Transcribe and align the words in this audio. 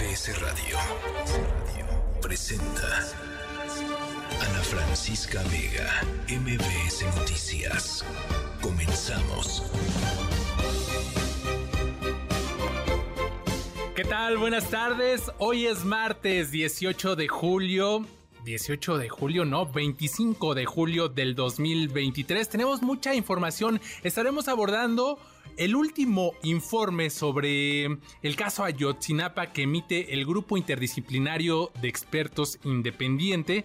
MBS 0.00 0.40
Radio 0.40 0.78
presenta 2.22 3.06
Ana 4.40 4.62
Francisca 4.62 5.42
Vega, 5.42 6.02
MBS 6.26 7.04
Noticias. 7.18 8.04
Comenzamos. 8.62 9.62
¿Qué 13.94 14.04
tal? 14.04 14.38
Buenas 14.38 14.70
tardes. 14.70 15.30
Hoy 15.36 15.66
es 15.66 15.84
martes 15.84 16.50
18 16.50 17.16
de 17.16 17.28
julio 17.28 18.06
18 18.44 18.98
de 18.98 19.08
julio, 19.08 19.44
no, 19.44 19.66
25 19.66 20.54
de 20.54 20.64
julio 20.64 21.08
del 21.08 21.34
2023. 21.34 22.48
Tenemos 22.48 22.82
mucha 22.82 23.14
información. 23.14 23.80
Estaremos 24.02 24.48
abordando 24.48 25.18
el 25.56 25.76
último 25.76 26.32
informe 26.42 27.10
sobre 27.10 27.84
el 27.84 28.36
caso 28.36 28.64
Ayotzinapa 28.64 29.52
que 29.52 29.62
emite 29.62 30.14
el 30.14 30.24
Grupo 30.24 30.56
Interdisciplinario 30.56 31.70
de 31.80 31.88
Expertos 31.88 32.58
Independiente. 32.64 33.64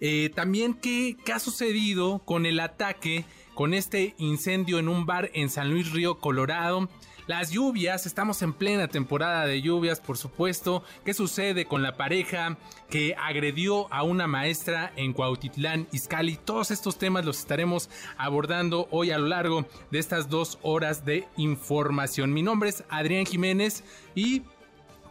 Eh, 0.00 0.30
también 0.34 0.74
qué, 0.74 1.16
qué 1.24 1.32
ha 1.32 1.38
sucedido 1.38 2.18
con 2.24 2.44
el 2.44 2.60
ataque, 2.60 3.24
con 3.54 3.72
este 3.72 4.14
incendio 4.18 4.78
en 4.78 4.88
un 4.88 5.06
bar 5.06 5.30
en 5.32 5.48
San 5.48 5.70
Luis 5.70 5.92
Río, 5.92 6.18
Colorado. 6.18 6.88
Las 7.28 7.52
lluvias, 7.52 8.04
estamos 8.04 8.42
en 8.42 8.52
plena 8.52 8.88
temporada 8.88 9.46
de 9.46 9.62
lluvias, 9.62 10.00
por 10.00 10.18
supuesto. 10.18 10.82
¿Qué 11.04 11.14
sucede 11.14 11.66
con 11.66 11.80
la 11.80 11.96
pareja 11.96 12.58
que 12.90 13.14
agredió 13.14 13.92
a 13.92 14.02
una 14.02 14.26
maestra 14.26 14.92
en 14.96 15.12
Cuautitlán, 15.12 15.86
Izcalli? 15.92 16.36
Todos 16.36 16.72
estos 16.72 16.98
temas 16.98 17.24
los 17.24 17.38
estaremos 17.38 17.88
abordando 18.16 18.88
hoy 18.90 19.12
a 19.12 19.18
lo 19.18 19.28
largo 19.28 19.66
de 19.92 20.00
estas 20.00 20.28
dos 20.28 20.58
horas 20.62 21.04
de 21.04 21.28
información. 21.36 22.32
Mi 22.32 22.42
nombre 22.42 22.70
es 22.70 22.82
Adrián 22.88 23.24
Jiménez 23.24 23.84
y 24.16 24.42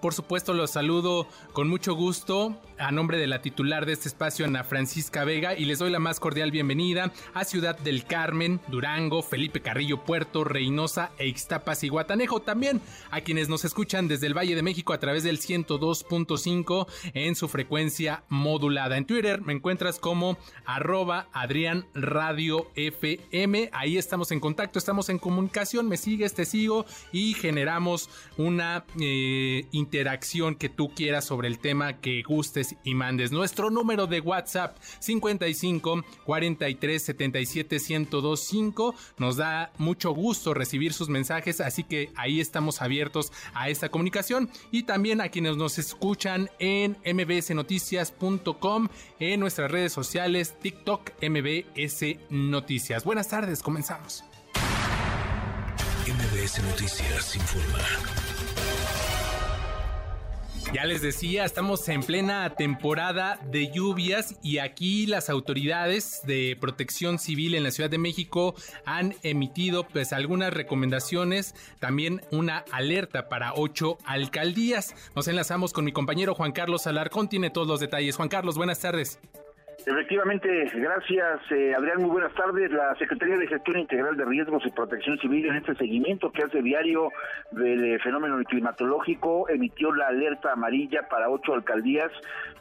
por 0.01 0.15
supuesto, 0.15 0.55
los 0.55 0.71
saludo 0.71 1.27
con 1.53 1.67
mucho 1.69 1.93
gusto 1.93 2.59
a 2.81 2.91
nombre 2.91 3.17
de 3.19 3.27
la 3.27 3.41
titular 3.41 3.85
de 3.85 3.93
este 3.93 4.07
espacio, 4.07 4.45
Ana 4.45 4.63
Francisca 4.63 5.23
Vega, 5.23 5.55
y 5.55 5.65
les 5.65 5.79
doy 5.79 5.91
la 5.91 5.99
más 5.99 6.19
cordial 6.19 6.51
bienvenida 6.51 7.11
a 7.33 7.45
Ciudad 7.45 7.77
del 7.77 8.05
Carmen, 8.05 8.59
Durango, 8.69 9.21
Felipe 9.21 9.61
Carrillo, 9.61 10.03
Puerto, 10.03 10.43
Reynosa 10.43 11.11
e 11.19 11.27
Ixtapas 11.27 11.83
y 11.83 11.89
Guatanejo. 11.89 12.41
También 12.41 12.81
a 13.11 13.21
quienes 13.21 13.49
nos 13.49 13.65
escuchan 13.65 14.07
desde 14.07 14.27
el 14.27 14.35
Valle 14.35 14.55
de 14.55 14.63
México 14.63 14.93
a 14.93 14.99
través 14.99 15.23
del 15.23 15.39
102.5 15.39 16.87
en 17.13 17.35
su 17.35 17.47
frecuencia 17.47 18.23
modulada. 18.29 18.97
En 18.97 19.05
Twitter 19.05 19.41
me 19.41 19.53
encuentras 19.53 19.99
como 19.99 20.37
arroba 20.65 21.27
Adrián 21.33 21.85
Radio 21.93 22.67
FM. 22.75 23.69
Ahí 23.73 23.97
estamos 23.97 24.31
en 24.31 24.39
contacto, 24.39 24.79
estamos 24.79 25.09
en 25.09 25.19
comunicación, 25.19 25.87
me 25.87 25.97
sigues, 25.97 26.33
te 26.33 26.45
sigo 26.45 26.85
y 27.11 27.35
generamos 27.35 28.09
una 28.37 28.85
eh, 28.99 29.67
interacción 29.71 30.55
que 30.55 30.69
tú 30.69 30.89
quieras 30.95 31.25
sobre 31.25 31.47
el 31.47 31.59
tema 31.59 32.01
que 32.01 32.23
gustes 32.23 32.70
y 32.83 32.95
mandes. 32.95 33.31
Nuestro 33.31 33.69
número 33.69 34.07
de 34.07 34.19
WhatsApp 34.19 34.77
55 34.99 36.03
43 36.25 37.03
77 37.03 37.77
1025. 37.89 38.95
Nos 39.17 39.37
da 39.37 39.71
mucho 39.77 40.11
gusto 40.11 40.53
recibir 40.53 40.93
sus 40.93 41.09
mensajes, 41.09 41.61
así 41.61 41.83
que 41.83 42.11
ahí 42.15 42.39
estamos 42.39 42.81
abiertos 42.81 43.31
a 43.53 43.69
esta 43.69 43.89
comunicación 43.89 44.49
y 44.71 44.83
también 44.83 45.21
a 45.21 45.29
quienes 45.29 45.57
nos 45.57 45.77
escuchan 45.77 46.49
en 46.59 46.97
mbsnoticias.com, 47.05 48.87
en 49.19 49.39
nuestras 49.39 49.71
redes 49.71 49.93
sociales, 49.93 50.55
TikTok, 50.59 51.11
MBS 51.21 52.17
Noticias. 52.29 53.03
Buenas 53.03 53.27
tardes, 53.27 53.61
comenzamos. 53.61 54.23
MBS 56.07 56.63
Noticias 56.63 57.35
informa. 57.35 58.30
Ya 60.73 60.85
les 60.85 61.01
decía, 61.01 61.43
estamos 61.43 61.89
en 61.89 62.01
plena 62.01 62.49
temporada 62.55 63.37
de 63.51 63.69
lluvias 63.73 64.35
y 64.41 64.59
aquí 64.59 65.05
las 65.05 65.29
autoridades 65.29 66.21
de 66.23 66.57
protección 66.61 67.19
civil 67.19 67.55
en 67.55 67.63
la 67.63 67.71
Ciudad 67.71 67.89
de 67.89 67.97
México 67.97 68.55
han 68.85 69.13
emitido 69.21 69.85
pues 69.85 70.13
algunas 70.13 70.53
recomendaciones, 70.53 71.55
también 71.79 72.21
una 72.31 72.63
alerta 72.71 73.27
para 73.27 73.53
ocho 73.53 73.97
alcaldías. 74.05 74.95
Nos 75.13 75.27
enlazamos 75.27 75.73
con 75.73 75.83
mi 75.83 75.91
compañero 75.91 76.35
Juan 76.35 76.53
Carlos 76.53 76.87
Alarcón, 76.87 77.27
tiene 77.27 77.49
todos 77.49 77.67
los 77.67 77.81
detalles. 77.81 78.15
Juan 78.15 78.29
Carlos, 78.29 78.55
buenas 78.55 78.79
tardes. 78.79 79.19
Efectivamente, 79.83 80.69
gracias 80.75 81.41
eh, 81.49 81.73
Adrián, 81.75 82.01
muy 82.01 82.11
buenas 82.11 82.33
tardes. 82.35 82.71
La 82.71 82.93
Secretaría 82.95 83.37
de 83.37 83.47
Gestión 83.47 83.79
Integral 83.79 84.15
de 84.15 84.25
Riesgos 84.25 84.63
y 84.65 84.69
Protección 84.69 85.17
Civil 85.17 85.47
en 85.47 85.55
este 85.55 85.73
seguimiento 85.75 86.31
que 86.31 86.43
hace 86.43 86.61
diario 86.61 87.09
del 87.51 87.95
eh, 87.95 87.99
fenómeno 87.99 88.37
climatológico 88.43 89.49
emitió 89.49 89.91
la 89.91 90.07
alerta 90.07 90.51
amarilla 90.51 91.07
para 91.09 91.29
ocho 91.29 91.55
alcaldías 91.55 92.11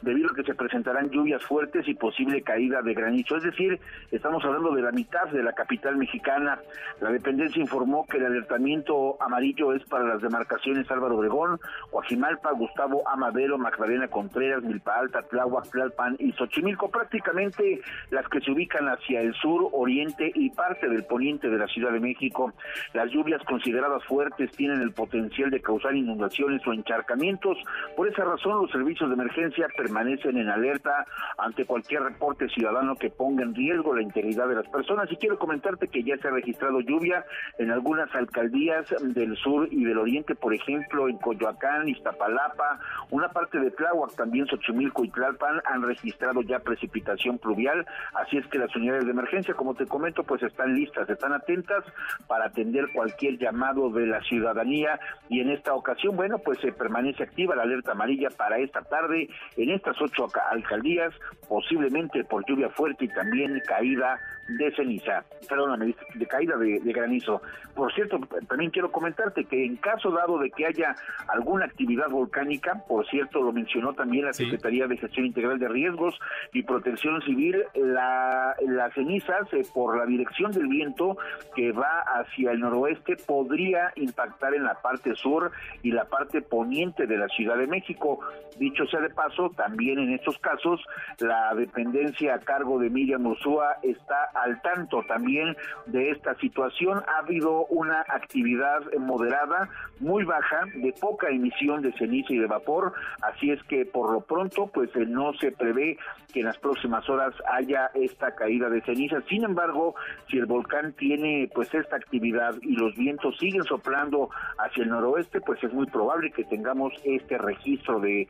debido 0.01 0.31
a 0.31 0.35
que 0.35 0.43
se 0.43 0.55
presentarán 0.55 1.11
lluvias 1.11 1.43
fuertes 1.43 1.87
y 1.87 1.93
posible 1.93 2.41
caída 2.41 2.81
de 2.81 2.93
granizo. 2.95 3.37
Es 3.37 3.43
decir, 3.43 3.79
estamos 4.11 4.43
hablando 4.43 4.73
de 4.73 4.81
la 4.81 4.91
mitad 4.91 5.25
de 5.27 5.43
la 5.43 5.53
capital 5.53 5.97
mexicana. 5.97 6.59
La 7.01 7.11
dependencia 7.11 7.61
informó 7.61 8.07
que 8.07 8.17
el 8.17 8.25
alertamiento 8.25 9.21
amarillo 9.21 9.73
es 9.73 9.83
para 9.85 10.05
las 10.05 10.21
demarcaciones 10.23 10.89
Álvaro 10.89 11.17
Obregón, 11.17 11.59
Guajimalpa, 11.91 12.51
Gustavo 12.53 13.07
Amadero, 13.07 13.59
Magdalena 13.59 14.07
Contreras, 14.07 14.63
Milpa 14.63 14.95
Alta, 14.95 15.21
Tláhuac, 15.21 15.69
Tlalpan 15.69 16.15
y 16.17 16.31
Xochimilco 16.33 16.89
prácticamente 17.11 17.81
las 18.09 18.27
que 18.29 18.39
se 18.39 18.51
ubican 18.51 18.87
hacia 18.87 19.19
el 19.19 19.33
sur, 19.33 19.69
oriente 19.73 20.31
y 20.33 20.49
parte 20.51 20.87
del 20.87 21.03
poniente 21.03 21.49
de 21.49 21.57
la 21.57 21.67
Ciudad 21.67 21.91
de 21.91 21.99
México. 21.99 22.53
Las 22.93 23.11
lluvias 23.11 23.43
consideradas 23.43 24.03
fuertes 24.05 24.49
tienen 24.51 24.81
el 24.81 24.93
potencial 24.93 25.51
de 25.51 25.61
causar 25.61 25.93
inundaciones 25.93 26.65
o 26.65 26.71
encharcamientos. 26.71 27.57
Por 27.97 28.07
esa 28.07 28.23
razón, 28.23 28.61
los 28.61 28.71
servicios 28.71 29.09
de 29.09 29.15
emergencia 29.15 29.67
permanecen 29.75 30.37
en 30.37 30.47
alerta 30.47 31.05
ante 31.37 31.65
cualquier 31.65 32.03
reporte 32.03 32.47
ciudadano 32.47 32.95
que 32.95 33.09
ponga 33.09 33.43
en 33.43 33.53
riesgo 33.53 33.93
la 33.93 34.03
integridad 34.03 34.47
de 34.47 34.55
las 34.55 34.67
personas. 34.69 35.11
Y 35.11 35.17
quiero 35.17 35.37
comentarte 35.37 35.89
que 35.89 36.03
ya 36.03 36.15
se 36.17 36.29
ha 36.29 36.31
registrado 36.31 36.79
lluvia 36.79 37.25
en 37.57 37.71
algunas 37.71 38.13
alcaldías 38.15 38.85
del 39.01 39.35
sur 39.35 39.67
y 39.69 39.83
del 39.83 39.97
oriente, 39.97 40.35
por 40.35 40.53
ejemplo, 40.53 41.09
en 41.09 41.17
Coyoacán, 41.17 41.89
Iztapalapa, 41.89 42.79
una 43.09 43.27
parte 43.29 43.59
de 43.59 43.71
Tláhuac, 43.71 44.15
también 44.15 44.47
Xochimilco 44.47 45.03
y 45.03 45.09
Tlalpan 45.09 45.61
han 45.65 45.81
registrado 45.81 46.41
ya 46.41 46.59
precipitaciones 46.59 47.00
pluvial, 47.41 47.85
así 48.15 48.37
es 48.37 48.47
que 48.47 48.57
las 48.57 48.75
unidades 48.75 49.05
de 49.05 49.11
emergencia, 49.11 49.53
como 49.53 49.73
te 49.73 49.85
comento, 49.85 50.23
pues 50.23 50.41
están 50.43 50.73
listas, 50.75 51.09
están 51.09 51.33
atentas 51.33 51.83
para 52.27 52.45
atender 52.45 52.85
cualquier 52.93 53.37
llamado 53.37 53.89
de 53.89 54.07
la 54.07 54.21
ciudadanía. 54.21 54.99
Y 55.29 55.41
en 55.41 55.49
esta 55.49 55.73
ocasión, 55.73 56.15
bueno, 56.15 56.39
pues 56.39 56.59
se 56.59 56.71
permanece 56.71 57.23
activa 57.23 57.55
la 57.55 57.63
alerta 57.63 57.91
amarilla 57.91 58.29
para 58.29 58.57
esta 58.57 58.81
tarde 58.81 59.29
en 59.57 59.69
estas 59.69 59.99
ocho 60.01 60.27
alcaldías, 60.51 61.13
posiblemente 61.47 62.23
por 62.23 62.45
lluvia 62.45 62.69
fuerte 62.69 63.05
y 63.05 63.09
también 63.09 63.61
caída 63.67 64.19
de 64.57 64.71
ceniza, 64.75 65.23
perdóname, 65.47 65.95
de 66.13 66.25
caída 66.27 66.57
de, 66.57 66.79
granizo. 66.79 67.41
Por 67.75 67.93
cierto, 67.93 68.19
también 68.47 68.71
quiero 68.71 68.91
comentarte 68.91 69.45
que 69.45 69.65
en 69.65 69.77
caso 69.77 70.11
dado 70.11 70.37
de 70.39 70.51
que 70.51 70.65
haya 70.65 70.95
alguna 71.27 71.65
actividad 71.65 72.09
volcánica, 72.09 72.83
por 72.87 73.07
cierto, 73.07 73.41
lo 73.41 73.51
mencionó 73.51 73.93
también 73.93 74.25
la 74.25 74.33
Secretaría 74.33 74.87
de 74.87 74.97
Gestión 74.97 75.25
Integral 75.25 75.59
de 75.59 75.69
Riesgos 75.69 76.19
y 76.53 76.63
Protección 76.63 77.21
Civil, 77.21 77.63
la, 77.75 78.55
las 78.67 78.93
cenizas 78.93 79.51
eh, 79.53 79.63
por 79.73 79.97
la 79.97 80.05
dirección 80.05 80.51
del 80.51 80.67
viento 80.67 81.17
que 81.55 81.71
va 81.71 82.01
hacia 82.01 82.51
el 82.51 82.59
noroeste 82.59 83.15
podría 83.15 83.91
impactar 83.95 84.53
en 84.53 84.63
la 84.63 84.75
parte 84.81 85.15
sur 85.15 85.51
y 85.83 85.91
la 85.91 86.05
parte 86.05 86.41
poniente 86.41 87.07
de 87.07 87.17
la 87.17 87.27
Ciudad 87.29 87.57
de 87.57 87.67
México. 87.67 88.19
Dicho 88.57 88.85
sea 88.87 88.99
de 88.99 89.09
paso, 89.09 89.49
también 89.55 89.99
en 89.99 90.13
estos 90.13 90.37
casos 90.39 90.81
la 91.19 91.53
dependencia 91.55 92.35
a 92.35 92.39
cargo 92.39 92.79
de 92.79 92.89
Miriam 92.89 93.25
Ursúa 93.25 93.77
está 93.81 94.29
al 94.43 94.61
tanto 94.61 95.03
también 95.07 95.55
de 95.85 96.11
esta 96.11 96.35
situación. 96.35 97.01
Ha 97.07 97.19
habido 97.19 97.65
una 97.67 98.01
actividad 98.01 98.81
moderada, 98.99 99.69
muy 99.99 100.23
baja, 100.23 100.65
de 100.73 100.93
poca 100.99 101.29
emisión 101.29 101.81
de 101.81 101.93
ceniza 101.93 102.33
y 102.33 102.39
de 102.39 102.47
vapor, 102.47 102.93
así 103.21 103.51
es 103.51 103.61
que 103.63 103.85
por 103.85 104.11
lo 104.11 104.21
pronto 104.21 104.67
pues 104.67 104.89
eh, 104.95 105.05
no 105.05 105.33
se 105.33 105.51
prevé 105.51 105.97
que 106.33 106.39
en 106.39 106.45
las 106.47 106.57
próximas 106.57 107.07
horas 107.09 107.33
haya 107.51 107.91
esta 107.93 108.35
caída 108.35 108.69
de 108.69 108.81
ceniza. 108.81 109.21
Sin 109.29 109.43
embargo, 109.43 109.95
si 110.29 110.37
el 110.37 110.45
volcán 110.45 110.93
tiene 110.93 111.49
pues 111.53 111.73
esta 111.73 111.95
actividad 111.95 112.55
y 112.61 112.75
los 112.75 112.95
vientos 112.95 113.37
siguen 113.37 113.63
soplando 113.63 114.29
hacia 114.57 114.83
el 114.83 114.89
noroeste, 114.89 115.41
pues 115.41 115.63
es 115.63 115.73
muy 115.73 115.85
probable 115.87 116.31
que 116.31 116.43
tengamos 116.45 116.93
este 117.03 117.37
registro 117.37 117.99
de, 117.99 118.01
de 118.01 118.27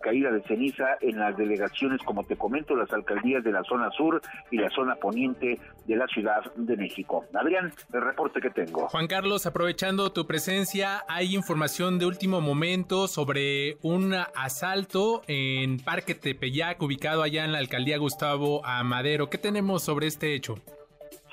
caída 0.00 0.30
de 0.30 0.42
ceniza 0.42 0.96
en 1.00 1.18
las 1.18 1.36
delegaciones, 1.36 2.00
como 2.02 2.24
te 2.24 2.36
comento, 2.36 2.76
las 2.76 2.92
alcaldías 2.92 3.42
de 3.44 3.52
la 3.52 3.62
zona 3.64 3.90
sur 3.90 4.20
y 4.50 4.58
la 4.58 4.70
zona 4.70 4.96
poniente 4.96 5.58
de 5.86 5.96
la 5.96 6.06
Ciudad 6.06 6.42
de 6.56 6.76
México. 6.76 7.24
Adrián, 7.34 7.72
el 7.92 8.02
reporte 8.02 8.40
que 8.40 8.50
tengo. 8.50 8.88
Juan 8.88 9.06
Carlos, 9.06 9.46
aprovechando 9.46 10.12
tu 10.12 10.26
presencia, 10.26 11.04
hay 11.08 11.34
información 11.34 11.98
de 11.98 12.06
último 12.06 12.40
momento 12.40 13.08
sobre 13.08 13.76
un 13.82 14.14
asalto 14.34 15.22
en 15.26 15.78
Parque 15.78 16.14
Tepeyac, 16.14 16.80
ubicado 16.82 17.22
allá 17.22 17.44
en 17.44 17.52
la 17.52 17.58
alcaldía 17.58 17.98
Gustavo 17.98 18.64
Amadero. 18.64 19.30
¿Qué 19.30 19.38
tenemos 19.38 19.82
sobre 19.82 20.06
este 20.06 20.34
hecho? 20.34 20.56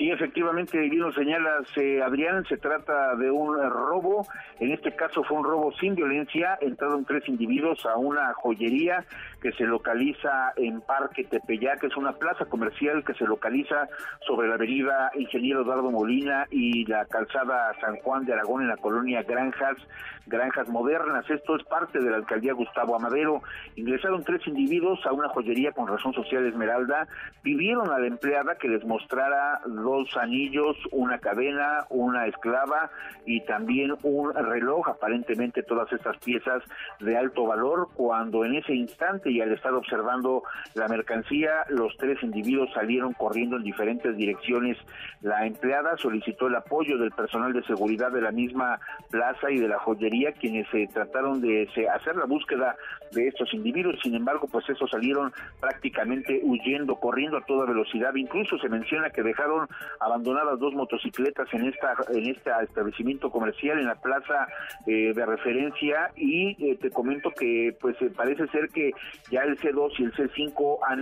Sí, 0.02 0.10
efectivamente, 0.10 0.80
bien 0.80 1.02
lo 1.04 1.14
señalas, 1.14 1.68
eh, 1.78 2.02
Adrián, 2.02 2.44
se 2.46 2.58
trata 2.58 3.16
de 3.18 3.30
un 3.30 3.56
robo, 3.70 4.26
en 4.60 4.72
este 4.72 4.96
caso 4.96 5.24
fue 5.24 5.38
un 5.38 5.44
robo 5.44 5.72
sin 5.74 5.94
violencia, 5.94 6.58
entraron 6.60 7.06
tres 7.06 7.30
individuos 7.30 7.86
a 7.86 7.98
una 7.98 8.34
joyería 8.34 9.06
que 9.44 9.52
se 9.52 9.64
localiza 9.64 10.54
en 10.56 10.82
Parque 10.82 11.26
Tepeyac, 11.26 11.82
que 11.82 11.88
es 11.88 11.98
una 11.98 12.14
plaza 12.14 12.46
comercial 12.46 13.04
que 13.04 13.14
se 13.14 13.26
localiza 13.26 13.90
sobre 14.26 14.48
la 14.48 14.56
avenida 14.56 15.12
Ingeniero 15.14 15.62
Eduardo 15.62 15.92
Molina 15.92 16.48
y 16.50 16.84
la 16.86 17.06
calzada 17.06 17.72
San 17.80 17.98
Juan 17.98 18.26
de 18.26 18.34
Aragón 18.34 18.64
en 18.64 18.70
la 18.70 18.78
colonia 18.78 19.22
Granjas, 19.22 19.78
Granjas 20.26 20.68
Modernas. 20.70 21.30
Esto 21.30 21.56
es 21.56 21.64
parte 21.66 22.00
de 22.00 22.10
la 22.10 22.18
alcaldía 22.18 22.54
Gustavo 22.54 22.96
Amadero. 22.96 23.42
Ingresaron 23.76 24.24
tres 24.24 24.46
individuos 24.48 25.00
a 25.06 25.14
una 25.14 25.30
joyería 25.30 25.72
con 25.74 25.88
razón 25.88 26.14
social 26.14 26.46
Esmeralda, 26.46 27.08
pidieron 27.42 27.92
a 27.92 28.00
la 28.00 28.08
empleada 28.08 28.56
que 28.56 28.68
les 28.68 28.84
mostrara 28.86 29.62
dos 29.92 30.16
anillos, 30.18 30.78
una 30.92 31.20
cadena, 31.20 31.86
una 31.90 32.28
esclava 32.28 32.90
y 33.26 33.42
también 33.42 33.96
un 34.04 34.34
reloj, 34.34 34.88
aparentemente 34.88 35.64
todas 35.64 35.92
estas 35.92 36.18
piezas 36.18 36.64
de 37.00 37.18
alto 37.18 37.46
valor, 37.46 37.90
cuando 37.94 38.46
en 38.46 38.56
ese 38.56 38.74
instante 38.74 39.32
y 39.32 39.42
al 39.42 39.52
estar 39.52 39.74
observando 39.74 40.44
la 40.74 40.88
mercancía, 40.88 41.66
los 41.70 41.96
tres 41.98 42.22
individuos 42.24 42.70
salieron 42.74 43.14
corriendo 43.14 43.58
en 43.58 43.64
diferentes 43.64 44.16
direcciones. 44.16 44.78
La 45.22 45.46
empleada 45.46 45.98
solicitó 45.98 46.48
el 46.48 46.56
apoyo 46.56 46.98
del 46.98 47.12
personal 47.12 47.54
de 47.54 47.64
seguridad 47.64 48.12
de 48.12 48.22
la 48.22 48.32
misma 48.32 48.80
plaza 49.10 49.52
y 49.52 49.58
de 49.58 49.68
la 49.68 49.80
joyería, 49.80 50.32
quienes 50.34 50.68
se 50.70 50.88
trataron 50.88 51.42
de 51.42 51.68
hacer 51.94 52.16
la 52.16 52.26
búsqueda 52.26 52.76
de 53.12 53.28
estos 53.28 53.54
individuos. 53.54 54.00
Sin 54.02 54.16
embargo, 54.16 54.48
pues 54.52 54.68
esos 54.70 54.90
salieron 54.90 55.34
prácticamente 55.60 56.42
huyendo, 56.44 56.96
corriendo 56.96 57.38
a 57.38 57.46
toda 57.46 57.66
velocidad. 57.66 58.14
Incluso 58.16 58.58
se 58.58 58.70
menciona 58.70 59.10
que 59.10 59.24
dejaron 59.24 59.68
abandonadas 60.00 60.60
dos 60.60 60.74
motocicletas 60.74 61.48
en 61.54 61.68
esta 61.68 61.96
en 62.10 62.30
este 62.30 62.52
establecimiento 62.64 63.30
comercial 63.30 63.80
en 63.80 63.88
la 63.88 63.96
plaza 63.96 64.48
eh, 64.86 65.14
de 65.14 65.26
referencia. 65.26 66.12
Y 66.16 66.56
eh, 66.64 66.78
te 66.78 66.90
comento 66.90 67.32
que 67.32 67.76
pues 67.80 67.96
eh, 68.02 68.12
parece 68.16 68.48
ser 68.48 68.70
que 68.70 68.92
ya 69.30 69.42
el 69.44 69.58
C2 69.58 69.92
y 70.00 70.04
el 70.04 70.14
C5 70.14 70.78
han 70.88 71.02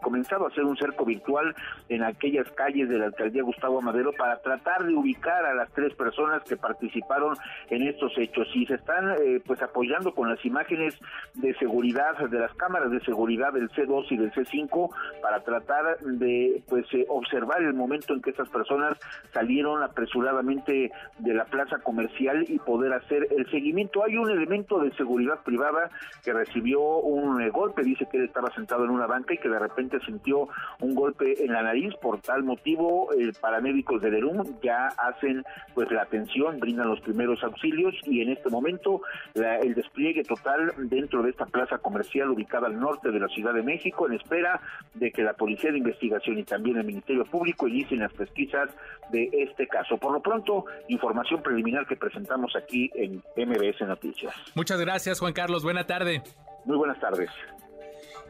comenzado 0.00 0.46
a 0.46 0.48
hacer 0.48 0.64
un 0.64 0.76
cerco 0.76 1.04
virtual 1.04 1.54
en 1.88 2.02
aquellas 2.02 2.50
calles 2.52 2.88
de 2.88 2.98
la 2.98 3.06
alcaldía 3.06 3.42
Gustavo 3.42 3.78
Amadero 3.78 4.12
para 4.12 4.40
tratar 4.40 4.84
de 4.84 4.94
ubicar 4.94 5.44
a 5.44 5.54
las 5.54 5.70
tres 5.72 5.94
personas 5.94 6.42
que 6.44 6.56
participaron 6.56 7.36
en 7.70 7.86
estos 7.88 8.12
hechos. 8.18 8.48
Y 8.54 8.66
se 8.66 8.74
están 8.74 9.14
pues 9.46 9.62
apoyando 9.62 10.14
con 10.14 10.28
las 10.28 10.44
imágenes 10.44 10.98
de 11.34 11.54
seguridad 11.54 12.16
de 12.18 12.38
las 12.38 12.54
cámaras 12.54 12.90
de 12.90 13.00
seguridad 13.00 13.52
del 13.52 13.70
C2 13.70 14.06
y 14.10 14.16
del 14.16 14.32
C5 14.32 14.90
para 15.22 15.40
tratar 15.40 15.98
de 16.00 16.62
pues 16.68 16.86
observar 17.08 17.62
el 17.62 17.74
momento 17.74 17.94
en 18.12 18.20
que 18.20 18.30
estas 18.30 18.48
personas 18.48 18.98
salieron 19.32 19.82
apresuradamente 19.82 20.90
de 21.18 21.34
la 21.34 21.44
plaza 21.46 21.78
comercial 21.78 22.44
y 22.48 22.58
poder 22.58 22.92
hacer 22.92 23.26
el 23.30 23.50
seguimiento. 23.50 24.04
Hay 24.04 24.16
un 24.16 24.30
elemento 24.30 24.78
de 24.80 24.90
seguridad 24.96 25.42
privada 25.44 25.90
que 26.22 26.32
recibió 26.32 26.80
un 26.98 27.40
eh, 27.40 27.50
golpe, 27.50 27.82
dice 27.82 28.06
que 28.10 28.18
él 28.18 28.24
estaba 28.24 28.52
sentado 28.54 28.84
en 28.84 28.90
una 28.90 29.06
banca 29.06 29.34
y 29.34 29.38
que 29.38 29.48
de 29.48 29.58
repente 29.58 29.98
sintió 30.04 30.48
un 30.80 30.94
golpe 30.94 31.44
en 31.44 31.52
la 31.52 31.62
nariz, 31.62 31.94
por 32.02 32.20
tal 32.20 32.42
motivo 32.42 33.12
el 33.12 33.32
paramédicos 33.40 34.02
de 34.02 34.10
Lerum 34.10 34.42
ya 34.62 34.88
hacen 34.98 35.44
pues 35.74 35.90
la 35.90 36.02
atención, 36.02 36.58
brindan 36.58 36.88
los 36.88 37.00
primeros 37.00 37.42
auxilios 37.42 37.94
y 38.04 38.20
en 38.20 38.30
este 38.30 38.50
momento 38.50 39.02
el 39.34 39.74
despliegue 39.74 40.24
total 40.24 40.72
dentro 40.78 41.22
de 41.22 41.30
esta 41.30 41.46
plaza 41.46 41.78
comercial 41.78 42.30
ubicada 42.30 42.66
al 42.66 42.78
norte 42.78 43.10
de 43.10 43.20
la 43.20 43.28
Ciudad 43.28 43.54
de 43.54 43.62
México 43.62 44.06
en 44.06 44.14
espera 44.14 44.60
de 44.94 45.10
que 45.10 45.22
la 45.22 45.34
Policía 45.34 45.70
de 45.70 45.78
Investigación 45.78 46.38
y 46.38 46.44
también 46.44 46.76
el 46.78 46.84
Ministerio 46.84 47.24
Público 47.24 47.68
inicien 47.94 48.00
las 48.00 48.12
pesquisas 48.12 48.70
de 49.10 49.28
este 49.32 49.66
caso. 49.66 49.96
Por 49.98 50.12
lo 50.12 50.20
pronto, 50.20 50.64
información 50.88 51.42
preliminar 51.42 51.86
que 51.86 51.96
presentamos 51.96 52.54
aquí 52.56 52.90
en 52.94 53.22
MBS 53.36 53.80
Noticias. 53.86 54.34
Muchas 54.54 54.80
gracias, 54.80 55.20
Juan 55.20 55.32
Carlos. 55.32 55.62
Buena 55.62 55.86
tarde. 55.86 56.22
Muy 56.64 56.76
buenas 56.76 56.98
tardes. 56.98 57.30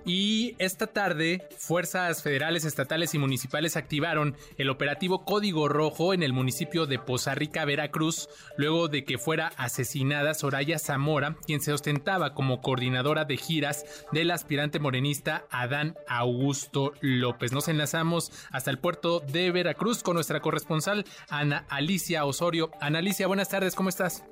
Y 0.06 0.54
esta 0.58 0.86
tarde, 0.86 1.48
fuerzas 1.56 2.22
federales, 2.22 2.64
estatales 2.64 3.14
y 3.14 3.18
municipales 3.18 3.76
activaron 3.76 4.36
el 4.58 4.68
operativo 4.68 5.24
Código 5.24 5.68
Rojo 5.68 6.12
en 6.12 6.22
el 6.22 6.32
municipio 6.34 6.86
de 6.86 6.98
Poza 6.98 7.34
Rica, 7.34 7.64
Veracruz, 7.64 8.28
luego 8.58 8.88
de 8.88 9.04
que 9.04 9.16
fuera 9.16 9.52
asesinada 9.56 10.34
Soraya 10.34 10.78
Zamora, 10.78 11.36
quien 11.46 11.60
se 11.60 11.72
ostentaba 11.72 12.34
como 12.34 12.60
coordinadora 12.60 13.24
de 13.24 13.38
giras 13.38 13.84
del 14.12 14.30
aspirante 14.30 14.78
morenista 14.78 15.46
Adán 15.50 15.94
Augusto 16.06 16.92
López. 17.00 17.52
Nos 17.52 17.68
enlazamos 17.68 18.30
hasta 18.50 18.70
el 18.70 18.78
puerto 18.78 19.20
de 19.20 19.50
Veracruz 19.52 20.02
con 20.02 20.14
nuestra 20.14 20.40
corresponsal 20.40 21.06
Ana 21.30 21.64
Alicia 21.70 22.26
Osorio. 22.26 22.70
Ana 22.80 22.98
Alicia, 22.98 23.26
buenas 23.26 23.48
tardes, 23.48 23.74
¿cómo 23.74 23.88
estás? 23.88 24.24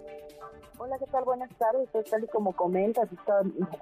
Hola, 0.84 0.98
¿qué 0.98 1.06
tal? 1.06 1.22
Buenas 1.22 1.50
tardes. 1.58 1.88
Pues 1.92 2.10
tal 2.10 2.24
y 2.24 2.26
como 2.26 2.56
comentas, 2.56 3.08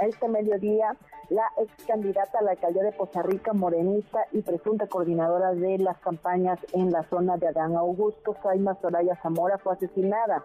este 0.00 0.28
mediodía 0.28 0.94
la 1.30 1.44
ex 1.56 1.86
candidata 1.86 2.40
a 2.40 2.42
la 2.42 2.50
alcaldía 2.50 2.82
de 2.82 2.92
Poza 2.92 3.22
Rica, 3.22 3.54
morenista 3.54 4.26
y 4.32 4.42
presunta 4.42 4.86
coordinadora 4.86 5.54
de 5.54 5.78
las 5.78 5.96
campañas 6.00 6.58
en 6.74 6.90
la 6.90 7.02
zona 7.04 7.38
de 7.38 7.48
Adán 7.48 7.74
Augusto, 7.74 8.36
Jaima 8.42 8.74
Soraya 8.82 9.16
Zamora, 9.22 9.56
fue 9.56 9.72
asesinada. 9.72 10.44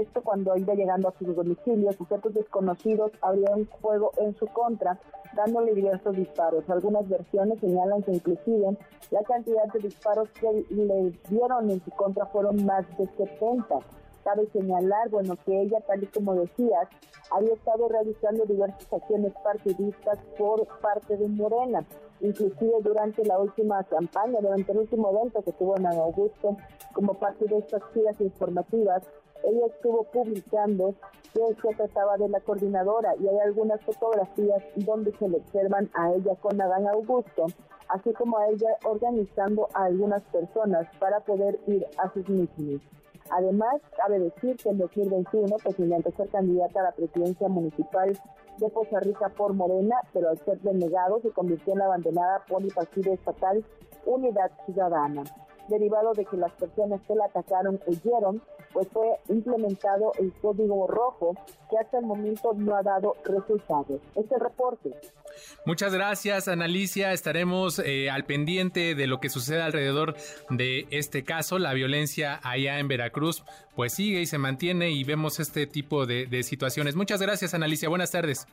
Esto 0.00 0.22
cuando 0.22 0.56
iba 0.56 0.72
llegando 0.72 1.08
a 1.08 1.18
sus 1.18 1.36
domicilios, 1.36 1.96
sujetos 1.96 2.32
desconocidos 2.32 3.12
abrieron 3.20 3.68
fuego 3.82 4.12
en 4.16 4.34
su 4.36 4.46
contra, 4.46 4.98
dándole 5.34 5.74
diversos 5.74 6.16
disparos. 6.16 6.64
Algunas 6.70 7.06
versiones 7.10 7.60
señalan 7.60 8.02
que 8.04 8.12
inclusive 8.12 8.74
la 9.10 9.22
cantidad 9.24 9.70
de 9.70 9.80
disparos 9.80 10.30
que 10.30 10.64
le 10.70 11.10
dieron 11.28 11.68
en 11.68 11.84
su 11.84 11.90
contra 11.90 12.24
fueron 12.24 12.64
más 12.64 12.88
de 12.96 13.06
70. 13.06 13.80
Cabe 14.30 14.46
señalar, 14.52 15.08
bueno, 15.08 15.34
que 15.44 15.62
ella, 15.62 15.80
tal 15.88 16.04
y 16.04 16.06
como 16.06 16.36
decías, 16.36 16.88
había 17.32 17.52
estado 17.52 17.88
realizando 17.88 18.44
diversas 18.44 18.92
acciones 18.92 19.32
partidistas 19.42 20.20
por 20.38 20.68
parte 20.80 21.16
de 21.16 21.26
Morena, 21.26 21.84
inclusive 22.20 22.74
durante 22.80 23.24
la 23.24 23.40
última 23.40 23.82
campaña, 23.82 24.38
durante 24.40 24.70
el 24.70 24.78
último 24.78 25.10
evento 25.10 25.42
que 25.42 25.50
tuvo 25.50 25.76
en 25.76 25.86
Augusto, 25.86 26.56
como 26.92 27.14
parte 27.14 27.44
de 27.46 27.58
estas 27.58 27.82
giras 27.92 28.20
informativas, 28.20 29.02
ella 29.42 29.66
estuvo 29.66 30.04
publicando 30.04 30.94
que 31.34 31.40
se 31.60 31.74
trataba 31.74 32.16
de 32.16 32.28
la 32.28 32.38
coordinadora 32.38 33.16
y 33.16 33.26
hay 33.26 33.38
algunas 33.40 33.80
fotografías 33.82 34.62
donde 34.76 35.10
se 35.16 35.28
le 35.28 35.38
observan 35.38 35.90
a 35.94 36.12
ella 36.12 36.36
con 36.36 36.60
Adán 36.60 36.86
Augusto, 36.86 37.46
así 37.88 38.12
como 38.12 38.38
a 38.38 38.46
ella 38.46 38.76
organizando 38.84 39.68
a 39.74 39.86
algunas 39.86 40.22
personas 40.22 40.86
para 41.00 41.18
poder 41.18 41.58
ir 41.66 41.84
a 41.98 42.12
sus 42.12 42.28
mítines. 42.28 42.80
Además, 43.30 43.80
cabe 43.96 44.18
decir 44.18 44.56
que 44.56 44.70
en 44.70 44.78
2021 44.78 45.56
pues 45.62 45.78
intentó 45.78 46.10
ser 46.12 46.28
candidata 46.28 46.80
a 46.80 46.84
la 46.84 46.92
presidencia 46.92 47.48
municipal 47.48 48.18
de 48.58 48.68
Poza 48.68 49.00
Rica 49.00 49.28
por 49.30 49.54
Morena, 49.54 49.96
pero 50.12 50.30
al 50.30 50.38
ser 50.44 50.60
denegado 50.60 51.20
se 51.20 51.30
convirtió 51.30 51.72
en 51.72 51.78
la 51.78 51.86
abandonada 51.86 52.44
por 52.48 52.62
el 52.62 52.72
partido 52.72 53.12
estatal 53.12 53.64
Unidad 54.04 54.50
Ciudadana 54.66 55.22
derivado 55.70 56.12
de 56.12 56.24
que 56.26 56.36
las 56.36 56.52
personas 56.52 57.00
que 57.06 57.14
la 57.14 57.24
atacaron 57.26 57.80
huyeron, 57.86 58.42
pues 58.72 58.88
fue 58.92 59.06
implementado 59.28 60.12
el 60.18 60.32
código 60.34 60.86
rojo 60.86 61.34
que 61.70 61.78
hasta 61.78 61.98
el 61.98 62.06
momento 62.06 62.52
no 62.54 62.76
ha 62.76 62.82
dado 62.82 63.16
resultados. 63.24 64.00
Este 64.14 64.38
reporte. 64.38 64.90
Muchas 65.64 65.94
gracias, 65.94 66.48
Analicia. 66.48 67.12
Estaremos 67.12 67.78
eh, 67.78 68.10
al 68.10 68.24
pendiente 68.24 68.94
de 68.94 69.06
lo 69.06 69.20
que 69.20 69.28
sucede 69.28 69.62
alrededor 69.62 70.14
de 70.50 70.86
este 70.90 71.24
caso. 71.24 71.58
La 71.58 71.72
violencia 71.72 72.40
allá 72.42 72.78
en 72.78 72.88
Veracruz, 72.88 73.44
pues 73.76 73.94
sigue 73.94 74.20
y 74.20 74.26
se 74.26 74.38
mantiene 74.38 74.90
y 74.90 75.04
vemos 75.04 75.40
este 75.40 75.66
tipo 75.66 76.06
de, 76.06 76.26
de 76.26 76.42
situaciones. 76.42 76.96
Muchas 76.96 77.22
gracias, 77.22 77.54
Analicia. 77.54 77.88
Buenas 77.88 78.10
tardes. 78.10 78.46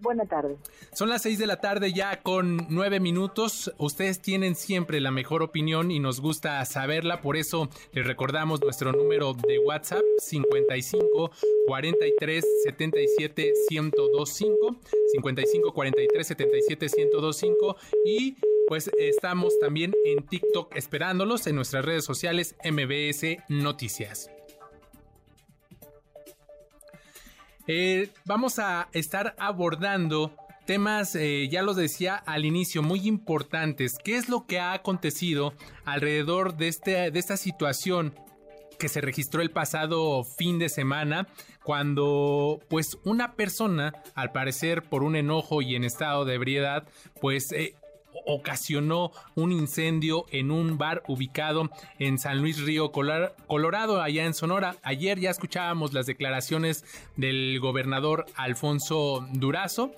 Buenas 0.00 0.28
tardes. 0.28 0.58
Son 0.92 1.08
las 1.08 1.22
seis 1.22 1.38
de 1.38 1.46
la 1.46 1.60
tarde 1.60 1.92
ya 1.92 2.22
con 2.22 2.66
nueve 2.70 3.00
minutos. 3.00 3.72
Ustedes 3.78 4.20
tienen 4.20 4.54
siempre 4.54 5.00
la 5.00 5.10
mejor 5.10 5.42
opinión 5.42 5.90
y 5.90 5.98
nos 6.00 6.20
gusta 6.20 6.64
saberla. 6.64 7.20
Por 7.20 7.36
eso 7.36 7.68
les 7.92 8.06
recordamos 8.06 8.60
nuestro 8.62 8.92
número 8.92 9.34
de 9.34 9.58
WhatsApp 9.58 10.02
55 10.18 11.30
43 11.66 12.44
77 12.64 13.52
1025 13.70 14.76
55 15.12 15.74
43 15.74 16.26
77 16.26 16.86
1025 16.96 17.76
y 18.06 18.36
pues 18.68 18.90
estamos 18.98 19.58
también 19.58 19.92
en 20.04 20.26
TikTok 20.26 20.74
esperándolos 20.76 21.46
en 21.46 21.56
nuestras 21.56 21.84
redes 21.84 22.04
sociales 22.04 22.54
MBS 22.64 23.38
Noticias. 23.48 24.30
Eh, 27.72 28.10
vamos 28.24 28.58
a 28.58 28.88
estar 28.92 29.36
abordando 29.38 30.34
temas, 30.66 31.14
eh, 31.14 31.48
ya 31.48 31.62
los 31.62 31.76
decía 31.76 32.16
al 32.16 32.44
inicio, 32.44 32.82
muy 32.82 33.06
importantes. 33.06 33.96
¿Qué 34.02 34.16
es 34.16 34.28
lo 34.28 34.44
que 34.44 34.58
ha 34.58 34.72
acontecido 34.72 35.54
alrededor 35.84 36.56
de, 36.56 36.66
este, 36.66 37.12
de 37.12 37.18
esta 37.20 37.36
situación 37.36 38.12
que 38.76 38.88
se 38.88 39.00
registró 39.00 39.40
el 39.40 39.52
pasado 39.52 40.24
fin 40.24 40.58
de 40.58 40.68
semana 40.68 41.28
cuando 41.62 42.58
pues 42.68 42.98
una 43.04 43.36
persona, 43.36 43.92
al 44.16 44.32
parecer 44.32 44.82
por 44.82 45.04
un 45.04 45.14
enojo 45.14 45.62
y 45.62 45.76
en 45.76 45.84
estado 45.84 46.24
de 46.24 46.34
ebriedad, 46.34 46.88
pues 47.20 47.52
eh, 47.52 47.76
ocasionó 48.26 49.12
un 49.34 49.52
incendio 49.52 50.26
en 50.30 50.50
un 50.50 50.78
bar 50.78 51.02
ubicado 51.08 51.70
en 51.98 52.18
San 52.18 52.40
Luis 52.40 52.60
Río 52.60 52.92
Colorado, 52.92 54.02
allá 54.02 54.24
en 54.24 54.34
Sonora. 54.34 54.76
Ayer 54.82 55.18
ya 55.18 55.30
escuchábamos 55.30 55.92
las 55.92 56.06
declaraciones 56.06 56.84
del 57.16 57.58
gobernador 57.60 58.26
Alfonso 58.36 59.26
Durazo 59.32 59.92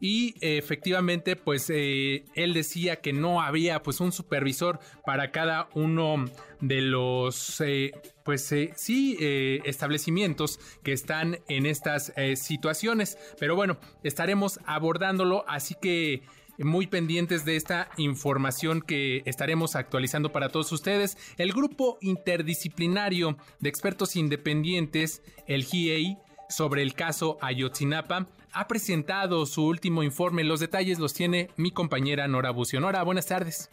y 0.00 0.34
efectivamente 0.40 1.36
pues 1.36 1.68
eh, 1.68 2.24
él 2.34 2.54
decía 2.54 2.96
que 2.96 3.12
no 3.12 3.42
había 3.42 3.82
pues 3.82 4.00
un 4.00 4.12
supervisor 4.12 4.80
para 5.04 5.30
cada 5.30 5.68
uno 5.74 6.24
de 6.60 6.80
los 6.80 7.60
eh, 7.60 7.92
pues 8.24 8.50
eh, 8.52 8.72
sí 8.76 9.16
establecimientos 9.20 10.58
que 10.82 10.92
están 10.92 11.40
en 11.48 11.66
estas 11.66 12.12
situaciones 12.34 13.18
pero 13.38 13.54
bueno 13.54 13.78
estaremos 14.02 14.58
abordándolo 14.64 15.44
así 15.46 15.74
que 15.74 16.22
muy 16.64 16.86
pendientes 16.86 17.44
de 17.44 17.56
esta 17.56 17.88
información 17.96 18.82
que 18.82 19.22
estaremos 19.24 19.76
actualizando 19.76 20.32
para 20.32 20.48
todos 20.48 20.72
ustedes. 20.72 21.16
El 21.38 21.52
grupo 21.52 21.98
interdisciplinario 22.00 23.36
de 23.60 23.68
expertos 23.68 24.16
independientes, 24.16 25.22
el 25.46 25.64
GIEI, 25.64 26.18
sobre 26.48 26.82
el 26.82 26.94
caso 26.94 27.38
Ayotzinapa, 27.40 28.26
ha 28.52 28.66
presentado 28.66 29.46
su 29.46 29.66
último 29.66 30.02
informe. 30.02 30.44
Los 30.44 30.60
detalles 30.60 30.98
los 30.98 31.14
tiene 31.14 31.48
mi 31.56 31.70
compañera 31.70 32.26
Nora 32.28 32.50
Bucio. 32.50 32.80
Nora, 32.80 33.02
buenas 33.04 33.26
tardes. 33.26 33.70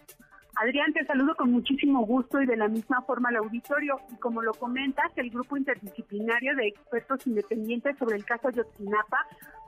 Adrián, 0.59 0.91
te 0.91 1.05
saludo 1.05 1.35
con 1.35 1.51
muchísimo 1.51 2.03
gusto 2.05 2.41
y 2.41 2.47
de 2.47 2.57
la 2.57 2.67
misma 2.67 3.01
forma 3.03 3.29
al 3.29 3.37
auditorio. 3.37 3.99
Y 4.11 4.15
como 4.15 4.41
lo 4.41 4.53
comentas, 4.53 5.11
el 5.15 5.29
grupo 5.29 5.55
interdisciplinario 5.55 6.55
de 6.55 6.67
expertos 6.67 7.27
independientes 7.27 7.95
sobre 7.97 8.15
el 8.15 8.25
caso 8.25 8.47
Ayotzinapa 8.47 9.17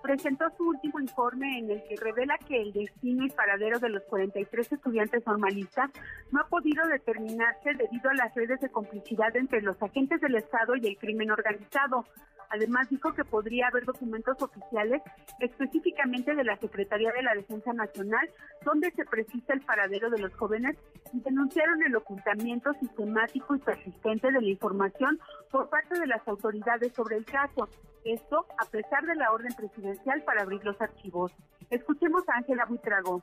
presentó 0.02 0.46
su 0.58 0.68
último 0.68 1.00
informe 1.00 1.60
en 1.60 1.72
el 1.72 1.84
que 1.84 1.96
revela 1.96 2.38
que 2.40 2.62
el 2.62 2.74
destino 2.74 3.26
y 3.26 3.30
paradero 3.30 3.80
de 3.80 3.90
los 3.90 4.04
43 4.04 4.72
estudiantes 4.72 5.26
normalistas 5.26 5.92
no 6.32 6.42
ha 6.42 6.48
podido 6.48 6.86
determinarse 6.88 7.74
debido 7.74 8.10
a 8.10 8.16
las 8.16 8.34
redes 8.36 8.60
de 8.60 8.70
complicidad 8.70 9.36
entre 9.36 9.62
los 9.62 9.82
agentes 9.82 10.22
del 10.22 10.36
Estado 10.36 10.76
y 10.76 10.88
el 10.88 10.98
crimen 10.98 11.32
organizado. 11.32 12.06
Además 12.52 12.90
dijo 12.90 13.14
que 13.14 13.24
podría 13.24 13.68
haber 13.68 13.86
documentos 13.86 14.42
oficiales 14.42 15.04
específicamente 15.40 16.34
de 16.34 16.44
la 16.44 16.58
Secretaría 16.58 17.12
de 17.12 17.22
la 17.22 17.36
Defensa 17.36 17.74
Nacional 17.74 18.28
donde 18.66 18.92
se 18.92 19.06
precisa 19.06 19.54
el 19.54 19.62
paradero 19.62 20.10
de 20.10 20.20
los 20.20 20.34
jóvenes 20.36 20.76
y 21.14 21.20
denunciaron 21.22 21.82
el 21.84 21.96
ocultamiento 21.96 22.74
sistemático 22.74 23.56
y 23.56 23.60
persistente 23.60 24.32
de 24.32 24.42
la 24.42 24.50
información 24.50 25.20
por 25.52 25.70
parte 25.70 26.00
de 26.00 26.08
las 26.08 26.28
autoridades 26.28 26.94
sobre 26.94 27.18
el 27.18 27.26
caso. 27.26 27.70
Esto 28.04 28.46
a 28.58 28.66
pesar 28.66 29.06
de 29.06 29.16
la 29.16 29.32
orden 29.32 29.54
presidencial 29.54 30.24
para 30.24 30.44
abrir 30.44 30.64
los 30.64 30.80
archivos. 30.82 31.32
Escuchemos 31.70 32.28
a 32.30 32.38
Ángela 32.38 32.66
Buitrago. 32.66 33.22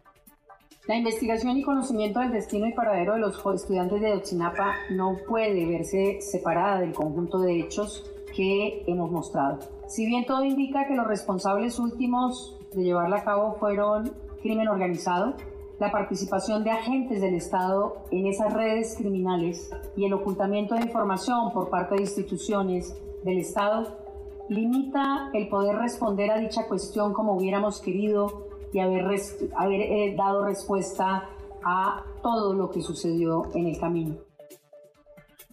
La 0.87 0.97
investigación 0.97 1.56
y 1.56 1.62
conocimiento 1.62 2.21
del 2.21 2.30
destino 2.30 2.66
y 2.66 2.73
paradero 2.73 3.14
de 3.14 3.21
los 3.21 3.45
estudiantes 3.54 4.00
de 4.00 4.12
Ochinapa 4.12 4.75
no 4.90 5.16
puede 5.26 5.66
verse 5.66 6.21
separada 6.21 6.80
del 6.80 6.92
conjunto 6.92 7.40
de 7.40 7.59
hechos 7.59 8.09
que 8.37 8.85
hemos 8.87 9.11
mostrado. 9.11 9.59
Si 9.88 10.06
bien 10.06 10.26
todo 10.26 10.45
indica 10.45 10.87
que 10.87 10.95
los 10.95 11.06
responsables 11.06 11.78
últimos 11.78 12.56
de 12.73 12.85
llevarla 12.85 13.16
a 13.16 13.25
cabo 13.25 13.54
fueron 13.54 14.12
crimen 14.42 14.68
organizado, 14.68 15.35
la 15.80 15.90
participación 15.90 16.62
de 16.62 16.71
agentes 16.71 17.21
del 17.21 17.35
Estado 17.35 18.04
en 18.11 18.26
esas 18.26 18.52
redes 18.52 18.95
criminales 18.97 19.71
y 19.97 20.04
el 20.04 20.12
ocultamiento 20.12 20.75
de 20.75 20.83
información 20.83 21.52
por 21.52 21.68
parte 21.68 21.97
de 21.97 22.02
instituciones 22.02 22.95
del 23.25 23.38
Estado 23.38 24.05
limita 24.48 25.30
el 25.32 25.48
poder 25.48 25.76
responder 25.76 26.30
a 26.30 26.38
dicha 26.38 26.66
cuestión 26.68 27.12
como 27.12 27.36
hubiéramos 27.36 27.80
querido 27.80 28.48
y 28.72 28.80
haber, 28.80 29.04
haber 29.56 29.80
eh, 29.80 30.14
dado 30.16 30.44
respuesta 30.44 31.28
a 31.64 32.04
todo 32.22 32.54
lo 32.54 32.70
que 32.70 32.82
sucedió 32.82 33.44
en 33.54 33.66
el 33.66 33.78
camino. 33.78 34.16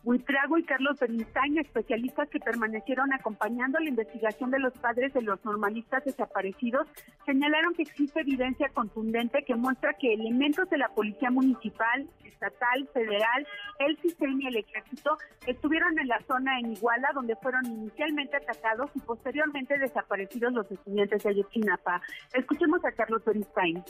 Buitrago 0.04 0.58
y 0.58 0.64
Carlos 0.64 1.00
Bernstein, 1.00 1.60
especialistas 1.60 2.28
que 2.30 2.40
permanecieron 2.40 3.14
acompañando 3.14 3.80
la 3.80 3.88
investigación 3.88 4.52
de 4.52 4.60
los 4.60 4.74
padres 4.74 5.14
de 5.14 5.22
los 5.22 5.44
normalistas 5.46 6.04
desaparecidos, 6.04 6.88
señalaron 7.26 7.74
que 7.74 7.84
existe 7.84 8.20
evidencia 8.20 8.68
contundente 8.70 9.44
que 9.46 9.56
muestra 9.56 9.94
que 9.94 10.14
elementos 10.14 10.70
de 10.70 10.78
la 10.78 10.90
Policía 10.90 11.32
Municipal, 11.32 12.06
Estatal, 12.26 12.90
Federal, 12.94 13.48
el 13.80 13.98
sistema 14.00 14.44
y 14.44 14.48
el 14.48 14.58
Ejército 14.58 15.18
estuvieron 15.48 15.98
en 15.98 16.10
la 16.10 16.20
zona 16.28 16.60
en 16.60 16.74
Iguala, 16.74 17.10
donde 17.14 17.38
fueron 17.38 17.66
inicialmente 17.66 18.36
atacados 18.36 18.92
y 18.96 19.00
posteriormente 19.00 19.80
desaparecidos 19.80 20.52
los 20.52 20.70
estudiantes 20.70 21.24
de 21.24 21.30
Ayotzinapa. 21.30 22.02
Escuchemos 22.34 22.84
a 22.84 22.92
Carlos 22.92 23.24
Bernstein. 23.24 23.82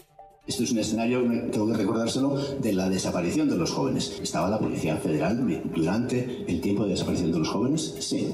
Esto 0.45 0.63
es 0.63 0.73
un 0.73 0.79
escenario, 0.79 1.21
tengo 1.51 1.67
que 1.67 1.77
recordárselo, 1.77 2.35
de 2.61 2.73
la 2.73 2.89
desaparición 2.89 3.47
de 3.49 3.55
los 3.55 3.71
jóvenes. 3.71 4.19
¿Estaba 4.21 4.49
la 4.49 4.59
Policía 4.59 4.97
Federal 4.97 5.39
durante 5.73 6.43
el 6.45 6.59
tiempo 6.59 6.83
de 6.83 6.89
desaparición 6.89 7.31
de 7.31 7.39
los 7.39 7.47
jóvenes? 7.47 7.95
Sí. 7.99 8.27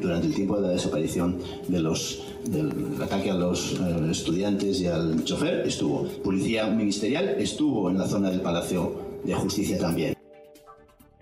Durante 0.00 0.28
el 0.28 0.34
tiempo 0.34 0.56
de 0.56 0.62
la 0.62 0.68
desaparición 0.70 1.38
de 1.68 1.80
los, 1.80 2.22
del 2.48 2.72
ataque 2.98 3.30
a 3.30 3.34
los 3.34 3.74
eh, 3.74 4.10
estudiantes 4.10 4.80
y 4.80 4.86
al 4.86 5.22
chofer 5.24 5.66
estuvo. 5.66 6.04
Policía 6.22 6.66
Ministerial 6.68 7.36
estuvo 7.38 7.90
en 7.90 7.98
la 7.98 8.06
zona 8.06 8.30
del 8.30 8.40
Palacio 8.40 8.94
de 9.22 9.34
Justicia 9.34 9.78
también. 9.78 10.13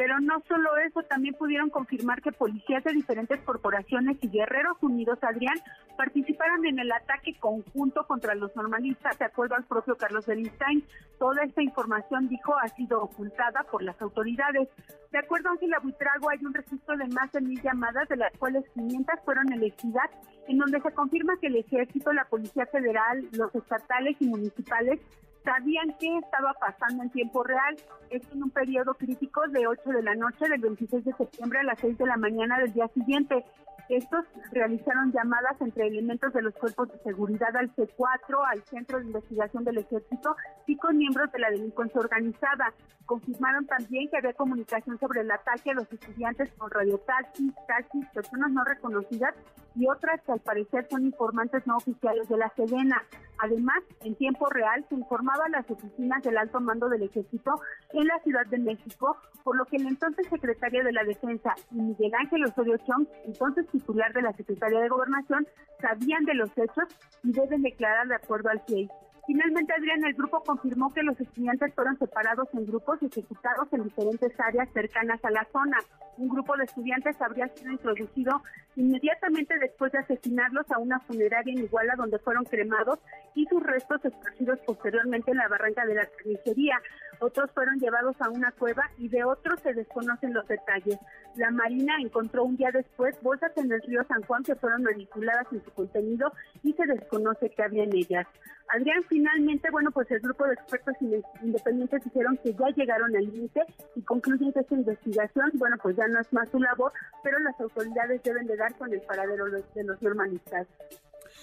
Pero 0.03 0.19
no 0.19 0.43
solo 0.49 0.77
eso, 0.79 1.05
también 1.05 1.37
pudieron 1.37 1.71
confirmar 1.71 2.21
que 2.23 2.33
policías 2.33 2.83
de 2.83 2.91
diferentes 2.91 3.39
corporaciones 3.43 4.17
y 4.21 4.29
guerreros 4.29 4.77
unidos, 4.81 5.17
Adrián, 5.23 5.55
participaron 5.97 6.67
en 6.67 6.81
el 6.81 6.91
ataque 6.91 7.37
conjunto 7.39 8.05
contra 8.09 8.35
los 8.35 8.51
normalistas, 8.57 9.17
de 9.21 9.27
acuerdo 9.27 9.55
al 9.55 9.63
propio 9.63 9.97
Carlos 9.97 10.27
Bernstein. 10.27 10.83
Toda 11.21 11.45
esta 11.45 11.63
información, 11.63 12.29
dijo, 12.29 12.53
ha 12.59 12.67
sido 12.67 13.01
ocultada 13.01 13.63
por 13.71 13.85
las 13.85 14.03
autoridades. 14.03 14.69
De 15.13 15.19
acuerdo 15.19 15.51
a 15.51 15.53
Ángela 15.53 15.79
Buitrago, 15.81 16.31
hay 16.31 16.45
un 16.45 16.53
registro 16.53 16.97
de 16.97 17.07
más 17.07 17.31
de 17.31 17.41
mil 17.41 17.63
llamadas, 17.63 18.09
de 18.09 18.17
las 18.17 18.37
cuales 18.39 18.65
500 18.75 19.21
fueron 19.25 19.53
elegidas, 19.53 20.11
en 20.49 20.59
donde 20.59 20.81
se 20.81 20.91
confirma 20.91 21.37
que 21.41 21.47
el 21.47 21.59
Ejército, 21.59 22.13
la 22.13 22.25
Policía 22.25 22.67
Federal, 22.67 23.29
los 23.35 23.55
estatales 23.55 24.17
y 24.19 24.27
municipales 24.27 24.99
sabían 25.45 25.95
qué 25.99 26.19
estaba 26.19 26.55
pasando 26.55 27.03
en 27.03 27.11
tiempo 27.11 27.43
real. 27.43 27.77
Es 28.11 28.23
en 28.33 28.43
un 28.43 28.51
periodo 28.51 28.95
crítico 28.95 29.43
de 29.49 29.67
8 29.67 29.91
de 29.91 30.03
la 30.03 30.15
noche 30.15 30.49
del 30.49 30.61
26 30.61 31.05
de 31.05 31.13
septiembre 31.13 31.61
a 31.61 31.65
las 31.65 31.81
6 31.81 31.99
de 31.99 32.07
la 32.07 32.17
mañana 32.17 32.59
del 32.59 32.73
día 32.73 32.89
siguiente. 32.89 33.45
Estos 33.93 34.25
realizaron 34.53 35.13
llamadas 35.13 35.61
entre 35.61 35.87
elementos 35.87 36.33
de 36.33 36.41
los 36.41 36.55
cuerpos 36.55 36.91
de 36.91 36.99
seguridad 37.01 37.55
al 37.55 37.71
C4, 37.77 38.39
al 38.51 38.65
Centro 38.65 38.99
de 38.99 39.05
Investigación 39.05 39.65
del 39.65 39.77
Ejército 39.77 40.35
y 40.67 40.79
con 40.79 40.97
miembros 40.97 41.31
de 41.31 41.39
la 41.39 41.51
delincuencia 41.51 42.01
organizada. 42.01 42.73
Confirmaron 43.05 43.67
también 43.67 44.09
que 44.09 44.17
había 44.17 44.33
comunicación 44.33 44.99
sobre 44.99 45.21
el 45.21 45.31
ataque 45.31 45.73
a 45.73 45.75
los 45.75 45.93
estudiantes 45.93 46.51
con 46.57 46.71
radiotaxis, 46.71 47.53
taxis, 47.69 48.07
personas 48.15 48.51
no 48.53 48.65
reconocidas 48.65 49.35
y 49.75 49.87
otras 49.87 50.23
que 50.23 50.33
al 50.33 50.41
parecer 50.41 50.87
son 50.89 51.05
informantes 51.05 51.67
no 51.67 51.77
oficiales 51.77 52.27
de 52.31 52.39
la 52.39 52.49
Sedena. 52.57 53.03
Además, 53.41 53.83
en 54.03 54.15
tiempo 54.15 54.49
real 54.49 54.87
se 54.89 54.95
informaba 54.95 55.47
a 55.47 55.49
las 55.49 55.71
oficinas 55.71 56.23
del 56.23 56.39
alto 56.39 56.61
mando 56.61 56.89
del 56.89 57.03
ejército 57.03 57.61
en 57.93 58.07
la 58.07 58.19
Ciudad 58.21 58.47
de 58.47 58.59
México, 58.59 59.17
por 59.43 59.57
lo 59.57 59.65
que 59.65 59.77
el 59.77 59.87
entonces 59.87 60.27
secretario 60.29 60.85
de 60.85 60.93
la 60.93 61.05
Defensa 61.05 61.55
Miguel 61.71 62.13
Ángel 62.15 62.45
Osorio 62.45 62.77
Chong, 62.87 63.07
entonces 63.27 63.67
titular 63.83 64.13
de 64.13 64.23
la 64.23 64.33
Secretaría 64.33 64.81
de 64.81 64.89
Gobernación, 64.89 65.47
sabían 65.81 66.25
de 66.25 66.35
los 66.35 66.51
hechos 66.57 66.89
y 67.23 67.33
deben 67.33 67.63
declarar 67.63 68.09
de 68.09 68.15
acuerdo 68.15 68.49
al 68.49 68.63
CIEI. 68.67 68.89
Finalmente, 69.25 69.73
Adrián, 69.73 70.05
el 70.05 70.15
grupo 70.15 70.43
confirmó 70.43 70.93
que 70.93 71.03
los 71.03 71.19
estudiantes 71.21 71.73
fueron 71.75 71.97
separados 71.97 72.49
en 72.55 72.67
grupos 72.67 72.99
y 73.03 73.07
ejecutados 73.07 73.69
en 73.73 73.85
diferentes 73.85 74.33
áreas 74.41 74.69
cercanas 74.73 75.25
a 75.25 75.31
la 75.31 75.47
zona. 75.53 75.79
Un 76.19 76.29
grupo 76.29 76.57
de 76.57 76.65
estudiantes 76.65 77.21
habría 77.23 77.47
sido 77.49 77.71
introducido 77.71 78.43
inmediatamente 78.75 79.57
después 79.61 79.93
de 79.93 79.99
asesinarlos 79.99 80.69
a 80.73 80.79
una 80.79 80.99
funeraria 81.01 81.53
en 81.53 81.65
Iguala 81.65 81.95
donde 81.97 82.19
fueron 82.19 82.45
cremados 82.45 82.99
y 83.37 83.47
sus 83.47 83.63
restos 83.63 84.05
esparcidos 84.05 84.59
posteriormente 84.67 85.31
en 85.31 85.37
la 85.37 85.49
barranca 85.49 85.87
de 85.87 85.95
la 85.95 86.07
carnicería. 86.07 86.81
Otros 87.23 87.53
fueron 87.53 87.79
llevados 87.79 88.17
a 88.21 88.29
una 88.31 88.51
cueva 88.51 88.83
y 88.99 89.09
de 89.09 89.23
otros 89.23 89.61
se 89.61 89.73
desconocen 89.73 90.35
los 90.35 90.47
detalles. 90.49 90.99
La 91.37 91.53
Marina 91.53 91.95
encontró 92.01 92.43
un 92.43 92.57
día 92.57 92.73
después 92.73 93.15
bolsas 93.23 93.57
en 93.57 93.71
el 93.71 93.81
río 93.83 94.03
San 94.09 94.23
Juan 94.23 94.43
que 94.43 94.57
fueron 94.57 94.83
manipuladas 94.83 95.47
en 95.53 95.63
su 95.65 95.71
contenido 95.71 96.33
y 96.65 96.73
se 96.73 96.85
desconoce 96.85 97.51
qué 97.51 97.63
había 97.63 97.85
en 97.85 97.95
ellas. 97.95 98.27
Adrián, 98.75 99.05
finalmente, 99.09 99.71
bueno, 99.71 99.93
pues 99.93 100.11
el 100.11 100.19
grupo 100.19 100.47
de 100.47 100.55
expertos 100.55 100.97
independientes 101.01 102.03
dijeron 102.03 102.37
que 102.43 102.55
ya 102.55 102.69
llegaron 102.75 103.15
al 103.15 103.25
límite 103.25 103.61
y 103.95 104.03
concluyen 104.03 104.53
que 104.53 104.61
esta 104.61 104.75
investigación, 104.75 105.53
bueno, 105.55 105.77
pues 105.81 105.95
ya 105.95 106.09
no 106.09 106.19
es 106.21 106.33
más 106.33 106.49
su 106.49 106.59
labor, 106.59 106.93
pero 107.23 107.39
las 107.39 107.61
autoridades 107.61 108.21
deben 108.25 108.49
de 108.49 108.57
dar 108.57 108.75
con 108.75 108.93
el 108.93 109.01
paradero 109.03 109.45
de 109.45 109.85
los 109.85 110.03
normalistas. 110.03 110.67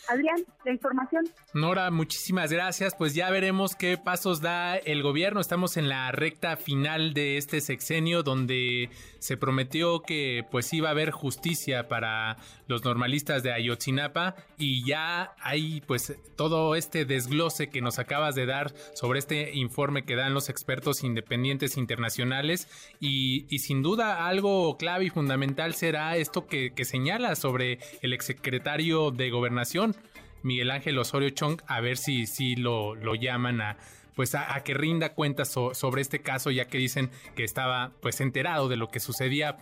Adrián, 0.10 0.38
la 0.66 0.72
información. 0.72 1.30
Nora, 1.54 1.92
muchísimas 1.92 2.52
gracias. 2.52 2.96
Pues 2.96 3.14
ya 3.14 3.30
veremos 3.30 3.76
qué 3.76 3.98
pasos 3.98 4.42
da 4.42 4.76
el 4.76 5.04
gobierno. 5.04 5.40
Estamos 5.40 5.78
en 5.78 5.88
la 5.88 6.12
recta 6.12 6.58
final 6.58 7.14
de 7.14 7.38
este 7.38 7.62
sexenio 7.62 8.24
donde 8.24 8.90
se 9.20 9.38
prometió 9.38 10.02
que 10.02 10.46
pues 10.50 10.74
iba 10.74 10.90
a 10.90 10.92
haber 10.92 11.12
justicia 11.12 11.88
para 11.88 12.38
los 12.68 12.84
normalistas 12.84 13.44
de 13.44 13.54
Ayotzinapa 13.54 14.36
y 14.58 14.84
ya 14.86 15.34
hay 15.42 15.82
pues 15.82 16.16
todo 16.36 16.76
este 16.76 17.06
desglose 17.06 17.70
que 17.70 17.82
nos 17.82 18.00
acabas 18.00 18.36
de 18.36 18.46
dar 18.46 18.74
sobre 18.94 19.20
este 19.20 19.56
informe 19.56 20.04
que 20.04 20.16
dan 20.16 20.34
los 20.34 20.50
expertos 20.50 21.04
independientes 21.04 21.78
internacionales 21.78 22.68
y, 23.00 23.48
sin 23.60 23.82
duda 23.82 24.28
algo 24.28 24.78
clave 24.78 25.06
y 25.06 25.10
fundamental 25.10 25.74
será 25.74 26.16
esto 26.16 26.48
que, 26.48 26.74
señala 26.86 27.36
sobre 27.36 27.80
el 28.02 28.14
exsecretario 28.14 29.12
de 29.12 29.30
gobernación 29.30 29.96
Miguel 30.44 30.72
Ángel 30.72 30.98
Osorio 30.98 31.30
Chong, 31.30 31.62
a 31.68 31.82
ver 31.82 31.98
si, 31.98 32.26
si 32.26 32.56
lo, 32.56 32.96
lo 32.96 33.16
llaman 33.16 33.62
a 33.62 33.78
pues 34.16 34.36
a, 34.36 34.54
que 34.66 34.74
rinda 34.74 35.14
cuentas 35.14 35.48
sobre 35.48 36.02
este 36.02 36.20
caso, 36.20 36.52
ya 36.52 36.66
que 36.66 36.78
dicen 36.78 37.10
que 37.38 37.46
estaba 37.46 37.92
pues 38.02 38.20
enterado 38.20 38.68
de 38.68 38.76
lo 38.76 38.90
que 38.90 39.00
sucedía 39.00 39.56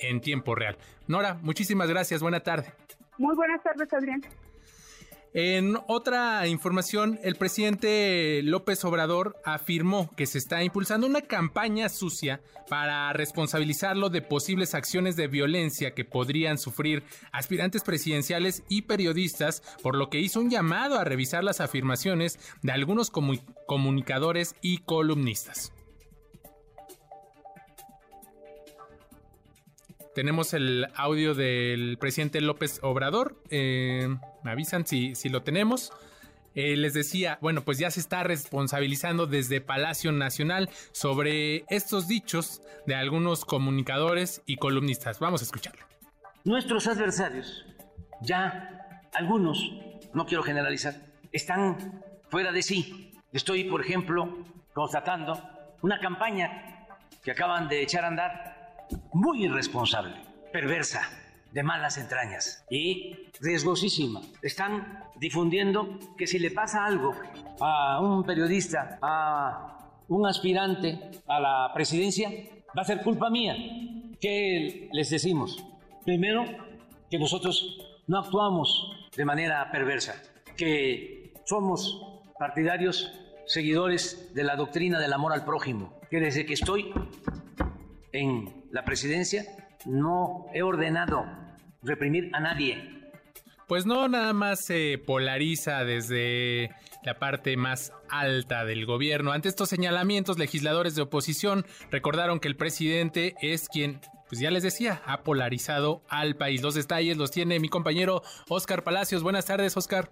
en 0.00 0.20
tiempo 0.20 0.54
real. 0.54 0.78
Nora, 1.08 1.38
muchísimas 1.42 1.88
gracias, 1.88 2.22
buena 2.22 2.38
tarde. 2.38 2.72
Muy 3.18 3.34
buenas 3.34 3.60
tardes, 3.64 3.92
Adrián. 3.92 4.22
En 5.38 5.76
otra 5.86 6.46
información, 6.46 7.20
el 7.22 7.34
presidente 7.34 8.40
López 8.42 8.82
Obrador 8.86 9.36
afirmó 9.44 10.10
que 10.16 10.24
se 10.24 10.38
está 10.38 10.64
impulsando 10.64 11.06
una 11.06 11.20
campaña 11.20 11.90
sucia 11.90 12.40
para 12.70 13.12
responsabilizarlo 13.12 14.08
de 14.08 14.22
posibles 14.22 14.74
acciones 14.74 15.14
de 15.14 15.26
violencia 15.26 15.92
que 15.92 16.06
podrían 16.06 16.56
sufrir 16.56 17.02
aspirantes 17.32 17.82
presidenciales 17.82 18.62
y 18.70 18.82
periodistas, 18.82 19.62
por 19.82 19.94
lo 19.94 20.08
que 20.08 20.20
hizo 20.20 20.40
un 20.40 20.48
llamado 20.48 20.98
a 20.98 21.04
revisar 21.04 21.44
las 21.44 21.60
afirmaciones 21.60 22.38
de 22.62 22.72
algunos 22.72 23.10
comunicadores 23.10 24.54
y 24.62 24.78
columnistas. 24.78 25.75
Tenemos 30.16 30.54
el 30.54 30.88
audio 30.94 31.34
del 31.34 31.98
presidente 31.98 32.40
López 32.40 32.80
Obrador. 32.82 33.36
Eh, 33.50 34.08
me 34.42 34.50
avisan 34.50 34.86
si, 34.86 35.14
si 35.14 35.28
lo 35.28 35.42
tenemos. 35.42 35.92
Eh, 36.54 36.74
les 36.74 36.94
decía, 36.94 37.36
bueno, 37.42 37.60
pues 37.60 37.76
ya 37.76 37.90
se 37.90 38.00
está 38.00 38.22
responsabilizando 38.22 39.26
desde 39.26 39.60
Palacio 39.60 40.12
Nacional 40.12 40.70
sobre 40.92 41.66
estos 41.68 42.08
dichos 42.08 42.62
de 42.86 42.94
algunos 42.94 43.44
comunicadores 43.44 44.40
y 44.46 44.56
columnistas. 44.56 45.18
Vamos 45.18 45.42
a 45.42 45.44
escucharlo. 45.44 45.84
Nuestros 46.44 46.86
adversarios, 46.86 47.66
ya 48.22 49.02
algunos, 49.12 49.70
no 50.14 50.24
quiero 50.24 50.42
generalizar, 50.42 50.94
están 51.30 52.02
fuera 52.30 52.52
de 52.52 52.62
sí. 52.62 53.12
Estoy, 53.34 53.64
por 53.64 53.82
ejemplo, 53.82 54.46
constatando 54.72 55.38
una 55.82 56.00
campaña 56.00 56.86
que 57.22 57.32
acaban 57.32 57.68
de 57.68 57.82
echar 57.82 58.06
a 58.06 58.08
andar 58.08 58.55
muy 59.16 59.44
irresponsable, 59.44 60.14
perversa, 60.52 61.00
de 61.50 61.62
malas 61.62 61.96
entrañas 61.96 62.66
y 62.68 63.16
riesgosísima. 63.40 64.20
Están 64.42 65.04
difundiendo 65.18 65.98
que 66.18 66.26
si 66.26 66.38
le 66.38 66.50
pasa 66.50 66.84
algo 66.84 67.14
a 67.58 67.98
un 68.02 68.24
periodista, 68.24 68.98
a 69.00 70.02
un 70.08 70.26
aspirante 70.26 71.00
a 71.26 71.40
la 71.40 71.70
presidencia, 71.72 72.30
va 72.76 72.82
a 72.82 72.84
ser 72.84 73.00
culpa 73.02 73.30
mía. 73.30 73.56
¿Qué 74.20 74.90
les 74.92 75.08
decimos? 75.08 75.64
Primero, 76.04 76.44
que 77.10 77.18
nosotros 77.18 77.78
no 78.06 78.18
actuamos 78.18 79.08
de 79.16 79.24
manera 79.24 79.72
perversa, 79.72 80.22
que 80.58 81.32
somos 81.46 82.20
partidarios, 82.38 83.10
seguidores 83.46 84.34
de 84.34 84.44
la 84.44 84.56
doctrina 84.56 85.00
del 85.00 85.14
amor 85.14 85.32
al 85.32 85.46
prójimo, 85.46 85.98
que 86.10 86.20
desde 86.20 86.44
que 86.44 86.52
estoy 86.52 86.92
en 88.12 88.65
la 88.76 88.84
presidencia, 88.84 89.42
no 89.86 90.46
he 90.52 90.62
ordenado 90.62 91.24
reprimir 91.82 92.30
a 92.34 92.40
nadie. 92.40 92.92
Pues 93.66 93.86
no, 93.86 94.06
nada 94.06 94.34
más 94.34 94.64
se 94.64 95.02
polariza 95.04 95.82
desde 95.84 96.70
la 97.02 97.18
parte 97.18 97.56
más 97.56 97.92
alta 98.10 98.66
del 98.66 98.84
gobierno. 98.84 99.32
Ante 99.32 99.48
estos 99.48 99.70
señalamientos, 99.70 100.38
legisladores 100.38 100.94
de 100.94 101.02
oposición 101.02 101.64
recordaron 101.90 102.38
que 102.38 102.48
el 102.48 102.56
presidente 102.56 103.34
es 103.40 103.70
quien, 103.70 103.98
pues 104.28 104.42
ya 104.42 104.50
les 104.50 104.62
decía, 104.62 105.00
ha 105.06 105.22
polarizado 105.22 106.02
al 106.10 106.36
país. 106.36 106.62
Los 106.62 106.74
detalles 106.74 107.16
los 107.16 107.30
tiene 107.30 107.58
mi 107.58 107.70
compañero 107.70 108.22
Oscar 108.50 108.84
Palacios. 108.84 109.22
Buenas 109.22 109.46
tardes, 109.46 109.74
Oscar. 109.76 110.10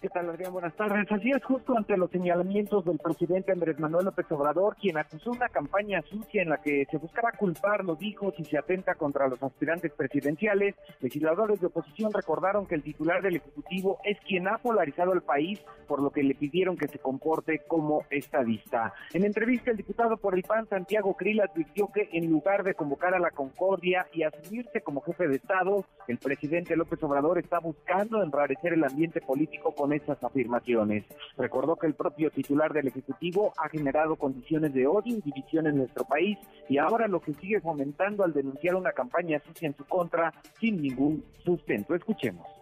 ¿Qué 0.00 0.10
tal, 0.10 0.28
Adrián? 0.28 0.52
Buenas 0.52 0.76
tardes. 0.76 1.10
Así 1.10 1.30
es, 1.30 1.42
justo 1.42 1.74
ante 1.74 1.96
los 1.96 2.10
señalamientos 2.10 2.84
del 2.84 2.98
presidente 2.98 3.52
Andrés 3.52 3.78
Manuel 3.78 4.04
López 4.04 4.26
Obrador, 4.30 4.76
quien 4.76 4.98
acusó 4.98 5.30
una 5.30 5.48
campaña 5.48 6.02
sucia 6.02 6.42
en 6.42 6.50
la 6.50 6.58
que 6.58 6.86
se 6.90 6.98
buscaba 6.98 7.32
culpar, 7.32 7.82
lo 7.82 7.96
dijo, 7.96 8.30
si 8.36 8.44
se 8.44 8.58
atenta 8.58 8.94
contra 8.96 9.26
los 9.26 9.42
aspirantes 9.42 9.92
presidenciales, 9.92 10.74
legisladores 11.00 11.60
de 11.60 11.68
oposición 11.68 12.12
recordaron 12.12 12.66
que 12.66 12.74
el 12.74 12.82
titular 12.82 13.22
del 13.22 13.36
Ejecutivo 13.36 13.98
es 14.04 14.20
quien 14.20 14.48
ha 14.48 14.58
polarizado 14.58 15.12
al 15.12 15.22
país, 15.22 15.64
por 15.88 16.02
lo 16.02 16.10
que 16.10 16.22
le 16.22 16.34
pidieron 16.34 16.76
que 16.76 16.88
se 16.88 16.98
comporte 16.98 17.62
como 17.66 18.04
estadista. 18.10 18.92
En 19.14 19.24
entrevista, 19.24 19.70
el 19.70 19.78
diputado 19.78 20.18
por 20.18 20.34
el 20.34 20.42
PAN, 20.42 20.68
Santiago 20.68 21.14
Krill, 21.14 21.40
advirtió 21.40 21.88
que 21.92 22.10
en 22.12 22.30
lugar 22.30 22.64
de 22.64 22.74
convocar 22.74 23.14
a 23.14 23.18
la 23.18 23.30
concordia 23.30 24.06
y 24.12 24.24
asumirse 24.24 24.82
como 24.82 25.00
jefe 25.00 25.26
de 25.26 25.36
Estado, 25.36 25.86
el 26.06 26.18
presidente 26.18 26.76
López 26.76 27.02
Obrador 27.02 27.38
está 27.38 27.60
buscando 27.60 28.22
enrarecer 28.22 28.74
el 28.74 28.84
ambiente 28.84 29.22
político 29.22 29.74
con 29.74 29.85
esas 29.92 30.22
afirmaciones. 30.22 31.04
Recordó 31.36 31.76
que 31.76 31.86
el 31.86 31.94
propio 31.94 32.30
titular 32.30 32.72
del 32.72 32.88
Ejecutivo 32.88 33.52
ha 33.56 33.68
generado 33.68 34.16
condiciones 34.16 34.72
de 34.74 34.86
odio 34.86 35.16
y 35.16 35.20
división 35.20 35.66
en 35.66 35.76
nuestro 35.76 36.04
país 36.04 36.38
y 36.68 36.78
ahora 36.78 37.08
lo 37.08 37.20
que 37.20 37.34
sigue 37.34 37.60
fomentando 37.60 38.24
al 38.24 38.32
denunciar 38.32 38.74
una 38.74 38.92
campaña 38.92 39.40
sucia 39.40 39.66
en 39.66 39.76
su 39.76 39.84
contra 39.84 40.32
sin 40.58 40.80
ningún 40.80 41.24
sustento. 41.44 41.94
Escuchemos. 41.94 42.55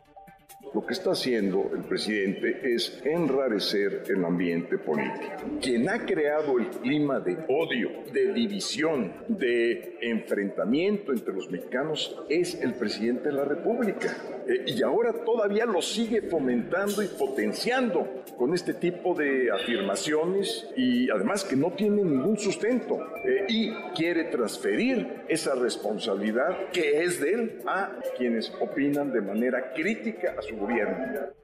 Lo 0.73 0.85
que 0.87 0.95
está 0.95 1.13
haciendo 1.13 1.71
el 1.75 1.83
presidente 1.83 2.61
es 2.63 3.01
enrarecer 3.05 4.03
el 4.09 4.25
ambiente 4.25 4.79
político. 4.79 5.33
Quien 5.61 5.89
ha 5.89 6.05
creado 6.05 6.59
el 6.59 6.69
clima 6.69 7.21
de 7.21 7.37
odio, 7.49 7.91
de 8.13 8.33
división, 8.33 9.13
de 9.29 9.99
enfrentamiento 10.01 11.13
entre 11.13 11.35
los 11.35 11.51
mexicanos 11.51 12.17
es 12.29 12.61
el 12.61 12.75
presidente 12.75 13.29
de 13.29 13.35
la 13.35 13.45
República. 13.45 14.17
Eh, 14.47 14.65
y 14.67 14.83
ahora 14.83 15.25
todavía 15.25 15.65
lo 15.65 15.81
sigue 15.81 16.23
fomentando 16.23 17.03
y 17.03 17.09
potenciando 17.09 18.25
con 18.37 18.53
este 18.53 18.75
tipo 18.75 19.15
de 19.15 19.51
afirmaciones 19.51 20.69
y 20.77 21.11
además 21.11 21.45
que 21.45 21.57
no 21.57 21.73
tiene 21.73 22.03
ningún 22.03 22.37
sustento 22.37 22.99
eh, 23.25 23.47
y 23.49 23.73
quiere 23.95 24.25
transferir 24.25 25.25
esa 25.29 25.55
responsabilidad 25.55 26.69
que 26.73 27.03
es 27.03 27.21
de 27.21 27.33
él 27.33 27.59
a 27.67 27.99
quienes 28.17 28.53
opinan 28.61 29.13
de 29.13 29.21
manera 29.21 29.73
crítica 29.73 30.35
a 30.39 30.43
su 30.43 30.54
gobierno. 30.57 31.35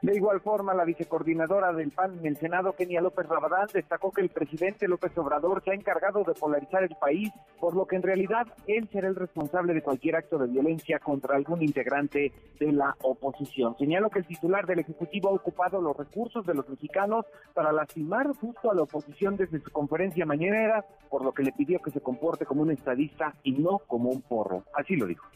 De 0.00 0.14
igual 0.14 0.40
forma, 0.40 0.74
la 0.74 0.84
vicecoordinadora 0.84 1.72
del 1.72 1.90
PAN 1.90 2.20
en 2.20 2.26
el 2.26 2.36
Senado, 2.36 2.72
Kenia 2.72 3.00
López 3.00 3.26
Rabadán, 3.26 3.66
destacó 3.74 4.12
que 4.12 4.20
el 4.20 4.28
presidente 4.28 4.86
López 4.86 5.10
Obrador 5.18 5.60
se 5.64 5.72
ha 5.72 5.74
encargado 5.74 6.22
de 6.22 6.34
polarizar 6.34 6.84
el 6.84 6.94
país, 7.00 7.32
por 7.58 7.74
lo 7.74 7.84
que 7.84 7.96
en 7.96 8.04
realidad 8.04 8.46
él 8.68 8.88
será 8.92 9.08
el 9.08 9.16
responsable 9.16 9.74
de 9.74 9.82
cualquier 9.82 10.14
acto 10.14 10.38
de 10.38 10.46
violencia 10.46 11.00
contra 11.00 11.34
algún 11.34 11.62
integrante 11.62 12.32
de 12.60 12.72
la 12.72 12.94
oposición. 13.02 13.76
Señaló 13.76 14.08
que 14.08 14.20
el 14.20 14.26
titular 14.26 14.66
del 14.66 14.78
Ejecutivo 14.78 15.30
ha 15.30 15.32
ocupado 15.32 15.80
los 15.80 15.96
recursos 15.96 16.46
de 16.46 16.54
los 16.54 16.68
mexicanos 16.68 17.26
para 17.52 17.72
lastimar 17.72 18.28
justo 18.36 18.70
a 18.70 18.76
la 18.76 18.82
oposición 18.82 19.36
desde 19.36 19.58
su 19.58 19.72
conferencia 19.72 20.24
mañanera, 20.24 20.84
por 21.10 21.24
lo 21.24 21.32
que 21.32 21.42
le 21.42 21.50
pidió 21.50 21.80
que 21.80 21.90
se 21.90 22.00
comporte 22.00 22.46
como 22.46 22.62
un 22.62 22.70
estadista 22.70 23.34
y 23.42 23.50
no 23.50 23.80
como 23.80 24.10
un 24.10 24.22
porro. 24.22 24.62
Así 24.74 24.94
lo 24.94 25.06
dijo. 25.06 25.26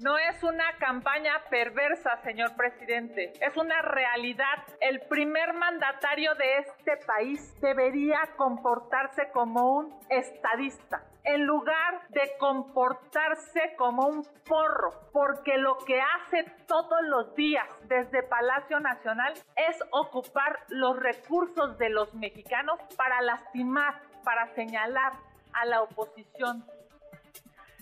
No 0.00 0.16
es 0.16 0.44
una 0.44 0.76
campaña 0.78 1.32
perversa, 1.50 2.22
señor 2.22 2.54
presidente, 2.54 3.32
es 3.40 3.56
una 3.56 3.82
realidad. 3.82 4.62
El 4.80 5.00
primer 5.08 5.54
mandatario 5.54 6.36
de 6.36 6.58
este 6.58 7.04
país 7.04 7.60
debería 7.60 8.20
comportarse 8.36 9.28
como 9.32 9.78
un 9.78 9.98
estadista 10.08 11.02
en 11.24 11.44
lugar 11.44 12.08
de 12.10 12.30
comportarse 12.38 13.74
como 13.76 14.06
un 14.06 14.22
porro, 14.48 14.92
porque 15.12 15.58
lo 15.58 15.76
que 15.78 16.00
hace 16.00 16.44
todos 16.68 17.02
los 17.02 17.34
días 17.34 17.66
desde 17.88 18.22
Palacio 18.22 18.78
Nacional 18.78 19.34
es 19.56 19.82
ocupar 19.90 20.60
los 20.68 20.96
recursos 20.96 21.76
de 21.76 21.90
los 21.90 22.14
mexicanos 22.14 22.78
para 22.96 23.20
lastimar, 23.20 24.00
para 24.22 24.46
señalar 24.54 25.12
a 25.52 25.64
la 25.66 25.82
oposición 25.82 26.64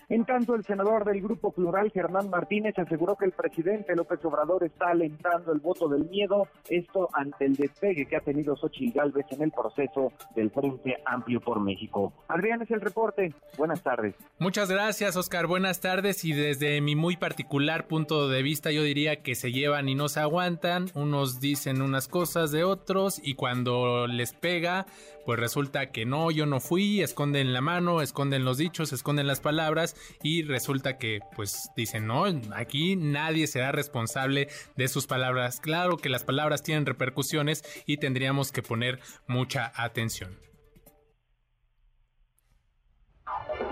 En 0.09 0.25
tanto, 0.25 0.55
el 0.55 0.65
senador 0.65 1.05
del 1.05 1.21
Grupo 1.21 1.51
Plural, 1.51 1.91
Germán 1.91 2.31
Martínez, 2.31 2.79
aseguró 2.79 3.17
que 3.17 3.25
el 3.25 3.33
presidente 3.33 3.97
López 3.97 4.25
Obrador 4.25 4.63
está 4.63 4.91
alentando 4.91 5.53
el 5.53 5.59
voto 5.59 5.89
del 5.89 6.09
miedo, 6.09 6.47
esto 6.69 7.09
ante 7.13 7.45
el 7.45 7.57
despegue 7.57 8.07
que 8.07 8.17
ha 8.17 8.21
tenido 8.21 8.57
Xochitl 8.57 8.97
Gálvez 8.97 9.27
en 9.31 9.43
el 9.43 9.51
proceso 9.51 10.13
del 10.37 10.51
Frente 10.53 10.97
Amplio 11.05 11.41
por 11.41 11.61
México. 11.61 12.13
Adrián 12.29 12.63
es 12.63 12.71
el 12.71 12.81
reporte. 12.81 13.35
Buenas 13.59 13.83
tardes. 13.83 14.15
Muchas 14.39 14.71
gracias, 14.71 15.17
Oscar. 15.17 15.49
Buenas 15.49 15.81
tardes. 15.81 16.25
Y 16.25 16.33
desde 16.33 16.81
mi 16.81 16.95
muy 16.95 17.17
particular 17.17 17.89
punto 17.89 18.29
de 18.29 18.43
vista, 18.43 18.71
yo 18.71 18.85
diría 18.85 19.23
que 19.23 19.35
se 19.35 19.51
llevan 19.51 19.89
y 19.89 19.97
no 19.97 20.09
se 20.09 20.21
aguantan. 20.21 20.87
Unos 20.95 21.41
dicen 21.41 21.83
unas 21.83 22.07
cosas 22.07 22.53
de 22.53 22.63
otros 22.63 23.21
y 23.23 23.35
cuando 23.35 24.07
les 24.07 24.33
pega, 24.33 24.87
pues 25.27 25.41
resulta 25.41 25.91
que 25.91 26.07
no, 26.07 26.31
yo 26.31 26.47
no 26.47 26.61
fui, 26.61 27.03
esconden 27.03 27.53
la 27.53 27.61
mano, 27.61 28.01
esconden 28.01 28.45
los 28.45 28.59
dichos, 28.59 28.93
esconden 28.93 29.27
las 29.27 29.41
palabras 29.41 29.97
y 30.23 30.45
resulta 30.45 30.99
que 30.99 31.19
pues 31.35 31.71
dicen, 31.77 32.07
no, 32.07 32.25
aquí 32.55 32.95
nadie 32.95 33.49
será 33.49 33.73
responsable 33.73 34.49
de 34.77 34.87
sus 34.87 35.09
palabras. 35.09 35.59
Claro 35.61 35.97
que 35.97 36.09
las 36.09 36.23
palabras 36.23 36.63
tienen 36.63 36.87
repercusiones 36.87 37.65
y 37.87 37.97
tendríamos 37.97 38.53
que 38.53 38.63
poner 38.63 39.01
mucha 39.27 39.73
atención. 39.75 40.39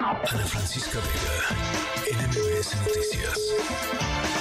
Ana 0.01 0.45
Francisca 0.47 0.99
Vega, 0.99 2.19
Noticias. 2.85 4.34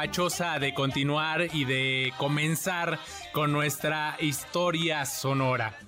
De 0.00 0.72
continuar 0.72 1.48
y 1.52 1.66
de 1.66 2.14
comenzar 2.16 2.98
con 3.32 3.52
nuestra 3.52 4.16
historia 4.18 5.04
sonora. 5.04 5.78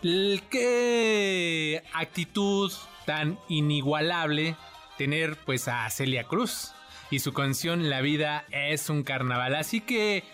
Qué 0.00 1.82
actitud 1.92 2.72
tan 3.04 3.38
inigualable 3.48 4.56
tener 4.96 5.36
pues 5.44 5.68
a 5.68 5.90
Celia 5.90 6.24
Cruz 6.24 6.72
y 7.10 7.18
su 7.18 7.34
canción 7.34 7.90
La 7.90 8.00
vida 8.00 8.46
es 8.50 8.88
un 8.88 9.02
carnaval. 9.02 9.54
Así 9.56 9.82
que 9.82 10.24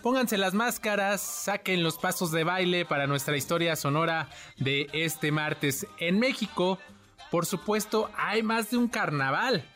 pónganse 0.00 0.38
las 0.38 0.54
máscaras, 0.54 1.20
saquen 1.20 1.82
los 1.82 1.98
pasos 1.98 2.30
de 2.30 2.44
baile 2.44 2.84
para 2.84 3.08
nuestra 3.08 3.36
historia 3.36 3.74
sonora 3.74 4.28
de 4.56 4.86
este 4.92 5.32
martes. 5.32 5.84
En 5.98 6.20
México, 6.20 6.78
por 7.32 7.44
supuesto, 7.44 8.08
hay 8.16 8.44
más 8.44 8.70
de 8.70 8.76
un 8.76 8.86
carnaval. 8.86 9.68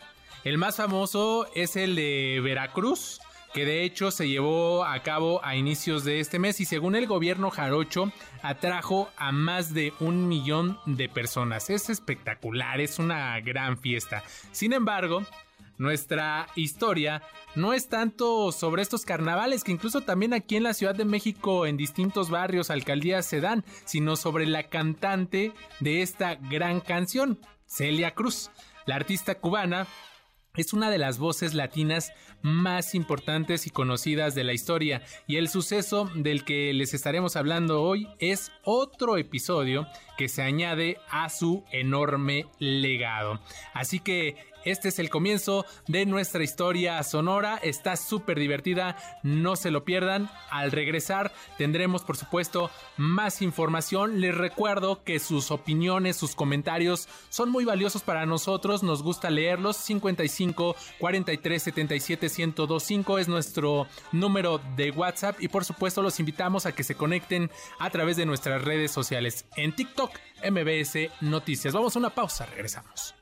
El 0.47 0.59
más 0.59 0.77
famoso 0.77 1.49
es 1.57 1.75
el 1.75 1.97
de 1.97 2.41
Veracruz, 2.41 3.21
que 3.53 3.65
de 3.65 3.83
hecho 3.83 4.13
se 4.13 4.29
llevó 4.29 4.85
a 4.85 5.03
cabo 5.03 5.45
a 5.45 5.57
inicios 5.57 6.05
de 6.05 6.21
este 6.21 6.39
mes 6.39 6.61
y 6.61 6.65
según 6.65 6.95
el 6.95 7.09
gobierno 7.09 7.51
jarocho 7.51 8.13
atrajo 8.43 9.09
a 9.17 9.33
más 9.33 9.75
de 9.75 9.93
un 9.99 10.29
millón 10.29 10.79
de 10.87 11.09
personas. 11.09 11.69
Es 11.69 11.91
espectacular, 11.91 12.81
es 12.81 13.01
una 13.01 13.41
gran 13.41 13.77
fiesta. 13.77 14.23
Sin 14.53 14.73
embargo, 14.73 15.25
nuestra 15.79 16.47
historia 16.55 17.23
no 17.57 17.73
es 17.73 17.89
tanto 17.89 18.53
sobre 18.53 18.83
estos 18.83 19.05
carnavales 19.05 19.65
que 19.65 19.73
incluso 19.73 20.03
también 20.03 20.33
aquí 20.33 20.55
en 20.55 20.63
la 20.63 20.75
Ciudad 20.75 20.95
de 20.95 21.05
México 21.05 21.67
en 21.67 21.77
distintos 21.77 22.31
barrios, 22.31 22.71
alcaldías 22.71 23.27
se 23.27 23.41
dan, 23.41 23.65
sino 23.85 24.15
sobre 24.15 24.47
la 24.47 24.69
cantante 24.69 25.53
de 25.81 26.03
esta 26.03 26.37
gran 26.37 26.79
canción, 26.79 27.41
Celia 27.67 28.15
Cruz. 28.15 28.53
La 28.85 28.95
artista 28.95 29.35
cubana 29.35 29.89
es 30.57 30.73
una 30.73 30.91
de 30.91 30.99
las 30.99 31.19
voces 31.19 31.55
latinas 31.55 32.13
más 32.43 32.95
importantes 32.95 33.67
y 33.67 33.71
conocidas 33.71 34.35
de 34.35 34.45
la 34.45 34.53
historia 34.53 35.03
y 35.27 35.37
el 35.37 35.49
suceso 35.49 36.11
del 36.15 36.45
que 36.45 36.73
les 36.73 36.95
estaremos 36.95 37.37
hablando 37.37 37.83
hoy 37.83 38.09
es 38.19 38.53
otro 38.65 39.17
episodio 39.17 39.87
que 40.17 40.29
se 40.29 40.43
añade 40.43 40.99
a 41.11 41.29
su 41.29 41.65
enorme 41.71 42.47
legado. 42.59 43.41
Así 43.75 44.01
que 44.01 44.37
este 44.67 44.89
es 44.89 44.99
el 44.99 45.11
comienzo 45.11 45.65
de 45.87 46.07
nuestra 46.07 46.43
historia 46.43 47.01
sonora. 47.05 47.57
Está 47.63 47.97
súper 47.97 48.39
divertida, 48.39 48.97
no 49.23 49.55
se 49.55 49.71
lo 49.71 49.85
pierdan. 49.85 50.29
Al 50.51 50.73
regresar 50.73 51.33
tendremos 51.57 52.03
por 52.03 52.17
supuesto 52.17 52.71
más 52.97 53.43
información. 53.43 54.21
Les 54.21 54.35
recuerdo 54.35 55.05
que 55.05 55.21
sus 55.21 55.53
opiniones, 55.53 56.17
sus 56.17 56.35
comentarios 56.35 57.09
son 57.29 57.51
muy 57.51 57.65
valiosos 57.65 58.03
para 58.03 58.27
nosotros. 58.27 58.83
Nos 58.83 59.05
gusta 59.05 59.31
leerlos. 59.31 59.77
55 59.77 60.75
43 60.99 61.63
77 61.63 62.29
1025 62.37 63.19
es 63.19 63.29
nuestro 63.29 63.87
número 64.11 64.61
de 64.77 64.91
WhatsApp 64.91 65.37
y 65.41 65.47
por 65.49 65.65
supuesto 65.65 66.03
los 66.03 66.19
invitamos 66.19 66.67
a 66.67 66.73
que 66.73 66.83
se 66.83 66.97
conecten 66.97 67.51
a 67.79 67.91
través 67.91 68.17
de 68.17 68.27
nuestras 68.27 68.63
redes 68.63 68.91
sociales 68.91 69.45
en 69.57 69.75
TikTok 69.75 70.11
MBS 70.51 71.11
Noticias. 71.21 71.73
Vamos 71.73 71.95
a 71.95 71.99
una 72.01 72.11
pausa, 72.11 72.47
regresamos. 72.47 73.15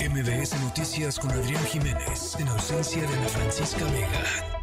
MBS 0.00 0.60
Noticias 0.60 1.18
con 1.18 1.30
Adrián 1.30 1.64
Jiménez, 1.66 2.36
en 2.38 2.48
ausencia 2.48 3.02
de 3.02 3.08
Ana 3.08 3.28
Francisca 3.28 3.84
Vega. 3.84 4.58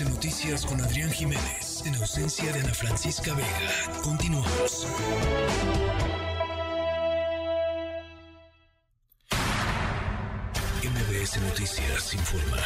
Noticias 0.00 0.64
con 0.64 0.80
Adrián 0.80 1.10
Jiménez, 1.10 1.61
en 1.84 1.94
ausencia 1.96 2.52
de 2.52 2.60
Ana 2.60 2.74
Francisca 2.74 3.34
Vega. 3.34 4.02
Continuamos. 4.02 4.86
MBS 10.82 11.40
Noticias 11.40 12.14
informa. 12.14 12.58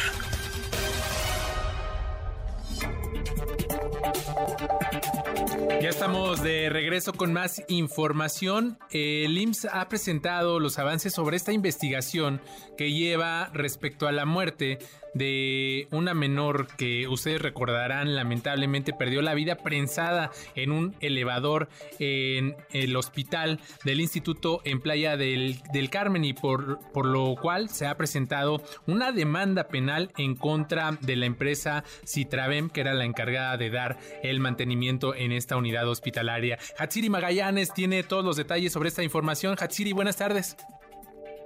Ya 5.81 5.89
estamos 5.89 6.41
de 6.43 6.69
regreso 6.69 7.13
con 7.13 7.33
más 7.33 7.61
información. 7.67 8.79
El 8.91 9.37
IMSS 9.37 9.67
ha 9.71 9.87
presentado 9.89 10.59
los 10.59 10.79
avances 10.79 11.13
sobre 11.13 11.37
esta 11.37 11.53
investigación 11.53 12.41
que 12.77 12.91
lleva 12.91 13.49
respecto 13.53 14.07
a 14.07 14.11
la 14.11 14.25
muerte 14.25 14.79
de 15.17 15.87
una 15.91 16.13
menor 16.13 16.67
que 16.77 17.07
ustedes 17.07 17.41
recordarán 17.41 18.15
lamentablemente 18.15 18.93
perdió 18.93 19.21
la 19.21 19.33
vida 19.33 19.55
prensada 19.55 20.31
en 20.55 20.71
un 20.71 20.95
elevador 20.99 21.69
en 21.99 22.55
el 22.71 22.95
hospital 22.95 23.59
del 23.83 24.01
instituto 24.01 24.61
en 24.63 24.81
Playa 24.81 25.17
del, 25.17 25.57
Carmen 25.89 26.25
y 26.25 26.33
por, 26.33 26.79
por 26.91 27.05
lo 27.05 27.35
cual 27.35 27.69
se 27.69 27.87
ha 27.87 27.95
presentado 27.97 28.61
una 28.87 29.11
demanda 29.11 29.67
penal 29.69 30.11
en 30.17 30.35
contra 30.35 30.97
de 31.01 31.15
la 31.15 31.25
empresa 31.25 31.83
Citravem 32.05 32.69
que 32.69 32.81
era 32.81 32.93
la 32.93 33.05
encargada 33.05 33.57
de 33.57 33.69
dar 33.69 33.97
el 34.23 34.39
mantenimiento 34.39 35.15
en 35.15 35.31
esta 35.31 35.55
unidad 35.55 35.87
hospitalaria. 35.87 36.57
Hatsiri 36.77 37.09
Magallanes 37.09 37.73
tiene 37.73 38.03
todos 38.03 38.23
los 38.23 38.35
detalles 38.35 38.73
sobre 38.73 38.89
esta 38.89 39.03
información. 39.03 39.55
Hatsiri, 39.59 39.93
buenas 39.93 40.17
tardes. 40.17 40.57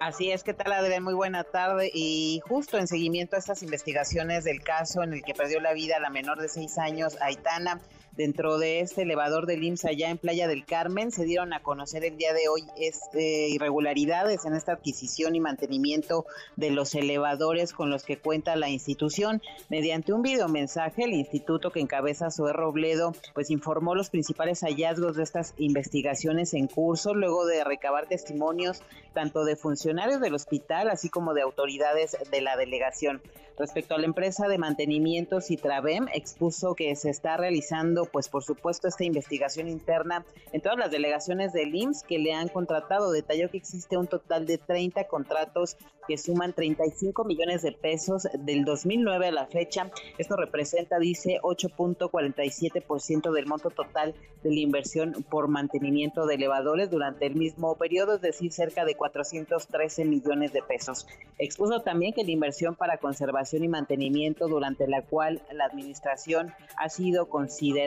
Así 0.01 0.31
es, 0.31 0.43
¿qué 0.43 0.55
tal 0.55 0.73
Adrián? 0.73 1.03
Muy 1.03 1.13
buena 1.13 1.43
tarde. 1.43 1.91
Y 1.93 2.41
justo 2.49 2.79
en 2.79 2.87
seguimiento 2.87 3.35
a 3.35 3.39
estas 3.39 3.61
investigaciones 3.61 4.43
del 4.43 4.63
caso 4.63 5.03
en 5.03 5.13
el 5.13 5.21
que 5.21 5.35
perdió 5.35 5.59
la 5.59 5.73
vida 5.73 5.99
la 5.99 6.09
menor 6.09 6.41
de 6.41 6.49
seis 6.49 6.79
años, 6.79 7.21
Aitana, 7.21 7.79
dentro 8.15 8.57
de 8.57 8.81
este 8.81 9.03
elevador 9.03 9.45
del 9.45 9.63
IMSS 9.63 9.85
allá 9.85 10.09
en 10.09 10.17
Playa 10.17 10.47
del 10.47 10.65
Carmen. 10.65 11.11
Se 11.11 11.25
dieron 11.25 11.53
a 11.53 11.61
conocer 11.61 12.03
el 12.03 12.17
día 12.17 12.33
de 12.33 12.47
hoy 12.47 12.63
este, 12.77 13.49
irregularidades 13.49 14.45
en 14.45 14.53
esta 14.53 14.73
adquisición 14.73 15.35
y 15.35 15.39
mantenimiento 15.39 16.25
de 16.55 16.71
los 16.71 16.93
elevadores 16.95 17.73
con 17.73 17.89
los 17.89 18.03
que 18.03 18.17
cuenta 18.17 18.55
la 18.55 18.69
institución. 18.69 19.41
Mediante 19.69 20.13
un 20.13 20.21
videomensaje, 20.21 21.03
el 21.03 21.13
instituto 21.13 21.71
que 21.71 21.79
encabeza 21.79 22.31
Zoé 22.31 22.53
Robledo, 22.53 23.13
pues 23.33 23.49
informó 23.49 23.95
los 23.95 24.09
principales 24.09 24.61
hallazgos 24.61 25.15
de 25.15 25.23
estas 25.23 25.53
investigaciones 25.57 26.53
en 26.53 26.67
curso, 26.67 27.13
luego 27.13 27.45
de 27.45 27.63
recabar 27.63 28.07
testimonios 28.07 28.81
tanto 29.13 29.43
de 29.43 29.55
funcionarios 29.55 30.21
del 30.21 30.35
hospital, 30.35 30.89
así 30.89 31.09
como 31.09 31.33
de 31.33 31.41
autoridades 31.41 32.15
de 32.31 32.41
la 32.41 32.55
delegación. 32.55 33.21
Respecto 33.57 33.93
a 33.93 33.99
la 33.99 34.05
empresa 34.05 34.47
de 34.47 34.57
mantenimiento 34.57 35.41
Citravem, 35.41 36.07
expuso 36.13 36.73
que 36.73 36.95
se 36.95 37.09
está 37.09 37.37
realizando 37.37 38.00
pues 38.05 38.29
por 38.29 38.43
supuesto, 38.43 38.87
esta 38.87 39.03
investigación 39.03 39.67
interna 39.67 40.25
en 40.51 40.61
todas 40.61 40.77
las 40.77 40.91
delegaciones 40.91 41.53
del 41.53 41.75
IMSS 41.75 42.03
que 42.03 42.19
le 42.19 42.33
han 42.33 42.47
contratado. 42.47 43.11
Detalló 43.11 43.49
que 43.49 43.57
existe 43.57 43.97
un 43.97 44.07
total 44.07 44.45
de 44.45 44.57
30 44.57 45.07
contratos 45.07 45.77
que 46.07 46.17
suman 46.17 46.53
35 46.53 47.23
millones 47.23 47.61
de 47.61 47.71
pesos 47.71 48.27
del 48.33 48.65
2009 48.65 49.27
a 49.27 49.31
la 49.31 49.45
fecha. 49.47 49.91
Esto 50.17 50.35
representa, 50.35 50.99
dice, 50.99 51.39
8.47% 51.41 53.31
del 53.31 53.45
monto 53.45 53.69
total 53.69 54.15
de 54.43 54.49
la 54.49 54.59
inversión 54.59 55.25
por 55.29 55.47
mantenimiento 55.47 56.25
de 56.25 56.35
elevadores 56.35 56.89
durante 56.89 57.27
el 57.27 57.35
mismo 57.35 57.75
periodo, 57.75 58.15
es 58.15 58.21
decir, 58.21 58.51
cerca 58.51 58.85
de 58.85 58.95
413 58.95 60.05
millones 60.05 60.53
de 60.53 60.61
pesos. 60.61 61.07
Expuso 61.37 61.81
también 61.81 62.13
que 62.13 62.23
la 62.23 62.31
inversión 62.31 62.75
para 62.75 62.97
conservación 62.97 63.63
y 63.63 63.67
mantenimiento 63.67 64.47
durante 64.47 64.87
la 64.87 65.03
cual 65.03 65.41
la 65.51 65.65
administración 65.65 66.53
ha 66.77 66.89
sido 66.89 67.27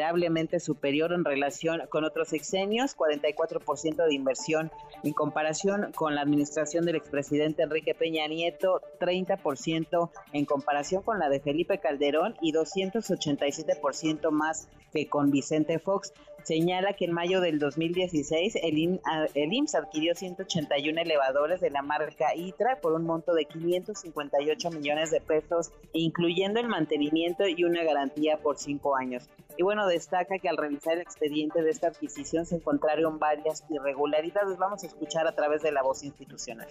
considerablemente 0.05 0.61
superior 0.61 1.13
en 1.13 1.25
relación 1.25 1.81
con 1.89 2.05
otros 2.05 2.29
sexenios, 2.29 2.95
44% 2.95 4.07
de 4.07 4.15
inversión 4.15 4.71
en 5.03 5.15
comparación 5.15 5.93
con 5.95 6.15
la 6.15 6.21
administración 6.21 6.85
del 6.85 6.97
expresidente 6.97 7.63
Enrique 7.63 7.95
Peña 7.95 8.27
Nieto, 8.29 8.83
30% 9.01 10.11
en 10.33 10.45
comparación 10.45 11.03
con 11.03 11.19
la 11.19 11.31
de 11.31 11.41
Felipe 11.41 11.79
Calderón 11.79 12.35
y 12.43 12.53
287% 12.53 14.31
más 14.31 14.69
que 14.93 15.09
con 15.09 15.31
Vicente 15.31 15.79
Fox 15.79 16.13
señala 16.45 16.93
que 16.93 17.07
en 17.07 17.13
mayo 17.13 17.41
del 17.41 17.59
2016 17.59 18.57
el, 18.63 19.01
el 19.35 19.53
IMSS 19.53 19.75
adquirió 19.75 20.15
181 20.15 21.01
elevadores 21.01 21.61
de 21.61 21.71
la 21.71 21.83
marca 21.83 22.35
ITRA 22.35 22.81
por 22.81 22.93
un 22.93 23.05
monto 23.05 23.35
de 23.35 23.47
558 23.47 24.71
millones 24.71 25.11
de 25.11 25.21
pesos, 25.21 25.73
incluyendo 25.93 26.61
el 26.61 26.69
mantenimiento 26.69 27.47
y 27.49 27.65
una 27.65 27.83
garantía 27.83 28.39
por 28.39 28.59
cinco 28.59 28.97
años. 28.97 29.29
Y 29.57 29.63
bueno, 29.63 29.87
destaca 29.87 30.39
que 30.39 30.49
al 30.49 30.57
revisar 30.57 30.95
el 30.95 31.01
expediente 31.01 31.63
de 31.63 31.71
esta 31.71 31.89
adquisición 31.89 32.45
se 32.47 32.57
encontraron 32.57 33.19
varias 33.19 33.65
irregularidades. 33.71 34.59
Vamos 34.59 34.83
a 34.85 34.87
escuchar 34.87 35.27
a 35.27 35.35
través 35.35 35.63
de 35.63 35.73
la 35.73 35.83
voz 35.83 36.03
institucional. 36.03 36.69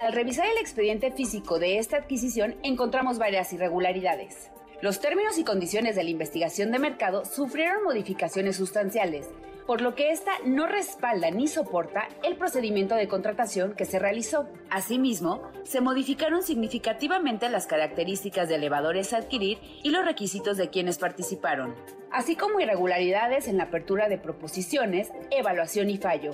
Al 0.00 0.12
revisar 0.12 0.46
el 0.46 0.58
expediente 0.58 1.10
físico 1.10 1.58
de 1.58 1.78
esta 1.78 1.96
adquisición 1.96 2.56
encontramos 2.62 3.18
varias 3.18 3.52
irregularidades. 3.52 4.50
Los 4.82 5.00
términos 5.00 5.38
y 5.38 5.44
condiciones 5.44 5.96
de 5.96 6.04
la 6.04 6.10
investigación 6.10 6.70
de 6.70 6.78
mercado 6.78 7.24
sufrieron 7.24 7.82
modificaciones 7.82 8.56
sustanciales, 8.56 9.26
por 9.66 9.80
lo 9.80 9.94
que 9.94 10.10
ésta 10.10 10.32
no 10.44 10.66
respalda 10.66 11.30
ni 11.30 11.48
soporta 11.48 12.08
el 12.22 12.36
procedimiento 12.36 12.94
de 12.94 13.08
contratación 13.08 13.72
que 13.72 13.86
se 13.86 13.98
realizó. 13.98 14.46
Asimismo, 14.68 15.40
se 15.64 15.80
modificaron 15.80 16.42
significativamente 16.42 17.48
las 17.48 17.66
características 17.66 18.50
de 18.50 18.56
elevadores 18.56 19.14
a 19.14 19.16
adquirir 19.16 19.58
y 19.82 19.88
los 19.88 20.04
requisitos 20.04 20.58
de 20.58 20.68
quienes 20.68 20.98
participaron, 20.98 21.74
así 22.12 22.36
como 22.36 22.60
irregularidades 22.60 23.48
en 23.48 23.56
la 23.56 23.64
apertura 23.64 24.10
de 24.10 24.18
proposiciones, 24.18 25.10
evaluación 25.30 25.88
y 25.88 25.96
fallo, 25.96 26.32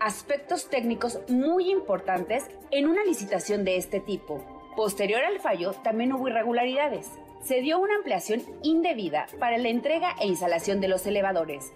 aspectos 0.00 0.68
técnicos 0.68 1.20
muy 1.28 1.70
importantes 1.70 2.44
en 2.72 2.88
una 2.88 3.04
licitación 3.04 3.64
de 3.64 3.76
este 3.76 4.00
tipo. 4.00 4.44
Posterior 4.74 5.22
al 5.22 5.38
fallo, 5.38 5.74
también 5.84 6.12
hubo 6.12 6.26
irregularidades 6.26 7.08
se 7.44 7.60
dio 7.60 7.78
una 7.78 7.96
ampliación 7.96 8.42
indebida 8.62 9.26
para 9.38 9.58
la 9.58 9.68
entrega 9.68 10.14
e 10.20 10.26
instalación 10.26 10.80
de 10.80 10.88
los 10.88 11.06
elevadores. 11.06 11.72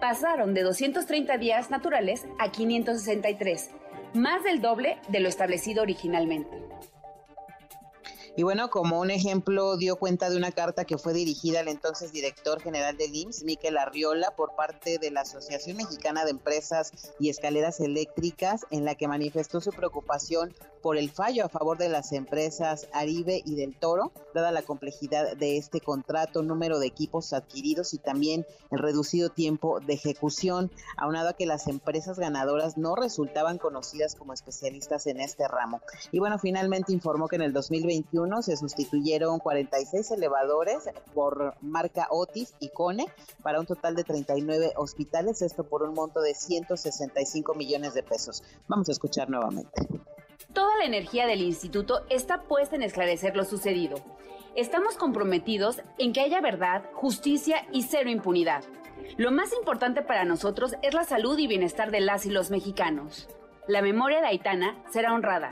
Pasaron 0.00 0.54
de 0.54 0.62
230 0.62 1.36
días 1.36 1.70
naturales 1.70 2.26
a 2.38 2.50
563, 2.50 3.70
más 4.14 4.42
del 4.42 4.62
doble 4.62 4.98
de 5.08 5.20
lo 5.20 5.28
establecido 5.28 5.82
originalmente. 5.82 6.56
Y 8.36 8.42
bueno, 8.44 8.70
como 8.70 9.00
un 9.00 9.10
ejemplo, 9.10 9.76
dio 9.76 9.96
cuenta 9.96 10.30
de 10.30 10.36
una 10.36 10.52
carta 10.52 10.84
que 10.84 10.98
fue 10.98 11.12
dirigida 11.12 11.60
al 11.60 11.68
entonces 11.68 12.12
director 12.12 12.60
general 12.60 12.96
del 12.96 13.14
IMSS, 13.14 13.42
Miquel 13.42 13.76
Arriola, 13.76 14.30
por 14.36 14.54
parte 14.54 14.98
de 14.98 15.10
la 15.10 15.22
Asociación 15.22 15.76
Mexicana 15.76 16.24
de 16.24 16.30
Empresas 16.30 16.92
y 17.18 17.28
Escaleras 17.28 17.80
Eléctricas, 17.80 18.66
en 18.70 18.84
la 18.84 18.94
que 18.94 19.08
manifestó 19.08 19.60
su 19.60 19.72
preocupación 19.72 20.54
por 20.80 20.96
el 20.96 21.10
fallo 21.10 21.44
a 21.44 21.48
favor 21.48 21.76
de 21.76 21.88
las 21.88 22.12
empresas 22.12 22.86
Aribe 22.92 23.42
y 23.44 23.56
del 23.56 23.74
Toro, 23.74 24.12
dada 24.32 24.50
la 24.50 24.62
complejidad 24.62 25.36
de 25.36 25.58
este 25.58 25.80
contrato, 25.80 26.42
número 26.42 26.78
de 26.78 26.86
equipos 26.86 27.32
adquiridos 27.32 27.92
y 27.92 27.98
también 27.98 28.46
el 28.70 28.78
reducido 28.78 29.28
tiempo 29.28 29.80
de 29.80 29.94
ejecución, 29.94 30.70
aunado 30.96 31.30
a 31.30 31.32
que 31.34 31.44
las 31.46 31.66
empresas 31.68 32.18
ganadoras 32.18 32.78
no 32.78 32.94
resultaban 32.94 33.58
conocidas 33.58 34.14
como 34.14 34.32
especialistas 34.32 35.06
en 35.06 35.20
este 35.20 35.46
ramo. 35.48 35.80
Y 36.12 36.18
bueno, 36.18 36.38
finalmente 36.38 36.92
informó 36.92 37.28
que 37.28 37.36
en 37.36 37.42
el 37.42 37.52
2021 37.52 38.19
se 38.42 38.56
sustituyeron 38.56 39.38
46 39.38 40.10
elevadores 40.12 40.88
por 41.14 41.54
marca 41.60 42.06
Otis 42.10 42.54
y 42.60 42.68
Cone 42.68 43.06
para 43.42 43.60
un 43.60 43.66
total 43.66 43.94
de 43.94 44.04
39 44.04 44.72
hospitales, 44.76 45.42
esto 45.42 45.64
por 45.64 45.82
un 45.82 45.94
monto 45.94 46.20
de 46.20 46.34
165 46.34 47.54
millones 47.54 47.94
de 47.94 48.02
pesos. 48.02 48.42
Vamos 48.68 48.88
a 48.88 48.92
escuchar 48.92 49.30
nuevamente. 49.30 49.86
Toda 50.52 50.76
la 50.78 50.84
energía 50.84 51.26
del 51.26 51.42
instituto 51.42 52.02
está 52.08 52.42
puesta 52.42 52.76
en 52.76 52.82
esclarecer 52.82 53.36
lo 53.36 53.44
sucedido. 53.44 53.96
Estamos 54.56 54.96
comprometidos 54.96 55.80
en 55.98 56.12
que 56.12 56.20
haya 56.20 56.40
verdad, 56.40 56.82
justicia 56.94 57.66
y 57.72 57.82
cero 57.82 58.10
impunidad. 58.10 58.64
Lo 59.16 59.30
más 59.30 59.52
importante 59.52 60.02
para 60.02 60.24
nosotros 60.24 60.74
es 60.82 60.94
la 60.94 61.04
salud 61.04 61.38
y 61.38 61.46
bienestar 61.46 61.90
de 61.90 62.00
las 62.00 62.26
y 62.26 62.30
los 62.30 62.50
mexicanos. 62.50 63.28
La 63.68 63.82
memoria 63.82 64.20
de 64.20 64.26
Aitana 64.26 64.82
será 64.90 65.14
honrada. 65.14 65.50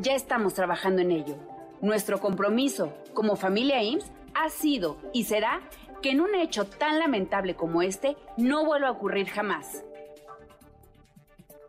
Ya 0.00 0.14
estamos 0.14 0.54
trabajando 0.54 1.02
en 1.02 1.10
ello. 1.10 1.57
Nuestro 1.80 2.20
compromiso 2.20 2.92
como 3.14 3.36
familia 3.36 3.82
IMSS 3.82 4.10
ha 4.34 4.48
sido 4.50 4.96
y 5.12 5.24
será 5.24 5.60
que 6.02 6.10
en 6.10 6.20
un 6.20 6.34
hecho 6.34 6.64
tan 6.64 6.98
lamentable 6.98 7.54
como 7.56 7.82
este 7.82 8.16
no 8.36 8.64
vuelva 8.64 8.88
a 8.88 8.92
ocurrir 8.92 9.28
jamás. 9.28 9.84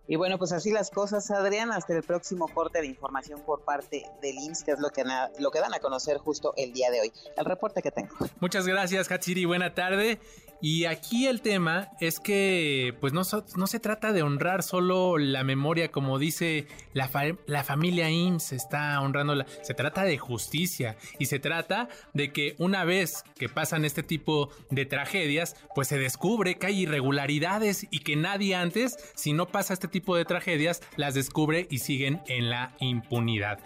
Y 0.08 0.16
bueno, 0.16 0.40
pues 0.40 0.52
así 0.52 0.72
las 0.72 0.90
cosas, 0.90 1.30
Adrián, 1.30 1.72
hasta 1.72 1.96
el 1.96 2.02
próximo 2.02 2.48
corte 2.48 2.82
de 2.82 2.88
información 2.88 3.42
por 3.42 3.64
parte 3.64 4.08
del 4.24 4.40
IMSS, 4.40 4.64
que 4.64 4.72
es 4.72 4.80
lo 4.80 4.90
que, 4.90 5.04
lo 5.38 5.52
que 5.52 5.60
dan 5.60 5.76
a 5.76 5.80
conocer 5.80 6.18
justo 6.18 6.56
el 6.58 6.74
día 6.74 6.90
de 6.90 7.02
hoy. 7.02 7.14
El 7.38 7.46
reporte 7.46 7.84
que 7.84 7.92
tengo. 7.92 8.16
Muchas 8.40 8.66
gracias, 8.66 9.12
Hatsiri. 9.12 9.46
Buena 9.46 9.76
tarde. 9.76 10.20
Y 10.62 10.86
aquí 10.86 11.28
el 11.28 11.42
tema 11.42 11.90
es 12.02 12.20
que 12.20 12.94
pues 13.00 13.14
no, 13.14 13.24
se 13.24 13.80
trata 13.80 14.12
de 14.12 14.24
honrar 14.24 14.62
solo 14.62 15.18
la 15.18 15.44
memoria 15.44 15.90
como 15.90 16.20
dice 16.20 16.68
la, 16.94 17.10
la 17.46 17.64
familia 17.64 18.10
IMSS 18.10 18.52
está 18.54 19.00
honrándola, 19.00 19.46
se 19.62 19.74
trata 19.74 20.04
de 20.04 20.18
justicia 20.18 20.98
y 21.18 21.28
se 21.28 21.40
trata 21.40 21.88
de 22.14 22.34
que 22.34 22.56
una 22.58 22.84
vez 22.84 23.24
que 23.38 23.48
pasan 23.48 23.86
este 23.86 24.04
tipo 24.04 24.50
de 24.70 24.86
tragedias 24.86 25.56
pues 25.76 25.88
se 25.88 25.98
descubre 25.98 26.56
que 26.56 26.68
hay 26.68 26.82
irregularidades 26.82 27.88
y 27.90 28.00
que 28.00 28.18
nadie 28.18 28.56
antes 28.56 28.98
si 29.16 29.32
no 29.32 29.48
pasa 29.48 29.74
este 29.74 29.88
tipo 29.88 30.18
de 30.18 30.26
tragedias 30.26 30.82
las 30.98 31.14
descubre 31.14 31.68
y 31.70 31.80
siguen 31.80 32.22
en 32.28 32.50
la 32.50 32.76
impunidad. 32.80 33.60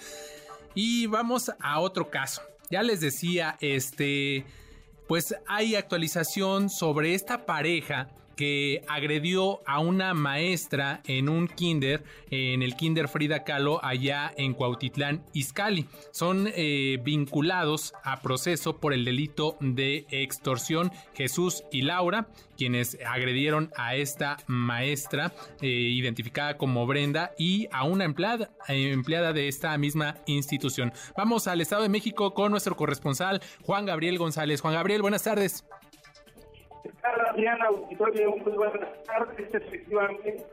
Y 0.75 1.07
vamos 1.07 1.51
a 1.59 1.79
otro 1.79 2.09
caso. 2.09 2.41
Ya 2.71 2.81
les 2.81 3.01
decía, 3.01 3.57
este 3.61 4.45
pues 5.07 5.35
hay 5.47 5.75
actualización 5.75 6.69
sobre 6.69 7.13
esta 7.13 7.45
pareja 7.45 8.09
que 8.35 8.83
agredió 8.87 9.61
a 9.65 9.79
una 9.79 10.13
maestra 10.13 11.01
en 11.07 11.29
un 11.29 11.47
kinder, 11.47 12.03
en 12.29 12.61
el 12.61 12.75
kinder 12.75 13.07
Frida 13.07 13.43
Kahlo, 13.43 13.83
allá 13.83 14.33
en 14.37 14.53
Cuautitlán, 14.53 15.23
Izcalli. 15.33 15.87
Son 16.11 16.49
eh, 16.55 16.99
vinculados 17.03 17.93
a 18.03 18.21
proceso 18.21 18.77
por 18.77 18.93
el 18.93 19.05
delito 19.05 19.57
de 19.59 20.05
extorsión 20.09 20.91
Jesús 21.13 21.63
y 21.71 21.83
Laura, 21.83 22.27
quienes 22.57 22.97
agredieron 23.05 23.71
a 23.75 23.95
esta 23.95 24.37
maestra 24.47 25.33
eh, 25.61 25.67
identificada 25.67 26.57
como 26.57 26.85
Brenda 26.85 27.31
y 27.37 27.67
a 27.71 27.83
una 27.83 28.05
empleada, 28.05 28.51
empleada 28.67 29.33
de 29.33 29.47
esta 29.47 29.77
misma 29.77 30.17
institución. 30.25 30.93
Vamos 31.17 31.47
al 31.47 31.61
Estado 31.61 31.83
de 31.83 31.89
México 31.89 32.33
con 32.33 32.51
nuestro 32.51 32.75
corresponsal 32.75 33.41
Juan 33.63 33.85
Gabriel 33.85 34.17
González. 34.17 34.61
Juan 34.61 34.73
Gabriel, 34.73 35.01
buenas 35.01 35.23
tardes. 35.23 35.65
Adriana, 37.03 37.65
auditorio, 37.65 38.35
muy 38.37 38.53
buenas 38.53 39.03
tardes. 39.03 39.53
Efectivamente, 39.53 40.45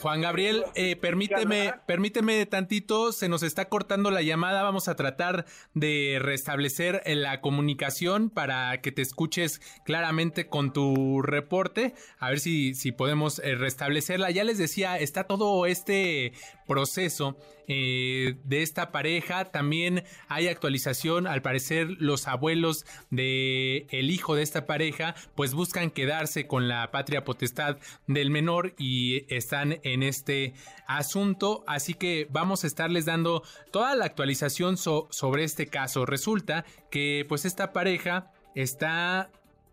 Juan 0.00 0.20
Gabriel, 0.20 0.64
eh, 0.74 0.96
permíteme, 0.96 1.74
permíteme 1.86 2.46
tantito, 2.46 3.12
se 3.12 3.28
nos 3.28 3.42
está 3.42 3.68
cortando 3.68 4.10
la 4.10 4.22
llamada, 4.22 4.62
vamos 4.62 4.88
a 4.88 4.94
tratar 4.94 5.46
de 5.74 6.18
restablecer 6.20 7.02
eh, 7.04 7.16
la 7.16 7.40
comunicación 7.40 8.30
para 8.30 8.80
que 8.80 8.92
te 8.92 9.02
escuches 9.02 9.60
claramente 9.84 10.46
con 10.46 10.72
tu 10.72 11.22
reporte, 11.22 11.94
a 12.18 12.30
ver 12.30 12.40
si, 12.40 12.74
si 12.74 12.92
podemos 12.92 13.40
eh, 13.40 13.56
restablecerla. 13.56 14.30
Ya 14.30 14.44
les 14.44 14.58
decía, 14.58 14.96
está 14.96 15.24
todo 15.24 15.66
este 15.66 16.32
proceso 16.70 17.36
de 17.66 18.36
esta 18.48 18.92
pareja, 18.92 19.46
también 19.46 20.04
hay 20.28 20.46
actualización, 20.46 21.26
al 21.26 21.42
parecer 21.42 21.88
los 21.98 22.28
abuelos 22.28 22.86
de 23.10 23.88
el 23.90 24.10
hijo 24.10 24.36
de 24.36 24.42
esta 24.42 24.66
pareja 24.66 25.16
pues 25.34 25.52
buscan 25.52 25.90
quedarse 25.90 26.46
con 26.46 26.68
la 26.68 26.92
patria 26.92 27.24
potestad 27.24 27.78
del 28.06 28.30
menor 28.30 28.74
y 28.78 29.24
están 29.34 29.80
en 29.82 30.04
este 30.04 30.54
asunto, 30.86 31.64
así 31.66 31.94
que 31.94 32.28
vamos 32.30 32.62
a 32.62 32.68
estarles 32.68 33.04
dando 33.04 33.42
toda 33.72 33.96
la 33.96 34.04
actualización 34.04 34.76
sobre 34.76 35.42
este 35.42 35.66
caso. 35.66 36.06
Resulta 36.06 36.64
que 36.88 37.26
pues 37.28 37.44
esta 37.44 37.72
pareja 37.72 38.30
está 38.54 39.28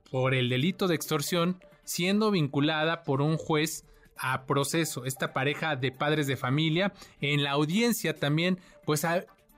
por 0.09 0.33
el 0.33 0.49
delito 0.49 0.87
de 0.87 0.95
extorsión, 0.95 1.63
siendo 1.83 2.31
vinculada 2.31 3.03
por 3.03 3.21
un 3.21 3.37
juez 3.37 3.85
a 4.19 4.43
proceso. 4.45 5.05
Esta 5.05 5.33
pareja 5.33 5.75
de 5.75 5.91
padres 5.91 6.27
de 6.27 6.37
familia 6.37 6.93
en 7.21 7.43
la 7.43 7.51
audiencia 7.51 8.15
también 8.15 8.59
pues 8.85 9.05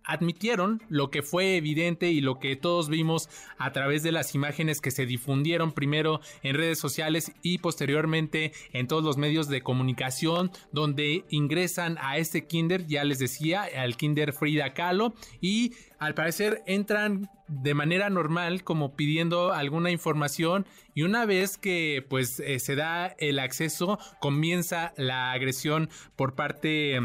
admitieron 0.10 0.82
lo 0.90 1.12
que 1.12 1.22
fue 1.22 1.56
evidente 1.56 2.10
y 2.10 2.20
lo 2.20 2.40
que 2.40 2.56
todos 2.56 2.90
vimos 2.90 3.30
a 3.60 3.72
través 3.72 4.02
de 4.02 4.12
las 4.12 4.34
imágenes 4.34 4.82
que 4.82 4.92
se 4.92 5.06
difundieron 5.06 5.72
primero 5.72 6.20
en 6.42 6.56
redes 6.56 6.80
sociales 6.80 7.32
y 7.44 7.60
posteriormente 7.60 8.52
en 8.74 8.88
todos 8.88 9.04
los 9.04 9.18
medios 9.18 9.48
de 9.50 9.62
comunicación 9.62 10.52
donde 10.72 11.26
ingresan 11.30 11.98
a 12.02 12.18
este 12.18 12.48
kinder, 12.48 12.88
ya 12.88 13.04
les 13.04 13.20
decía, 13.20 13.68
al 13.78 13.98
kinder 13.98 14.34
Frida 14.34 14.74
Kahlo 14.74 15.14
y 15.42 15.74
al 16.00 16.16
parecer 16.16 16.64
entran 16.66 17.30
de 17.48 17.74
manera 17.76 18.10
normal 18.10 18.64
como 18.64 18.96
pidiendo 18.96 19.54
alguna 19.54 19.92
información 19.92 20.66
y 20.96 21.04
una 21.04 21.26
vez 21.26 21.58
que 21.58 22.06
pues 22.08 22.40
eh, 22.40 22.60
se 22.60 22.76
da 22.76 23.08
el 23.20 23.40
acceso 23.40 24.00
comienza 24.20 24.94
la 24.98 25.32
agresión 25.32 25.90
por 26.16 26.36
parte 26.36 27.00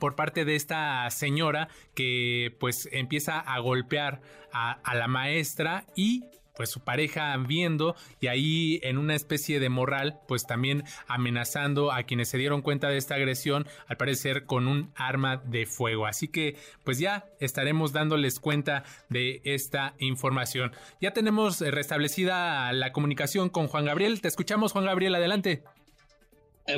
por 0.00 0.16
parte 0.16 0.44
de 0.44 0.56
esta 0.56 1.08
señora 1.10 1.68
que 1.94 2.56
pues 2.58 2.88
empieza 2.90 3.38
a 3.38 3.60
golpear 3.60 4.20
a, 4.52 4.80
la 4.94 5.06
maestra 5.06 5.84
y 5.94 6.24
pues 6.56 6.70
su 6.70 6.80
pareja 6.80 7.36
viendo 7.36 7.94
y 8.20 8.26
ahí 8.26 8.80
en 8.82 8.98
una 8.98 9.14
especie 9.14 9.60
de 9.60 9.68
moral 9.68 10.20
pues 10.26 10.46
también 10.46 10.82
amenazando 11.06 11.92
a 11.92 12.02
quienes 12.02 12.28
se 12.28 12.38
dieron 12.38 12.60
cuenta 12.60 12.88
de 12.88 12.96
esta 12.96 13.14
agresión 13.14 13.66
al 13.86 13.96
parecer 13.96 14.44
con 14.44 14.66
un 14.66 14.90
arma 14.96 15.36
de 15.36 15.64
fuego. 15.66 16.06
Así 16.06 16.28
que 16.28 16.56
pues 16.84 16.98
ya 16.98 17.26
estaremos 17.38 17.92
dándoles 17.92 18.40
cuenta 18.40 18.82
de 19.08 19.40
esta 19.44 19.94
información. 19.98 20.72
Ya 21.00 21.12
tenemos 21.12 21.60
restablecida 21.60 22.72
la 22.72 22.92
comunicación 22.92 23.48
con 23.48 23.68
Juan 23.68 23.84
Gabriel. 23.84 24.20
Te 24.20 24.28
escuchamos 24.28 24.72
Juan 24.72 24.84
Gabriel. 24.86 25.14
Adelante 25.14 25.62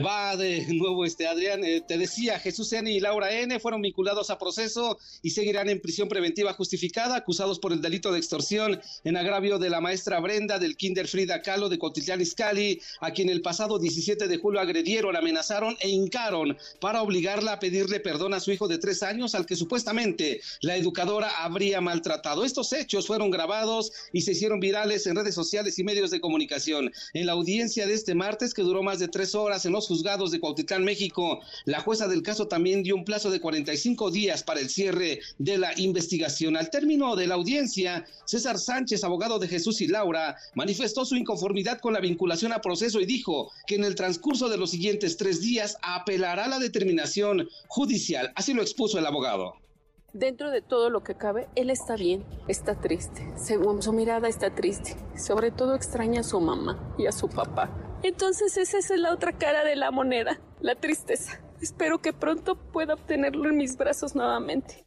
va 0.04 0.36
de 0.36 0.66
nuevo 0.72 1.04
este 1.04 1.26
Adrián, 1.26 1.64
eh, 1.64 1.82
te 1.86 1.98
decía, 1.98 2.38
Jesús 2.38 2.72
N 2.72 2.90
y 2.90 3.00
Laura 3.00 3.32
N 3.32 3.58
fueron 3.60 3.82
vinculados 3.82 4.30
a 4.30 4.38
proceso 4.38 4.98
y 5.22 5.30
seguirán 5.30 5.68
en 5.68 5.80
prisión 5.80 6.08
preventiva 6.08 6.52
justificada, 6.54 7.16
acusados 7.16 7.58
por 7.58 7.72
el 7.72 7.82
delito 7.82 8.12
de 8.12 8.18
extorsión 8.18 8.80
en 9.04 9.16
agravio 9.16 9.58
de 9.58 9.70
la 9.70 9.80
maestra 9.80 10.20
Brenda 10.20 10.58
del 10.58 10.76
Kinder 10.76 11.08
Frida 11.08 11.42
Kahlo 11.42 11.68
de 11.68 11.78
Cotitlán 11.78 12.20
Izcalli, 12.20 12.80
a 13.00 13.10
quien 13.10 13.28
el 13.28 13.42
pasado 13.42 13.78
17 13.78 14.28
de 14.28 14.36
julio 14.38 14.60
agredieron, 14.60 15.16
amenazaron 15.16 15.76
e 15.80 15.88
hincaron 15.88 16.56
para 16.80 17.02
obligarla 17.02 17.54
a 17.54 17.60
pedirle 17.60 18.00
perdón 18.00 18.34
a 18.34 18.40
su 18.40 18.52
hijo 18.52 18.68
de 18.68 18.78
tres 18.78 19.02
años 19.02 19.34
al 19.34 19.46
que 19.46 19.56
supuestamente 19.56 20.40
la 20.60 20.76
educadora 20.76 21.42
habría 21.42 21.80
maltratado. 21.80 22.44
Estos 22.44 22.72
hechos 22.72 23.06
fueron 23.06 23.30
grabados 23.30 23.92
y 24.12 24.22
se 24.22 24.32
hicieron 24.32 24.60
virales 24.60 25.06
en 25.06 25.16
redes 25.16 25.34
sociales 25.34 25.78
y 25.78 25.84
medios 25.84 26.10
de 26.10 26.20
comunicación. 26.20 26.92
En 27.12 27.26
la 27.26 27.32
audiencia 27.32 27.86
de 27.86 27.94
este 27.94 28.14
martes, 28.14 28.54
que 28.54 28.62
duró 28.62 28.82
más 28.82 28.98
de 28.98 29.08
tres 29.08 29.34
horas 29.34 29.66
los 29.72 29.88
juzgados 29.88 30.30
de 30.30 30.40
Cuautitlán, 30.40 30.84
México. 30.84 31.40
La 31.64 31.80
jueza 31.80 32.08
del 32.08 32.22
caso 32.22 32.46
también 32.46 32.82
dio 32.82 32.94
un 32.94 33.04
plazo 33.04 33.30
de 33.30 33.40
45 33.40 34.10
días 34.10 34.42
para 34.42 34.60
el 34.60 34.68
cierre 34.68 35.20
de 35.38 35.58
la 35.58 35.72
investigación. 35.78 36.56
Al 36.56 36.70
término 36.70 37.16
de 37.16 37.26
la 37.26 37.34
audiencia, 37.34 38.06
César 38.24 38.58
Sánchez, 38.58 39.04
abogado 39.04 39.38
de 39.38 39.48
Jesús 39.48 39.80
y 39.80 39.88
Laura, 39.88 40.36
manifestó 40.54 41.04
su 41.04 41.16
inconformidad 41.16 41.80
con 41.80 41.92
la 41.92 42.00
vinculación 42.00 42.52
a 42.52 42.60
proceso 42.60 43.00
y 43.00 43.06
dijo 43.06 43.50
que 43.66 43.76
en 43.76 43.84
el 43.84 43.94
transcurso 43.94 44.48
de 44.48 44.58
los 44.58 44.70
siguientes 44.70 45.16
tres 45.16 45.40
días 45.40 45.76
apelará 45.82 46.46
la 46.48 46.58
determinación 46.58 47.48
judicial. 47.68 48.32
Así 48.34 48.54
lo 48.54 48.62
expuso 48.62 48.98
el 48.98 49.06
abogado 49.06 49.61
dentro 50.12 50.50
de 50.50 50.62
todo 50.62 50.90
lo 50.90 51.02
que 51.02 51.14
cabe, 51.14 51.48
él 51.54 51.70
está 51.70 51.96
bien, 51.96 52.24
está 52.48 52.74
triste. 52.74 53.32
su 53.36 53.92
mirada 53.92 54.28
está 54.28 54.54
triste. 54.54 54.96
Sobre 55.16 55.50
todo 55.50 55.74
extraña 55.74 56.20
a 56.20 56.24
su 56.24 56.40
mamá 56.40 56.94
y 56.98 57.06
a 57.06 57.12
su 57.12 57.28
papá. 57.28 57.70
Entonces 58.02 58.56
esa 58.56 58.78
es 58.78 58.90
la 58.90 59.12
otra 59.12 59.32
cara 59.32 59.64
de 59.64 59.76
la 59.76 59.90
moneda, 59.90 60.40
la 60.60 60.74
tristeza. 60.74 61.40
Espero 61.60 62.00
que 62.00 62.12
pronto 62.12 62.56
pueda 62.56 62.94
obtenerlo 62.94 63.48
en 63.48 63.56
mis 63.56 63.76
brazos 63.76 64.16
nuevamente. 64.16 64.84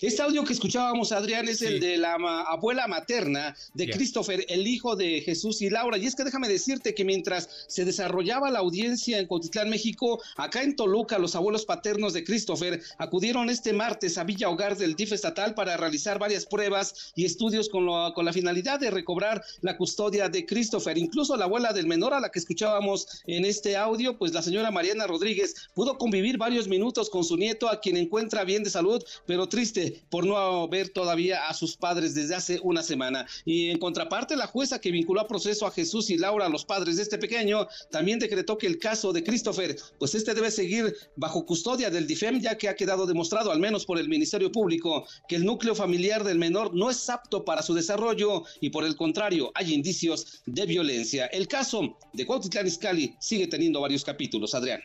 Este 0.00 0.22
audio 0.22 0.44
que 0.44 0.52
escuchábamos, 0.52 1.12
Adrián, 1.12 1.48
es 1.48 1.62
el 1.62 1.80
de 1.80 1.96
la 1.96 2.14
abuela 2.14 2.86
materna 2.86 3.56
de 3.74 3.88
Christopher, 3.88 4.44
el 4.48 4.66
hijo 4.66 4.96
de 4.96 5.20
Jesús 5.20 5.62
y 5.62 5.70
Laura. 5.70 5.96
Y 5.98 6.06
es 6.06 6.14
que 6.14 6.24
déjame 6.24 6.48
decirte 6.48 6.94
que 6.94 7.04
mientras 7.04 7.48
se 7.68 7.84
desarrollaba 7.84 8.50
la 8.50 8.58
audiencia 8.58 9.18
en 9.18 9.26
Cotitlán, 9.26 9.70
México, 9.70 10.20
acá 10.36 10.62
en 10.62 10.76
Toluca, 10.76 11.18
los 11.18 11.34
abuelos 11.34 11.64
paternos 11.64 12.12
de 12.12 12.24
Christopher 12.24 12.82
acudieron 12.98 13.48
este 13.48 13.72
martes 13.72 14.18
a 14.18 14.24
Villa 14.24 14.48
Hogar 14.48 14.76
del 14.76 14.96
DIF 14.96 15.12
estatal 15.12 15.54
para 15.54 15.76
realizar 15.76 16.18
varias 16.18 16.46
pruebas 16.46 17.12
y 17.14 17.24
estudios 17.24 17.68
con, 17.68 17.86
con 18.12 18.24
la 18.24 18.32
finalidad 18.32 18.80
de 18.80 18.90
recobrar 18.90 19.44
la 19.60 19.76
custodia 19.76 20.28
de 20.28 20.46
Christopher. 20.46 20.98
Incluso 20.98 21.36
la 21.36 21.44
abuela 21.44 21.72
del 21.72 21.86
menor 21.86 22.12
a 22.12 22.20
la 22.20 22.30
que 22.30 22.38
escuchábamos 22.38 23.22
en 23.26 23.44
este 23.44 23.76
audio, 23.76 24.18
pues 24.18 24.32
la 24.32 24.42
señora 24.42 24.70
Mariana 24.70 25.06
Rodríguez 25.06 25.54
pudo 25.74 25.96
convivir 25.96 26.38
varios 26.38 26.68
minutos 26.68 27.08
con 27.08 27.24
su 27.24 27.36
nieto, 27.36 27.68
a 27.68 27.80
quien 27.80 27.96
encuentra 27.96 28.44
bien 28.44 28.62
de 28.62 28.70
salud, 28.70 29.02
pero 29.26 29.48
triste 29.48 29.75
por 30.10 30.26
no 30.26 30.68
ver 30.68 30.88
todavía 30.90 31.48
a 31.48 31.54
sus 31.54 31.76
padres 31.76 32.14
desde 32.14 32.34
hace 32.34 32.60
una 32.62 32.82
semana. 32.82 33.26
Y 33.44 33.70
en 33.70 33.78
contraparte, 33.78 34.36
la 34.36 34.46
jueza 34.46 34.80
que 34.80 34.90
vinculó 34.90 35.20
a 35.20 35.28
proceso 35.28 35.66
a 35.66 35.70
Jesús 35.70 36.10
y 36.10 36.18
Laura, 36.18 36.48
los 36.48 36.64
padres 36.64 36.96
de 36.96 37.02
este 37.02 37.18
pequeño, 37.18 37.66
también 37.90 38.18
decretó 38.18 38.58
que 38.58 38.66
el 38.66 38.78
caso 38.78 39.12
de 39.12 39.22
Christopher, 39.22 39.76
pues 39.98 40.14
este 40.14 40.34
debe 40.34 40.50
seguir 40.50 40.94
bajo 41.16 41.44
custodia 41.44 41.90
del 41.90 42.06
DIFEM, 42.06 42.40
ya 42.40 42.56
que 42.56 42.68
ha 42.68 42.76
quedado 42.76 43.06
demostrado, 43.06 43.50
al 43.50 43.60
menos 43.60 43.84
por 43.84 43.98
el 43.98 44.08
Ministerio 44.08 44.50
Público, 44.50 45.06
que 45.28 45.36
el 45.36 45.44
núcleo 45.44 45.74
familiar 45.74 46.24
del 46.24 46.38
menor 46.38 46.74
no 46.74 46.90
es 46.90 47.08
apto 47.08 47.44
para 47.44 47.62
su 47.62 47.74
desarrollo 47.74 48.44
y 48.60 48.70
por 48.70 48.84
el 48.84 48.96
contrario, 48.96 49.52
hay 49.54 49.74
indicios 49.74 50.42
de 50.46 50.66
violencia. 50.66 51.26
El 51.26 51.48
caso 51.48 51.96
de 52.12 52.26
Cuautitlán 52.26 52.66
Izcalli 52.66 53.14
sigue 53.20 53.46
teniendo 53.46 53.80
varios 53.80 54.04
capítulos, 54.04 54.54
Adrián. 54.54 54.80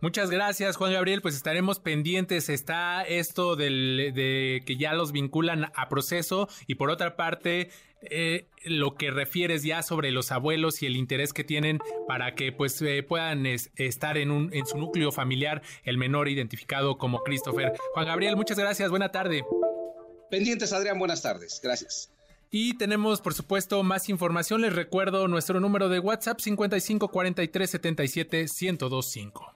Muchas 0.00 0.30
gracias, 0.30 0.76
Juan 0.76 0.92
Gabriel. 0.92 1.22
Pues 1.22 1.34
estaremos 1.34 1.80
pendientes. 1.80 2.48
Está 2.48 3.02
esto 3.02 3.56
del, 3.56 4.12
de 4.14 4.62
que 4.66 4.76
ya 4.76 4.94
los 4.94 5.12
vinculan 5.12 5.72
a 5.74 5.88
proceso 5.88 6.48
y 6.66 6.74
por 6.74 6.90
otra 6.90 7.16
parte, 7.16 7.70
eh, 8.02 8.46
lo 8.64 8.94
que 8.94 9.10
refieres 9.10 9.62
ya 9.62 9.82
sobre 9.82 10.10
los 10.10 10.30
abuelos 10.30 10.82
y 10.82 10.86
el 10.86 10.96
interés 10.96 11.32
que 11.32 11.44
tienen 11.44 11.80
para 12.06 12.34
que 12.34 12.52
pues 12.52 12.80
eh, 12.82 13.02
puedan 13.02 13.46
estar 13.46 14.18
en, 14.18 14.30
un, 14.30 14.52
en 14.52 14.66
su 14.66 14.76
núcleo 14.76 15.12
familiar 15.12 15.62
el 15.84 15.96
menor 15.96 16.28
identificado 16.28 16.98
como 16.98 17.22
Christopher. 17.22 17.72
Juan 17.94 18.06
Gabriel, 18.06 18.36
muchas 18.36 18.58
gracias. 18.58 18.90
Buena 18.90 19.10
tarde. 19.10 19.44
Pendientes, 20.30 20.72
Adrián. 20.72 20.98
Buenas 20.98 21.22
tardes. 21.22 21.60
Gracias. 21.62 22.12
Y 22.50 22.74
tenemos, 22.74 23.20
por 23.20 23.34
supuesto, 23.34 23.82
más 23.82 24.08
información. 24.08 24.60
Les 24.62 24.74
recuerdo 24.74 25.26
nuestro 25.26 25.58
número 25.58 25.88
de 25.88 25.98
WhatsApp 25.98 26.40
55 26.40 27.08
43 27.08 27.70
77 27.70 28.46
1025. 28.60 29.55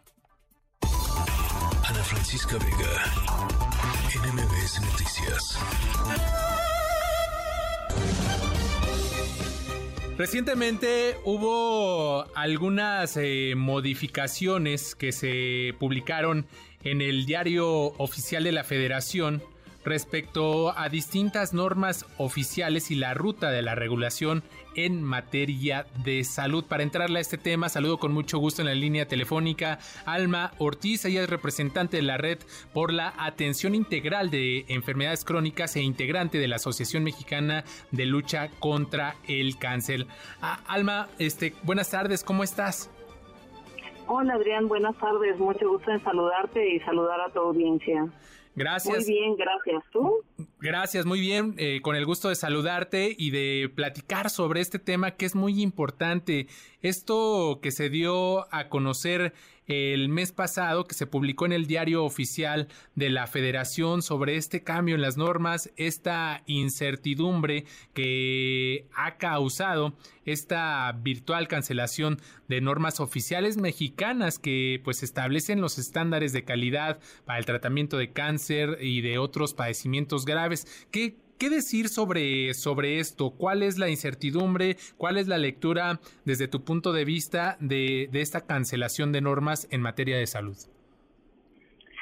Francisca 2.10 2.58
Vega, 2.58 3.04
NMBS 4.16 4.80
Noticias. 4.80 5.58
Recientemente 10.18 11.18
hubo 11.24 12.26
algunas 12.34 13.16
eh, 13.16 13.54
modificaciones 13.56 14.96
que 14.96 15.12
se 15.12 15.72
publicaron 15.78 16.48
en 16.82 17.00
el 17.00 17.26
diario 17.26 17.68
oficial 17.68 18.42
de 18.42 18.50
la 18.50 18.64
Federación 18.64 19.40
respecto 19.84 20.76
a 20.78 20.88
distintas 20.88 21.54
normas 21.54 22.06
oficiales 22.18 22.90
y 22.90 22.94
la 22.94 23.14
ruta 23.14 23.50
de 23.50 23.62
la 23.62 23.74
regulación 23.74 24.42
en 24.74 25.02
materia 25.02 25.86
de 26.04 26.22
salud. 26.24 26.64
Para 26.64 26.82
entrarle 26.82 27.18
a 27.18 27.22
este 27.22 27.38
tema, 27.38 27.68
saludo 27.68 27.98
con 27.98 28.12
mucho 28.12 28.38
gusto 28.38 28.62
en 28.62 28.68
la 28.68 28.74
línea 28.74 29.06
telefónica 29.06 29.78
Alma 30.06 30.52
Ortiz, 30.58 31.04
ella 31.04 31.22
es 31.22 31.30
representante 31.30 31.96
de 31.96 32.02
la 32.02 32.16
Red 32.16 32.38
por 32.72 32.92
la 32.92 33.14
Atención 33.18 33.74
Integral 33.74 34.30
de 34.30 34.64
Enfermedades 34.68 35.24
Crónicas 35.24 35.76
e 35.76 35.82
integrante 35.82 36.38
de 36.38 36.48
la 36.48 36.56
Asociación 36.56 37.04
Mexicana 37.04 37.64
de 37.90 38.06
Lucha 38.06 38.50
contra 38.58 39.16
el 39.26 39.58
Cáncer. 39.58 40.06
Ah, 40.40 40.60
Alma, 40.66 41.08
este, 41.18 41.54
buenas 41.62 41.90
tardes, 41.90 42.24
¿cómo 42.24 42.44
estás? 42.44 42.90
Hola 44.06 44.34
Adrián, 44.34 44.66
buenas 44.66 44.96
tardes, 44.96 45.38
mucho 45.38 45.68
gusto 45.68 45.90
en 45.90 46.02
saludarte 46.02 46.74
y 46.74 46.80
saludar 46.80 47.20
a 47.20 47.32
tu 47.32 47.38
audiencia. 47.38 48.08
Gracias. 48.54 49.06
Muy 49.06 49.14
bien, 49.14 49.36
gracias. 49.36 49.84
¿Tú? 49.92 50.24
Gracias, 50.60 51.06
muy 51.06 51.20
bien. 51.20 51.54
Eh, 51.56 51.80
con 51.82 51.96
el 51.96 52.04
gusto 52.04 52.28
de 52.28 52.34
saludarte 52.34 53.14
y 53.16 53.30
de 53.30 53.70
platicar 53.74 54.30
sobre 54.30 54.60
este 54.60 54.78
tema 54.78 55.12
que 55.12 55.26
es 55.26 55.34
muy 55.34 55.62
importante. 55.62 56.46
Esto 56.82 57.60
que 57.62 57.70
se 57.70 57.88
dio 57.88 58.52
a 58.52 58.68
conocer 58.68 59.32
el 59.70 60.08
mes 60.08 60.32
pasado 60.32 60.84
que 60.84 60.94
se 60.94 61.06
publicó 61.06 61.46
en 61.46 61.52
el 61.52 61.66
diario 61.66 62.04
oficial 62.04 62.68
de 62.94 63.08
la 63.08 63.26
federación 63.26 64.02
sobre 64.02 64.36
este 64.36 64.62
cambio 64.62 64.94
en 64.94 65.02
las 65.02 65.16
normas, 65.16 65.70
esta 65.76 66.42
incertidumbre 66.46 67.64
que 67.94 68.86
ha 68.94 69.16
causado 69.16 69.94
esta 70.24 70.92
virtual 70.92 71.48
cancelación 71.48 72.20
de 72.48 72.60
normas 72.60 73.00
oficiales 73.00 73.56
mexicanas 73.56 74.38
que 74.38 74.80
pues 74.84 75.02
establecen 75.02 75.60
los 75.60 75.78
estándares 75.78 76.32
de 76.32 76.44
calidad 76.44 76.98
para 77.24 77.38
el 77.38 77.46
tratamiento 77.46 77.96
de 77.96 78.12
cáncer 78.12 78.78
y 78.80 79.00
de 79.00 79.18
otros 79.18 79.54
padecimientos 79.54 80.24
graves. 80.24 80.66
¿Qué, 80.90 81.16
¿qué 81.40 81.48
decir 81.48 81.88
sobre, 81.88 82.52
sobre 82.52 83.00
esto? 83.00 83.30
¿Cuál 83.30 83.62
es 83.62 83.78
la 83.78 83.88
incertidumbre? 83.88 84.76
¿Cuál 84.98 85.16
es 85.16 85.26
la 85.26 85.38
lectura 85.38 85.98
desde 86.26 86.48
tu 86.48 86.62
punto 86.62 86.92
de 86.92 87.06
vista 87.06 87.56
de, 87.60 88.08
de 88.12 88.20
esta 88.20 88.46
cancelación 88.46 89.10
de 89.10 89.22
normas 89.22 89.66
en 89.72 89.80
materia 89.80 90.18
de 90.18 90.26
salud? 90.26 90.56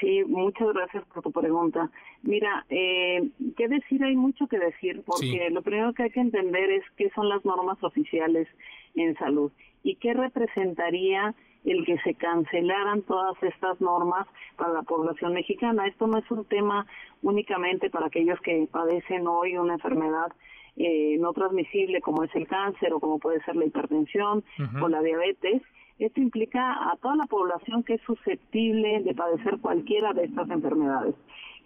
Sí, 0.01 0.23
muchas 0.27 0.69
gracias 0.75 1.05
por 1.07 1.23
tu 1.23 1.31
pregunta. 1.33 1.91
Mira, 2.23 2.67
eh, 2.69 3.31
qué 3.57 3.69
decir, 3.69 4.03
hay 4.03 4.17
mucho 4.17 4.49
que 4.49 4.59
decir, 4.59 5.03
porque 5.07 5.49
lo 5.51 5.63
primero 5.63 5.93
que 5.93 6.05
hay 6.05 6.11
que 6.11 6.21
entender 6.21 6.71
es 6.71 6.85
qué 6.97 7.11
son 7.15 7.29
las 7.29 7.45
normas 7.45 7.79
oficiales 7.83 8.49
en 8.95 9.17
salud 9.19 9.53
y 9.85 9.97
qué 9.97 10.15
representaría 10.15 11.35
el 11.65 11.85
que 11.85 11.99
se 11.99 12.15
cancelaran 12.15 13.03
todas 13.03 13.41
estas 13.43 13.81
normas 13.81 14.27
para 14.57 14.73
la 14.73 14.83
población 14.83 15.35
mexicana. 15.35 15.87
Esto 15.87 16.07
no 16.07 16.19
es 16.19 16.31
un 16.31 16.45
tema 16.45 16.87
únicamente 17.23 17.91
para 17.91 18.07
aquellos 18.07 18.41
que 18.41 18.69
padecen 18.71 19.27
hoy 19.27 19.57
una 19.57 19.75
enfermedad 19.75 20.33
eh, 20.77 21.17
no 21.19 21.33
transmisible 21.33 22.01
como 22.01 22.23
es 22.23 22.35
el 22.37 22.47
cáncer 22.47 22.93
o 22.93 23.01
como 23.01 23.19
puede 23.19 23.43
ser 23.43 23.57
la 23.57 23.65
hipertensión 23.65 24.45
o 24.81 24.89
la 24.89 25.03
diabetes. 25.03 25.63
Esto 25.99 26.21
implica 26.21 26.91
a 26.91 26.97
toda 27.03 27.17
la 27.17 27.27
población 27.27 27.83
que 27.83 27.95
es 27.95 28.01
susceptible 28.03 29.03
de 29.03 29.15
padecer 29.15 29.59
cualquiera 29.61 30.13
de 30.13 30.25
estas 30.27 30.49
enfermedades. 30.49 31.17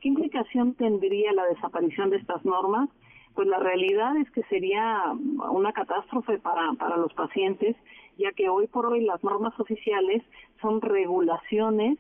¿Qué 0.00 0.08
implicación 0.08 0.74
tendría 0.74 1.32
la 1.32 1.44
desaparición 1.44 2.08
de 2.08 2.16
estas 2.16 2.42
normas? 2.44 2.88
Pues 3.34 3.48
la 3.48 3.58
realidad 3.58 4.16
es 4.16 4.30
que 4.30 4.42
sería 4.44 5.04
una 5.50 5.72
catástrofe 5.72 6.38
para, 6.38 6.72
para 6.74 6.96
los 6.96 7.12
pacientes, 7.14 7.76
ya 8.18 8.32
que 8.32 8.48
hoy 8.48 8.66
por 8.66 8.86
hoy 8.86 9.04
las 9.04 9.22
normas 9.24 9.58
oficiales 9.58 10.22
son 10.60 10.80
regulaciones 10.80 11.98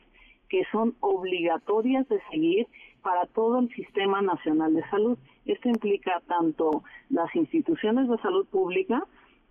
que 0.48 0.64
son 0.70 0.94
obligatorias 1.00 2.06
de 2.08 2.20
seguir 2.30 2.66
para 3.00 3.24
todo 3.26 3.58
el 3.58 3.70
Sistema 3.70 4.20
Nacional 4.20 4.74
de 4.74 4.88
Salud. 4.90 5.16
Esto 5.46 5.68
implica 5.70 6.20
tanto 6.28 6.84
las 7.08 7.34
instituciones 7.34 8.06
de 8.08 8.18
salud 8.18 8.46
pública 8.46 9.02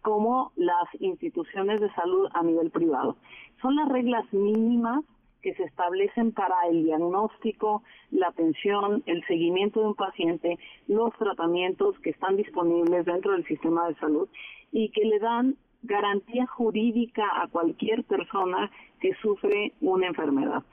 como 0.01 0.51
las 0.55 0.87
instituciones 0.99 1.81
de 1.81 1.91
salud 1.93 2.27
a 2.33 2.43
nivel 2.43 2.69
privado. 2.69 3.17
Son 3.61 3.75
las 3.75 3.89
reglas 3.89 4.31
mínimas 4.31 5.03
que 5.41 5.53
se 5.55 5.63
establecen 5.63 6.31
para 6.31 6.55
el 6.69 6.83
diagnóstico, 6.83 7.83
la 8.11 8.27
atención, 8.27 9.03
el 9.05 9.25
seguimiento 9.25 9.81
de 9.81 9.87
un 9.87 9.95
paciente, 9.95 10.59
los 10.87 11.13
tratamientos 11.17 11.99
que 11.99 12.11
están 12.11 12.37
disponibles 12.37 13.05
dentro 13.05 13.33
del 13.33 13.45
sistema 13.45 13.87
de 13.87 13.95
salud 13.95 14.29
y 14.71 14.89
que 14.89 15.05
le 15.05 15.19
dan 15.19 15.55
garantía 15.83 16.45
jurídica 16.47 17.23
a 17.41 17.47
cualquier 17.47 18.03
persona 18.03 18.71
que 18.99 19.13
sufre 19.15 19.73
una 19.81 20.07
enfermedad. 20.07 20.63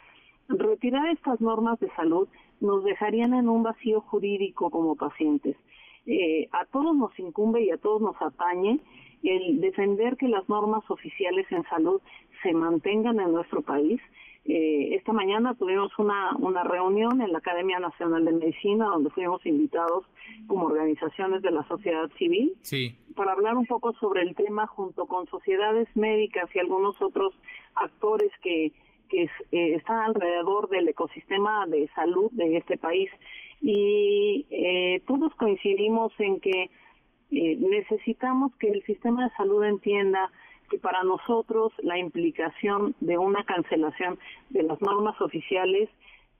Retirar 0.48 1.08
estas 1.08 1.40
normas 1.40 1.78
de 1.80 1.90
salud 1.94 2.28
nos 2.60 2.84
dejarían 2.84 3.34
en 3.34 3.48
un 3.48 3.62
vacío 3.62 4.00
jurídico 4.02 4.70
como 4.70 4.96
pacientes. 4.96 5.56
Eh, 6.06 6.48
a 6.52 6.64
todos 6.66 6.96
nos 6.96 7.18
incumbe 7.18 7.62
y 7.62 7.70
a 7.70 7.76
todos 7.76 8.00
nos 8.00 8.16
atañe 8.20 8.80
el 9.22 9.60
defender 9.60 10.16
que 10.16 10.28
las 10.28 10.48
normas 10.48 10.88
oficiales 10.90 11.46
en 11.50 11.64
salud 11.64 12.00
se 12.42 12.52
mantengan 12.52 13.20
en 13.20 13.32
nuestro 13.32 13.62
país 13.62 14.00
eh, 14.50 14.94
esta 14.94 15.12
mañana 15.12 15.54
tuvimos 15.54 15.92
una, 15.98 16.34
una 16.38 16.64
reunión 16.64 17.20
en 17.20 17.32
la 17.32 17.38
Academia 17.38 17.78
Nacional 17.78 18.24
de 18.24 18.32
Medicina 18.32 18.86
donde 18.86 19.10
fuimos 19.10 19.44
invitados 19.44 20.06
como 20.46 20.64
organizaciones 20.64 21.42
de 21.42 21.50
la 21.50 21.68
sociedad 21.68 22.08
civil 22.16 22.56
para 23.14 23.32
hablar 23.32 23.58
un 23.58 23.66
poco 23.66 23.92
sobre 24.00 24.22
el 24.22 24.34
tema 24.34 24.66
junto 24.66 25.04
con 25.04 25.26
sociedades 25.26 25.86
médicas 25.94 26.48
y 26.54 26.60
algunos 26.60 27.00
otros 27.02 27.34
actores 27.74 28.30
que, 28.42 28.72
que 29.10 29.24
eh, 29.52 29.74
están 29.74 29.98
alrededor 29.98 30.70
del 30.70 30.88
ecosistema 30.88 31.66
de 31.66 31.86
salud 31.94 32.30
de 32.32 32.56
este 32.56 32.78
país. 32.78 33.10
Y 33.60 34.46
eh, 34.48 35.02
todos 35.06 35.34
coincidimos 35.34 36.10
en 36.18 36.40
que 36.40 36.70
necesitamos 37.30 38.56
que 38.56 38.70
el 38.70 38.82
sistema 38.84 39.24
de 39.24 39.36
salud 39.36 39.62
entienda 39.62 40.30
que 40.68 40.78
para 40.78 41.02
nosotros 41.02 41.72
la 41.82 41.98
implicación 41.98 42.94
de 43.00 43.18
una 43.18 43.44
cancelación 43.44 44.18
de 44.50 44.62
las 44.62 44.80
normas 44.80 45.20
oficiales 45.20 45.88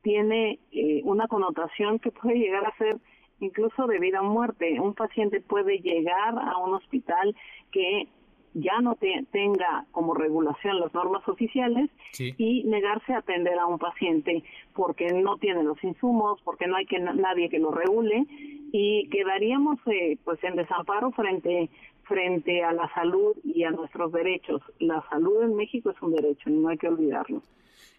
tiene 0.03 0.59
eh, 0.73 1.01
una 1.05 1.27
connotación 1.29 1.99
que 1.99 2.11
puede 2.11 2.39
llegar 2.39 2.65
a 2.67 2.77
ser 2.77 2.99
incluso 3.41 3.87
de 3.87 3.99
vida 3.99 4.21
o 4.21 4.25
muerte. 4.25 4.81
Un 4.81 4.95
paciente 4.95 5.41
puede 5.41 5.79
llegar 5.79 6.35
a 6.39 6.57
un 6.59 6.75
hospital 6.75 7.35
que 7.71 8.09
ya 8.55 8.81
no 8.81 8.97
tenga 8.97 9.85
como 9.93 10.15
regulación 10.15 10.81
las 10.81 10.93
normas 10.95 11.27
oficiales 11.29 11.91
y 12.19 12.65
negarse 12.65 13.13
a 13.13 13.19
atender 13.19 13.59
a 13.59 13.67
un 13.67 13.79
paciente 13.79 14.43
porque 14.75 15.13
no 15.13 15.37
tiene 15.37 15.63
los 15.63 15.83
insumos, 15.85 16.41
porque 16.45 16.67
no 16.67 16.77
hay 16.77 16.87
que 16.87 16.99
nadie 16.99 17.51
que 17.51 17.59
lo 17.59 17.71
regule 17.71 18.27
y 18.73 19.09
quedaríamos 19.11 19.79
eh, 19.87 20.19
pues 20.25 20.43
en 20.43 20.57
desamparo 20.57 21.11
frente 21.13 21.69
frente 22.09 22.65
a 22.65 22.73
la 22.73 22.93
salud 22.95 23.37
y 23.45 23.65
a 23.65 23.71
nuestros 23.71 24.13
derechos. 24.13 24.63
La 24.79 25.05
salud 25.11 25.43
en 25.43 25.55
México 25.55 25.91
es 25.91 26.03
un 26.03 26.13
derecho 26.15 26.51
y 26.51 26.55
no 26.55 26.69
hay 26.71 26.79
que 26.79 26.89
olvidarlo. 26.89 27.43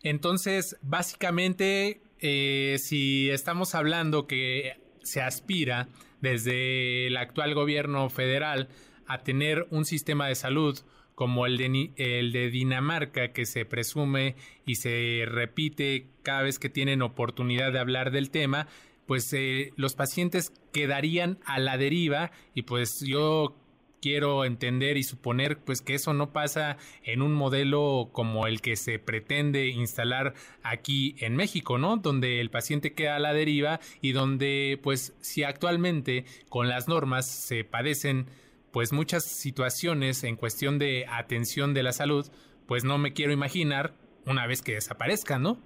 Entonces, 0.03 0.78
básicamente, 0.82 2.01
eh, 2.20 2.78
si 2.80 3.30
estamos 3.30 3.76
hablando 3.76 4.28
que 4.28 4.78
se 5.03 5.22
aspira 5.22 5.88
desde 6.22 7.07
el 7.07 7.18
actual 7.18 7.53
gobierno 7.53 8.10
federal 8.10 8.70
a 9.07 9.20
tener 9.20 9.68
un 9.72 9.86
sistema 9.86 10.28
de 10.28 10.36
salud 10.36 10.80
como 11.16 11.45
el 11.45 11.57
de, 11.57 11.91
el 11.97 12.32
de 12.32 12.49
Dinamarca, 12.49 13.34
que 13.34 13.45
se 13.45 13.66
presume 13.66 14.36
y 14.66 14.76
se 14.76 15.26
repite 15.28 16.07
cada 16.24 16.43
vez 16.43 16.60
que 16.60 16.70
tienen 16.70 17.01
oportunidad 17.01 17.74
de 17.74 17.80
hablar 17.80 18.12
del 18.12 18.30
tema, 18.30 18.68
pues 19.05 19.34
eh, 19.34 19.74
los 19.76 19.95
pacientes 19.95 20.53
quedarían 20.72 21.39
a 21.43 21.60
la 21.60 21.78
deriva 21.78 22.32
y 22.53 22.62
pues 22.62 23.01
yo 23.01 23.55
quiero 24.02 24.45
entender 24.45 24.97
y 24.97 25.04
suponer 25.04 25.60
pues 25.60 25.82
que 25.82 25.95
eso 25.95 26.14
no 26.14 26.32
pasa 26.32 26.78
en 27.04 27.22
un 27.22 27.34
modelo 27.34 28.10
como 28.12 28.47
el 28.47 28.62
que 28.62 28.76
se 28.76 29.00
pretende 29.00 29.68
instalar 29.68 30.34
aquí 30.64 31.16
en 31.20 31.36
México, 31.36 31.78
¿no? 31.78 31.97
Donde 31.97 32.39
el 32.39 32.50
paciente 32.50 32.93
queda 32.93 33.16
a 33.16 33.20
la 33.20 33.34
deriva 33.34 33.80
y 34.02 34.12
donde 34.12 34.80
pues 34.82 35.16
si 35.20 35.43
actualmente 35.43 36.26
con 36.50 36.68
las 36.68 36.88
normas 36.88 37.28
se 37.28 37.64
padecen 37.64 38.28
pues 38.72 38.93
muchas 38.93 39.26
situaciones 39.26 40.24
en 40.24 40.36
cuestión 40.36 40.80
de 40.80 41.06
atención 41.10 41.74
de 41.74 41.84
la 41.84 41.91
salud, 41.91 42.26
pues 42.68 42.84
no 42.84 42.97
me 42.97 43.14
quiero 43.14 43.34
imaginar 43.34 43.93
una 44.26 44.45
vez 44.45 44.62
que 44.62 44.74
desaparezca, 44.74 45.39
¿no? 45.39 45.58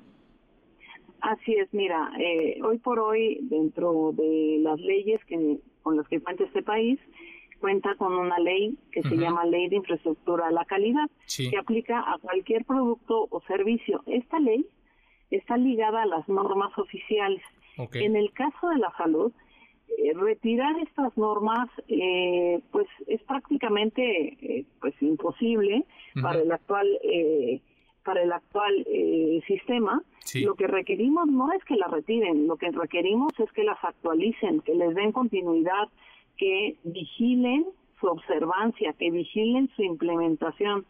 Así 1.19 1.53
es, 1.53 1.73
mira, 1.73 2.11
eh, 2.19 2.59
hoy 2.63 2.79
por 2.79 2.99
hoy 2.99 3.39
dentro 3.43 4.11
de 4.13 4.57
las 4.61 4.79
leyes 4.79 5.23
que 5.25 5.57
con 5.81 5.97
las 5.97 6.07
que 6.07 6.19
cuenta 6.21 6.43
este 6.45 6.63
país, 6.63 6.99
cuenta 7.63 7.95
con 7.95 8.11
una 8.11 8.39
ley 8.39 8.77
que 8.91 9.01
se 9.03 9.15
llama 9.15 9.45
Ley 9.45 9.69
de 9.69 9.77
Infraestructura 9.77 10.47
de 10.47 10.53
la 10.53 10.65
Calidad, 10.65 11.09
que 11.37 11.57
aplica 11.57 12.01
a 12.01 12.17
cualquier 12.17 12.65
producto 12.65 13.25
o 13.29 13.41
servicio. 13.47 14.03
Esta 14.05 14.37
ley 14.37 14.65
está 15.31 15.55
ligada 15.55 16.01
a 16.01 16.05
las 16.05 16.27
normas 16.27 16.77
oficiales. 16.77 17.41
En 17.93 18.17
el 18.17 18.33
caso 18.33 18.67
de 18.67 18.79
la 18.79 18.91
salud, 18.97 19.31
eh, 19.97 20.11
retirar 20.13 20.77
estas 20.79 21.17
normas 21.17 21.69
eh, 21.87 22.59
pues 22.73 22.87
es 23.07 23.23
prácticamente 23.23 24.01
eh, 24.41 24.65
pues 24.81 24.93
imposible 25.01 25.85
para 26.21 26.41
el 26.41 26.51
actual 26.51 26.85
para 28.03 28.23
el 28.23 28.33
actual 28.33 28.85
sistema. 29.47 30.03
Lo 30.43 30.55
que 30.55 30.67
requerimos 30.67 31.27
no 31.27 31.53
es 31.53 31.63
que 31.63 31.77
las 31.77 31.89
retiren 31.89 32.45
lo 32.45 32.57
que 32.57 32.71
requerimos 32.71 33.31
es 33.39 33.49
que 33.53 33.63
las 33.63 33.81
actualicen 33.81 34.59
que 34.59 34.75
les 34.75 34.93
den 34.95 35.13
continuidad 35.13 35.87
que 36.37 36.77
vigilen 36.83 37.65
su 37.99 38.07
observancia, 38.07 38.93
que 38.93 39.11
vigilen 39.11 39.69
su 39.75 39.83
implementación. 39.83 40.85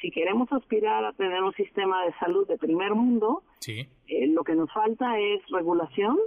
Si 0.00 0.10
queremos 0.10 0.52
aspirar 0.52 1.04
a 1.04 1.12
tener 1.12 1.42
un 1.42 1.52
sistema 1.54 2.04
de 2.04 2.12
salud 2.14 2.46
de 2.46 2.58
primer 2.58 2.94
mundo, 2.94 3.42
eh, 3.66 4.26
lo 4.28 4.44
que 4.44 4.54
nos 4.54 4.72
falta 4.72 5.18
es 5.18 5.40
regulación, 5.50 6.18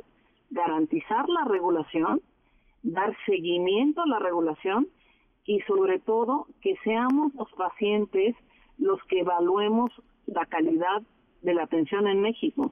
garantizar 0.50 1.28
la 1.30 1.46
regulación, 1.46 2.22
dar 2.84 3.16
seguimiento 3.26 4.02
a 4.02 4.08
la 4.08 4.20
regulación 4.20 4.88
y 5.46 5.60
sobre 5.62 6.00
todo 6.00 6.48
que 6.62 6.76
seamos 6.84 7.34
los 7.36 7.52
pacientes 7.54 8.36
los 8.78 9.02
que 9.06 9.20
evaluemos 9.20 9.92
la 10.26 10.46
calidad 10.46 11.02
de 11.42 11.54
la 11.54 11.64
atención 11.64 12.08
en 12.08 12.22
México. 12.22 12.72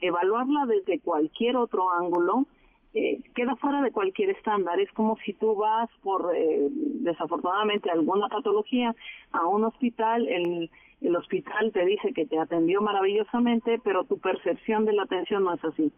Evaluarla 0.00 0.66
desde 0.66 1.00
cualquier 1.00 1.56
otro 1.56 1.90
ángulo 1.90 2.46
eh, 2.94 3.20
queda 3.34 3.56
fuera 3.56 3.82
de 3.82 3.92
cualquier 3.92 4.30
estándar. 4.30 4.80
Es 4.80 4.90
como 4.92 5.16
si 5.24 5.32
tú 5.34 5.54
vas 5.54 5.88
por, 6.02 6.34
eh, 6.34 6.68
desafortunadamente, 6.70 7.90
alguna 7.90 8.28
patología 8.28 8.94
a 9.32 9.46
un 9.46 9.64
hospital, 9.64 10.26
el, 10.28 10.70
el 11.00 11.16
hospital 11.16 11.72
te 11.72 11.84
dice 11.84 12.12
que 12.12 12.26
te 12.26 12.38
atendió 12.38 12.80
maravillosamente, 12.82 13.80
pero 13.82 14.04
tu 14.04 14.18
percepción 14.18 14.84
de 14.84 14.92
la 14.92 15.04
atención 15.04 15.44
no 15.44 15.54
es 15.54 15.64
así. 15.64 15.92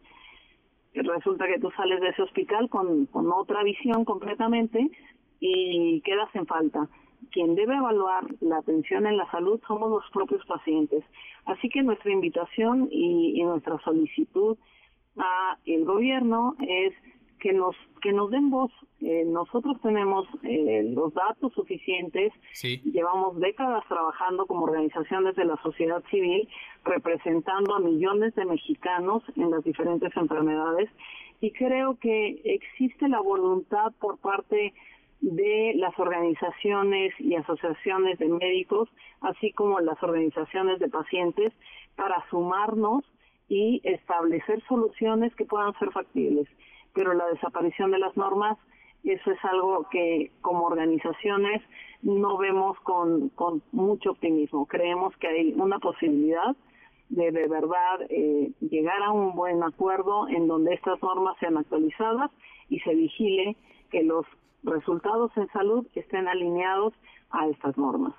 Resulta 0.95 1.47
que 1.47 1.59
tú 1.59 1.71
sales 1.71 2.01
de 2.01 2.09
ese 2.09 2.23
hospital 2.23 2.69
con, 2.69 3.07
con 3.07 3.33
otra 3.33 3.63
visión 3.63 4.05
completamente 4.05 4.91
y 5.41 6.03
quedas 6.03 6.29
en 6.35 6.47
falta. 6.47 6.89
Quien 7.31 7.55
debe 7.55 7.77
evaluar 7.77 8.25
la 8.41 8.59
atención 8.59 9.07
en 9.07 9.17
la 9.17 9.31
salud 9.31 9.59
somos 9.67 9.91
los 9.91 10.05
propios 10.13 10.45
pacientes. 10.45 11.03
Así 11.47 11.71
que 11.71 11.83
nuestra 11.83 12.13
invitación 12.13 12.89
y, 12.91 13.41
y 13.41 13.43
nuestra 13.43 13.79
solicitud 13.79 14.59
a 15.17 15.59
el 15.67 15.85
gobierno 15.85 16.57
es 16.61 16.95
que 17.43 17.53
nos 17.53 17.75
que 18.01 18.13
nos 18.13 18.31
den 18.31 18.51
voz. 18.51 18.71
Eh, 19.01 19.25
nosotros 19.27 19.81
tenemos 19.83 20.27
eh, 20.45 20.85
los 20.95 21.13
datos 21.13 21.53
suficientes. 21.55 22.33
Llevamos 22.85 23.39
décadas 23.41 23.85
trabajando 23.89 24.47
como 24.47 24.65
organizaciones 24.65 25.35
de 25.35 25.45
la 25.45 25.57
sociedad 25.63 26.03
civil, 26.11 26.49
representando 26.85 27.75
a 27.75 27.81
millones 27.81 28.35
de 28.37 28.45
mexicanos 28.45 29.25
en 29.37 29.51
las 29.51 29.65
diferentes 29.65 30.17
enfermedades. 30.17 30.89
Y 31.41 31.51
creo 31.51 31.99
que 31.99 32.41
existe 32.45 33.09
la 33.09 33.21
voluntad 33.21 33.93
por 34.01 34.19
parte 34.19 34.73
de 35.21 35.73
las 35.77 35.97
organizaciones 35.99 37.13
y 37.19 37.35
asociaciones 37.35 38.19
de 38.19 38.29
médicos, 38.29 38.89
así 39.21 39.53
como 39.53 39.81
las 39.81 40.01
organizaciones 40.03 40.79
de 40.79 40.89
pacientes, 40.89 41.53
para 41.97 42.25
sumarnos 42.31 43.05
y 43.53 43.81
establecer 43.85 44.63
soluciones 44.67 45.35
que 45.35 45.45
puedan 45.45 45.73
ser 45.79 45.91
factibles 45.93 46.49
pero 46.95 47.15
la 47.15 47.27
desaparición 47.29 47.91
de 47.91 47.99
las 47.99 48.17
normas, 48.17 48.59
eso 49.05 49.31
es 49.31 49.45
algo 49.45 49.87
que 49.91 50.31
como 50.41 50.65
organizaciones 50.65 51.63
no 52.03 52.37
vemos 52.37 52.79
con, 52.81 53.31
con 53.31 53.63
mucho 53.73 54.13
optimismo. 54.13 54.67
Creemos 54.67 55.17
que 55.17 55.29
hay 55.29 55.53
una 55.55 55.79
posibilidad 55.79 56.57
de 57.09 57.31
de 57.31 57.49
verdad 57.49 58.01
eh, 58.09 58.53
llegar 58.61 59.03
a 59.03 59.11
un 59.11 59.35
buen 59.35 59.63
acuerdo 59.63 60.29
en 60.29 60.47
donde 60.47 60.75
estas 60.75 61.03
normas 61.03 61.37
sean 61.41 61.59
actualizadas 61.59 62.31
y 62.69 62.81
se 62.81 62.95
vigile 62.95 63.57
que 63.91 64.03
los 64.03 64.25
resultados 64.63 65.31
en 65.37 65.49
salud 65.49 65.87
estén 65.95 66.29
alineados 66.29 66.95
a 67.31 67.49
estas 67.49 67.77
normas. 67.77 68.15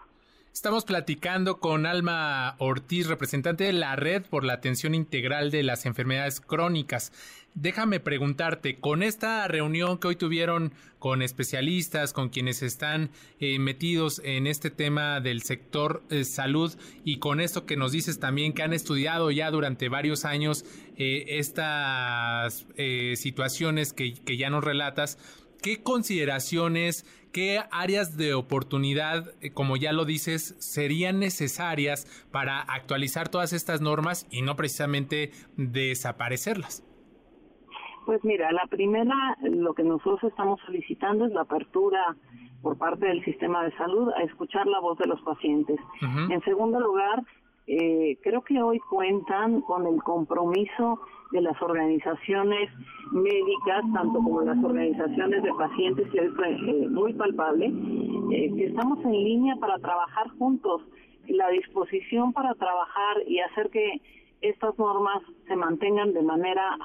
Estamos 0.53 0.85
platicando 0.85 1.59
con 1.59 1.87
Alma 1.87 2.55
Ortiz, 2.59 3.07
representante 3.07 3.63
de 3.63 3.73
la 3.73 3.95
Red 3.95 4.21
por 4.29 4.43
la 4.43 4.53
Atención 4.53 4.93
Integral 4.93 5.49
de 5.49 5.63
las 5.63 5.87
Enfermedades 5.87 6.39
Crónicas. 6.39 7.11
Déjame 7.55 7.99
preguntarte, 7.99 8.79
con 8.79 9.01
esta 9.01 9.47
reunión 9.47 9.97
que 9.97 10.09
hoy 10.09 10.15
tuvieron 10.15 10.71
con 10.99 11.23
especialistas, 11.23 12.13
con 12.13 12.29
quienes 12.29 12.61
están 12.61 13.09
eh, 13.39 13.57
metidos 13.57 14.21
en 14.23 14.45
este 14.45 14.69
tema 14.69 15.21
del 15.21 15.41
sector 15.41 16.03
eh, 16.11 16.23
salud 16.23 16.71
y 17.03 17.17
con 17.17 17.41
esto 17.41 17.65
que 17.65 17.75
nos 17.75 17.91
dices 17.91 18.19
también 18.19 18.53
que 18.53 18.61
han 18.61 18.73
estudiado 18.73 19.31
ya 19.31 19.49
durante 19.49 19.89
varios 19.89 20.23
años 20.23 20.65
eh, 20.97 21.25
estas 21.29 22.67
situaciones 23.15 23.91
que, 23.91 24.13
que 24.13 24.37
ya 24.37 24.51
nos 24.51 24.63
relatas, 24.63 25.17
¿qué 25.63 25.81
consideraciones, 25.81 27.05
qué 27.33 27.59
áreas 27.71 28.15
de 28.15 28.33
oportunidad, 28.33 29.33
eh, 29.41 29.51
como 29.51 29.75
ya 29.75 29.91
lo 29.91 30.05
dices, 30.05 30.55
serían 30.59 31.19
necesarias 31.19 32.05
para 32.31 32.61
actualizar 32.61 33.27
todas 33.27 33.51
estas 33.51 33.81
normas 33.81 34.27
y 34.31 34.41
no 34.41 34.55
precisamente 34.55 35.31
desaparecerlas? 35.57 36.87
Pues 38.05 38.23
mira, 38.23 38.51
la 38.51 38.67
primera, 38.67 39.15
lo 39.41 39.73
que 39.73 39.83
nosotros 39.83 40.23
estamos 40.23 40.59
solicitando 40.65 41.25
es 41.25 41.33
la 41.33 41.41
apertura 41.41 42.15
por 42.61 42.77
parte 42.77 43.07
del 43.07 43.23
sistema 43.25 43.63
de 43.63 43.75
salud 43.77 44.09
a 44.15 44.23
escuchar 44.23 44.67
la 44.67 44.79
voz 44.79 44.97
de 44.97 45.07
los 45.07 45.21
pacientes. 45.21 45.79
En 46.01 46.41
segundo 46.43 46.79
lugar, 46.79 47.23
eh, 47.65 48.17
creo 48.21 48.41
que 48.41 48.61
hoy 48.61 48.79
cuentan 48.79 49.61
con 49.61 49.87
el 49.87 50.01
compromiso 50.03 50.99
de 51.31 51.41
las 51.41 51.59
organizaciones 51.61 52.69
médicas, 53.11 53.83
tanto 53.93 54.15
como 54.15 54.41
las 54.41 54.61
organizaciones 54.61 55.41
de 55.43 55.53
pacientes, 55.53 56.09
que 56.11 56.19
es 56.19 56.31
eh, 56.45 56.87
muy 56.89 57.13
palpable, 57.13 57.67
eh, 57.67 58.53
que 58.55 58.65
estamos 58.65 59.03
en 59.05 59.11
línea 59.11 59.55
para 59.55 59.79
trabajar 59.79 60.27
juntos. 60.37 60.81
La 61.27 61.49
disposición 61.49 62.33
para 62.33 62.53
trabajar 62.55 63.17
y 63.25 63.39
hacer 63.39 63.69
que 63.69 64.01
estas 64.41 64.77
normas 64.77 65.23
se 65.47 65.55
mantengan 65.55 66.13
de 66.13 66.21
manera 66.21 66.77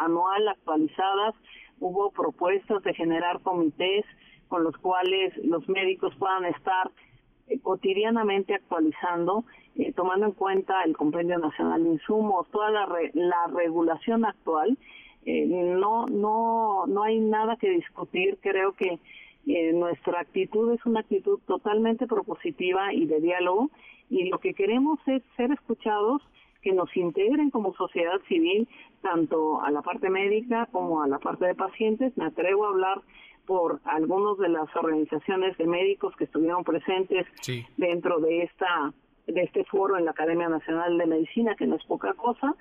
anual 0.00 0.48
actualizadas. 0.48 1.34
Hubo 1.80 2.10
propuestas 2.12 2.82
de 2.82 2.94
generar 2.94 3.42
comités 3.42 4.06
con 4.48 4.64
los 4.64 4.74
cuales 4.78 5.36
los 5.44 5.68
médicos 5.68 6.14
puedan 6.18 6.46
estar 6.46 6.90
cotidianamente 7.62 8.54
actualizando 8.54 9.44
eh, 9.78 9.92
tomando 9.92 10.26
en 10.26 10.32
cuenta 10.32 10.82
el 10.82 10.96
Compendio 10.96 11.38
Nacional 11.38 11.84
de 11.84 11.90
Insumos, 11.90 12.48
toda 12.50 12.70
la, 12.70 12.88
la 13.14 13.46
regulación 13.54 14.24
actual, 14.24 14.76
eh, 15.24 15.46
no, 15.46 16.06
no, 16.06 16.86
no 16.86 17.02
hay 17.04 17.20
nada 17.20 17.56
que 17.56 17.70
discutir. 17.70 18.38
Creo 18.40 18.72
que 18.72 18.98
eh, 19.46 19.72
nuestra 19.72 20.20
actitud 20.20 20.72
es 20.72 20.84
una 20.84 21.00
actitud 21.00 21.38
totalmente 21.46 22.06
propositiva 22.06 22.92
y 22.92 23.06
de 23.06 23.20
diálogo 23.20 23.70
y 24.10 24.28
lo 24.28 24.38
que 24.38 24.54
queremos 24.54 24.98
es 25.06 25.22
ser 25.36 25.52
escuchados, 25.52 26.22
que 26.60 26.72
nos 26.72 26.94
integren 26.96 27.50
como 27.50 27.72
sociedad 27.74 28.20
civil, 28.26 28.68
tanto 29.00 29.62
a 29.62 29.70
la 29.70 29.80
parte 29.82 30.10
médica 30.10 30.66
como 30.72 31.02
a 31.02 31.08
la 31.08 31.18
parte 31.18 31.46
de 31.46 31.54
pacientes. 31.54 32.16
Me 32.16 32.24
atrevo 32.24 32.64
a 32.64 32.70
hablar 32.70 33.00
por 33.46 33.80
algunos 33.84 34.38
de 34.38 34.48
las 34.48 34.74
organizaciones 34.74 35.56
de 35.56 35.66
médicos 35.66 36.16
que 36.16 36.24
estuvieron 36.24 36.64
presentes 36.64 37.26
dentro 37.76 38.18
de 38.18 38.42
esta 38.42 38.92
de 39.28 39.42
este 39.42 39.64
foro 39.64 39.96
en 39.96 40.04
la 40.04 40.10
Academia 40.12 40.48
Nacional 40.48 40.98
de 40.98 41.06
Medicina, 41.06 41.54
que 41.54 41.66
no 41.66 41.76
es 41.76 41.84
poca 41.84 42.14
cosa, 42.14 42.54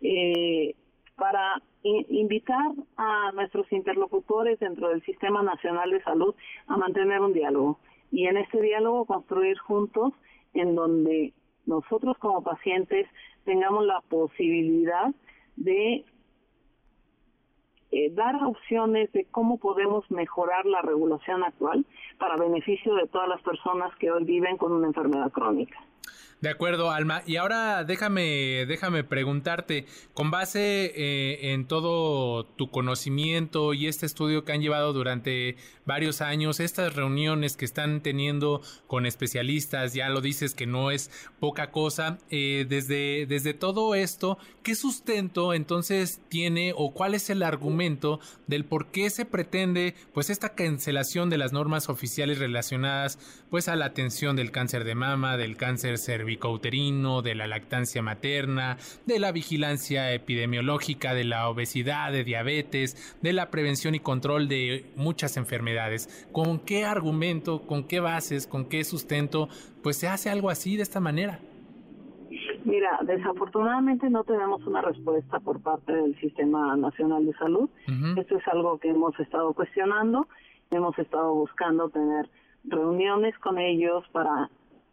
eh, 0.00 0.74
para 1.16 1.62
invitar 1.82 2.72
a 2.96 3.32
nuestros 3.32 3.70
interlocutores 3.72 4.58
dentro 4.58 4.88
del 4.88 5.02
Sistema 5.02 5.42
Nacional 5.42 5.90
de 5.90 6.02
Salud 6.02 6.34
a 6.66 6.76
mantener 6.76 7.20
un 7.20 7.32
diálogo 7.32 7.78
y 8.10 8.26
en 8.26 8.36
este 8.36 8.60
diálogo 8.60 9.04
construir 9.06 9.58
juntos 9.58 10.12
en 10.54 10.74
donde 10.74 11.32
nosotros 11.66 12.16
como 12.18 12.42
pacientes 12.42 13.06
tengamos 13.44 13.84
la 13.86 14.00
posibilidad 14.08 15.14
de 15.56 16.04
eh, 17.92 18.10
dar 18.12 18.36
opciones 18.44 19.12
de 19.12 19.24
cómo 19.26 19.58
podemos 19.58 20.08
mejorar 20.10 20.64
la 20.64 20.80
regulación 20.82 21.42
actual 21.42 21.84
para 22.18 22.36
beneficio 22.36 22.94
de 22.94 23.06
todas 23.08 23.28
las 23.28 23.42
personas 23.42 23.94
que 23.96 24.10
hoy 24.10 24.24
viven 24.24 24.56
con 24.56 24.72
una 24.72 24.86
enfermedad 24.86 25.30
crónica. 25.32 25.78
De 26.40 26.48
acuerdo, 26.48 26.90
Alma. 26.90 27.22
Y 27.26 27.36
ahora 27.36 27.84
déjame, 27.84 28.64
déjame 28.66 29.04
preguntarte, 29.04 29.84
con 30.14 30.30
base 30.30 30.90
eh, 30.96 31.52
en 31.52 31.66
todo 31.66 32.44
tu 32.44 32.70
conocimiento 32.70 33.74
y 33.74 33.86
este 33.86 34.06
estudio 34.06 34.42
que 34.44 34.52
han 34.52 34.62
llevado 34.62 34.94
durante 34.94 35.56
varios 35.84 36.22
años, 36.22 36.58
estas 36.58 36.94
reuniones 36.94 37.58
que 37.58 37.66
están 37.66 38.00
teniendo 38.00 38.62
con 38.86 39.04
especialistas, 39.04 39.92
ya 39.92 40.08
lo 40.08 40.22
dices 40.22 40.54
que 40.54 40.66
no 40.66 40.90
es 40.90 41.10
poca 41.40 41.72
cosa, 41.72 42.18
eh, 42.30 42.64
desde, 42.66 43.26
desde 43.26 43.52
todo 43.52 43.94
esto, 43.94 44.38
¿qué 44.62 44.74
sustento 44.74 45.52
entonces 45.52 46.22
tiene 46.30 46.72
o 46.74 46.94
cuál 46.94 47.14
es 47.14 47.28
el 47.28 47.42
argumento 47.42 48.18
del 48.46 48.64
por 48.64 48.86
qué 48.86 49.10
se 49.10 49.26
pretende 49.26 49.94
pues 50.14 50.30
esta 50.30 50.54
cancelación 50.54 51.28
de 51.28 51.38
las 51.38 51.52
normas 51.52 51.90
oficiales 51.90 52.38
relacionadas 52.38 53.18
pues 53.50 53.68
a 53.68 53.76
la 53.76 53.86
atención 53.86 54.36
del 54.36 54.52
cáncer 54.52 54.84
de 54.84 54.94
mama, 54.94 55.36
del 55.36 55.58
cáncer 55.58 55.98
cervical? 55.98 56.29
De 57.22 57.34
la 57.34 57.46
lactancia 57.46 58.02
materna, 58.02 58.76
de 59.06 59.18
la 59.18 59.32
vigilancia 59.32 60.12
epidemiológica, 60.12 61.14
de 61.14 61.24
la 61.24 61.48
obesidad, 61.48 62.12
de 62.12 62.24
diabetes, 62.24 63.18
de 63.22 63.32
la 63.32 63.50
prevención 63.50 63.94
y 63.94 64.00
control 64.00 64.48
de 64.48 64.84
muchas 64.96 65.36
enfermedades. 65.36 66.28
¿Con 66.32 66.60
qué 66.60 66.84
argumento, 66.84 67.62
con 67.66 67.84
qué 67.84 68.00
bases, 68.00 68.46
con 68.46 68.66
qué 68.66 68.84
sustento, 68.84 69.48
pues 69.82 69.96
se 69.96 70.08
hace 70.08 70.30
algo 70.30 70.50
así 70.50 70.76
de 70.76 70.82
esta 70.82 71.00
manera? 71.00 71.40
Mira, 72.64 73.00
desafortunadamente 73.02 74.10
no 74.10 74.24
tenemos 74.24 74.64
una 74.66 74.82
respuesta 74.82 75.40
por 75.40 75.60
parte 75.60 75.92
del 75.92 76.18
Sistema 76.20 76.76
Nacional 76.76 77.24
de 77.26 77.32
Salud. 77.34 77.68
Esto 78.16 78.36
es 78.36 78.48
algo 78.48 78.78
que 78.78 78.90
hemos 78.90 79.18
estado 79.18 79.52
cuestionando, 79.54 80.28
hemos 80.70 80.98
estado 80.98 81.34
buscando 81.34 81.88
tener 81.88 82.28
reuniones 82.64 83.36
con 83.38 83.58
ellos 83.58 84.04
para 84.12 84.50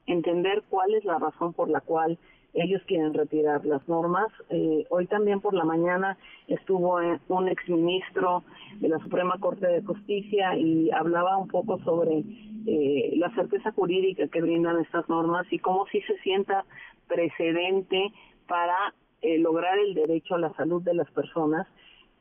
entender 0.07 0.63
cuál 0.69 0.93
es 0.95 1.05
la 1.05 1.19
razón 1.19 1.53
por 1.53 1.69
la 1.69 1.81
cual 1.81 2.17
ellos 2.53 2.81
quieren 2.87 3.13
retirar 3.13 3.65
las 3.65 3.87
normas. 3.87 4.27
Eh, 4.49 4.85
hoy 4.89 5.05
también 5.07 5.41
por 5.41 5.53
la 5.53 5.63
mañana 5.63 6.17
estuvo 6.47 6.99
eh, 7.01 7.19
un 7.27 7.47
exministro 7.47 8.43
de 8.79 8.89
la 8.89 8.99
Suprema 8.99 9.37
Corte 9.39 9.67
de 9.67 9.83
Justicia 9.83 10.57
y 10.57 10.89
hablaba 10.91 11.37
un 11.37 11.47
poco 11.47 11.77
sobre 11.83 12.23
eh, 12.65 13.13
la 13.17 13.33
certeza 13.35 13.71
jurídica 13.73 14.27
que 14.27 14.41
brindan 14.41 14.79
estas 14.79 15.07
normas 15.07 15.45
y 15.51 15.59
cómo 15.59 15.85
sí 15.91 16.01
se 16.01 16.17
sienta 16.19 16.65
precedente 17.07 18.11
para 18.47 18.93
lograr 19.39 19.77
el 19.79 19.93
derecho 19.93 20.35
a 20.35 20.39
la 20.39 20.53
salud 20.53 20.81
de 20.81 20.93
las 20.93 21.09
personas. 21.11 21.67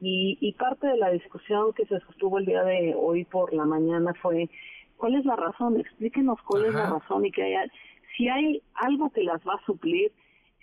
Y, 0.01 0.37
y 0.41 0.53
parte 0.53 0.87
de 0.87 0.97
la 0.97 1.11
discusión 1.11 1.73
que 1.73 1.87
se 1.87 2.01
sostuvo 2.01 2.39
el 2.39 2.47
día 2.47 2.63
de 2.63 2.95
hoy 2.95 3.25
por 3.25 3.55
la 3.55 3.65
mañana 3.65 4.13
fue 4.21 4.51
¿Cuál 4.97 5.17
es 5.17 5.25
la 5.25 5.37
razón? 5.37 5.79
Explíquenos 5.79 6.41
cuál 6.43 6.67
es 6.67 6.75
la 6.75 6.91
razón 6.91 7.27
y 7.27 7.33
que 7.33 7.43
haya, 7.43 7.71
si 8.17 8.29
hay 8.29 8.63
algo 8.75 9.11
que 9.11 9.23
las 9.23 9.41
va 9.47 9.55
a 9.55 9.65
suplir, 9.67 10.13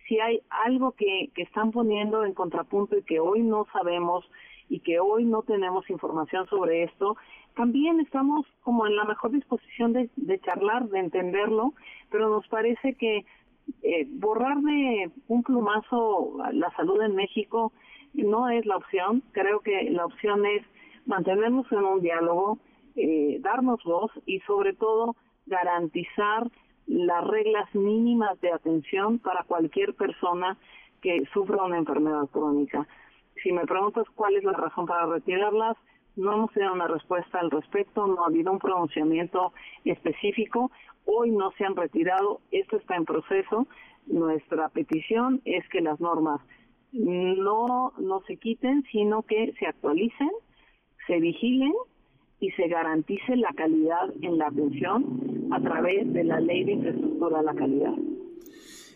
si 0.08 0.20
hay 0.20 0.42
algo 0.50 0.92
que, 0.92 1.30
que 1.34 1.44
están 1.44 1.72
poniendo 1.72 2.26
en 2.26 2.34
contrapunto 2.34 2.98
y 2.98 3.04
que 3.04 3.20
hoy 3.20 3.42
no 3.42 3.68
sabemos 3.72 4.26
y 4.70 4.80
que 4.80 5.00
hoy 5.00 5.26
no 5.26 5.44
tenemos 5.44 5.90
información 5.90 6.48
sobre 6.48 6.84
esto, 6.84 7.16
también 7.56 8.00
estamos 8.00 8.46
como 8.64 8.88
en 8.88 8.96
la 8.96 9.06
mejor 9.06 9.32
disposición 9.32 9.94
de, 9.94 10.10
de 10.16 10.40
charlar, 10.40 10.90
de 10.90 11.00
entenderlo, 11.00 11.74
pero 12.10 12.30
nos 12.30 12.48
parece 12.48 12.96
que 12.96 13.26
eh, 13.82 14.08
borrar 14.10 14.58
de 14.58 15.12
un 15.28 15.44
plumazo 15.44 16.38
la 16.52 16.72
salud 16.76 17.02
en 17.02 17.16
México 17.16 17.72
no 18.14 18.50
es 18.50 18.66
la 18.66 18.78
opción. 18.78 19.24
Creo 19.32 19.60
que 19.60 19.90
la 19.90 20.06
opción 20.06 20.46
es 20.46 20.64
mantenernos 21.06 21.72
en 21.72 21.84
un 21.84 22.02
diálogo, 22.02 22.60
eh, 22.96 23.38
darnos 23.42 23.84
voz 23.84 24.12
y 24.26 24.40
sobre 24.42 24.74
todo 24.74 25.16
garantizar 25.46 26.50
las 26.88 27.26
reglas 27.26 27.74
mínimas 27.74 28.40
de 28.42 28.52
atención 28.52 29.20
para 29.20 29.44
cualquier 29.44 29.94
persona 29.96 30.58
que 31.02 31.24
sufra 31.34 31.64
una 31.64 31.78
enfermedad 31.78 32.28
crónica. 32.32 32.88
Si 33.42 33.52
me 33.52 33.66
preguntas 33.66 34.06
cuál 34.16 34.36
es 34.36 34.44
la 34.44 34.54
razón 34.54 34.86
para 34.86 35.06
retirarlas, 35.06 35.76
no 36.16 36.34
hemos 36.34 36.52
tenido 36.52 36.74
una 36.74 36.88
respuesta 36.88 37.40
al 37.40 37.50
respecto, 37.50 38.06
no 38.06 38.24
ha 38.24 38.28
habido 38.28 38.52
un 38.52 38.60
pronunciamiento 38.60 39.54
específico, 39.84 40.72
hoy 41.06 41.32
no 41.32 41.52
se 41.58 41.66
han 41.66 41.76
retirado, 41.76 42.42
esto 42.52 42.78
está 42.78 42.96
en 42.96 43.06
proceso. 43.06 43.68
Nuestra 44.06 44.70
petición 44.70 45.42
es 45.46 45.68
que 45.70 45.82
las 45.82 46.00
normas 46.00 46.42
no, 46.92 47.94
no 47.98 48.22
se 48.28 48.38
quiten, 48.38 48.84
sino 48.92 49.24
que 49.24 49.54
se 49.58 49.66
actualicen, 49.66 50.32
se 51.08 51.20
vigilen 51.20 51.74
y 52.44 52.52
se 52.52 52.68
garantice 52.68 53.38
la 53.38 53.54
calidad 53.56 54.14
en 54.22 54.38
la 54.38 54.48
atención 54.48 55.48
a 55.50 55.62
través 55.62 56.12
de 56.12 56.26
la 56.26 56.42
ley 56.42 56.66
de 56.66 56.74
infraestructura 56.74 57.38
de 57.38 57.46
la 57.46 57.56
calidad. 57.56 57.94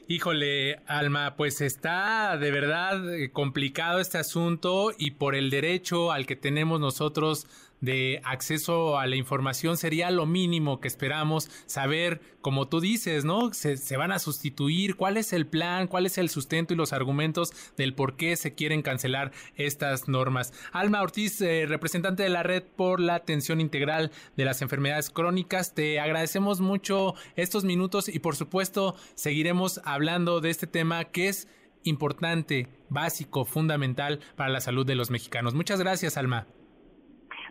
Híjole, 0.09 0.77
Alma, 0.85 1.35
pues 1.37 1.61
está 1.61 2.37
de 2.37 2.51
verdad 2.51 3.13
eh, 3.13 3.31
complicado 3.31 4.01
este 4.01 4.17
asunto 4.17 4.91
y 4.97 5.11
por 5.11 5.33
el 5.33 5.49
derecho 5.49 6.11
al 6.11 6.25
que 6.25 6.35
tenemos 6.35 6.81
nosotros 6.81 7.47
de 7.81 8.21
acceso 8.23 8.97
a 8.97 9.07
la 9.07 9.15
información 9.15 9.77
sería 9.77 10.11
lo 10.11 10.25
mínimo 10.25 10.79
que 10.79 10.87
esperamos 10.87 11.49
saber, 11.65 12.21
como 12.41 12.67
tú 12.67 12.79
dices, 12.79 13.25
¿no? 13.25 13.53
Se, 13.53 13.97
van 13.97 14.11
a 14.11 14.19
sustituir, 14.19 14.95
cuál 14.95 15.17
es 15.17 15.33
el 15.33 15.45
plan, 15.47 15.87
cuál 15.87 16.05
es 16.05 16.17
el 16.17 16.29
sustento 16.29 16.73
y 16.73 16.77
los 16.77 16.93
argumentos 16.93 17.51
del 17.77 17.93
por 17.93 18.15
qué 18.15 18.35
se 18.35 18.53
quieren 18.53 18.81
cancelar 18.81 19.31
estas 19.55 20.07
normas. 20.07 20.53
Alma 20.71 21.01
Ortiz, 21.01 21.39
eh, 21.41 21.65
representante 21.67 22.23
de 22.23 22.29
la 22.29 22.43
Red 22.43 22.63
por 22.75 22.99
la 22.99 23.15
Atención 23.15 23.61
Integral 23.61 24.11
de 24.35 24.45
las 24.45 24.61
Enfermedades 24.61 25.09
Crónicas, 25.09 25.73
te 25.73 25.99
agradecemos 25.99 26.61
mucho 26.61 27.15
estos 27.35 27.63
minutos 27.63 28.07
y 28.09 28.19
por 28.19 28.35
supuesto 28.35 28.95
seguiremos 29.15 29.81
hablando 29.83 30.41
de 30.41 30.49
este 30.49 30.67
tema 30.67 31.05
que 31.05 31.27
es 31.29 31.47
importante, 31.83 32.67
básico, 32.89 33.45
fundamental 33.45 34.19
para 34.35 34.49
la 34.49 34.61
salud 34.61 34.85
de 34.85 34.95
los 34.95 35.09
mexicanos. 35.09 35.53
Muchas 35.53 35.79
gracias, 35.79 36.17
Alma. 36.17 36.47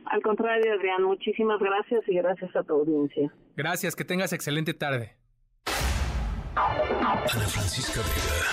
Al 0.07 0.23
contrario, 0.23 0.73
Adrián, 0.73 1.03
muchísimas 1.03 1.61
gracias 1.61 2.03
y 2.07 2.15
gracias 2.15 2.55
a 2.55 2.63
tu 2.63 2.75
audiencia. 2.75 3.35
Gracias, 3.57 3.97
que 3.97 4.05
tengas 4.05 4.33
excelente 4.33 4.73
tarde. 4.73 5.17
Ana 6.55 7.27
Francisca 7.27 8.01
Vega, 8.01 8.53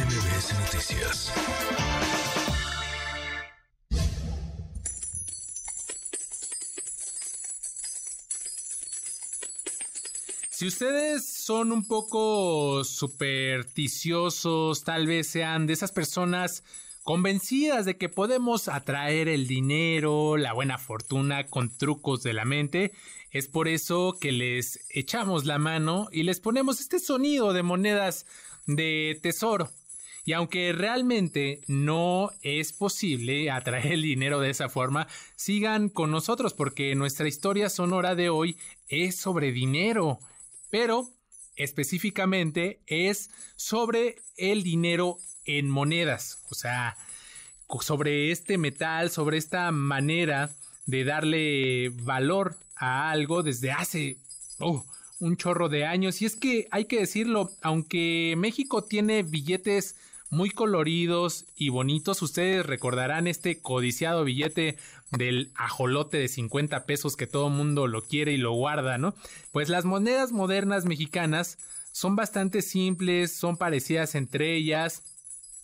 NMBS 0.00 0.58
Noticias. 0.58 1.32
Si 10.50 10.66
ustedes 10.66 11.24
son 11.26 11.70
un 11.72 11.86
poco 11.86 12.84
supersticiosos, 12.84 14.84
tal 14.84 15.06
vez 15.06 15.28
sean 15.28 15.66
de 15.66 15.72
esas 15.72 15.90
personas 15.90 16.62
convencidas 17.02 17.84
de 17.84 17.96
que 17.96 18.08
podemos 18.08 18.68
atraer 18.68 19.28
el 19.28 19.46
dinero, 19.46 20.36
la 20.36 20.52
buena 20.52 20.78
fortuna 20.78 21.46
con 21.46 21.76
trucos 21.76 22.22
de 22.22 22.32
la 22.32 22.44
mente. 22.44 22.92
Es 23.30 23.48
por 23.48 23.68
eso 23.68 24.16
que 24.20 24.32
les 24.32 24.84
echamos 24.90 25.44
la 25.44 25.58
mano 25.58 26.08
y 26.12 26.22
les 26.22 26.40
ponemos 26.40 26.80
este 26.80 26.98
sonido 26.98 27.52
de 27.52 27.62
monedas 27.62 28.26
de 28.66 29.18
tesoro. 29.22 29.70
Y 30.24 30.34
aunque 30.34 30.72
realmente 30.72 31.62
no 31.66 32.30
es 32.42 32.72
posible 32.72 33.50
atraer 33.50 33.92
el 33.94 34.02
dinero 34.02 34.38
de 34.38 34.50
esa 34.50 34.68
forma, 34.68 35.08
sigan 35.34 35.88
con 35.88 36.12
nosotros 36.12 36.54
porque 36.54 36.94
nuestra 36.94 37.26
historia 37.26 37.68
sonora 37.68 38.14
de 38.14 38.28
hoy 38.28 38.56
es 38.86 39.16
sobre 39.16 39.50
dinero, 39.50 40.20
pero 40.70 41.08
específicamente 41.56 42.80
es 42.86 43.30
sobre 43.56 44.16
el 44.36 44.62
dinero 44.62 45.16
en 45.44 45.68
monedas, 45.68 46.38
o 46.50 46.54
sea, 46.54 46.96
sobre 47.80 48.30
este 48.30 48.58
metal, 48.58 49.10
sobre 49.10 49.38
esta 49.38 49.70
manera 49.72 50.50
de 50.86 51.04
darle 51.04 51.90
valor 51.90 52.56
a 52.76 53.10
algo 53.10 53.42
desde 53.42 53.72
hace 53.72 54.18
oh, 54.58 54.84
un 55.20 55.36
chorro 55.36 55.68
de 55.68 55.86
años. 55.86 56.20
Y 56.20 56.26
es 56.26 56.36
que 56.36 56.68
hay 56.70 56.84
que 56.84 57.00
decirlo, 57.00 57.50
aunque 57.62 58.34
México 58.36 58.84
tiene 58.84 59.22
billetes 59.22 59.96
muy 60.30 60.50
coloridos 60.50 61.44
y 61.56 61.68
bonitos, 61.68 62.22
ustedes 62.22 62.64
recordarán 62.64 63.26
este 63.26 63.60
codiciado 63.60 64.24
billete 64.24 64.78
del 65.10 65.50
ajolote 65.54 66.16
de 66.16 66.28
50 66.28 66.86
pesos 66.86 67.16
que 67.16 67.26
todo 67.26 67.50
mundo 67.50 67.86
lo 67.86 68.02
quiere 68.02 68.32
y 68.32 68.38
lo 68.38 68.52
guarda, 68.52 68.96
¿no? 68.96 69.14
Pues 69.52 69.68
las 69.68 69.84
monedas 69.84 70.32
modernas 70.32 70.86
mexicanas 70.86 71.58
son 71.92 72.16
bastante 72.16 72.62
simples, 72.62 73.36
son 73.36 73.58
parecidas 73.58 74.14
entre 74.14 74.56
ellas, 74.56 75.02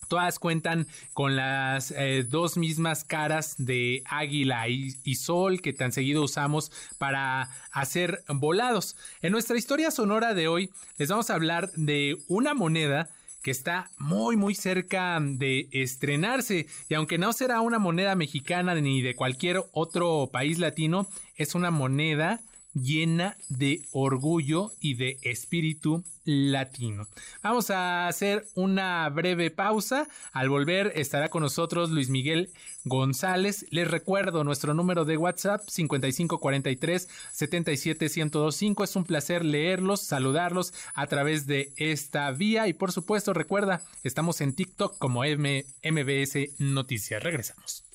Todas 0.09 0.39
cuentan 0.39 0.87
con 1.13 1.37
las 1.37 1.91
eh, 1.91 2.25
dos 2.29 2.57
mismas 2.57 3.05
caras 3.05 3.55
de 3.59 4.03
águila 4.07 4.69
y, 4.69 4.95
y, 5.05 5.15
sol 5.17 5.61
que 5.61 5.73
tan 5.73 5.93
seguido 5.93 6.23
usamos 6.25 6.73
para 6.97 7.51
hacer 7.71 8.25
volados. 8.29 8.97
En 9.21 9.33
nuestra 9.33 9.59
historia 9.59 9.91
sonora 9.91 10.35
de 10.35 10.49
hoy 10.49 10.71
les 10.97 11.11
vamos 11.11 11.29
a 11.31 11.35
hablar 11.35 11.71
de 11.73 12.17
una 12.27 12.55
moneda 12.55 13.11
que 13.43 13.51
está 13.51 13.91
muy 13.99 14.37
muy 14.37 14.55
cerca 14.55 15.19
de 15.21 15.69
estrenarse 15.73 16.67
y 16.89 16.95
aunque 16.95 17.19
no 17.19 17.33
será 17.33 17.61
una 17.61 17.79
moneda 17.79 18.15
mexicana 18.15 18.75
ni 18.75 19.03
de 19.03 19.15
cualquier 19.15 19.63
otro 19.73 20.29
país 20.33 20.59
latino, 20.59 21.09
es 21.37 21.55
una 21.55 21.71
moneda 21.71 22.41
llena 22.83 23.37
de 23.49 23.83
orgullo 23.93 24.73
y 24.81 24.95
de 24.95 25.19
espíritu 25.23 26.05
latino. 26.25 27.07
Vamos 27.43 27.71
a 27.71 28.07
hacer 28.07 28.47
una 28.55 29.09
breve 29.09 29.51
pausa. 29.51 30.07
Al 30.33 30.49
volver 30.51 30.93
estará 30.95 31.29
con 31.29 31.43
nosotros 31.43 31.91
Luis 31.91 32.11
Miguel 32.11 32.51
González. 32.85 33.67
Les 33.71 33.91
recuerdo 33.91 34.45
nuestro 34.45 34.75
número 34.75 35.05
de 35.05 35.17
WhatsApp 35.17 35.63
5543 35.69 37.09
77125. 37.33 38.85
Es 38.85 38.97
un 38.97 39.05
placer 39.05 39.45
leerlos, 39.45 40.03
saludarlos 40.03 40.75
a 40.95 41.07
través 41.07 41.47
de 41.47 41.73
esta 41.77 42.31
vía 42.33 42.69
y 42.69 42.75
por 42.75 42.93
supuesto 42.93 43.33
recuerda, 43.33 43.83
estamos 44.05 44.41
en 44.41 44.55
TikTok 44.55 44.99
como 44.99 45.23
MBS 45.23 46.59
Noticias. 46.59 47.23
Regresamos. 47.23 47.88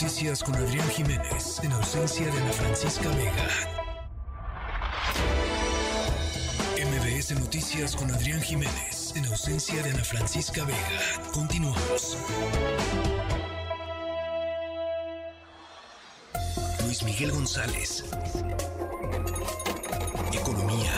Noticias 0.00 0.42
con 0.42 0.54
Adrián 0.54 0.88
Jiménez, 0.88 1.60
en 1.62 1.72
ausencia 1.72 2.24
de 2.24 2.32
Ana 2.32 2.52
Francisca 2.52 3.08
Vega. 3.10 3.48
MBS 6.88 7.38
Noticias 7.38 7.94
con 7.94 8.10
Adrián 8.10 8.40
Jiménez, 8.40 9.14
en 9.14 9.26
ausencia 9.26 9.82
de 9.82 9.90
Ana 9.90 10.02
Francisca 10.02 10.64
Vega. 10.64 11.30
Continuamos. 11.34 12.16
Luis 16.82 17.02
Miguel 17.02 17.32
González. 17.32 18.02
Economía. 20.32 20.92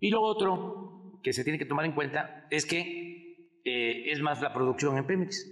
Y 0.00 0.10
lo 0.10 0.20
otro 0.20 1.20
que 1.22 1.32
se 1.32 1.44
tiene 1.44 1.58
que 1.58 1.64
tomar 1.64 1.86
en 1.86 1.92
cuenta 1.92 2.46
es 2.50 2.66
que 2.66 3.03
eh, 3.64 4.10
es 4.10 4.20
más 4.20 4.40
la 4.42 4.52
producción 4.52 4.98
en 4.98 5.06
Pemex, 5.06 5.50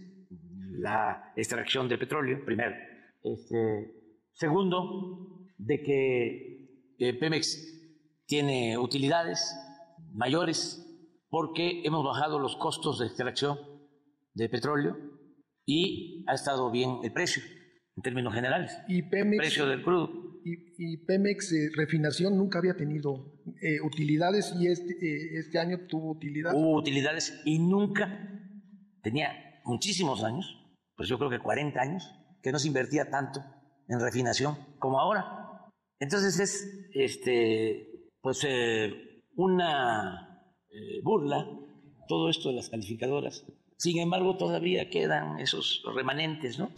la 0.78 1.32
extracción 1.36 1.88
de 1.88 1.98
petróleo, 1.98 2.44
primero. 2.44 2.74
Este, 3.22 3.94
segundo, 4.32 5.46
de 5.56 5.82
que 5.82 6.94
eh, 6.98 7.14
Pemex 7.14 8.24
tiene 8.26 8.76
utilidades 8.78 9.56
mayores 10.12 10.78
porque 11.28 11.82
hemos 11.84 12.04
bajado 12.04 12.38
los 12.38 12.56
costos 12.56 12.98
de 12.98 13.06
extracción 13.06 13.58
de 14.34 14.48
petróleo 14.48 14.96
y 15.64 16.24
ha 16.28 16.34
estado 16.34 16.70
bien 16.70 16.98
el 17.02 17.12
precio 17.12 17.42
en 17.96 18.02
términos 18.02 18.34
generales. 18.34 18.76
Y 18.88 19.02
Pemex, 19.02 19.38
precio 19.38 19.66
del 19.66 19.82
crudo 19.82 20.31
y, 20.44 20.96
Pemex 20.98 21.52
eh, 21.52 21.70
Refinación 21.76 22.36
nunca 22.36 22.58
había 22.58 22.76
tenido 22.76 23.40
eh, 23.60 23.80
utilidades 23.80 24.54
y 24.58 24.66
este, 24.66 24.92
eh, 24.92 25.38
este 25.38 25.58
año 25.58 25.86
tuvo 25.88 26.12
utilidades. 26.12 26.58
Hubo 26.58 26.76
utilidades 26.76 27.40
y 27.44 27.58
nunca 27.58 28.28
tenía 29.02 29.32
muchísimos 29.64 30.22
años, 30.24 30.46
pues 30.96 31.08
yo 31.08 31.18
creo 31.18 31.30
que 31.30 31.38
40 31.38 31.80
años, 31.80 32.14
que 32.42 32.52
no 32.52 32.58
se 32.58 32.68
invertía 32.68 33.10
tanto 33.10 33.40
en 33.88 34.00
refinación 34.00 34.56
como 34.78 35.00
ahora. 35.00 35.70
Entonces 35.98 36.38
es 36.40 36.88
este, 36.94 38.10
pues, 38.20 38.46
una 39.36 40.28
burla 41.04 41.46
todo 42.08 42.28
esto 42.28 42.48
de 42.48 42.56
las 42.56 42.68
calificadoras. 42.68 43.44
Sin 43.78 43.98
embargo, 43.98 44.36
todavía 44.36 44.90
quedan 44.90 45.40
esos 45.40 45.82
remanentes, 45.94 46.58
¿no? 46.58 46.70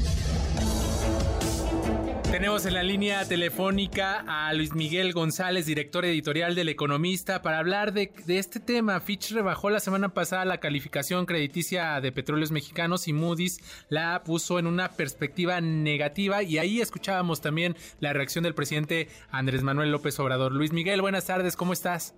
Tenemos 2.34 2.66
en 2.66 2.74
la 2.74 2.82
línea 2.82 3.24
telefónica 3.24 4.24
a 4.26 4.52
Luis 4.54 4.74
Miguel 4.74 5.12
González, 5.12 5.66
director 5.66 6.04
editorial 6.04 6.56
del 6.56 6.68
Economista, 6.68 7.42
para 7.42 7.60
hablar 7.60 7.92
de, 7.92 8.10
este 8.26 8.58
tema. 8.58 8.98
Fitch 8.98 9.30
rebajó 9.30 9.70
la 9.70 9.78
semana 9.78 10.08
pasada 10.08 10.44
la 10.44 10.58
calificación 10.58 11.26
crediticia 11.26 12.00
de 12.00 12.10
petróleos 12.10 12.50
mexicanos 12.50 13.06
y 13.06 13.12
Moody's 13.12 13.60
la 13.88 14.20
puso 14.24 14.58
en 14.58 14.66
una 14.66 14.88
perspectiva 14.88 15.60
negativa 15.60 16.42
y 16.42 16.58
ahí 16.58 16.80
escuchábamos 16.80 17.40
también 17.40 17.76
la 18.00 18.12
reacción 18.12 18.42
del 18.42 18.56
presidente 18.56 19.06
Andrés 19.30 19.62
Manuel 19.62 19.92
López 19.92 20.18
Obrador. 20.18 20.50
Luis 20.50 20.72
Miguel, 20.72 21.02
buenas 21.02 21.26
tardes, 21.26 21.54
¿cómo 21.54 21.72
estás? 21.72 22.16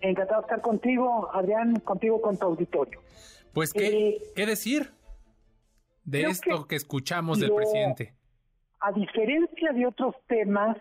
Encantado 0.00 0.40
de 0.40 0.46
estar 0.46 0.62
contigo, 0.62 1.28
Adrián, 1.34 1.78
contigo 1.80 2.22
con 2.22 2.38
tu 2.38 2.46
auditorio. 2.46 3.02
Pues, 3.52 3.74
¿qué, 3.74 3.86
eh, 3.88 4.22
¿qué 4.34 4.46
decir 4.46 4.94
de 6.04 6.22
esto 6.22 6.66
que, 6.66 6.76
escuchamos 6.76 7.38
del 7.38 7.52
presidente? 7.52 8.17
A 8.80 8.92
diferencia 8.92 9.72
de 9.72 9.86
otros 9.86 10.14
temas, 10.26 10.76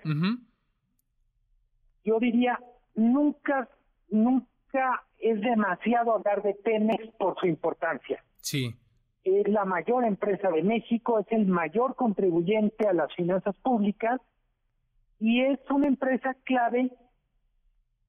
yo 2.03 2.19
diría, 2.19 2.59
nunca, 2.95 3.69
nunca 4.09 5.03
es 5.19 5.41
demasiado 5.41 6.13
hablar 6.13 6.43
de 6.43 6.53
Pemex 6.53 7.07
por 7.17 7.39
su 7.39 7.47
importancia. 7.47 8.23
Sí. 8.37 8.75
Es 9.23 9.47
la 9.47 9.65
mayor 9.65 10.05
empresa 10.05 10.49
de 10.51 10.63
México, 10.63 11.19
es 11.19 11.27
el 11.31 11.47
mayor 11.47 11.95
contribuyente 11.95 12.87
a 12.87 12.93
las 12.93 13.13
finanzas 13.15 13.55
públicas 13.57 14.21
y 15.19 15.41
es 15.41 15.59
una 15.69 15.87
empresa 15.87 16.35
clave, 16.43 16.91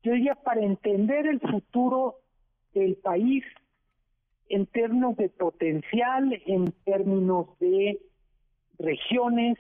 yo 0.03 0.12
diría, 0.12 0.34
para 0.36 0.61
entender 0.61 1.26
el 1.26 1.41
futuro 1.41 2.16
del 2.74 2.97
país 2.97 3.45
en 4.49 4.66
términos 4.66 5.16
de 5.16 5.28
potencial, 5.28 6.41
en 6.47 6.72
términos 6.84 7.59
de 7.59 8.01
regiones, 8.78 9.59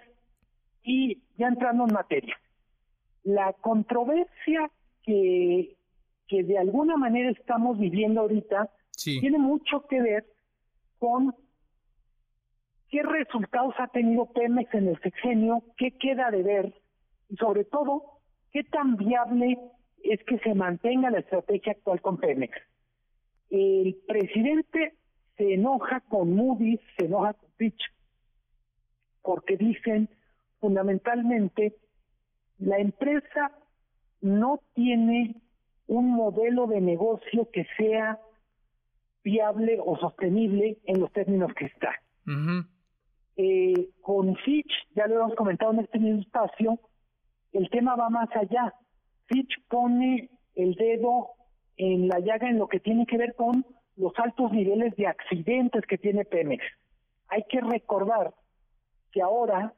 y 0.88 1.22
ya 1.36 1.48
entrando 1.48 1.84
en 1.86 1.92
materia, 1.92 2.34
la 3.22 3.52
controversia 3.52 4.70
que, 5.02 5.76
que 6.26 6.42
de 6.42 6.56
alguna 6.56 6.96
manera 6.96 7.30
estamos 7.30 7.78
viviendo 7.78 8.22
ahorita 8.22 8.70
tiene 9.04 9.38
mucho 9.38 9.86
que 9.86 10.00
ver 10.00 10.24
con 10.98 11.34
qué 12.88 13.02
resultados 13.02 13.74
ha 13.78 13.88
tenido 13.88 14.32
Pemex 14.32 14.72
en 14.74 14.88
el 14.88 15.00
sexenio, 15.02 15.62
qué 15.76 15.90
queda 15.90 16.30
de 16.30 16.42
ver 16.42 16.74
y 17.28 17.36
sobre 17.36 17.64
todo 17.64 18.20
qué 18.50 18.64
tan 18.64 18.96
viable 18.96 19.58
es 20.02 20.24
que 20.24 20.38
se 20.38 20.54
mantenga 20.54 21.10
la 21.10 21.18
estrategia 21.18 21.72
actual 21.72 22.00
con 22.00 22.16
Pemex. 22.16 22.56
El 23.50 23.94
presidente 24.06 24.94
se 25.36 25.52
enoja 25.52 26.00
con 26.08 26.34
Moody's, 26.34 26.80
se 26.96 27.04
enoja 27.04 27.34
con 27.34 27.50
Fitch, 27.58 27.82
porque 29.22 29.58
dicen 29.58 30.08
fundamentalmente 30.60 31.76
la 32.58 32.78
empresa 32.78 33.52
no 34.20 34.60
tiene 34.74 35.36
un 35.86 36.10
modelo 36.10 36.66
de 36.66 36.80
negocio 36.80 37.48
que 37.52 37.66
sea 37.76 38.18
viable 39.22 39.78
o 39.84 39.96
sostenible 39.96 40.78
en 40.84 41.00
los 41.00 41.12
términos 41.12 41.52
que 41.54 41.66
está. 41.66 41.94
eh, 43.38 43.90
con 44.02 44.34
Fitch, 44.36 44.72
ya 44.96 45.06
lo 45.06 45.14
hemos 45.14 45.34
comentado 45.36 45.72
en 45.72 45.78
este 45.80 46.00
mismo 46.00 46.20
espacio, 46.20 46.80
el 47.52 47.70
tema 47.70 47.94
va 47.94 48.10
más 48.10 48.28
allá. 48.34 48.74
Fitch 49.26 49.54
pone 49.68 50.28
el 50.56 50.74
dedo 50.74 51.28
en 51.76 52.08
la 52.08 52.18
llaga 52.18 52.50
en 52.50 52.58
lo 52.58 52.66
que 52.66 52.80
tiene 52.80 53.06
que 53.06 53.16
ver 53.16 53.34
con 53.36 53.64
los 53.96 54.12
altos 54.18 54.50
niveles 54.50 54.94
de 54.96 55.06
accidentes 55.06 55.86
que 55.86 55.98
tiene 55.98 56.24
Pemex. 56.24 56.64
Hay 57.28 57.44
que 57.48 57.60
recordar 57.60 58.34
que 59.12 59.22
ahora 59.22 59.72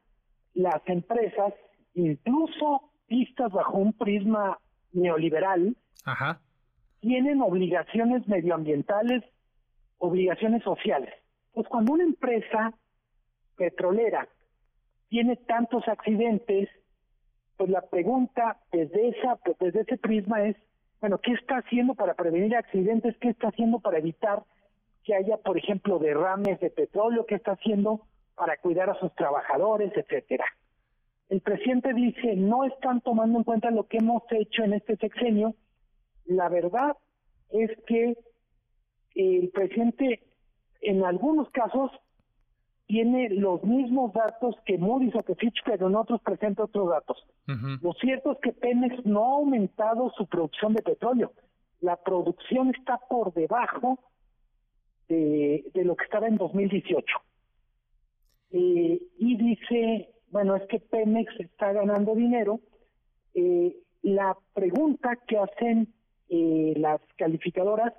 las 0.63 0.83
empresas, 0.87 1.55
incluso 1.95 2.91
vistas 3.09 3.53
bajo 3.53 3.79
un 3.79 3.93
prisma 3.93 4.59
neoliberal, 4.93 5.77
tienen 7.01 7.41
obligaciones 7.41 8.27
medioambientales, 8.29 9.25
obligaciones 9.99 10.63
sociales. 10.63 11.13
Pues 11.53 11.67
cuando 11.69 11.95
una 11.95 12.05
empresa 12.05 12.75
petrolera 13.57 14.29
tiene 15.09 15.37
tantos 15.37 15.87
accidentes, 15.89 16.69
pues 17.57 17.71
la 17.71 17.83
pregunta 17.83 18.59
desde 18.73 19.09
esa 19.09 19.39
desde 19.59 19.81
ese 19.81 19.99
prisma 19.99 20.45
es, 20.45 20.57
bueno, 21.01 21.19
¿qué 21.19 21.33
está 21.33 21.59
haciendo 21.59 21.95
para 21.95 22.15
prevenir 22.15 22.57
accidentes? 22.57 23.17
¿Qué 23.19 23.29
está 23.29 23.49
haciendo 23.49 23.81
para 23.81 23.99
evitar 23.99 24.45
que 25.05 25.15
haya, 25.15 25.37
por 25.39 25.59
ejemplo, 25.59 25.99
derrames 25.99 26.61
de 26.61 26.71
petróleo? 26.71 27.27
¿Qué 27.27 27.35
está 27.35 27.53
haciendo 27.53 28.07
para 28.41 28.57
cuidar 28.57 28.89
a 28.89 28.99
sus 28.99 29.15
trabajadores, 29.17 29.93
etcétera. 29.95 30.47
El 31.29 31.43
presidente 31.43 31.93
dice, 31.93 32.37
no 32.37 32.65
están 32.65 33.03
tomando 33.03 33.37
en 33.37 33.45
cuenta 33.45 33.71
lo 33.71 33.87
que 33.87 33.99
hemos 33.99 34.23
hecho 34.31 34.65
en 34.65 34.73
este 34.73 34.97
sexenio. 34.97 35.55
La 36.25 36.49
verdad 36.49 36.97
es 37.51 37.71
que 37.87 38.17
el 39.15 39.51
presidente 39.51 40.23
en 40.81 41.05
algunos 41.05 41.51
casos 41.51 41.91
tiene 42.87 43.29
los 43.29 43.63
mismos 43.63 44.15
datos 44.15 44.57
que 44.65 44.79
Moody's 44.79 45.15
o 45.17 45.23
que 45.23 45.35
Fitch, 45.35 45.61
pero 45.67 45.89
en 45.89 45.97
otros 45.97 46.23
presenta 46.23 46.65
otros 46.65 46.89
datos. 46.89 47.23
Lo 47.83 47.93
cierto 47.93 48.33
es 48.33 48.39
que 48.39 48.53
Pemex 48.53 49.05
no 49.05 49.23
ha 49.23 49.37
aumentado 49.37 50.11
su 50.17 50.27
producción 50.27 50.73
de 50.73 50.81
petróleo. 50.81 51.35
La 51.83 51.97
producción 51.97 52.71
está 52.71 52.99
por 53.07 53.35
debajo 53.35 53.99
de, 55.09 55.63
de 55.75 55.85
lo 55.85 55.95
que 55.95 56.05
estaba 56.05 56.27
en 56.27 56.39
2018 56.39 57.05
eh, 58.51 59.01
y 59.19 59.37
dice, 59.37 60.11
bueno, 60.31 60.57
es 60.57 60.67
que 60.69 60.81
Pemex 60.81 61.33
está 61.39 61.73
ganando 61.73 62.15
dinero. 62.15 62.61
Eh, 63.35 63.77
la 64.03 64.37
pregunta 64.55 65.17
que 65.27 65.39
hacen 65.39 65.93
eh, 66.29 66.75
las 66.77 67.01
calificadoras 67.17 67.93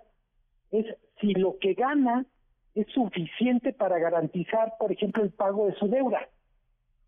es 0.72 0.86
si 1.20 1.34
lo 1.34 1.58
que 1.60 1.74
gana 1.74 2.26
es 2.74 2.88
suficiente 2.88 3.74
para 3.74 4.00
garantizar, 4.00 4.74
por 4.80 4.92
ejemplo, 4.92 5.24
el 5.24 5.32
pago 5.32 5.68
de 5.68 5.76
su 5.76 5.88
deuda. 5.88 6.30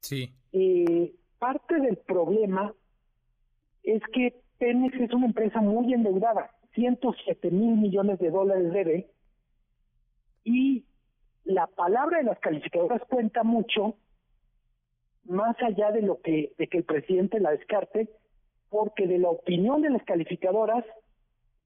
Sí. 0.02 0.30
Eh, 0.52 1.14
parte 1.40 1.80
del 1.80 1.98
problema 1.98 2.74
es 3.84 4.02
que 4.14 4.42
Pemex 4.58 4.96
es 5.00 5.14
una 5.14 5.28
empresa 5.28 5.62
muy 5.62 5.94
endeudada, 5.94 6.52
107 6.76 7.52
mil 7.52 7.78
millones 7.78 8.20
de 8.20 8.30
dólares 8.30 8.72
debe, 8.72 9.10
y 10.44 10.86
la 11.46 11.68
palabra 11.68 12.20
de 12.20 12.24
las 12.24 12.40
calificadoras 12.40 13.02
cuenta 13.10 13.44
mucho, 13.44 13.96
más 15.26 15.56
allá 15.62 15.92
de 15.92 16.02
lo 16.02 16.22
que, 16.22 16.54
de 16.58 16.68
que 16.68 16.80
el 16.80 16.84
presidente 16.84 17.40
la 17.40 17.52
descarte, 17.52 18.10
porque 18.70 19.08
de 19.08 19.20
la 19.20 19.30
opinión 19.30 19.82
de 19.82 19.90
las 19.90 20.04
calificadoras 20.04 20.84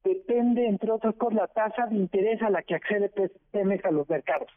depende, 0.04 0.68
entre 0.68 0.92
otras 0.92 1.16
cosas, 1.16 1.36
la 1.36 1.48
tasa 1.48 1.86
de 1.88 1.96
interés 1.96 2.42
a 2.42 2.50
la 2.50 2.64
que 2.64 2.76
accede 2.76 3.12
Pemex 3.52 3.86
a 3.86 3.92
los 3.92 4.10
mercados. 4.10 4.50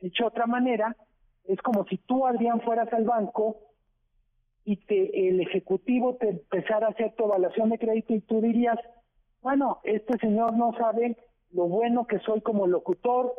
Dicho 0.00 0.24
de 0.24 0.28
otra 0.28 0.46
manera, 0.46 0.96
es 1.44 1.60
como 1.62 1.84
si 1.86 1.98
tú, 1.98 2.26
Adrián, 2.26 2.60
fueras 2.60 2.92
al 2.92 3.04
banco 3.04 3.58
y 4.64 4.76
te, 4.76 5.28
el 5.28 5.40
ejecutivo 5.40 6.16
te 6.16 6.30
empezara 6.30 6.86
a 6.86 6.90
hacer 6.90 7.14
tu 7.14 7.24
evaluación 7.24 7.70
de 7.70 7.78
crédito 7.78 8.14
y 8.14 8.20
tú 8.20 8.40
dirías, 8.40 8.78
bueno, 9.42 9.80
este 9.84 10.18
señor 10.18 10.54
no 10.54 10.72
sabe 10.78 11.16
lo 11.52 11.66
bueno 11.66 12.06
que 12.06 12.18
soy 12.20 12.40
como 12.40 12.66
locutor, 12.66 13.32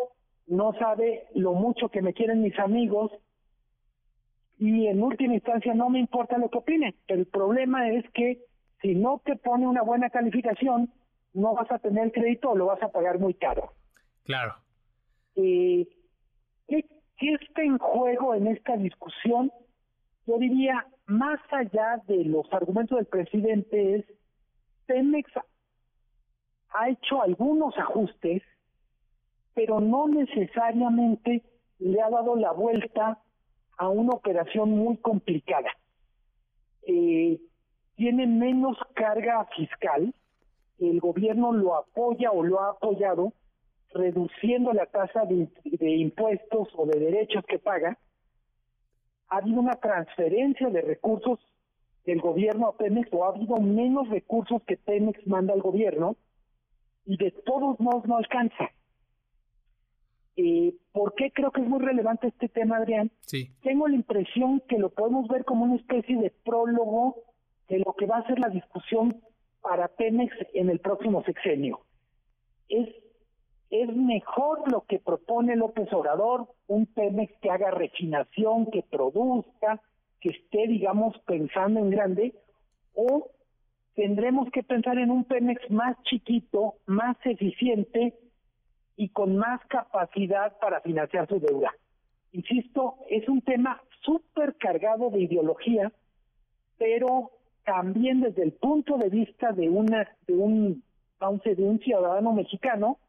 no 0.47 0.73
sabe 0.73 1.27
lo 1.33 1.53
mucho 1.53 1.89
que 1.89 2.01
me 2.01 2.13
quieren 2.13 2.41
mis 2.41 2.57
amigos 2.59 3.11
y 4.57 4.87
en 4.87 5.01
última 5.03 5.33
instancia 5.33 5.73
no 5.73 5.89
me 5.89 5.99
importa 5.99 6.37
lo 6.37 6.49
que 6.49 6.59
opinen. 6.59 6.95
El 7.07 7.25
problema 7.25 7.89
es 7.89 8.09
que 8.11 8.41
si 8.81 8.95
no 8.95 9.21
te 9.25 9.35
pone 9.35 9.67
una 9.67 9.81
buena 9.81 10.09
calificación, 10.09 10.93
no 11.33 11.53
vas 11.53 11.69
a 11.71 11.79
tener 11.79 12.11
crédito 12.11 12.51
o 12.51 12.55
lo 12.55 12.67
vas 12.67 12.81
a 12.81 12.91
pagar 12.91 13.19
muy 13.19 13.33
caro. 13.33 13.73
Claro. 14.23 14.55
Eh, 15.35 15.87
¿qué, 16.67 16.85
¿Qué 17.17 17.33
está 17.33 17.63
en 17.63 17.77
juego 17.77 18.33
en 18.33 18.47
esta 18.47 18.77
discusión? 18.77 19.51
Yo 20.25 20.37
diría, 20.37 20.87
más 21.07 21.39
allá 21.51 22.01
de 22.07 22.23
los 22.25 22.51
argumentos 22.53 22.97
del 22.97 23.07
presidente, 23.07 23.95
es 23.95 24.05
Pemex 24.85 25.29
ha 26.73 26.89
hecho 26.89 27.21
algunos 27.21 27.77
ajustes 27.77 28.41
pero 29.55 29.79
no 29.79 30.07
necesariamente 30.07 31.41
le 31.79 32.01
ha 32.01 32.09
dado 32.09 32.35
la 32.35 32.51
vuelta 32.51 33.19
a 33.77 33.89
una 33.89 34.13
operación 34.13 34.71
muy 34.71 34.97
complicada. 34.97 35.69
Eh, 36.87 37.39
tiene 37.95 38.27
menos 38.27 38.77
carga 38.93 39.45
fiscal, 39.55 40.13
el 40.79 40.99
gobierno 40.99 41.53
lo 41.53 41.75
apoya 41.75 42.31
o 42.31 42.43
lo 42.43 42.59
ha 42.59 42.71
apoyado 42.71 43.33
reduciendo 43.93 44.73
la 44.73 44.85
tasa 44.87 45.23
de, 45.25 45.47
impuestos 45.79 46.67
o 46.75 46.85
de 46.85 46.99
derechos 46.99 47.45
que 47.45 47.59
paga. 47.59 47.97
Ha 49.29 49.37
habido 49.37 49.61
una 49.61 49.75
transferencia 49.75 50.69
de 50.69 50.81
recursos 50.81 51.39
del 52.05 52.19
gobierno 52.19 52.67
a 52.67 52.77
Pemex 52.77 53.07
o 53.13 53.23
ha 53.23 53.29
habido 53.29 53.55
menos 53.57 54.09
recursos 54.09 54.61
que 54.63 54.75
Pemex 54.77 55.25
manda 55.25 55.53
al 55.53 55.61
gobierno 55.61 56.17
y 57.05 57.17
de 57.17 57.31
todos 57.31 57.79
modos 57.79 58.05
no 58.05 58.17
alcanza. 58.17 58.69
Eh, 60.37 60.73
¿Por 60.91 61.15
qué 61.15 61.31
creo 61.31 61.51
que 61.51 61.61
es 61.61 61.67
muy 61.67 61.79
relevante 61.79 62.27
este 62.27 62.49
tema, 62.49 62.77
Adrián? 62.77 63.11
Sí. 63.21 63.51
Tengo 63.61 63.87
la 63.87 63.95
impresión 63.95 64.61
que 64.67 64.77
lo 64.77 64.89
podemos 64.89 65.27
ver 65.27 65.45
como 65.45 65.63
una 65.63 65.75
especie 65.75 66.17
de 66.17 66.31
prólogo 66.43 67.23
de 67.69 67.79
lo 67.79 67.93
que 67.93 68.05
va 68.05 68.17
a 68.17 68.27
ser 68.27 68.39
la 68.39 68.49
discusión 68.49 69.21
para 69.61 69.87
Pemex 69.87 70.33
en 70.53 70.69
el 70.69 70.79
próximo 70.79 71.23
sexenio. 71.23 71.81
Es, 72.67 72.89
es 73.69 73.95
mejor 73.95 74.69
lo 74.71 74.81
que 74.81 74.99
propone 74.99 75.55
López 75.55 75.91
Obrador, 75.93 76.47
un 76.67 76.85
Pemex 76.85 77.33
que 77.41 77.49
haga 77.49 77.71
refinación, 77.71 78.69
que 78.71 78.83
produzca, 78.83 79.81
que 80.19 80.29
esté, 80.29 80.67
digamos, 80.67 81.17
pensando 81.25 81.79
en 81.79 81.89
grande, 81.89 82.35
o 82.93 83.31
tendremos 83.95 84.51
que 84.51 84.63
pensar 84.63 84.97
en 84.97 85.11
un 85.11 85.23
Pemex 85.23 85.69
más 85.71 85.97
chiquito, 86.03 86.75
más 86.85 87.17
eficiente 87.25 88.13
y 88.97 89.09
con 89.09 89.37
más 89.37 89.61
capacidad 89.67 90.57
para 90.59 90.81
financiar 90.81 91.27
su 91.27 91.39
deuda. 91.39 91.73
Insisto, 92.31 92.95
es 93.09 93.27
un 93.29 93.41
tema 93.41 93.81
súper 94.01 94.55
cargado 94.55 95.09
de 95.09 95.21
ideología, 95.21 95.91
pero 96.77 97.31
también 97.65 98.21
desde 98.21 98.43
el 98.43 98.53
punto 98.53 98.97
de 98.97 99.09
vista 99.09 99.51
de 99.51 99.69
una 99.69 100.07
de 100.27 100.33
un 100.33 100.83
de 101.43 101.63
un 101.63 101.79
ciudadano 101.79 102.33
mexicano 102.33 102.99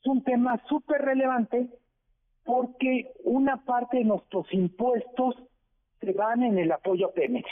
es 0.00 0.06
un 0.06 0.22
tema 0.22 0.62
súper 0.68 1.02
relevante 1.02 1.68
porque 2.44 3.12
una 3.24 3.64
parte 3.64 3.98
de 3.98 4.04
nuestros 4.04 4.46
impuestos 4.52 5.34
se 6.00 6.12
van 6.12 6.44
en 6.44 6.58
el 6.58 6.70
apoyo 6.70 7.08
a 7.08 7.12
Pemex. 7.12 7.48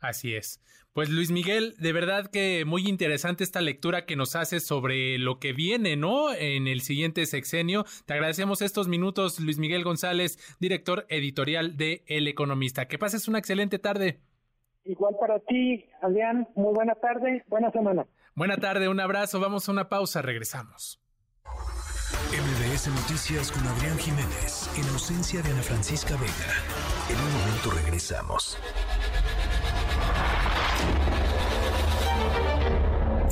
Así 0.00 0.34
es. 0.34 0.60
Pues 0.92 1.10
Luis 1.10 1.30
Miguel, 1.30 1.74
de 1.78 1.92
verdad 1.92 2.30
que 2.30 2.64
muy 2.64 2.88
interesante 2.88 3.44
esta 3.44 3.60
lectura 3.60 4.06
que 4.06 4.16
nos 4.16 4.34
hace 4.34 4.60
sobre 4.60 5.18
lo 5.18 5.38
que 5.38 5.52
viene, 5.52 5.94
¿no? 5.94 6.32
En 6.32 6.68
el 6.68 6.80
siguiente 6.80 7.26
sexenio. 7.26 7.84
Te 8.06 8.14
agradecemos 8.14 8.62
estos 8.62 8.88
minutos, 8.88 9.38
Luis 9.38 9.58
Miguel 9.58 9.84
González, 9.84 10.38
director 10.58 11.04
editorial 11.10 11.76
de 11.76 12.02
El 12.06 12.28
Economista. 12.28 12.88
Que 12.88 12.98
pases 12.98 13.28
una 13.28 13.38
excelente 13.38 13.78
tarde. 13.78 14.20
Igual 14.84 15.16
para 15.20 15.38
ti, 15.40 15.84
Adrián, 16.00 16.48
muy 16.54 16.72
buena 16.72 16.94
tarde, 16.94 17.44
buena 17.48 17.70
semana. 17.72 18.06
Buena 18.34 18.56
tarde, 18.56 18.88
un 18.88 19.00
abrazo, 19.00 19.40
vamos 19.40 19.68
a 19.68 19.72
una 19.72 19.88
pausa, 19.88 20.22
regresamos. 20.22 21.00
MBS 22.30 22.88
Noticias 22.88 23.52
con 23.52 23.66
Adrián 23.66 23.98
Jiménez, 23.98 24.70
en 24.78 24.88
ausencia 24.92 25.42
de 25.42 25.50
Ana 25.50 25.62
Francisca 25.62 26.14
Vega. 26.16 26.32
En 27.10 27.16
un 27.16 27.32
momento 27.32 27.70
regresamos. 27.70 28.58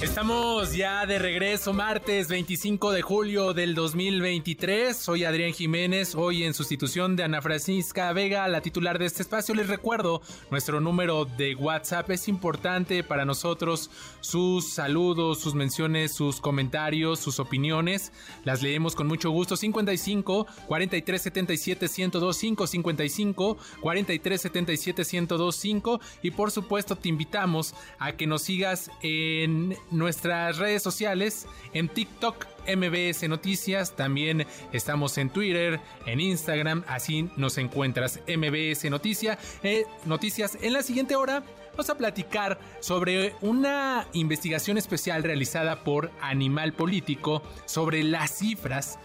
Estamos 0.00 0.76
ya 0.76 1.06
de 1.06 1.18
regreso 1.18 1.72
martes 1.72 2.28
25 2.28 2.92
de 2.92 3.02
julio 3.02 3.52
del 3.52 3.74
2023. 3.74 4.96
Soy 4.96 5.24
Adrián 5.24 5.52
Jiménez, 5.52 6.14
hoy 6.14 6.44
en 6.44 6.54
sustitución 6.54 7.16
de 7.16 7.24
Ana 7.24 7.42
Francisca 7.42 8.12
Vega, 8.12 8.46
la 8.46 8.60
titular 8.60 9.00
de 9.00 9.06
este 9.06 9.22
espacio. 9.22 9.56
Les 9.56 9.66
recuerdo, 9.66 10.22
nuestro 10.52 10.80
número 10.80 11.24
de 11.24 11.56
WhatsApp 11.56 12.10
es 12.10 12.28
importante 12.28 13.02
para 13.02 13.24
nosotros. 13.24 13.90
Sus 14.20 14.68
saludos, 14.68 15.40
sus 15.40 15.56
menciones, 15.56 16.14
sus 16.14 16.40
comentarios, 16.40 17.18
sus 17.18 17.40
opiniones, 17.40 18.12
las 18.44 18.62
leemos 18.62 18.94
con 18.94 19.08
mucho 19.08 19.30
gusto. 19.30 19.56
55 19.56 20.46
43 20.68 21.22
77 21.22 21.86
1025 21.88 22.66
55 22.68 23.58
43 23.80 24.40
77 24.40 25.02
1025 25.02 26.00
y 26.22 26.30
por 26.30 26.52
supuesto 26.52 26.94
te 26.94 27.08
invitamos 27.08 27.74
a 27.98 28.12
que 28.12 28.28
nos 28.28 28.42
sigas 28.42 28.92
en 29.02 29.76
nuestras 29.90 30.58
redes 30.58 30.82
sociales, 30.82 31.46
en 31.72 31.88
TikTok 31.88 32.46
MBS 32.66 33.28
Noticias, 33.28 33.96
también 33.96 34.46
estamos 34.72 35.16
en 35.18 35.30
Twitter, 35.30 35.80
en 36.06 36.20
Instagram, 36.20 36.84
así 36.86 37.30
nos 37.36 37.58
encuentras 37.58 38.20
MBS 38.26 38.90
Noticia, 38.90 39.38
eh, 39.62 39.84
Noticias. 40.04 40.58
En 40.60 40.72
la 40.72 40.82
siguiente 40.82 41.16
hora 41.16 41.42
vamos 41.72 41.90
a 41.90 41.96
platicar 41.96 42.58
sobre 42.80 43.34
una 43.40 44.06
investigación 44.12 44.78
especial 44.78 45.22
realizada 45.22 45.84
por 45.84 46.10
Animal 46.20 46.72
Político 46.72 47.42
sobre 47.66 48.02
las 48.02 48.38
cifras 48.38 48.98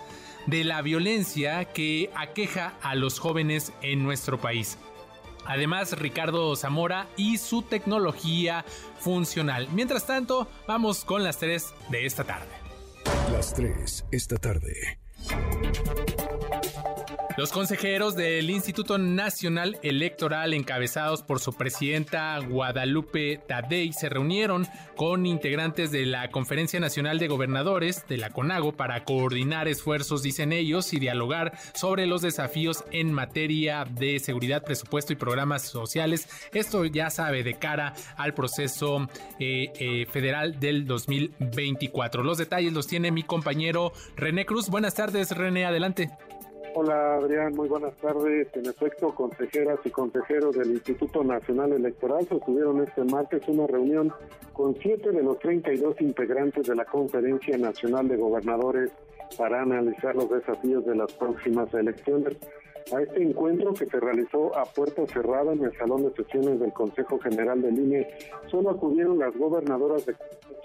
de 0.48 0.64
la 0.64 0.82
violencia 0.82 1.66
que 1.66 2.10
aqueja 2.16 2.74
a 2.82 2.96
los 2.96 3.20
jóvenes 3.20 3.72
en 3.82 4.04
nuestro 4.04 4.42
país. 4.42 4.78
Además, 5.46 5.98
Ricardo 5.98 6.56
Zamora 6.56 7.08
y 7.18 7.38
su 7.38 7.62
tecnología 7.62 8.66
funcional. 9.00 9.68
Mientras 9.72 10.06
tanto, 10.06 10.48
vamos 10.68 11.04
con 11.06 11.24
las 11.24 11.38
3 11.38 11.74
de 11.89 12.06
esta 12.06 12.24
tarde. 12.24 12.52
Las 13.32 13.54
3 13.54 14.06
esta 14.12 14.38
tarde. 14.38 15.00
Los 17.36 17.52
consejeros 17.52 18.16
del 18.16 18.48
Instituto 18.52 19.00
Nacional 19.00 19.80
Electoral, 19.82 20.54
encabezados 20.54 21.24
por 21.24 21.40
su 21.40 21.54
presidenta 21.54 22.38
Guadalupe 22.38 23.40
Tadei, 23.48 23.92
se 23.92 24.08
reunieron 24.08 24.68
con 24.96 25.26
integrantes 25.26 25.90
de 25.90 26.06
la 26.06 26.30
Conferencia 26.30 26.80
Nacional 26.80 27.18
de 27.18 27.28
Gobernadores 27.28 28.06
de 28.08 28.18
la 28.18 28.30
CONAGO 28.30 28.74
para 28.74 29.04
coordinar 29.04 29.68
esfuerzos, 29.68 30.22
dicen 30.22 30.54
ellos, 30.54 30.94
y 30.94 31.00
dialogar 31.00 31.58
sobre 31.74 32.06
los 32.06 32.22
desafíos 32.22 32.84
en 32.92 33.12
materia 33.12 33.84
de 33.86 34.20
seguridad, 34.20 34.64
presupuesto 34.64 35.12
y 35.14 35.16
programas 35.16 35.64
sociales. 35.64 36.30
Esto 36.54 36.86
ya 36.86 37.10
sabe 37.10 37.42
de 37.42 37.56
cara 37.56 37.96
al 38.16 38.36
proceso 38.36 39.10
eh, 39.40 39.72
eh, 39.80 40.06
federal 40.06 40.60
del 40.60 40.86
2024. 40.86 42.22
Los 42.22 42.38
detalles 42.38 42.74
los 42.74 42.86
tiene 42.86 43.12
mi 43.12 43.24
compañero 43.24 43.92
René 44.16 44.46
Cruz. 44.46 44.70
Buenas 44.70 44.94
tardes, 44.94 45.32
René, 45.32 45.66
adelante. 45.66 46.12
Hola 46.76 47.17
Adrián, 47.17 47.53
muy 47.53 47.69
buenas 47.69 47.95
tardes. 47.97 48.47
En 48.55 48.65
efecto, 48.65 49.13
consejeras 49.13 49.80
y 49.86 49.91
consejeros 49.91 50.55
del 50.55 50.71
Instituto 50.71 51.24
Nacional 51.24 51.71
Electoral 51.71 52.26
sostuvieron 52.28 52.82
este 52.82 53.03
martes 53.03 53.47
una 53.47 53.67
reunión 53.67 54.11
con 54.53 54.76
siete 54.82 55.11
de 55.11 55.21
los 55.21 55.38
32 55.38 56.01
integrantes 56.01 56.65
de 56.65 56.76
la 56.76 56.86
Conferencia 56.86 57.55
Nacional 57.59 58.07
de 58.07 58.17
Gobernadores 58.17 58.91
para 59.38 59.61
analizar 59.61 60.15
los 60.15 60.32
desafíos 60.32 60.84
de 60.88 60.95
las 60.95 61.13
próximas 61.13 61.71
elecciones. 61.76 62.38
A 62.92 63.02
este 63.02 63.24
encuentro 63.24 63.74
que 63.74 63.86
se 63.86 64.00
realizó 64.00 64.56
a 64.58 64.66
puerta 64.66 65.06
cerrada 65.08 65.54
en 65.54 65.64
el 65.64 65.78
Salón 65.78 66.04
de 66.04 66.14
Sesiones 66.14 66.60
del 66.60 66.74
Consejo 66.74 67.18
General 67.20 67.62
del 67.62 67.80
INE, 67.80 68.08
solo 68.52 68.72
acudieron 68.72 69.20
las 69.20 69.36
gobernadoras 69.38 70.06
de 70.06 70.16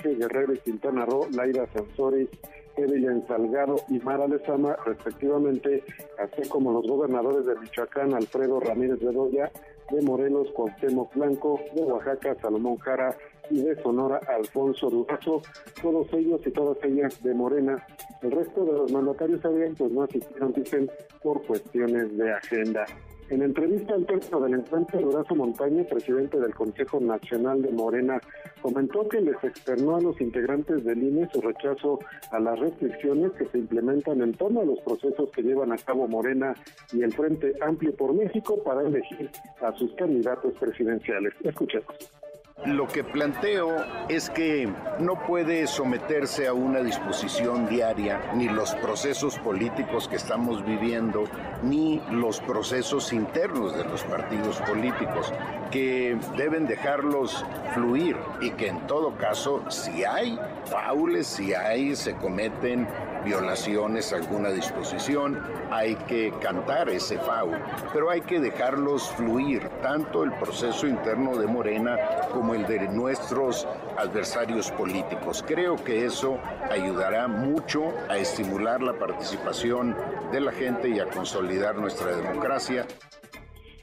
Guerrero 0.03 0.55
y 0.55 0.59
Quintana 0.59 1.05
Roo, 1.07 1.29
Laira 1.33 1.67
Sansores, 1.73 2.29
Evelyn 2.77 3.27
Salgado 3.27 3.77
y 3.89 3.99
Mara 3.99 4.27
Lezama, 4.27 4.77
respectivamente, 4.85 5.83
así 6.19 6.49
como 6.49 6.73
los 6.73 6.87
gobernadores 6.87 7.47
de 7.47 7.57
Michoacán, 7.57 8.15
Alfredo 8.15 8.61
Ramírez 8.61 9.01
Bedoya, 9.01 9.51
de 9.91 10.03
Morelos, 10.03 10.51
Cuauhtémoc 10.53 11.15
Blanco, 11.15 11.61
de 11.75 11.83
Oaxaca, 11.83 12.37
Salomón 12.41 12.77
Jara 12.79 13.17
y 13.51 13.63
de 13.63 13.81
Sonora, 13.83 14.21
Alfonso 14.29 14.91
Durazo, 14.91 15.43
todos 15.83 16.13
ellos 16.13 16.41
y 16.47 16.51
todas 16.51 16.79
ellas 16.85 17.23
de 17.23 17.35
Morena. 17.35 17.87
El 18.23 18.33
resto 18.33 18.65
de 18.65 18.73
los 18.73 18.93
mandatarios 18.93 19.45
habían 19.45 19.75
pues 19.75 19.91
no 19.93 20.03
asistieron, 20.03 20.53
dicen, 20.53 20.91
por 21.23 21.45
cuestiones 21.47 22.17
de 22.17 22.33
agenda. 22.33 22.87
En 23.31 23.43
entrevista 23.43 23.93
al 23.95 24.07
término 24.07 24.41
del 24.41 24.55
encuentro, 24.55 25.01
Durazo 25.01 25.35
Montaña, 25.35 25.85
presidente 25.85 26.41
del 26.41 26.55
Consejo 26.55 26.99
Nacional 26.99 27.61
de 27.61 27.71
Morena, 27.71 28.19
comentó 28.63 29.07
que 29.07 29.21
les 29.21 29.37
externó 29.45 29.97
a 29.97 30.01
los 30.01 30.19
integrantes 30.19 30.83
del 30.83 31.03
INE 31.03 31.29
su 31.31 31.43
rechazo 31.43 31.99
a 32.31 32.41
las 32.41 32.59
restricciones 32.59 33.33
que 33.33 33.45
se 33.47 33.59
implementan 33.59 34.23
en 34.23 34.33
torno 34.33 34.63
a 34.63 34.65
los 34.65 34.81
procesos 34.81 35.31
que 35.33 35.43
llevan 35.43 35.73
a 35.73 35.77
cabo 35.77 36.09
Morena 36.09 36.55
y 36.91 37.03
el 37.03 37.13
Frente 37.13 37.53
Amplio 37.61 37.95
por 37.95 38.15
México 38.15 38.63
para 38.65 38.81
elegir 38.81 39.31
a 39.61 39.77
sus 39.77 39.93
candidatos 39.97 40.55
presidenciales. 40.59 41.35
Escuchemos. 41.45 42.18
Lo 42.67 42.89
que 42.89 43.05
planteo 43.05 43.77
es 44.09 44.31
que 44.31 44.69
no 44.99 45.15
puede 45.27 45.69
someterse 45.69 46.49
a 46.49 46.53
una 46.53 46.81
disposición 46.81 47.69
diaria 47.69 48.33
ni 48.35 48.49
los 48.49 48.75
procesos 48.75 49.39
políticos 49.39 50.09
que 50.09 50.17
estamos 50.17 50.67
viviendo, 50.67 51.25
ni 51.63 52.03
los 52.11 52.41
procesos 52.41 53.13
internos 53.13 53.77
de 53.77 53.85
los 53.85 54.03
partidos 54.03 54.61
políticos, 54.63 55.33
que 55.71 56.19
deben 56.37 56.67
dejarlos 56.67 57.45
fluir 57.75 58.17
y 58.41 58.51
que 58.51 58.67
en 58.67 58.87
todo 58.89 59.17
caso, 59.17 59.63
si 59.71 60.05
hay 60.05 60.37
faules, 60.65 61.29
si 61.29 61.55
hay, 61.55 61.95
se 61.95 62.17
cometen 62.17 62.89
violaciones 63.25 64.13
alguna 64.13 64.51
disposición, 64.51 65.41
hay 65.71 65.95
que 65.95 66.33
cantar 66.41 66.89
ese 66.89 67.19
FAU, 67.19 67.53
pero 67.93 68.11
hay 68.11 68.21
que 68.21 68.41
dejarlos 68.41 69.11
fluir, 69.11 69.69
tanto 69.83 70.25
el 70.25 70.33
proceso 70.33 70.87
interno 70.87 71.37
de 71.37 71.47
Morena 71.47 71.97
como 72.33 72.55
el 72.55 72.67
de 72.67 72.89
nuestros 72.89 73.67
adversarios 73.97 74.71
políticos. 74.71 75.45
Creo 75.47 75.77
que 75.77 76.05
eso 76.05 76.39
ayudará 76.71 77.29
mucho 77.29 77.93
a 78.09 78.17
estimular 78.17 78.83
la 78.83 78.95
participación 78.95 79.97
de 80.33 80.41
la 80.41 80.53
gente 80.53 80.89
y 80.89 81.01
a 81.01 81.07
consolidar 81.07 81.77
nuestra 81.77 82.15
democracia. 82.17 82.87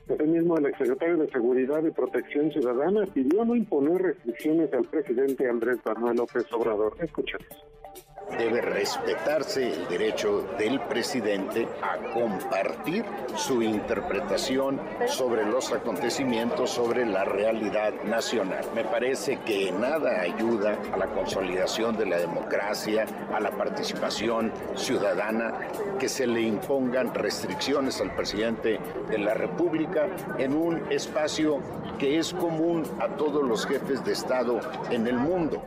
Asimismo, 0.07 0.57
el 0.57 0.67
exsecretario 0.67 1.17
de 1.17 1.29
Seguridad 1.31 1.83
y 1.83 1.91
Protección 1.91 2.51
Ciudadana 2.51 3.05
pidió 3.07 3.43
no 3.43 3.55
imponer 3.55 4.01
restricciones 4.01 4.71
al 4.73 4.85
presidente 4.85 5.49
Andrés 5.49 5.77
Manuel 5.83 6.17
López 6.17 6.45
Obrador. 6.53 6.95
Escuchemos 6.99 7.65
debe 8.37 8.61
respetarse 8.61 9.73
el 9.73 9.87
derecho 9.87 10.41
del 10.57 10.79
presidente 10.81 11.67
a 11.81 11.97
compartir 12.13 13.05
su 13.35 13.61
interpretación 13.61 14.81
sobre 15.07 15.45
los 15.45 15.71
acontecimientos, 15.71 16.71
sobre 16.71 17.05
la 17.05 17.23
realidad 17.23 17.93
nacional. 18.03 18.65
Me 18.73 18.83
parece 18.83 19.39
que 19.45 19.71
nada 19.71 20.21
ayuda 20.21 20.77
a 20.93 20.97
la 20.97 21.07
consolidación 21.07 21.95
de 21.97 22.07
la 22.07 22.17
democracia, 22.17 23.05
a 23.33 23.39
la 23.39 23.51
participación 23.51 24.51
ciudadana, 24.75 25.53
que 25.99 26.09
se 26.09 26.27
le 26.27 26.41
impongan 26.41 27.13
restricciones 27.13 28.01
al 28.01 28.13
presidente 28.15 28.79
de 29.09 29.17
la 29.17 29.33
República 29.33 29.94
en 30.37 30.53
un 30.53 30.91
espacio 30.91 31.59
que 31.99 32.19
es 32.19 32.33
común 32.33 32.83
a 32.99 33.07
todos 33.15 33.43
los 33.43 33.65
jefes 33.65 34.03
de 34.03 34.13
Estado 34.13 34.59
en 34.91 35.07
el 35.07 35.17
mundo. 35.17 35.63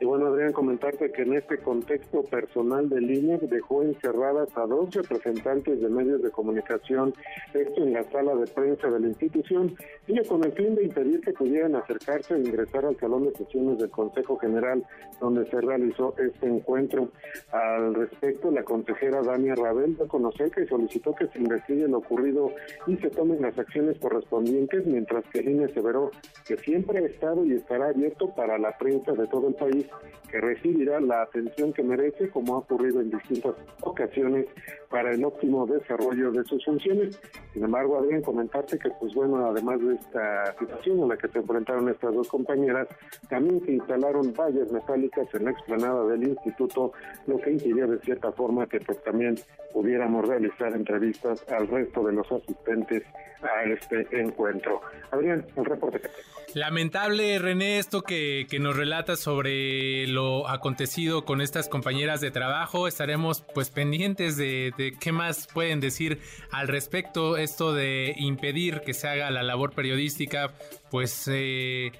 Y 0.00 0.04
bueno, 0.04 0.26
Adrián, 0.26 0.52
comentarte 0.52 1.12
que 1.12 1.22
en 1.22 1.34
este 1.34 1.58
contexto 1.58 2.22
personal 2.24 2.88
del 2.88 3.10
INE 3.10 3.38
dejó 3.38 3.82
encerradas 3.82 4.48
a 4.56 4.66
dos 4.66 4.94
representantes 4.94 5.80
de 5.80 5.88
medios 5.88 6.22
de 6.22 6.30
comunicación, 6.30 7.14
esto 7.52 7.82
en 7.82 7.92
la 7.92 8.02
sala 8.10 8.34
de 8.34 8.46
prensa 8.46 8.90
de 8.90 9.00
la 9.00 9.06
institución, 9.06 9.76
y 10.06 10.20
con 10.26 10.44
el 10.44 10.52
fin 10.52 10.74
de 10.74 10.84
impedir 10.84 11.20
que 11.20 11.32
pudieran 11.32 11.76
acercarse 11.76 12.34
e 12.34 12.40
ingresar 12.40 12.84
al 12.84 12.96
salón 12.98 13.24
de 13.24 13.32
sesiones 13.32 13.78
del 13.78 13.90
Consejo 13.90 14.36
General, 14.38 14.84
donde 15.20 15.48
se 15.48 15.60
realizó 15.60 16.14
este 16.18 16.46
encuentro. 16.46 17.08
Al 17.52 17.94
respecto, 17.94 18.50
la 18.50 18.64
consejera 18.64 19.22
Dania 19.22 19.54
Rabel 19.54 19.96
conocer 20.08 20.50
que 20.50 20.66
solicitó 20.66 21.14
que 21.14 21.28
se 21.28 21.38
investigue 21.38 21.86
lo 21.88 21.98
ocurrido 21.98 22.50
y 22.86 22.96
se 22.96 23.10
tomen 23.10 23.42
las 23.42 23.58
acciones 23.58 23.98
correspondientes, 23.98 24.86
mientras 24.86 25.24
que 25.26 25.40
el 25.40 25.50
INE 25.50 25.64
aseveró 25.66 26.10
que 26.46 26.56
siempre 26.56 26.98
ha 26.98 27.06
estado 27.06 27.44
y 27.44 27.52
estará 27.52 27.88
abierto 27.88 28.34
para 28.34 28.58
la 28.58 28.76
prensa 28.76 29.12
de 29.12 29.26
todo 29.28 29.48
el 29.48 29.54
país 29.54 29.83
que 30.30 30.40
recibirá 30.40 31.00
la 31.00 31.22
atención 31.22 31.72
que 31.72 31.82
merece, 31.82 32.28
como 32.30 32.54
ha 32.54 32.58
ocurrido 32.58 33.00
en 33.00 33.10
distintas 33.10 33.54
ocasiones, 33.80 34.46
para 34.94 35.10
el 35.10 35.24
óptimo 35.24 35.66
desarrollo 35.66 36.30
de 36.30 36.44
sus 36.44 36.64
funciones. 36.64 37.20
Sin 37.52 37.64
embargo, 37.64 37.98
Adrián, 37.98 38.22
comentarte 38.22 38.78
que, 38.78 38.90
pues 39.00 39.12
bueno, 39.12 39.44
además 39.44 39.80
de 39.80 39.96
esta 39.96 40.56
situación 40.56 41.00
en 41.00 41.08
la 41.08 41.16
que 41.16 41.26
se 41.26 41.40
enfrentaron 41.40 41.88
estas 41.88 42.14
dos 42.14 42.28
compañeras, 42.28 42.86
también 43.28 43.60
se 43.66 43.72
instalaron 43.72 44.32
vallas 44.32 44.70
metálicas 44.70 45.26
en 45.34 45.46
la 45.46 45.50
explanada 45.50 46.06
del 46.06 46.28
instituto, 46.28 46.92
lo 47.26 47.40
que 47.40 47.50
impidió 47.50 47.88
de 47.88 47.98
cierta 48.02 48.30
forma 48.30 48.68
que 48.68 48.78
pues 48.78 49.02
también 49.02 49.34
pudiéramos 49.72 50.28
realizar 50.28 50.72
entrevistas 50.72 51.44
al 51.50 51.66
resto 51.66 52.04
de 52.04 52.12
los 52.12 52.30
asistentes 52.30 53.02
a 53.42 53.64
este 53.64 54.06
encuentro. 54.12 54.80
Adrián, 55.10 55.44
el 55.56 55.64
reporte 55.64 56.00
que 56.00 56.08
Lamentable, 56.54 57.40
René, 57.40 57.80
esto 57.80 58.02
que, 58.02 58.46
que 58.48 58.60
nos 58.60 58.76
relata 58.76 59.16
sobre 59.16 60.06
lo 60.06 60.48
acontecido 60.48 61.24
con 61.24 61.40
estas 61.40 61.68
compañeras 61.68 62.20
de 62.20 62.30
trabajo. 62.30 62.86
Estaremos 62.86 63.44
pues 63.54 63.70
pendientes 63.70 64.36
de, 64.36 64.72
qué 64.92 65.12
más 65.12 65.46
pueden 65.46 65.80
decir 65.80 66.20
al 66.50 66.68
respecto. 66.68 67.36
Esto 67.36 67.72
de 67.72 68.14
impedir 68.16 68.80
que 68.80 68.94
se 68.94 69.08
haga 69.08 69.30
la 69.30 69.42
labor 69.42 69.72
periodística, 69.74 70.52
pues... 70.90 71.28
Eh, 71.30 71.92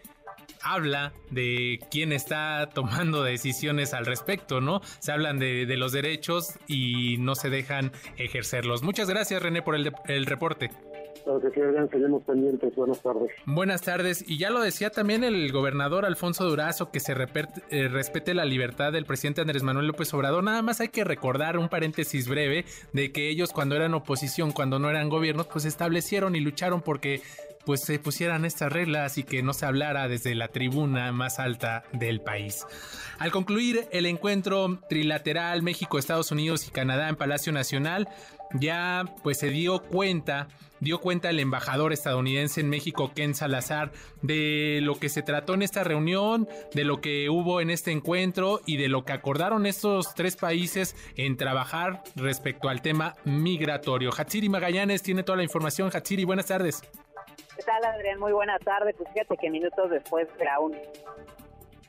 habla 0.64 1.12
de 1.30 1.78
quién 1.90 2.12
está 2.12 2.70
tomando 2.74 3.22
decisiones 3.22 3.92
al 3.92 4.06
respecto, 4.06 4.60
¿no? 4.60 4.80
Se 4.98 5.12
hablan 5.12 5.38
de, 5.38 5.66
los 5.76 5.92
derechos 5.92 6.54
y 6.66 7.18
no 7.18 7.34
se 7.34 7.50
dejan 7.50 7.92
ejercerlos. 8.16 8.82
Muchas 8.82 9.08
gracias, 9.08 9.42
René, 9.42 9.60
por 9.62 9.76
el 9.76 10.26
reporte. 10.26 10.70
Seguimos 11.90 12.22
pendientes. 12.24 12.74
Buenas 12.74 13.00
tardes. 13.02 13.30
Buenas 13.46 13.82
tardes. 13.82 14.24
Y 14.28 14.38
ya 14.38 14.50
lo 14.50 14.60
decía 14.60 14.90
también 14.90 15.24
el 15.24 15.50
gobernador 15.52 16.04
Alfonso 16.04 16.44
Durazo, 16.44 16.90
que 16.90 17.00
se 17.00 17.12
eh, 17.12 17.88
respete 17.88 18.34
la 18.34 18.44
libertad 18.44 18.92
del 18.92 19.06
presidente 19.06 19.40
Andrés 19.40 19.62
Manuel 19.62 19.86
López 19.86 20.12
Obrador. 20.14 20.44
Nada 20.44 20.62
más 20.62 20.80
hay 20.80 20.88
que 20.88 21.04
recordar 21.04 21.58
un 21.58 21.68
paréntesis 21.68 22.28
breve 22.28 22.64
de 22.92 23.12
que 23.12 23.30
ellos 23.30 23.52
cuando 23.52 23.76
eran 23.76 23.94
oposición, 23.94 24.52
cuando 24.52 24.78
no 24.78 24.90
eran 24.90 25.08
gobiernos, 25.08 25.46
pues 25.46 25.64
establecieron 25.64 26.36
y 26.36 26.40
lucharon 26.40 26.82
porque 26.82 27.22
pues 27.64 27.80
se 27.80 27.98
pusieran 27.98 28.44
estas 28.44 28.72
reglas 28.72 29.18
y 29.18 29.24
que 29.24 29.42
no 29.42 29.52
se 29.52 29.66
hablara 29.66 30.08
desde 30.08 30.34
la 30.34 30.48
tribuna 30.48 31.10
más 31.12 31.38
alta 31.38 31.84
del 31.92 32.20
país. 32.20 32.66
Al 33.18 33.30
concluir 33.30 33.86
el 33.90 34.06
encuentro 34.06 34.80
trilateral 34.88 35.62
México, 35.62 35.98
Estados 35.98 36.30
Unidos 36.30 36.68
y 36.68 36.70
Canadá 36.70 37.08
en 37.08 37.16
Palacio 37.16 37.52
Nacional, 37.52 38.08
ya 38.54 39.04
pues 39.22 39.38
se 39.38 39.48
dio 39.48 39.82
cuenta, 39.82 40.48
dio 40.80 41.00
cuenta 41.00 41.30
el 41.30 41.40
embajador 41.40 41.92
estadounidense 41.92 42.60
en 42.60 42.70
México, 42.70 43.12
Ken 43.14 43.34
Salazar, 43.34 43.92
de 44.22 44.80
lo 44.82 44.94
que 44.94 45.08
se 45.08 45.22
trató 45.22 45.54
en 45.54 45.62
esta 45.62 45.84
reunión, 45.84 46.48
de 46.72 46.84
lo 46.84 47.00
que 47.00 47.28
hubo 47.30 47.60
en 47.60 47.70
este 47.70 47.90
encuentro 47.90 48.60
y 48.66 48.76
de 48.76 48.88
lo 48.88 49.04
que 49.04 49.12
acordaron 49.12 49.66
estos 49.66 50.14
tres 50.14 50.36
países 50.36 50.96
en 51.16 51.36
trabajar 51.36 52.02
respecto 52.16 52.68
al 52.68 52.82
tema 52.82 53.14
migratorio. 53.24 54.10
Hatsiri 54.16 54.48
Magallanes 54.48 55.02
tiene 55.02 55.22
toda 55.22 55.36
la 55.36 55.44
información. 55.44 55.90
Hatsiri, 55.92 56.24
buenas 56.24 56.46
tardes. 56.46 56.82
¿Qué 57.56 57.62
tal, 57.62 57.84
Adrián? 57.84 58.18
Muy 58.18 58.32
buena 58.32 58.58
tarde. 58.58 58.94
Pues 58.94 59.08
fíjate 59.12 59.36
que 59.36 59.50
minutos 59.50 59.90
después 59.90 60.26
de 60.38 60.44
la 60.44 60.58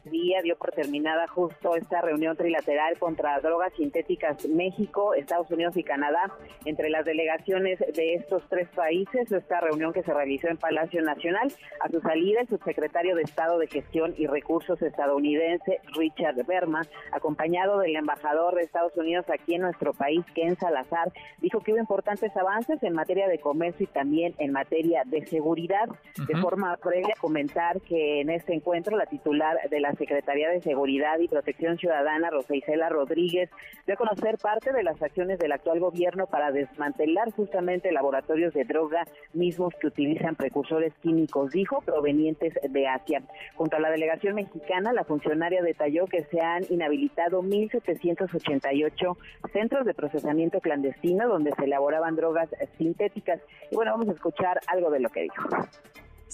día 0.06 0.42
dio 0.42 0.58
por 0.58 0.72
terminada 0.72 1.28
justo 1.28 1.76
esta 1.76 2.02
reunión 2.02 2.38
trilateral 2.38 2.98
contra 3.00 3.40
drogas 3.40 3.74
sintéticas 3.74 4.48
México, 4.48 5.14
Estados 5.14 5.50
Unidos 5.52 5.76
y 5.78 5.84
Canadá 5.84 6.32
entre 6.66 6.90
las 6.90 7.06
delegaciones 7.06 7.80
de 7.80 8.16
estos 8.16 8.44
tres 8.50 8.68
países. 8.70 9.32
Esta 9.32 9.62
reunión 9.62 9.94
que 9.94 10.04
se 10.04 10.14
realizó 10.14 10.48
en 10.48 10.58
Palacio 10.58 11.02
Nacional. 11.02 11.52
A 11.82 11.90
su 11.90 12.00
salida, 12.02 12.42
el 12.42 12.48
subsecretario 12.48 13.16
de 13.16 13.24
Estado 13.24 13.58
de 13.58 13.68
Gestión 13.68 14.14
y 14.18 14.28
Recursos 14.28 14.82
estadounidense, 14.82 15.80
Richard 15.98 16.44
Berma, 16.46 16.82
acompañado 17.12 17.80
del 17.80 17.96
embajador 17.96 18.56
de 18.56 18.62
Estados 18.62 18.96
Unidos 18.98 19.26
aquí 19.30 19.56
en 19.56 19.62
nuestro 19.62 19.94
país, 19.94 20.24
Ken 20.34 20.56
Salazar, 20.58 21.12
dijo 21.40 21.60
que 21.60 21.74
hubo 21.74 21.80
importantes 21.80 22.36
avances 22.38 22.82
en 22.84 22.94
materia 22.94 23.28
de 23.28 23.40
comercio 23.40 23.86
y 23.86 23.88
también 23.88 24.36
en 24.38 24.52
materia 24.52 25.04
de 25.06 25.26
seguridad. 25.26 25.90
De 26.28 26.36
forma 26.38 26.76
previa, 26.78 27.16
comentar 27.20 27.82
que 27.82 28.22
en 28.22 28.30
este 28.30 28.54
encuentro 28.54 28.98
la 28.98 29.06
titular 29.06 29.58
de 29.70 29.80
la 29.80 29.95
Secretaría 29.96 30.50
de 30.50 30.62
Seguridad 30.62 31.20
y 31.20 31.28
Protección 31.28 31.78
Ciudadana, 31.78 32.30
Rosa 32.30 32.56
Isela 32.56 32.90
Rodríguez, 32.90 33.50
dio 33.86 33.96
a 33.96 33.98
conocer 33.98 34.38
parte 34.38 34.74
de 34.74 34.84
las 34.84 35.02
acciones 35.02 35.40
del 35.40 35.52
actual 35.52 35.80
gobierno 35.80 36.28
para 36.28 36.52
desmantelar 36.52 37.32
justamente 37.32 37.92
laboratorios 37.92 38.54
de 38.54 38.64
droga 38.64 39.06
mismos 39.34 39.74
que 39.80 39.88
utilizan 39.88 40.36
precursores 40.36 40.94
químicos, 41.02 41.52
dijo, 41.52 41.82
provenientes 41.82 42.54
de 42.70 42.88
Asia. 42.88 43.22
Junto 43.56 43.78
a 43.78 43.80
la 43.80 43.90
delegación 43.90 44.36
mexicana, 44.36 44.94
la 44.94 45.04
funcionaria 45.04 45.62
detalló 45.62 46.06
que 46.08 46.24
se 46.26 46.42
han 46.42 46.64
inhabilitado 46.70 47.42
1.788 47.42 49.18
centros 49.52 49.86
de 49.86 49.94
procesamiento 49.94 50.60
clandestino 50.60 51.28
donde 51.28 51.52
se 51.58 51.66
elaboraban 51.66 52.16
drogas 52.16 52.50
sintéticas. 52.78 53.42
Y 53.72 53.76
bueno, 53.76 53.92
vamos 53.92 54.10
a 54.10 54.14
escuchar 54.14 54.60
algo 54.68 54.90
de 54.90 55.00
lo 55.00 55.10
que 55.10 55.24
dijo. 55.24 55.50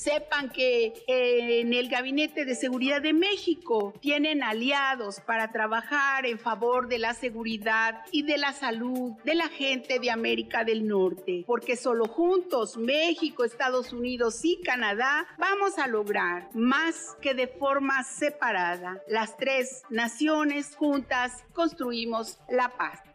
Sepan 0.01 0.49
que 0.49 0.93
en 1.05 1.75
el 1.75 1.87
Gabinete 1.87 2.43
de 2.43 2.55
Seguridad 2.55 3.03
de 3.03 3.13
México 3.13 3.93
tienen 4.01 4.41
aliados 4.41 5.19
para 5.19 5.51
trabajar 5.51 6.25
en 6.25 6.39
favor 6.39 6.87
de 6.87 6.97
la 6.97 7.13
seguridad 7.13 8.01
y 8.11 8.23
de 8.23 8.39
la 8.39 8.51
salud 8.51 9.11
de 9.23 9.35
la 9.35 9.47
gente 9.47 9.99
de 9.99 10.09
América 10.09 10.63
del 10.63 10.87
Norte, 10.87 11.43
porque 11.45 11.75
solo 11.75 12.05
juntos, 12.07 12.77
México, 12.77 13.43
Estados 13.43 13.93
Unidos 13.93 14.43
y 14.43 14.59
Canadá, 14.63 15.27
vamos 15.37 15.77
a 15.77 15.85
lograr 15.85 16.49
más 16.55 17.15
que 17.21 17.35
de 17.35 17.47
forma 17.47 18.03
separada. 18.03 19.03
Las 19.07 19.37
tres 19.37 19.83
naciones 19.91 20.75
juntas 20.75 21.43
construimos 21.53 22.39
la 22.49 22.69
paz. 22.69 23.10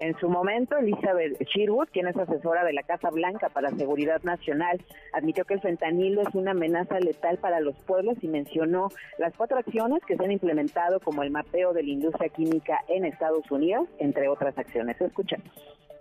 En 0.00 0.16
su 0.18 0.28
momento, 0.28 0.76
Elizabeth 0.76 1.40
Sherwood, 1.42 1.88
quien 1.88 2.06
es 2.06 2.16
asesora 2.16 2.64
de 2.64 2.72
la 2.72 2.84
Casa 2.84 3.10
Blanca 3.10 3.48
para 3.48 3.70
Seguridad 3.70 4.22
Nacional, 4.22 4.80
admitió 5.12 5.44
que 5.44 5.54
el 5.54 5.60
fentanilo 5.60 6.22
es 6.22 6.34
una 6.34 6.52
amenaza 6.52 7.00
letal 7.00 7.38
para 7.38 7.58
los 7.58 7.76
pueblos 7.80 8.16
y 8.22 8.28
mencionó 8.28 8.88
las 9.18 9.34
cuatro 9.34 9.58
acciones 9.58 10.04
que 10.06 10.16
se 10.16 10.24
han 10.24 10.30
implementado 10.30 11.00
como 11.00 11.24
el 11.24 11.30
mapeo 11.30 11.72
de 11.72 11.82
la 11.82 11.90
industria 11.90 12.28
química 12.28 12.84
en 12.88 13.04
Estados 13.04 13.50
Unidos, 13.50 13.88
entre 13.98 14.28
otras 14.28 14.56
acciones. 14.56 15.00
Escuchamos. 15.00 15.50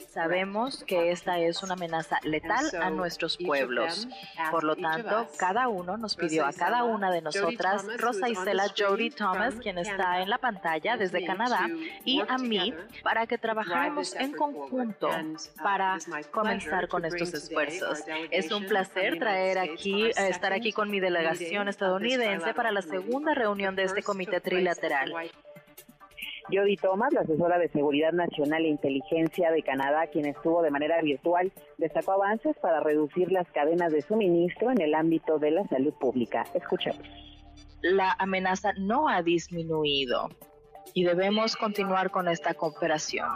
Sabemos 0.10 0.84
que 0.84 1.12
esta 1.12 1.39
es 1.39 1.64
una 1.64 1.74
amenaza 1.74 2.20
letal 2.24 2.66
a 2.82 2.89
nuestros 2.89 3.38
pueblos. 3.38 4.08
Por 4.52 4.64
lo 4.64 4.76
tanto, 4.76 5.28
cada 5.38 5.68
uno 5.68 5.98
nos 5.98 6.16
pidió 6.16 6.45
a 6.45 6.54
cada 6.54 6.84
una 6.84 7.12
de 7.12 7.22
nosotras, 7.22 7.86
Rosa 7.98 8.30
Isela 8.30 8.66
Jody 8.76 9.10
Thomas, 9.10 9.56
quien 9.56 9.78
está 9.78 10.22
en 10.22 10.30
la 10.30 10.38
pantalla 10.38 10.98
desde 10.98 11.26
Canadá, 11.26 11.68
y 12.04 12.22
a 12.28 12.38
mí, 12.38 12.74
para 13.04 13.28
que 13.28 13.38
trabajáramos 13.38 14.16
en 14.16 14.34
conjunto 14.34 15.10
para 15.62 15.98
comenzar 16.32 16.88
con 16.88 17.06
estos 17.06 17.34
esfuerzos. 17.34 18.04
Es 18.32 18.52
un 18.52 18.66
placer 18.66 19.20
traer 19.20 19.60
aquí, 19.60 20.10
estar 20.18 20.54
aquí 20.54 20.74
con 20.74 20.89
mi 20.89 21.00
delegación 21.00 21.68
estadounidense 21.68 22.54
para 22.54 22.72
la 22.72 22.82
segunda 22.82 23.34
reunión 23.34 23.76
de 23.76 23.84
este 23.84 24.04
comité 24.04 24.41
trilateral. 24.41 25.14
Jody 26.50 26.78
Thomas, 26.78 27.14
la 27.14 27.22
asesora 27.22 27.60
de 27.60 27.68
Seguridad 27.70 28.14
Nacional 28.14 28.64
e 28.64 28.70
Inteligencia 28.70 29.52
de 29.52 29.64
Canadá, 29.64 30.08
quien 30.08 30.26
estuvo 30.26 30.62
de 30.62 30.72
manera 30.72 31.02
virtual, 31.02 31.52
destacó 31.78 32.14
avances 32.14 32.56
para 32.62 32.80
reducir 32.80 33.32
las 33.32 33.50
cadenas 33.52 33.91
de 33.91 34.02
suministro 34.02 34.72
en 34.72 34.82
el 34.82 34.93
ámbito 34.95 35.39
de 35.39 35.52
la 35.52 35.68
salud 35.68 35.93
pública. 36.00 36.45
Escuchemos. 36.54 37.06
La 37.82 38.16
amenaza 38.18 38.72
no 38.80 39.10
ha 39.10 39.22
disminuido 39.22 40.30
y 40.94 41.04
debemos 41.04 41.56
continuar 41.56 42.12
con 42.12 42.28
esta 42.28 42.54
cooperación. 42.54 43.28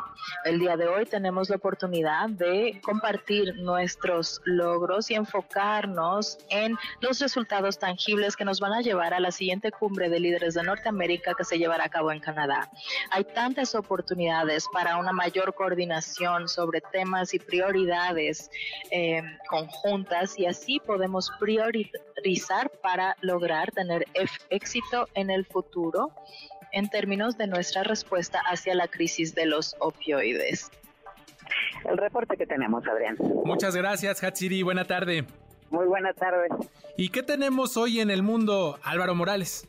El 0.45 0.59
día 0.59 0.77
de 0.77 0.87
hoy 0.87 1.05
tenemos 1.05 1.49
la 1.49 1.57
oportunidad 1.57 2.29
de 2.29 2.79
compartir 2.83 3.55
nuestros 3.57 4.41
logros 4.45 5.11
y 5.11 5.15
enfocarnos 5.15 6.37
en 6.49 6.77
los 6.99 7.19
resultados 7.19 7.79
tangibles 7.79 8.35
que 8.35 8.45
nos 8.45 8.59
van 8.59 8.73
a 8.73 8.81
llevar 8.81 9.13
a 9.13 9.19
la 9.19 9.31
siguiente 9.31 9.71
cumbre 9.71 10.09
de 10.09 10.19
líderes 10.19 10.53
de 10.53 10.63
Norteamérica 10.63 11.33
que 11.33 11.43
se 11.43 11.57
llevará 11.57 11.85
a 11.85 11.89
cabo 11.89 12.11
en 12.11 12.19
Canadá. 12.19 12.69
Hay 13.11 13.23
tantas 13.23 13.75
oportunidades 13.75 14.65
para 14.71 14.97
una 14.97 15.11
mayor 15.11 15.53
coordinación 15.53 16.47
sobre 16.47 16.81
temas 16.81 17.33
y 17.33 17.39
prioridades 17.39 18.49
eh, 18.91 19.21
conjuntas 19.49 20.37
y 20.37 20.45
así 20.45 20.79
podemos 20.79 21.31
priorizar 21.39 22.69
para 22.81 23.15
lograr 23.21 23.71
tener 23.71 24.05
éxito 24.49 25.07
en 25.13 25.29
el 25.29 25.45
futuro 25.45 26.11
en 26.71 26.89
términos 26.89 27.37
de 27.37 27.47
nuestra 27.47 27.83
respuesta 27.83 28.39
hacia 28.49 28.75
la 28.75 28.87
crisis 28.87 29.35
de 29.35 29.45
los 29.45 29.75
opioides. 29.79 30.71
El 31.89 31.97
reporte 31.97 32.37
que 32.37 32.45
tenemos, 32.45 32.83
Adrián. 32.87 33.17
Muchas 33.43 33.75
gracias, 33.75 34.23
Hatsiri. 34.23 34.63
Buena 34.63 34.85
tarde. 34.85 35.25
Muy 35.69 35.85
buena 35.85 36.13
tarde. 36.13 36.47
¿Y 36.97 37.09
qué 37.09 37.23
tenemos 37.23 37.77
hoy 37.77 37.99
en 37.99 38.11
el 38.11 38.23
mundo, 38.23 38.77
Álvaro 38.83 39.15
Morales? 39.15 39.67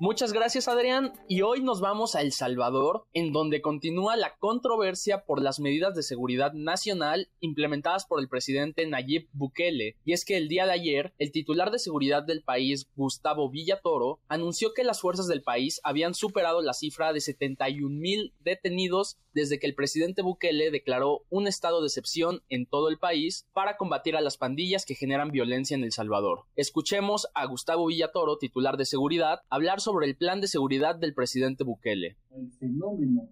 Muchas 0.00 0.32
gracias 0.32 0.66
Adrián 0.66 1.12
y 1.28 1.42
hoy 1.42 1.62
nos 1.62 1.80
vamos 1.80 2.16
a 2.16 2.20
El 2.20 2.32
Salvador 2.32 3.04
en 3.12 3.32
donde 3.32 3.62
continúa 3.62 4.16
la 4.16 4.34
controversia 4.40 5.24
por 5.24 5.40
las 5.40 5.60
medidas 5.60 5.94
de 5.94 6.02
seguridad 6.02 6.52
nacional 6.52 7.28
implementadas 7.38 8.04
por 8.04 8.18
el 8.18 8.28
presidente 8.28 8.88
Nayib 8.88 9.28
Bukele 9.32 9.94
y 10.04 10.12
es 10.12 10.24
que 10.24 10.36
el 10.36 10.48
día 10.48 10.66
de 10.66 10.72
ayer 10.72 11.12
el 11.18 11.30
titular 11.30 11.70
de 11.70 11.78
seguridad 11.78 12.24
del 12.24 12.42
país 12.42 12.88
Gustavo 12.96 13.48
Villatoro 13.48 14.18
anunció 14.26 14.74
que 14.74 14.82
las 14.82 15.00
fuerzas 15.00 15.28
del 15.28 15.42
país 15.42 15.80
habían 15.84 16.14
superado 16.14 16.60
la 16.60 16.72
cifra 16.72 17.12
de 17.12 17.20
71 17.20 17.88
mil 17.88 18.32
detenidos 18.40 19.16
desde 19.32 19.58
que 19.58 19.66
el 19.66 19.74
presidente 19.74 20.22
Bukele 20.22 20.70
declaró 20.70 21.22
un 21.28 21.46
estado 21.46 21.80
de 21.80 21.88
excepción 21.88 22.42
en 22.48 22.66
todo 22.66 22.88
el 22.88 22.98
país 22.98 23.46
para 23.52 23.76
combatir 23.76 24.16
a 24.16 24.20
las 24.20 24.38
pandillas 24.38 24.86
que 24.86 24.94
generan 24.94 25.30
violencia 25.30 25.76
en 25.76 25.84
El 25.84 25.92
Salvador. 25.92 26.44
Escuchemos 26.56 27.28
a 27.34 27.44
Gustavo 27.46 27.86
Villatoro, 27.86 28.38
titular 28.38 28.76
de 28.76 28.86
seguridad, 28.86 29.40
hablar 29.50 29.80
sobre 29.84 30.06
el 30.06 30.16
plan 30.16 30.40
de 30.40 30.46
seguridad 30.46 30.96
del 30.96 31.12
presidente 31.12 31.62
Bukele. 31.62 32.16
El 32.30 32.50
fenómeno 32.52 33.28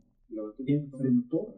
enfrentó 0.67 1.55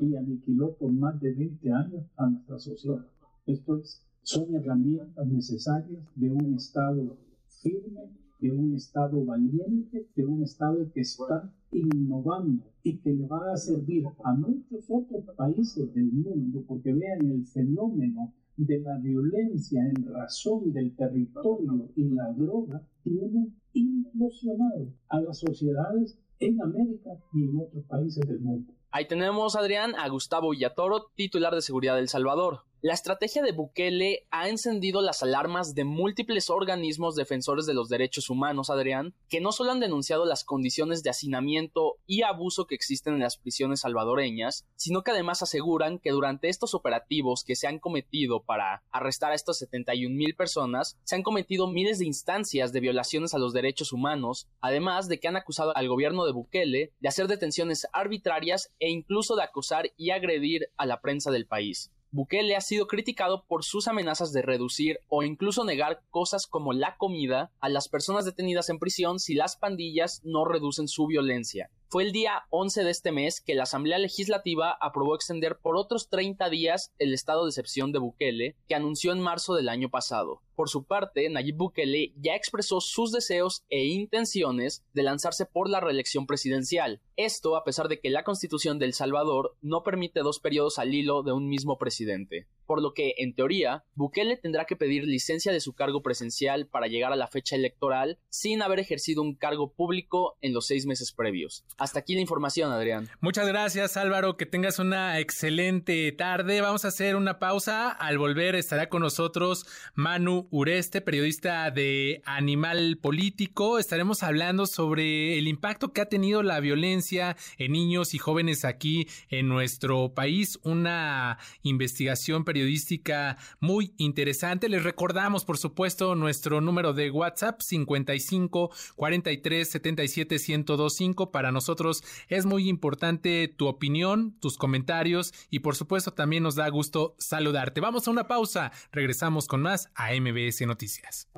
y 0.00 0.16
aniquiló 0.16 0.74
por 0.74 0.90
más 0.90 1.20
de 1.20 1.32
20 1.32 1.72
años 1.72 2.02
a 2.16 2.26
nuestra 2.28 2.58
sociedad. 2.58 3.06
Esto 3.46 3.76
es, 3.76 4.02
son 4.22 4.52
herramientas 4.56 5.28
necesarias 5.28 6.02
de 6.16 6.28
un 6.28 6.54
Estado 6.56 7.16
firme, 7.62 8.10
de 8.40 8.50
un 8.50 8.74
Estado 8.74 9.24
valiente, 9.24 10.08
de 10.16 10.26
un 10.26 10.42
Estado 10.42 10.90
que 10.92 11.02
está 11.02 11.48
innovando 11.70 12.64
y 12.82 12.96
que 12.96 13.14
le 13.14 13.26
va 13.28 13.52
a 13.52 13.56
servir 13.56 14.06
a 14.24 14.34
muchos 14.34 14.86
otros 14.88 15.24
países 15.36 15.94
del 15.94 16.10
mundo, 16.10 16.64
porque 16.66 16.92
vean 16.92 17.30
el 17.30 17.46
fenómeno 17.46 18.34
de 18.56 18.80
la 18.80 18.98
violencia 18.98 19.88
en 19.88 20.04
razón 20.12 20.72
del 20.72 20.96
territorio 20.96 21.90
y 21.94 22.08
la 22.08 22.32
droga 22.32 22.82
tiene 23.02 23.52
implosionado 23.72 24.92
a 25.08 25.20
las 25.20 25.38
sociedades 25.38 26.18
en 26.38 26.60
América 26.60 27.10
y 27.32 27.44
en 27.44 27.60
otros 27.60 27.84
países 27.84 28.26
del 28.26 28.40
mundo. 28.40 28.72
Ahí 28.90 29.06
tenemos, 29.06 29.56
Adrián, 29.56 29.94
a 29.96 30.08
Gustavo 30.08 30.50
Villatoro, 30.50 31.06
titular 31.14 31.54
de 31.54 31.62
Seguridad 31.62 31.96
del 31.96 32.08
Salvador. 32.08 32.64
La 32.84 32.94
estrategia 32.94 33.44
de 33.44 33.52
Bukele 33.52 34.26
ha 34.32 34.48
encendido 34.48 35.02
las 35.02 35.22
alarmas 35.22 35.76
de 35.76 35.84
múltiples 35.84 36.50
organismos 36.50 37.14
defensores 37.14 37.64
de 37.64 37.74
los 37.74 37.88
derechos 37.88 38.28
humanos, 38.28 38.70
Adrián, 38.70 39.14
que 39.28 39.40
no 39.40 39.52
solo 39.52 39.70
han 39.70 39.78
denunciado 39.78 40.24
las 40.24 40.42
condiciones 40.42 41.04
de 41.04 41.10
hacinamiento 41.10 41.98
y 42.08 42.22
abuso 42.22 42.66
que 42.66 42.74
existen 42.74 43.14
en 43.14 43.20
las 43.20 43.36
prisiones 43.36 43.82
salvadoreñas, 43.82 44.66
sino 44.74 45.04
que 45.04 45.12
además 45.12 45.42
aseguran 45.42 46.00
que 46.00 46.10
durante 46.10 46.48
estos 46.48 46.74
operativos 46.74 47.44
que 47.44 47.54
se 47.54 47.68
han 47.68 47.78
cometido 47.78 48.42
para 48.42 48.82
arrestar 48.90 49.30
a 49.30 49.36
estas 49.36 49.58
71 49.58 50.16
mil 50.16 50.34
personas, 50.34 50.98
se 51.04 51.14
han 51.14 51.22
cometido 51.22 51.68
miles 51.68 52.00
de 52.00 52.06
instancias 52.06 52.72
de 52.72 52.80
violaciones 52.80 53.32
a 53.32 53.38
los 53.38 53.52
derechos 53.52 53.92
humanos, 53.92 54.48
además 54.60 55.06
de 55.06 55.20
que 55.20 55.28
han 55.28 55.36
acusado 55.36 55.76
al 55.76 55.86
gobierno 55.86 56.26
de 56.26 56.32
Bukele 56.32 56.90
de 56.98 57.08
hacer 57.08 57.28
detenciones 57.28 57.86
arbitrarias 57.92 58.72
e 58.80 58.90
incluso 58.90 59.36
de 59.36 59.44
acosar 59.44 59.92
y 59.96 60.10
agredir 60.10 60.70
a 60.76 60.84
la 60.84 61.00
prensa 61.00 61.30
del 61.30 61.46
país. 61.46 61.92
Bukele 62.14 62.56
ha 62.56 62.60
sido 62.60 62.86
criticado 62.88 63.46
por 63.48 63.64
sus 63.64 63.88
amenazas 63.88 64.32
de 64.32 64.42
reducir 64.42 64.98
o 65.08 65.22
incluso 65.22 65.64
negar 65.64 66.02
cosas 66.10 66.46
como 66.46 66.74
la 66.74 66.96
comida 66.98 67.50
a 67.58 67.70
las 67.70 67.88
personas 67.88 68.26
detenidas 68.26 68.68
en 68.68 68.78
prisión 68.78 69.18
si 69.18 69.32
las 69.32 69.56
pandillas 69.56 70.20
no 70.22 70.44
reducen 70.44 70.88
su 70.88 71.06
violencia. 71.06 71.70
Fue 71.92 72.04
el 72.04 72.12
día 72.12 72.44
11 72.48 72.84
de 72.84 72.90
este 72.90 73.12
mes 73.12 73.42
que 73.42 73.54
la 73.54 73.64
Asamblea 73.64 73.98
Legislativa 73.98 74.74
aprobó 74.80 75.14
extender 75.14 75.58
por 75.58 75.76
otros 75.76 76.08
30 76.08 76.48
días 76.48 76.90
el 76.98 77.12
estado 77.12 77.44
de 77.44 77.50
excepción 77.50 77.92
de 77.92 77.98
Bukele, 77.98 78.56
que 78.66 78.74
anunció 78.74 79.12
en 79.12 79.20
marzo 79.20 79.54
del 79.54 79.68
año 79.68 79.90
pasado. 79.90 80.40
Por 80.54 80.70
su 80.70 80.84
parte, 80.84 81.28
Nayib 81.28 81.58
Bukele 81.58 82.14
ya 82.16 82.34
expresó 82.34 82.80
sus 82.80 83.12
deseos 83.12 83.66
e 83.68 83.84
intenciones 83.84 84.82
de 84.94 85.02
lanzarse 85.02 85.44
por 85.44 85.68
la 85.68 85.80
reelección 85.80 86.26
presidencial. 86.26 87.02
Esto 87.16 87.56
a 87.56 87.64
pesar 87.64 87.88
de 87.88 88.00
que 88.00 88.08
la 88.08 88.24
Constitución 88.24 88.78
de 88.78 88.86
El 88.86 88.94
Salvador 88.94 89.54
no 89.60 89.82
permite 89.82 90.20
dos 90.20 90.40
periodos 90.40 90.78
al 90.78 90.94
hilo 90.94 91.22
de 91.22 91.32
un 91.32 91.46
mismo 91.46 91.76
presidente 91.76 92.46
por 92.72 92.80
lo 92.80 92.94
que, 92.94 93.16
en 93.18 93.34
teoría, 93.34 93.84
Bukele 93.96 94.38
tendrá 94.38 94.64
que 94.64 94.76
pedir 94.76 95.04
licencia 95.04 95.52
de 95.52 95.60
su 95.60 95.74
cargo 95.74 96.02
presencial 96.02 96.66
para 96.66 96.86
llegar 96.86 97.12
a 97.12 97.16
la 97.16 97.26
fecha 97.26 97.54
electoral 97.54 98.18
sin 98.30 98.62
haber 98.62 98.78
ejercido 98.78 99.20
un 99.20 99.34
cargo 99.34 99.74
público 99.74 100.38
en 100.40 100.54
los 100.54 100.68
seis 100.68 100.86
meses 100.86 101.12
previos. 101.12 101.66
Hasta 101.76 101.98
aquí 101.98 102.14
la 102.14 102.22
información, 102.22 102.72
Adrián. 102.72 103.10
Muchas 103.20 103.46
gracias, 103.46 103.98
Álvaro. 103.98 104.38
Que 104.38 104.46
tengas 104.46 104.78
una 104.78 105.20
excelente 105.20 106.10
tarde. 106.12 106.62
Vamos 106.62 106.86
a 106.86 106.88
hacer 106.88 107.14
una 107.14 107.38
pausa. 107.38 107.90
Al 107.90 108.16
volver 108.16 108.54
estará 108.54 108.88
con 108.88 109.02
nosotros 109.02 109.66
Manu 109.94 110.48
Ureste, 110.50 111.02
periodista 111.02 111.70
de 111.70 112.22
Animal 112.24 112.96
Político. 113.02 113.78
Estaremos 113.78 114.22
hablando 114.22 114.64
sobre 114.64 115.36
el 115.36 115.46
impacto 115.46 115.92
que 115.92 116.00
ha 116.00 116.08
tenido 116.08 116.42
la 116.42 116.58
violencia 116.60 117.36
en 117.58 117.72
niños 117.72 118.14
y 118.14 118.18
jóvenes 118.18 118.64
aquí 118.64 119.08
en 119.28 119.48
nuestro 119.48 120.14
país. 120.14 120.58
Una 120.62 121.36
investigación 121.60 122.46
periodística 122.46 122.61
periodística 122.62 123.36
muy 123.58 123.92
interesante. 123.96 124.68
Les 124.68 124.84
recordamos, 124.84 125.44
por 125.44 125.58
supuesto, 125.58 126.14
nuestro 126.14 126.60
número 126.60 126.92
de 126.92 127.10
WhatsApp 127.10 127.60
55 127.60 128.70
43 128.94 129.68
77 129.68 130.36
1025. 130.38 131.32
Para 131.32 131.50
nosotros 131.50 132.04
es 132.28 132.46
muy 132.46 132.68
importante 132.68 133.48
tu 133.48 133.66
opinión, 133.66 134.36
tus 134.40 134.56
comentarios 134.56 135.34
y 135.50 135.58
por 135.58 135.74
supuesto 135.74 136.12
también 136.12 136.44
nos 136.44 136.54
da 136.54 136.68
gusto 136.68 137.16
saludarte. 137.18 137.80
Vamos 137.80 138.06
a 138.06 138.12
una 138.12 138.28
pausa. 138.28 138.70
Regresamos 138.92 139.48
con 139.48 139.60
más 139.62 139.90
a 139.96 140.10
MBS 140.14 140.60
Noticias. 140.64 141.28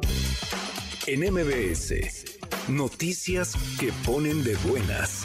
En 1.07 1.21
MBS, 1.21 2.39
noticias 2.69 3.55
que 3.79 3.93
ponen 4.05 4.45
de 4.45 4.57
buenas. 4.57 5.25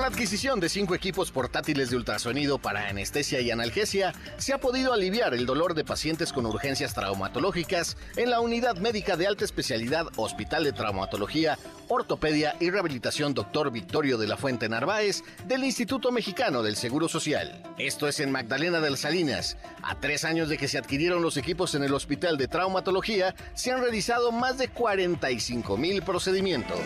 Con 0.00 0.08
la 0.08 0.16
adquisición 0.16 0.60
de 0.60 0.70
cinco 0.70 0.94
equipos 0.94 1.30
portátiles 1.30 1.90
de 1.90 1.96
ultrasonido 1.98 2.56
para 2.56 2.88
anestesia 2.88 3.42
y 3.42 3.50
analgesia, 3.50 4.14
se 4.38 4.54
ha 4.54 4.58
podido 4.58 4.94
aliviar 4.94 5.34
el 5.34 5.44
dolor 5.44 5.74
de 5.74 5.84
pacientes 5.84 6.32
con 6.32 6.46
urgencias 6.46 6.94
traumatológicas 6.94 7.98
en 8.16 8.30
la 8.30 8.40
unidad 8.40 8.78
médica 8.78 9.18
de 9.18 9.26
alta 9.26 9.44
especialidad 9.44 10.06
Hospital 10.16 10.64
de 10.64 10.72
Traumatología, 10.72 11.58
Ortopedia 11.88 12.56
y 12.60 12.70
Rehabilitación 12.70 13.34
Dr. 13.34 13.70
Victorio 13.70 14.16
de 14.16 14.26
la 14.26 14.38
Fuente 14.38 14.70
Narváez 14.70 15.22
del 15.44 15.64
Instituto 15.64 16.10
Mexicano 16.10 16.62
del 16.62 16.76
Seguro 16.76 17.06
Social. 17.06 17.62
Esto 17.76 18.08
es 18.08 18.20
en 18.20 18.32
Magdalena 18.32 18.80
de 18.80 18.88
las 18.92 19.00
Salinas. 19.00 19.58
A 19.82 20.00
tres 20.00 20.24
años 20.24 20.48
de 20.48 20.56
que 20.56 20.68
se 20.68 20.78
adquirieron 20.78 21.20
los 21.20 21.36
equipos 21.36 21.74
en 21.74 21.84
el 21.84 21.92
Hospital 21.92 22.38
de 22.38 22.48
Traumatología, 22.48 23.34
se 23.52 23.70
han 23.70 23.82
realizado 23.82 24.32
más 24.32 24.56
de 24.56 24.68
45 24.68 25.76
mil 25.76 26.00
procedimientos. 26.00 26.78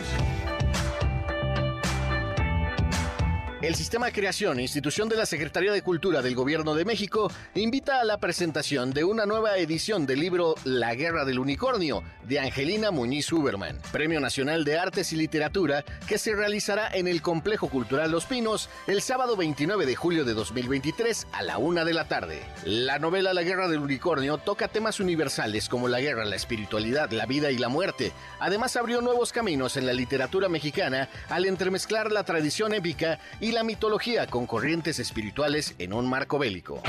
El 3.64 3.76
Sistema 3.76 4.10
Creación, 4.10 4.60
institución 4.60 5.08
de 5.08 5.16
la 5.16 5.24
Secretaría 5.24 5.72
de 5.72 5.80
Cultura 5.80 6.20
del 6.20 6.34
Gobierno 6.34 6.74
de 6.74 6.84
México, 6.84 7.32
invita 7.54 7.98
a 7.98 8.04
la 8.04 8.18
presentación 8.18 8.90
de 8.90 9.04
una 9.04 9.24
nueva 9.24 9.56
edición 9.56 10.04
del 10.04 10.20
libro 10.20 10.54
La 10.64 10.94
Guerra 10.94 11.24
del 11.24 11.38
Unicornio 11.38 12.02
de 12.28 12.40
Angelina 12.40 12.90
Muñiz 12.90 13.32
Huberman, 13.32 13.78
Premio 13.90 14.20
Nacional 14.20 14.66
de 14.66 14.78
Artes 14.78 15.14
y 15.14 15.16
Literatura, 15.16 15.82
que 16.06 16.18
se 16.18 16.34
realizará 16.34 16.90
en 16.92 17.08
el 17.08 17.22
Complejo 17.22 17.68
Cultural 17.68 18.10
Los 18.10 18.26
Pinos 18.26 18.68
el 18.86 19.00
sábado 19.00 19.34
29 19.34 19.86
de 19.86 19.96
julio 19.96 20.26
de 20.26 20.34
2023 20.34 21.26
a 21.32 21.42
la 21.42 21.56
una 21.56 21.86
de 21.86 21.94
la 21.94 22.06
tarde. 22.06 22.42
La 22.66 22.98
novela 22.98 23.32
La 23.32 23.44
Guerra 23.44 23.68
del 23.68 23.80
Unicornio 23.80 24.36
toca 24.36 24.68
temas 24.68 25.00
universales 25.00 25.70
como 25.70 25.88
la 25.88 26.02
guerra, 26.02 26.26
la 26.26 26.36
espiritualidad, 26.36 27.12
la 27.12 27.24
vida 27.24 27.50
y 27.50 27.56
la 27.56 27.70
muerte. 27.70 28.12
Además 28.40 28.76
abrió 28.76 29.00
nuevos 29.00 29.32
caminos 29.32 29.78
en 29.78 29.86
la 29.86 29.94
literatura 29.94 30.50
mexicana 30.50 31.08
al 31.30 31.46
entremezclar 31.46 32.12
la 32.12 32.24
tradición 32.24 32.74
épica 32.74 33.18
y 33.40 33.53
la 33.54 33.62
mitología 33.62 34.26
con 34.26 34.46
corrientes 34.46 34.98
espirituales 34.98 35.76
en 35.78 35.92
un 35.92 36.10
marco 36.10 36.38
bélico. 36.38 36.82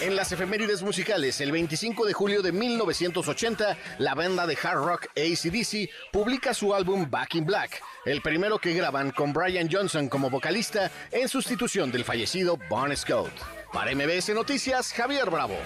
En 0.00 0.16
las 0.16 0.32
efemérides 0.32 0.82
musicales, 0.82 1.40
el 1.40 1.52
25 1.52 2.06
de 2.06 2.12
julio 2.12 2.40
de 2.42 2.52
1980, 2.52 3.76
la 3.98 4.14
banda 4.14 4.46
de 4.46 4.56
hard 4.62 4.84
rock 4.84 5.06
ACDC 5.16 5.90
publica 6.12 6.54
su 6.54 6.74
álbum 6.74 7.10
Back 7.10 7.34
in 7.34 7.44
Black, 7.44 7.82
el 8.06 8.22
primero 8.22 8.58
que 8.58 8.74
graban 8.74 9.10
con 9.10 9.32
Brian 9.32 9.68
Johnson 9.70 10.08
como 10.08 10.30
vocalista 10.30 10.90
en 11.10 11.28
sustitución 11.28 11.92
del 11.92 12.04
fallecido 12.04 12.58
Bon 12.68 12.94
Scott. 12.96 13.63
Para 13.74 13.90
MBS 13.90 14.32
Noticias, 14.32 14.92
Javier 14.92 15.28
Bravo. 15.28 15.56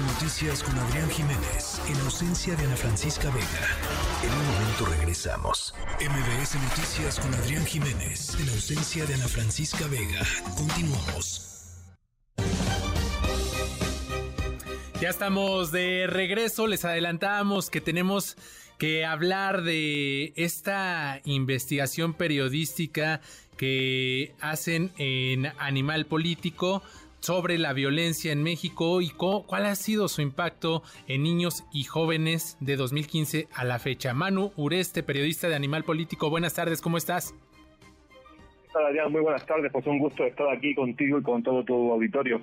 MBS 0.00 0.12
Noticias 0.14 0.62
con 0.62 0.78
Adrián 0.78 1.10
Jiménez, 1.10 1.80
en 1.88 2.00
ausencia 2.00 2.54
de 2.56 2.64
Ana 2.64 2.76
Francisca 2.76 3.28
Vega. 3.30 3.46
En 4.22 4.32
un 4.32 4.46
momento 4.46 4.86
regresamos. 4.86 5.74
MBS 6.00 6.54
Noticias 6.54 7.20
con 7.20 7.34
Adrián 7.34 7.66
Jiménez, 7.66 8.34
en 8.40 8.48
ausencia 8.48 9.04
de 9.04 9.14
Ana 9.14 9.28
Francisca 9.28 9.86
Vega. 9.88 10.20
Continuamos. 10.56 11.86
Ya 15.00 15.10
estamos 15.10 15.70
de 15.72 16.06
regreso, 16.06 16.66
les 16.66 16.84
adelantamos 16.84 17.68
que 17.68 17.80
tenemos 17.80 18.36
que 18.78 19.04
hablar 19.04 19.62
de 19.62 20.32
esta 20.36 21.20
investigación 21.24 22.14
periodística 22.14 23.20
que 23.58 24.34
hacen 24.40 24.90
en 24.96 25.52
Animal 25.58 26.06
Político 26.06 26.82
sobre 27.20 27.58
la 27.58 27.72
violencia 27.72 28.32
en 28.32 28.42
México 28.42 29.00
y 29.00 29.10
cuál 29.10 29.66
ha 29.66 29.74
sido 29.74 30.08
su 30.08 30.22
impacto 30.22 30.82
en 31.06 31.22
niños 31.22 31.64
y 31.72 31.84
jóvenes 31.84 32.56
de 32.60 32.76
2015 32.76 33.48
a 33.54 33.64
la 33.64 33.78
fecha. 33.78 34.14
Manu 34.14 34.52
Ureste, 34.56 35.02
periodista 35.02 35.48
de 35.48 35.54
Animal 35.54 35.84
Político, 35.84 36.30
buenas 36.30 36.54
tardes, 36.54 36.80
¿cómo 36.80 36.96
estás? 36.96 37.34
Muy 39.10 39.20
buenas 39.20 39.44
tardes, 39.46 39.70
pues 39.72 39.86
un 39.86 39.98
gusto 39.98 40.24
estar 40.24 40.48
aquí 40.48 40.74
contigo 40.74 41.18
y 41.18 41.22
con 41.22 41.42
todo 41.42 41.64
tu 41.64 41.92
auditorio. 41.92 42.40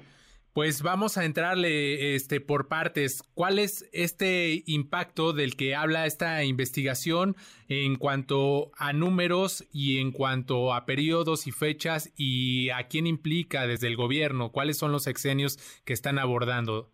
Pues 0.57 0.81
vamos 0.81 1.19
a 1.19 1.25
entrarle 1.25 2.15
este 2.15 2.41
por 2.41 2.67
partes. 2.67 3.21
¿Cuál 3.35 3.59
es 3.59 3.87
este 3.93 4.63
impacto 4.65 5.31
del 5.31 5.55
que 5.55 5.75
habla 5.75 6.07
esta 6.07 6.43
investigación 6.45 7.35
en 7.69 7.95
cuanto 7.95 8.71
a 8.75 8.91
números 8.91 9.69
y 9.71 9.99
en 9.99 10.11
cuanto 10.11 10.73
a 10.73 10.87
periodos 10.87 11.45
y 11.45 11.51
fechas 11.51 12.11
y 12.17 12.71
a 12.71 12.87
quién 12.87 13.05
implica 13.05 13.67
desde 13.67 13.85
el 13.85 13.95
gobierno? 13.95 14.51
¿Cuáles 14.51 14.79
son 14.79 14.91
los 14.91 15.05
exenios 15.05 15.59
que 15.85 15.93
están 15.93 16.17
abordando? 16.17 16.89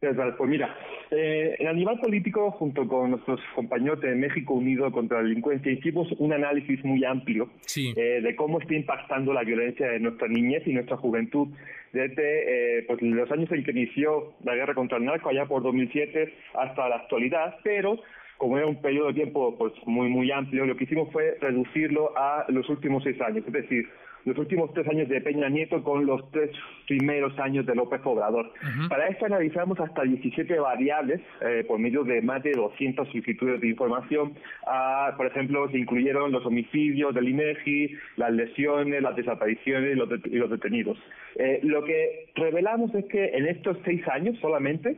Pues 0.00 0.16
mira, 0.48 0.74
eh, 1.10 1.56
en 1.58 1.68
Animal 1.68 1.98
Político, 2.00 2.50
junto 2.50 2.86
con 2.86 3.12
nuestros 3.12 3.40
compañeros 3.54 4.00
de 4.00 4.14
México 4.14 4.54
Unido 4.54 4.92
contra 4.92 5.18
la 5.18 5.28
Delincuencia, 5.28 5.72
hicimos 5.72 6.08
un 6.18 6.32
análisis 6.32 6.84
muy 6.84 7.04
amplio 7.04 7.48
eh, 7.76 8.20
de 8.22 8.36
cómo 8.36 8.60
está 8.60 8.74
impactando 8.74 9.32
la 9.32 9.42
violencia 9.42 9.94
en 9.94 10.02
nuestra 10.02 10.28
niñez 10.28 10.66
y 10.66 10.72
nuestra 10.72 10.96
juventud. 10.98 11.48
Desde 11.92 12.78
eh, 12.78 12.84
pues, 12.86 13.00
los 13.00 13.30
años 13.30 13.50
en 13.50 13.64
que 13.64 13.70
inició 13.70 14.34
la 14.44 14.54
guerra 14.54 14.74
contra 14.74 14.98
el 14.98 15.04
narco, 15.04 15.30
allá 15.30 15.46
por 15.46 15.62
2007, 15.62 16.34
hasta 16.54 16.88
la 16.88 16.96
actualidad, 16.96 17.56
pero 17.64 17.98
como 18.38 18.56
era 18.56 18.66
un 18.66 18.80
periodo 18.80 19.08
de 19.08 19.14
tiempo 19.14 19.56
pues 19.58 19.72
muy 19.84 20.08
muy 20.08 20.30
amplio, 20.30 20.64
lo 20.64 20.76
que 20.76 20.84
hicimos 20.84 21.12
fue 21.12 21.36
reducirlo 21.40 22.16
a 22.16 22.46
los 22.48 22.68
últimos 22.68 23.02
seis 23.02 23.20
años, 23.20 23.44
es 23.46 23.52
decir, 23.52 23.86
los 24.24 24.38
últimos 24.38 24.72
tres 24.74 24.86
años 24.88 25.08
de 25.08 25.20
Peña 25.20 25.48
Nieto 25.48 25.82
con 25.82 26.06
los 26.06 26.30
tres 26.30 26.50
primeros 26.86 27.36
años 27.38 27.64
de 27.66 27.74
López 27.74 28.00
Obrador. 28.04 28.52
Para 28.88 29.08
esto 29.08 29.26
analizamos 29.26 29.80
hasta 29.80 30.02
17 30.02 30.58
variables 30.58 31.20
eh, 31.40 31.64
por 31.66 31.78
medio 31.78 32.04
de 32.04 32.20
más 32.20 32.42
de 32.42 32.52
200 32.52 33.08
solicitudes 33.08 33.60
de 33.60 33.68
información. 33.68 34.34
Ah, 34.66 35.14
por 35.16 35.26
ejemplo, 35.26 35.68
se 35.70 35.78
incluyeron 35.78 36.30
los 36.30 36.44
homicidios 36.44 37.14
del 37.14 37.28
INEGI, 37.28 37.96
las 38.16 38.32
lesiones, 38.32 39.02
las 39.02 39.16
desapariciones 39.16 39.96
y 39.96 39.98
los, 39.98 40.08
y 40.26 40.36
los 40.36 40.50
detenidos. 40.50 40.98
Eh, 41.36 41.60
lo 41.62 41.84
que 41.84 42.30
revelamos 42.34 42.94
es 42.94 43.04
que 43.06 43.26
en 43.26 43.46
estos 43.46 43.78
seis 43.84 44.06
años 44.08 44.36
solamente 44.40 44.96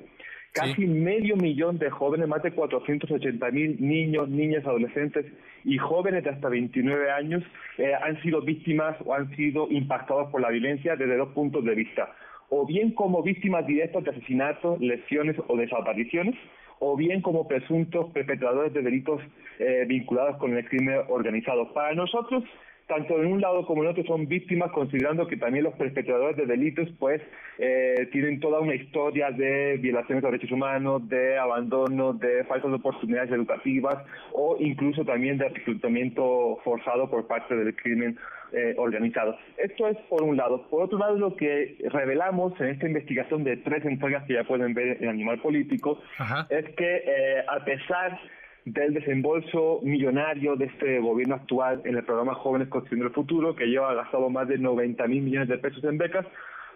Casi 0.53 0.85
medio 0.87 1.37
millón 1.37 1.79
de 1.79 1.91
jóvenes, 1.91 2.27
más 2.27 2.43
de 2.43 2.51
480 2.51 3.51
mil 3.53 3.77
niños, 3.81 4.29
niñas, 4.29 4.67
adolescentes 4.67 5.25
y 5.65 5.79
jóvenes 5.79 6.25
de 6.25 6.31
hasta 6.31 6.49
29 6.49 7.11
años 7.11 7.45
eh, 7.79 7.93
han 7.95 8.21
sido 8.23 8.41
víctimas 8.43 8.97
o 9.05 9.15
han 9.15 9.35
sido 9.37 9.69
impactados 9.71 10.29
por 10.31 10.41
la 10.41 10.51
violencia 10.51 10.97
desde 10.97 11.17
dos 11.17 11.29
puntos 11.29 11.65
de 11.65 11.75
vista. 11.75 12.13
O 12.49 12.67
bien 12.67 12.93
como 12.93 13.23
víctimas 13.23 13.65
directas 13.65 14.03
de 14.03 14.11
asesinatos, 14.11 14.81
lesiones 14.81 15.37
o 15.47 15.57
desapariciones, 15.57 16.35
o 16.81 16.97
bien 16.97 17.21
como 17.21 17.47
presuntos 17.47 18.11
perpetradores 18.13 18.73
de 18.73 18.83
delitos 18.83 19.21
eh, 19.61 19.85
vinculados 19.87 20.37
con 20.39 20.57
el 20.57 20.69
crimen 20.69 21.01
organizado. 21.09 21.73
Para 21.73 21.95
nosotros, 21.95 22.43
tanto 22.91 23.23
en 23.23 23.33
un 23.33 23.41
lado 23.41 23.65
como 23.65 23.85
en 23.85 23.91
otro 23.91 24.03
son 24.05 24.27
víctimas, 24.27 24.73
considerando 24.73 25.29
que 25.29 25.37
también 25.37 25.63
los 25.63 25.75
perpetradores 25.75 26.37
de 26.37 26.45
delitos 26.45 26.89
pues 26.99 27.23
eh, 27.59 28.09
tienen 28.11 28.41
toda 28.41 28.59
una 28.59 28.75
historia 28.75 29.31
de 29.31 29.77
violaciones 29.77 30.25
de 30.25 30.31
derechos 30.31 30.51
humanos, 30.51 31.09
de 31.09 31.39
abandono, 31.39 32.13
de 32.13 32.43
faltas 32.45 32.69
de 32.69 32.77
oportunidades 32.79 33.31
educativas 33.31 34.05
o 34.33 34.57
incluso 34.59 35.05
también 35.05 35.39
de 35.39 35.49
reclutamiento 35.49 36.59
forzado 36.65 37.09
por 37.09 37.29
parte 37.29 37.55
del 37.55 37.77
crimen 37.77 38.19
eh, 38.53 38.75
organizado. 38.77 39.39
Esto 39.57 39.87
es 39.87 39.97
por 40.09 40.25
un 40.25 40.37
lado. 40.37 40.67
Por 40.69 40.83
otro 40.83 40.99
lado, 40.99 41.17
lo 41.17 41.37
que 41.37 41.77
revelamos 41.91 42.61
en 42.61 42.71
esta 42.71 42.89
investigación 42.89 43.45
de 43.45 43.57
tres 43.59 43.85
entregas 43.85 44.25
que 44.25 44.35
ya 44.35 44.43
pueden 44.43 44.75
ver 44.75 45.01
en 45.01 45.09
Animal 45.09 45.39
Político 45.41 46.01
es 46.49 46.65
que 46.75 46.97
eh, 47.07 47.45
a 47.47 47.65
pesar 47.65 48.19
del 48.65 48.95
desembolso 48.95 49.81
millonario 49.83 50.57
de 50.57 50.67
este 50.67 50.99
gobierno 51.01 51.37
actual 51.37 51.83
en 51.85 51.97
el 51.97 52.05
programa 52.05 52.35
Jóvenes 52.35 52.69
Construyendo 52.69 53.09
el 53.09 53.15
Futuro, 53.15 53.55
que 53.57 53.67
lleva 53.67 53.95
gastado 53.95 54.29
más 54.29 54.49
de 54.49 54.59
90 54.59 55.07
mil 55.07 55.23
millones 55.23 55.49
de 55.49 55.59
pesos 55.59 55.83
en 55.85 55.99
becas, 55.99 56.27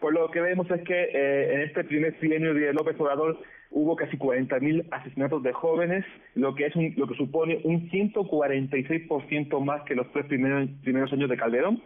pues 0.00 0.14
lo 0.14 0.30
que 0.30 0.40
vemos 0.40 0.70
es 0.70 0.82
que 0.82 1.08
eh, 1.12 1.54
en 1.54 1.60
este 1.62 1.84
primer 1.84 2.18
trienio 2.18 2.54
de 2.54 2.72
López 2.72 2.98
Obrador 2.98 3.38
hubo 3.70 3.96
casi 3.96 4.16
40 4.16 4.60
mil 4.60 4.86
asesinatos 4.90 5.42
de 5.42 5.52
jóvenes, 5.52 6.04
lo 6.34 6.54
que 6.54 6.66
es 6.66 6.76
lo 6.96 7.06
que 7.06 7.16
supone 7.16 7.60
un 7.64 7.90
146% 7.90 9.60
más 9.64 9.82
que 9.82 9.94
los 9.94 10.10
tres 10.12 10.26
primeros, 10.26 10.68
primeros 10.82 11.12
años 11.12 11.28
de 11.28 11.36
Calderón, 11.36 11.82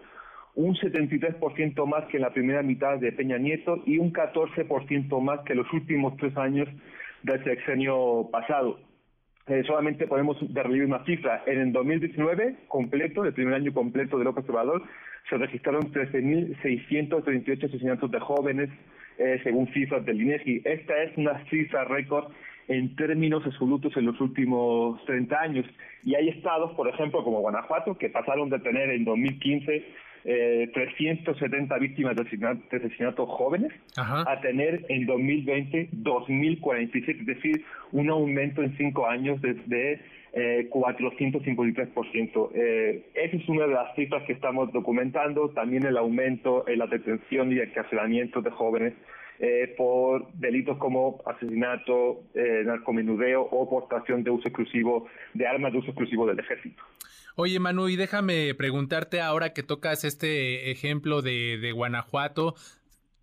un 0.55 0.75
73% 0.75 1.87
más 1.87 2.05
que 2.07 2.17
en 2.17 2.23
la 2.25 2.33
primera 2.33 2.63
mitad 2.63 2.99
de 2.99 3.13
Peña 3.13 3.39
Nieto 3.39 3.83
y 3.87 3.99
un 3.99 4.13
14% 4.13 5.21
más 5.21 5.41
que 5.41 5.55
los 5.55 5.73
últimos 5.73 6.17
tres 6.17 6.37
años 6.37 6.69
del 7.23 7.43
sexenio 7.45 8.29
pasado. 8.33 8.81
Eh, 9.49 9.63
solamente 9.67 10.07
podemos 10.07 10.37
darle 10.53 10.85
una 10.85 11.03
cifra. 11.05 11.43
En 11.47 11.59
el 11.61 11.73
2019, 11.73 12.55
completo, 12.69 13.25
el 13.25 13.33
primer 13.33 13.55
año 13.55 13.73
completo 13.73 14.19
de 14.19 14.25
López 14.25 14.49
Obrador, 14.49 14.83
se 15.31 15.39
registraron 15.39 15.91
13.638 15.91 17.65
asesinatos 17.65 18.11
de 18.11 18.21
jóvenes, 18.21 18.69
eh, 19.19 19.41
según 19.43 19.67
cifras 19.73 20.05
del 20.05 20.21
INEGI. 20.21 20.63
Esta 20.65 21.03
es 21.03 21.17
una 21.17 21.43
cifra 21.47 21.85
récord 21.85 22.31
en 22.69 22.95
términos 22.97 23.43
absolutos 23.47 23.97
en 23.97 24.05
los 24.05 24.21
últimos 24.21 25.03
30 25.07 25.41
años. 25.41 25.67
Y 26.05 26.15
hay 26.15 26.29
estados, 26.29 26.75
por 26.75 26.87
ejemplo, 26.89 27.25
como 27.25 27.41
Guanajuato, 27.41 27.97
que 27.97 28.11
pasaron 28.11 28.51
de 28.51 28.59
tener 28.59 28.91
en 28.91 29.05
2015 29.05 29.85
eh, 30.25 30.71
370 30.75 31.79
víctimas 31.79 32.17
de 32.17 32.23
asesinatos, 32.23 33.29
jóvenes 33.29 33.73
a 33.97 34.41
tener 34.41 34.85
en 34.89 35.07
2020 35.07 35.91
2.047, 35.93 37.21
es 37.21 37.27
decir, 37.27 37.65
un 37.93 38.11
aumento 38.11 38.63
en 38.63 38.77
cinco 38.77 39.07
años 39.07 39.41
desde 39.41 40.01
eh, 40.33 40.69
453%. 40.71 42.51
Eh, 42.55 43.03
esa 43.15 43.37
es 43.37 43.49
una 43.49 43.67
de 43.67 43.75
las 43.75 43.95
cifras 43.95 44.23
que 44.25 44.33
estamos 44.33 44.73
documentando, 44.73 45.51
también 45.51 45.85
el 45.85 45.97
aumento 45.97 46.69
en 46.69 46.79
la 46.81 46.87
detención 46.87 47.53
y 47.53 47.61
encarcelamiento 47.61 48.43
de 48.43 48.51
jóvenes 48.51 48.95
eh, 49.41 49.73
por 49.77 50.33
delitos 50.33 50.79
como 50.79 51.23
asesinato, 51.25 52.25
eh, 52.35 52.63
narcomenudeo 52.67 53.43
o 53.43 53.71
portación 53.71 54.25
de 54.25 54.31
uso 54.31 54.49
exclusivo 54.49 55.07
de 55.33 55.47
armas 55.47 55.73
de 55.73 55.79
uso 55.79 55.91
exclusivo 55.91 56.27
del 56.27 56.41
ejército. 56.41 56.83
Oye, 57.41 57.61
Manu, 57.61 57.89
y 57.89 57.95
déjame 57.95 58.53
preguntarte 58.57 59.21
ahora 59.21 59.53
que 59.53 59.63
tocas 59.63 60.03
este 60.03 60.73
ejemplo 60.73 61.23
de, 61.23 61.57
de 61.59 61.71
Guanajuato, 61.71 62.57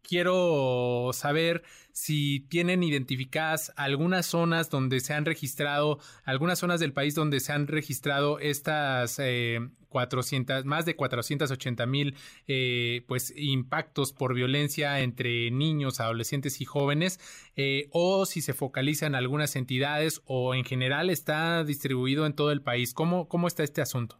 quiero 0.08 1.12
saber 1.14 1.64
si 1.92 2.42
tienen 2.50 2.84
identificadas 2.84 3.72
algunas 3.76 4.26
zonas 4.26 4.70
donde 4.70 5.00
se 5.00 5.14
han 5.14 5.26
registrado, 5.26 6.00
algunas 6.24 6.60
zonas 6.60 6.80
del 6.80 6.94
país 6.94 7.16
donde 7.16 7.40
se 7.40 7.54
han 7.54 7.68
registrado 7.68 8.40
estas 8.40 9.18
eh, 9.20 9.60
400, 9.90 10.66
más 10.66 10.86
de 10.86 10.98
480 10.98 11.86
mil 11.86 12.16
eh, 12.48 13.06
pues 13.08 13.34
impactos 13.38 14.12
por 14.12 14.34
violencia 14.34 15.00
entre 15.00 15.50
niños, 15.52 16.02
adolescentes 16.02 16.60
y 16.60 16.66
jóvenes, 16.66 17.20
eh, 17.56 17.88
o 17.92 18.26
si 18.26 18.42
se 18.42 18.54
focaliza 18.54 19.06
en 19.06 19.16
algunas 19.16 19.56
entidades 19.56 20.22
o 20.26 20.54
en 20.54 20.66
general 20.66 21.10
está 21.10 21.64
distribuido 21.64 22.26
en 22.26 22.34
todo 22.34 22.52
el 22.52 22.62
país. 22.62 22.94
¿Cómo, 22.94 23.30
cómo 23.30 23.48
está 23.48 23.64
este 23.64 23.82
asunto? 23.82 24.20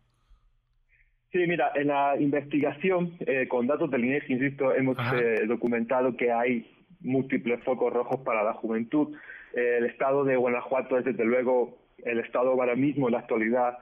Sí, 1.36 1.46
mira, 1.48 1.74
en 1.76 1.88
la 1.88 2.16
investigación, 2.18 3.12
eh, 3.20 3.46
con 3.50 3.68
datos 3.68 3.92
del 3.92 4.06
INEGI, 4.06 4.36
insisto, 4.36 4.74
hemos 4.74 4.98
eh, 4.98 5.46
documentado 5.46 6.16
que 6.16 6.32
hay 6.32 6.66
múltiples 7.02 7.62
focos 7.66 7.92
rojos 7.92 8.22
para 8.22 8.42
la 8.42 8.54
juventud. 8.54 9.14
Eh, 9.54 9.80
el 9.80 9.86
estado 9.88 10.24
de 10.24 10.38
Guanajuato 10.38 10.98
es, 10.98 11.04
desde 11.04 11.26
luego, 11.26 11.78
el 12.06 12.22
estado 12.22 12.52
ahora 12.52 12.78
mismo, 12.78 13.10
en 13.10 13.16
la 13.16 13.20
actualidad, 13.20 13.80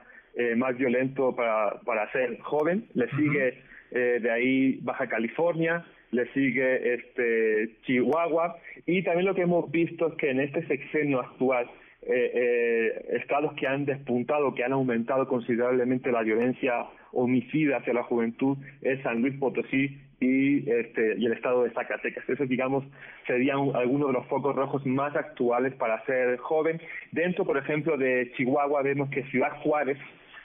más 0.58 0.76
violento 0.76 1.36
para, 1.36 1.80
para 1.82 2.12
ser 2.12 2.40
joven. 2.40 2.88
Le 2.96 3.08
sigue 3.12 3.60
de 3.92 4.32
ahí 4.32 4.80
Baja 4.82 5.08
California, 5.08 5.86
le 6.10 6.26
sigue 6.34 6.96
este 6.96 7.78
Chihuahua. 7.84 8.58
Y 8.88 9.04
también 9.04 9.28
lo 9.28 9.36
que 9.36 9.44
hemos 9.44 9.70
visto 9.70 10.08
es 10.08 10.14
que 10.16 10.32
en 10.32 10.40
este 10.40 10.66
sexenio 10.66 11.20
actual, 11.20 11.70
estados 12.02 13.54
que 13.54 13.68
han 13.68 13.86
despuntado, 13.86 14.56
que 14.56 14.64
han 14.64 14.74
aumentado 14.74 15.28
considerablemente 15.28 16.12
la 16.12 16.24
violencia 16.24 16.88
homicida 17.14 17.78
hacia 17.78 17.94
la 17.94 18.04
juventud 18.04 18.58
es 18.82 19.02
San 19.04 19.22
Luis 19.22 19.36
Potosí 19.40 19.98
y, 20.20 20.70
este, 20.70 21.16
y 21.18 21.26
el 21.26 21.34
estado 21.34 21.64
de 21.64 21.72
Zacatecas. 21.72 22.28
Esos, 22.30 22.48
digamos, 22.48 22.86
serían 23.28 23.76
algunos 23.76 24.08
de 24.08 24.14
los 24.14 24.26
focos 24.28 24.56
rojos 24.56 24.86
más 24.86 25.16
actuales 25.16 25.74
para 25.76 26.04
ser 26.06 26.38
joven. 26.38 26.82
Dentro, 27.12 27.46
por 27.46 27.58
ejemplo, 27.58 27.98
de 27.98 28.32
Chihuahua 28.36 28.82
vemos 28.82 29.10
que 29.10 29.24
Ciudad 29.26 29.52
Juárez 29.62 29.98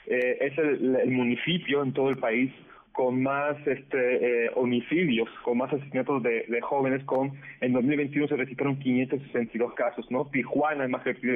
eh, 0.07 0.37
es 0.41 0.57
el, 0.57 1.11
municipio 1.11 1.83
en 1.83 1.93
todo 1.93 2.09
el 2.09 2.17
país 2.17 2.51
con 2.91 3.23
más 3.23 3.55
este, 3.65 4.45
eh, 4.45 4.51
homicidios, 4.55 5.29
con 5.43 5.57
más 5.57 5.71
asesinatos 5.71 6.21
de, 6.23 6.59
jóvenes, 6.61 7.03
con 7.05 7.31
en 7.61 7.71
2021 7.71 8.27
se 8.27 8.35
registraron 8.35 8.77
562 8.79 9.73
casos, 9.73 10.09
¿no? 10.11 10.25
Tijuana, 10.25 10.83
en 10.83 10.91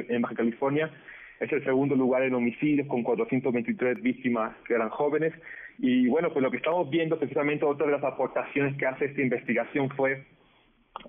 en 0.08 0.22
Baja 0.22 0.34
California, 0.34 0.90
es 1.40 1.52
el 1.52 1.64
segundo 1.64 1.94
lugar 1.94 2.22
en 2.22 2.34
homicidios 2.34 2.86
con 2.86 3.02
423 3.02 4.02
víctimas 4.02 4.56
que 4.66 4.74
eran 4.74 4.88
jóvenes. 4.90 5.32
Y 5.78 6.06
bueno, 6.08 6.32
pues 6.32 6.42
lo 6.42 6.50
que 6.50 6.58
estamos 6.58 6.88
viendo 6.88 7.18
precisamente 7.18 7.64
otra 7.64 7.86
de 7.86 7.92
las 7.92 8.04
aportaciones 8.04 8.76
que 8.76 8.86
hace 8.86 9.06
esta 9.06 9.20
investigación 9.20 9.90
fue 9.90 10.24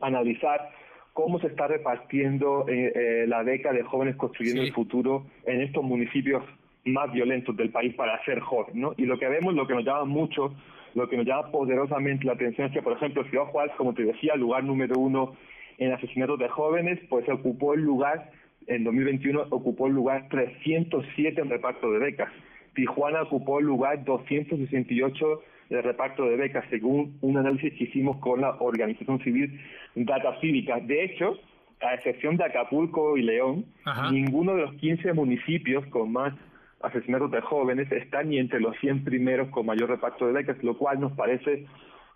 analizar 0.02 0.72
cómo 1.14 1.40
se 1.40 1.48
está 1.48 1.68
repartiendo 1.68 2.66
eh, 2.68 2.92
eh, 2.96 3.26
la 3.28 3.44
beca 3.44 3.72
de 3.72 3.84
jóvenes 3.84 4.16
construyendo 4.16 4.64
el 4.64 4.74
futuro 4.74 5.26
en 5.46 5.62
estos 5.62 5.84
municipios 5.84 6.44
más 6.86 7.12
violentos 7.12 7.56
del 7.56 7.70
país 7.70 7.96
para 7.96 8.24
ser 8.26 8.40
joven, 8.40 8.80
¿no? 8.80 8.94
Y 8.98 9.06
lo 9.06 9.18
que 9.18 9.28
vemos, 9.28 9.54
lo 9.54 9.66
que 9.66 9.74
nos 9.74 9.86
llama 9.86 10.06
mucho, 10.06 10.54
lo 10.94 11.10
que 11.10 11.18
nos 11.18 11.26
llama 11.26 11.52
poderosamente 11.52 12.26
la 12.26 12.34
atención 12.34 12.68
es 12.68 12.74
que, 12.74 12.82
por 12.82 12.94
ejemplo, 12.94 13.24
Ciudad 13.26 13.46
Juárez, 13.46 13.74
como 13.78 13.94
te 13.94 14.04
decía, 14.04 14.36
lugar 14.36 14.64
número 14.64 15.00
uno 15.00 15.36
en 15.78 15.94
asesinatos 15.94 16.40
de 16.40 16.50
jóvenes, 16.50 17.00
pues 17.10 17.28
ocupó 17.30 17.74
el 17.74 17.82
lugar 17.82 18.32
en 18.68 18.84
2021 18.84 19.48
ocupó 19.50 19.88
el 19.88 19.94
lugar 19.94 20.28
307 20.30 21.42
en 21.42 21.50
reparto 21.50 21.92
de 21.92 22.00
becas. 22.00 22.32
Tijuana 22.74 23.22
ocupó 23.24 23.60
el 23.60 23.66
lugar 23.66 24.04
268 24.04 25.42
de 25.70 25.82
reparto 25.82 26.26
de 26.26 26.36
becas, 26.36 26.66
según 26.70 27.18
un 27.22 27.38
análisis 27.38 27.74
que 27.74 27.86
hicimos 27.86 28.18
con 28.18 28.42
la 28.42 28.56
organización 28.60 29.20
civil 29.24 29.60
Data 29.96 30.40
Cívica. 30.40 30.80
De 30.80 31.04
hecho, 31.04 31.40
a 31.82 31.96
excepción 31.96 32.38
de 32.38 32.46
Acapulco 32.46 33.18
y 33.18 33.24
León, 33.24 33.66
ninguno 34.12 34.56
de 34.56 34.62
los 34.64 34.74
15 34.76 35.14
municipios 35.14 35.86
con 35.88 36.12
más 36.12 36.34
asesinatos 36.82 37.32
de 37.32 37.42
jóvenes 37.42 37.92
está 37.92 38.24
ni 38.24 38.38
entre 38.38 38.60
los 38.60 38.78
100 38.78 39.04
primeros 39.04 39.50
con 39.50 39.66
mayor 39.66 39.90
reparto 39.90 40.28
de 40.28 40.34
becas, 40.34 40.62
lo 40.64 40.78
cual 40.78 41.00
nos 41.00 41.14
parece 41.14 41.66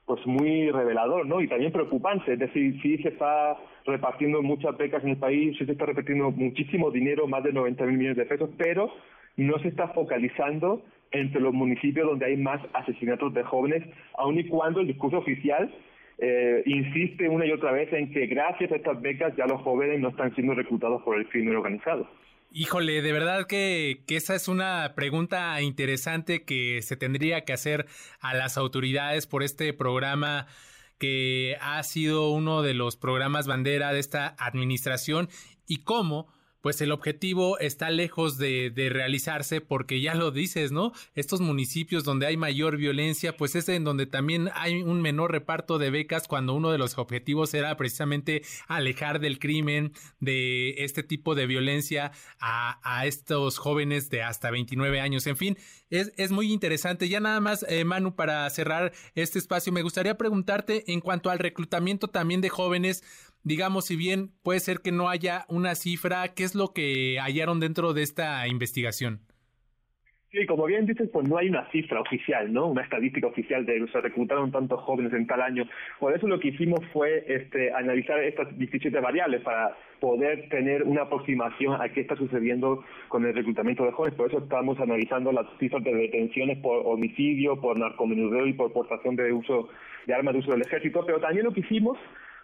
pues 0.09 0.25
muy 0.25 0.71
revelador, 0.71 1.27
¿no? 1.27 1.39
Y 1.39 1.47
también 1.47 1.71
preocupante, 1.71 2.33
es 2.33 2.39
decir, 2.39 2.81
sí 2.81 2.97
se 2.97 3.09
está 3.09 3.55
repartiendo 3.85 4.41
muchas 4.41 4.75
becas 4.75 5.03
en 5.03 5.11
el 5.11 5.17
país, 5.17 5.55
sí 5.59 5.67
se 5.67 5.73
está 5.73 5.85
repartiendo 5.85 6.31
muchísimo 6.31 6.89
dinero, 6.89 7.27
más 7.27 7.43
de 7.43 7.53
90 7.53 7.85
mil 7.85 7.97
millones 7.99 8.17
de 8.17 8.25
pesos, 8.25 8.49
pero 8.57 8.91
no 9.37 9.59
se 9.59 9.67
está 9.67 9.89
focalizando 9.89 10.81
entre 11.11 11.39
los 11.39 11.53
municipios 11.53 12.07
donde 12.07 12.25
hay 12.25 12.37
más 12.37 12.59
asesinatos 12.73 13.35
de 13.35 13.43
jóvenes, 13.43 13.83
aun 14.17 14.39
y 14.39 14.45
cuando 14.45 14.79
el 14.79 14.87
discurso 14.87 15.19
oficial 15.19 15.71
eh, 16.17 16.63
insiste 16.65 17.29
una 17.29 17.45
y 17.45 17.51
otra 17.51 17.71
vez 17.71 17.93
en 17.93 18.11
que 18.11 18.25
gracias 18.25 18.71
a 18.71 18.77
estas 18.77 18.99
becas 18.99 19.35
ya 19.35 19.45
los 19.45 19.61
jóvenes 19.61 19.99
no 19.99 20.09
están 20.09 20.33
siendo 20.33 20.55
reclutados 20.55 21.03
por 21.03 21.19
el 21.19 21.29
crimen 21.29 21.55
organizado. 21.55 22.09
Híjole, 22.51 23.03
de 23.03 23.13
verdad 23.13 23.45
que, 23.45 24.03
que, 24.07 24.15
esa 24.15 24.33
es 24.33 24.47
una 24.47 24.93
pregunta 24.95 25.61
interesante 25.61 26.45
que 26.45 26.81
se 26.81 26.97
tendría 26.97 27.45
que 27.45 27.53
hacer 27.53 27.85
a 28.19 28.33
las 28.33 28.57
autoridades 28.57 29.27
por 29.27 29.43
este 29.43 29.71
programa 29.71 30.47
que 30.97 31.57
ha 31.61 31.81
sido 31.83 32.31
uno 32.31 32.63
de 32.63 32.73
los 32.73 32.97
programas 32.97 33.45
bandera 33.45 33.93
de 33.93 33.99
esta 33.99 34.35
administración 34.39 35.29
y 35.67 35.83
cómo 35.83 36.27
pues 36.61 36.81
el 36.81 36.91
objetivo 36.91 37.59
está 37.59 37.89
lejos 37.89 38.37
de, 38.37 38.69
de, 38.69 38.89
realizarse 38.89 39.61
porque 39.61 40.01
ya 40.01 40.15
lo 40.15 40.31
dices, 40.31 40.71
¿no? 40.71 40.91
Estos 41.15 41.41
municipios 41.41 42.03
donde 42.03 42.25
hay 42.25 42.37
mayor 42.37 42.77
violencia, 42.77 43.37
pues 43.37 43.55
es 43.55 43.69
en 43.69 43.83
donde 43.83 44.05
también 44.05 44.49
hay 44.53 44.81
un 44.81 45.01
menor 45.01 45.31
reparto 45.31 45.77
de 45.77 45.89
becas 45.89 46.27
cuando 46.27 46.53
uno 46.53 46.71
de 46.71 46.77
los 46.77 46.97
objetivos 46.97 47.53
era 47.53 47.75
precisamente 47.77 48.43
alejar 48.67 49.19
del 49.19 49.39
crimen, 49.39 49.93
de 50.19 50.83
este 50.83 51.03
tipo 51.03 51.35
de 51.35 51.47
violencia 51.47 52.11
a, 52.39 53.05
estos 53.05 53.57
jóvenes 53.57 54.09
de 54.09 54.23
hasta 54.23 54.51
29 54.51 54.99
años. 54.99 55.25
En 55.27 55.37
fin, 55.37 55.57
es, 55.89 56.11
es 56.17 56.31
muy 56.31 56.51
interesante. 56.51 57.07
Ya 57.07 57.19
nada 57.19 57.39
más, 57.39 57.65
eh, 57.69 57.85
Manu, 57.85 58.15
para 58.15 58.49
cerrar 58.49 58.91
este 59.15 59.39
espacio, 59.39 59.71
me 59.71 59.81
gustaría 59.81 60.17
preguntarte 60.17 60.91
en 60.91 60.99
cuanto 60.99 61.29
al 61.29 61.39
reclutamiento 61.39 62.07
también 62.09 62.41
de 62.41 62.49
jóvenes, 62.49 63.03
digamos, 63.43 63.85
si 63.85 63.95
bien 63.95 64.31
puede 64.43 64.59
ser 64.59 64.79
que 64.79 64.91
no 64.91 65.09
haya 65.09 65.45
una 65.49 65.75
cifra, 65.75 66.33
¿qué 66.33 66.43
es 66.43 66.55
lo 66.55 66.73
que 66.73 67.17
hallaron 67.19 67.59
dentro 67.59 67.93
de 67.93 68.03
esta 68.03 68.47
investigación? 68.47 69.21
Sí, 70.31 70.45
como 70.45 70.65
bien 70.67 70.85
dices, 70.85 71.09
pues 71.11 71.27
no 71.27 71.37
hay 71.37 71.49
una 71.49 71.67
cifra 71.71 72.01
oficial, 72.01 72.53
¿no? 72.53 72.67
Una 72.67 72.83
estadística 72.83 73.25
oficial 73.25 73.65
de 73.65 73.83
se 73.91 73.99
reclutaron 73.99 74.51
tantos 74.51 74.79
jóvenes 74.81 75.11
en 75.13 75.25
tal 75.25 75.41
año. 75.41 75.63
Por 75.99 76.15
eso 76.15 76.27
lo 76.27 76.39
que 76.39 76.49
hicimos 76.49 76.81
fue 76.93 77.25
este, 77.27 77.73
analizar 77.73 78.19
estas 78.19 78.55
17 78.55 78.99
variables 78.99 79.41
para 79.41 79.75
poder 79.99 80.47
tener 80.49 80.83
una 80.83 81.01
aproximación 81.03 81.81
a 81.81 81.89
qué 81.89 82.01
está 82.01 82.15
sucediendo 82.15 82.83
con 83.07 83.25
el 83.25 83.33
reclutamiento 83.33 83.83
de 83.85 83.91
jóvenes. 83.91 84.15
Por 84.15 84.27
eso 84.27 84.37
estamos 84.37 84.79
analizando 84.79 85.31
las 85.31 85.47
cifras 85.59 85.83
de 85.83 85.95
detenciones 85.95 86.59
por 86.59 86.85
homicidio, 86.85 87.59
por 87.59 87.79
narcomenudeo 87.79 88.45
y 88.45 88.53
por 88.53 88.71
portación 88.71 89.15
de 89.15 89.33
uso 89.33 89.69
de 90.05 90.13
armas 90.13 90.35
de 90.35 90.41
uso 90.41 90.51
del 90.51 90.61
ejército. 90.61 91.03
Pero 91.07 91.19
también 91.19 91.45
lo 91.45 91.53
que 91.53 91.61
hicimos 91.61 91.97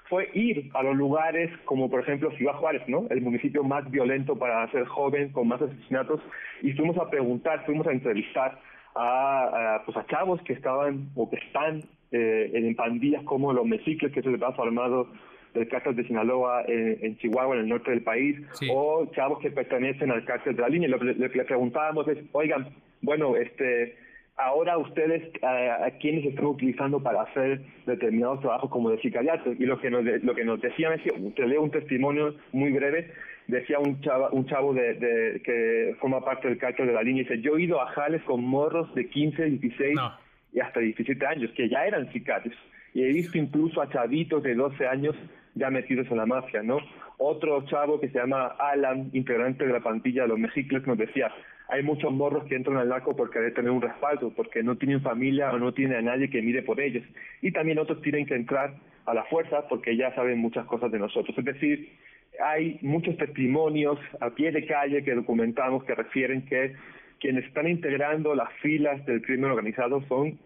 fue 0.10 0.30
ir 0.34 0.70
a 0.74 0.84
los 0.84 0.96
lugares 0.96 1.52
como 1.66 1.90
por 1.90 2.02
ejemplo 2.02 2.32
Ciudad 2.32 2.54
Juárez, 2.54 2.84
¿no? 2.88 3.08
El 3.10 3.22
municipio 3.22 3.64
más 3.64 3.90
violento 3.90 4.38
para 4.38 4.70
ser 4.72 4.86
joven, 4.86 5.32
con 5.32 5.48
más 5.48 5.62
asesinatos, 5.62 6.22
y 6.62 6.74
fuimos 6.74 6.98
a 6.98 7.10
preguntar, 7.10 7.66
fuimos 7.66 7.88
a 7.88 7.92
entrevistar 7.92 8.60
a, 8.96 9.82
pues 9.86 9.98
a 9.98 10.06
chavos 10.06 10.42
que 10.44 10.54
estaban 10.54 11.10
o 11.16 11.30
que 11.30 11.38
están 11.38 11.84
eh, 12.12 12.52
en 12.54 12.76
pandillas 12.76 13.24
como 13.24 13.52
los 13.52 13.66
Mesicles, 13.66 14.12
que 14.14 14.20
es 14.20 14.26
el 14.26 14.38
brazo 14.38 14.64
armado 14.64 15.10
del 15.54 15.68
cártel 15.70 15.96
de 15.96 16.06
Sinaloa 16.06 16.64
en, 16.68 17.18
Chihuahua, 17.18 17.56
en 17.56 17.62
el 17.62 17.70
norte 17.70 17.90
del 17.92 18.04
país, 18.04 18.38
o 18.70 19.06
chavos 19.16 19.40
que 19.40 19.52
pertenecen 19.52 20.12
al 20.12 20.26
cártel 20.26 20.56
de 20.56 20.62
la 20.62 20.70
línea. 20.70 20.90
Lo 20.90 21.00
que 21.00 21.06
le, 21.06 21.14
le 21.14 21.30
preguntábamos 21.30 22.08
es, 22.10 22.18
oigan, 22.34 22.68
bueno, 23.02 23.38
este 23.38 23.96
ahora 24.38 24.78
ustedes 24.78 25.32
a, 25.44 25.90
quienes 26.00 26.26
están 26.26 26.46
utilizando 26.46 27.02
para 27.02 27.24
hacer 27.24 27.62
determinados 27.86 28.42
trabajos 28.42 28.70
como 28.70 28.90
de 28.90 29.00
sicariato 29.00 29.54
y 29.54 29.66
lo 29.66 29.80
que 29.80 29.90
nos 29.90 30.04
lo 30.04 30.36
que 30.36 30.44
nos 30.44 30.60
decían 30.62 30.94
es 30.94 31.02
que 31.02 31.12
te 31.12 31.48
leo 31.48 31.62
un 31.62 31.72
testimonio 31.72 32.36
muy 32.52 32.72
breve 32.72 33.12
decía 33.48 33.80
un 33.80 34.02
chavo 34.02 34.30
un 34.32 34.46
chavo 34.46 34.74
de, 34.74 35.42
que 35.44 35.96
forma 36.02 36.24
parte 36.24 36.50
del 36.50 36.58
cártel 36.58 36.88
de 36.88 36.94
la 36.94 37.04
línea 37.04 37.24
dice 37.24 37.42
yo 37.42 37.58
he 37.58 37.64
ido 37.64 37.80
a 37.82 37.88
jales 37.88 38.22
con 38.24 38.44
morros 38.44 38.94
de 38.94 39.08
15 39.10 39.46
16 39.46 40.00
y 40.56 40.62
hasta 40.62 40.80
17 40.80 41.28
años, 41.28 41.52
que 41.52 41.70
ya 41.70 41.86
eran 41.86 42.12
sicarios. 42.14 42.56
Y 42.94 43.04
he 43.04 43.12
visto 43.12 43.38
incluso 43.38 43.82
a 43.82 43.90
chavitos 43.90 44.42
de 44.42 44.56
12 44.56 44.88
años 44.88 45.16
ya 45.54 45.70
metidos 45.70 46.08
en 46.10 46.18
la 46.18 46.26
mafia, 46.26 46.64
¿no? 46.64 46.78
Otro 47.18 47.66
chavo 47.66 48.00
que 48.00 48.08
se 48.08 48.18
llama 48.18 48.56
Alan, 48.58 49.10
integrante 49.14 49.66
de 49.66 49.74
la 49.74 49.82
plantilla 49.82 50.24
de 50.24 50.30
los 50.30 50.40
Mexicles, 50.40 50.88
nos 50.88 50.98
decía, 50.98 51.30
hay 51.68 51.84
muchos 51.84 52.12
morros 52.12 52.46
que 52.46 52.56
entran 52.56 52.78
al 52.78 52.90
narco 52.90 53.16
porque 53.16 53.40
deben 53.40 53.54
tener 53.54 53.72
un 53.72 53.82
respaldo, 53.82 54.32
porque 54.36 54.62
no 54.62 54.78
tienen 54.78 55.02
familia 55.02 55.52
o 55.52 55.58
no 55.58 55.74
tienen 55.74 55.98
a 55.98 56.02
nadie 56.02 56.30
que 56.30 56.42
mire 56.42 56.62
por 56.62 56.80
ellos. 56.80 57.04
Y 57.42 57.52
también 57.52 57.80
otros 57.80 58.02
tienen 58.02 58.26
que 58.26 58.36
entrar 58.36 58.76
a 59.06 59.14
la 59.14 59.24
fuerza 59.26 59.68
porque 59.68 59.96
ya 59.96 60.14
saben 60.16 60.40
muchas 60.40 60.66
cosas 60.66 60.92
de 60.92 61.00
nosotros. 61.00 61.36
Es 61.38 61.46
decir, 61.46 61.90
hay 62.44 62.78
muchos 62.82 63.18
testimonios 63.18 63.98
a 64.20 64.30
pie 64.32 64.52
de 64.52 64.66
calle 64.66 65.04
que 65.04 65.16
documentamos 65.16 65.84
que 65.86 65.96
refieren 65.96 66.46
que 66.46 66.76
quienes 67.20 67.46
están 67.46 67.68
integrando 67.68 68.36
las 68.36 68.52
filas 68.62 69.06
del 69.06 69.22
crimen 69.22 69.52
organizado 69.52 70.02
son 70.08 70.38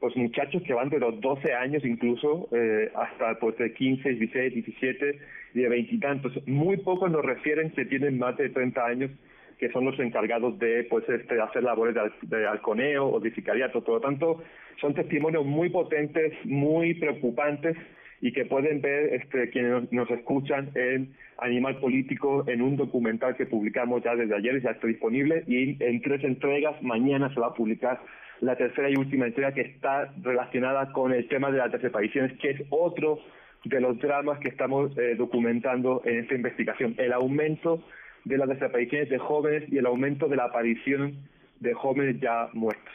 pues 0.00 0.14
muchachos 0.16 0.62
que 0.64 0.74
van 0.74 0.90
de 0.90 0.98
los 0.98 1.20
12 1.20 1.54
años 1.54 1.82
incluso 1.84 2.48
eh, 2.52 2.90
hasta 2.94 3.38
pues 3.38 3.56
de 3.56 3.72
15, 3.72 4.10
16, 4.10 4.54
17 4.54 5.18
y 5.54 5.60
de 5.60 5.68
veintitantos. 5.68 6.46
Muy 6.46 6.76
pocos 6.78 7.10
nos 7.10 7.24
refieren 7.24 7.70
que 7.70 7.86
tienen 7.86 8.18
más 8.18 8.36
de 8.36 8.50
30 8.50 8.84
años 8.84 9.10
que 9.58 9.70
son 9.70 9.84
los 9.84 9.98
encargados 9.98 10.58
de 10.58 10.84
pues 10.84 11.08
este 11.08 11.40
hacer 11.40 11.62
labores 11.62 11.94
de, 11.94 12.36
de 12.36 12.46
halconeo 12.46 13.06
o 13.06 13.20
de 13.20 13.32
sicariato. 13.34 13.82
Por 13.82 13.94
lo 13.94 14.00
tanto, 14.00 14.42
son 14.80 14.94
testimonios 14.94 15.44
muy 15.44 15.70
potentes, 15.70 16.32
muy 16.44 16.94
preocupantes 16.94 17.76
y 18.20 18.32
que 18.32 18.44
pueden 18.44 18.80
ver 18.80 19.14
este, 19.14 19.50
quienes 19.50 19.90
nos 19.92 20.10
escuchan 20.10 20.70
en 20.74 21.14
Animal 21.38 21.78
Político 21.78 22.44
en 22.48 22.62
un 22.62 22.76
documental 22.76 23.36
que 23.36 23.46
publicamos 23.46 24.02
ya 24.02 24.14
desde 24.14 24.34
ayer, 24.34 24.62
ya 24.62 24.70
está 24.70 24.86
disponible 24.86 25.44
y 25.46 25.82
en 25.82 26.00
tres 26.00 26.24
entregas, 26.24 26.80
mañana 26.82 27.32
se 27.32 27.40
va 27.40 27.48
a 27.48 27.54
publicar 27.54 28.00
la 28.40 28.56
tercera 28.56 28.90
y 28.90 28.96
última 28.96 29.26
entrega 29.26 29.52
que 29.52 29.62
está 29.62 30.12
relacionada 30.22 30.92
con 30.92 31.12
el 31.12 31.28
tema 31.28 31.50
de 31.50 31.58
las 31.58 31.72
desapariciones, 31.72 32.38
que 32.38 32.50
es 32.50 32.62
otro 32.70 33.18
de 33.64 33.80
los 33.80 33.98
dramas 33.98 34.38
que 34.38 34.48
estamos 34.48 34.96
eh, 34.98 35.14
documentando 35.16 36.02
en 36.04 36.20
esta 36.20 36.34
investigación, 36.34 36.94
el 36.98 37.12
aumento 37.12 37.82
de 38.26 38.38
las 38.38 38.48
desapariciones 38.48 39.08
de 39.08 39.18
jóvenes 39.18 39.72
y 39.72 39.78
el 39.78 39.86
aumento 39.86 40.26
de 40.26 40.36
la 40.36 40.46
aparición 40.46 41.28
de 41.60 41.72
jóvenes 41.74 42.20
ya 42.20 42.48
muertos. 42.52 42.92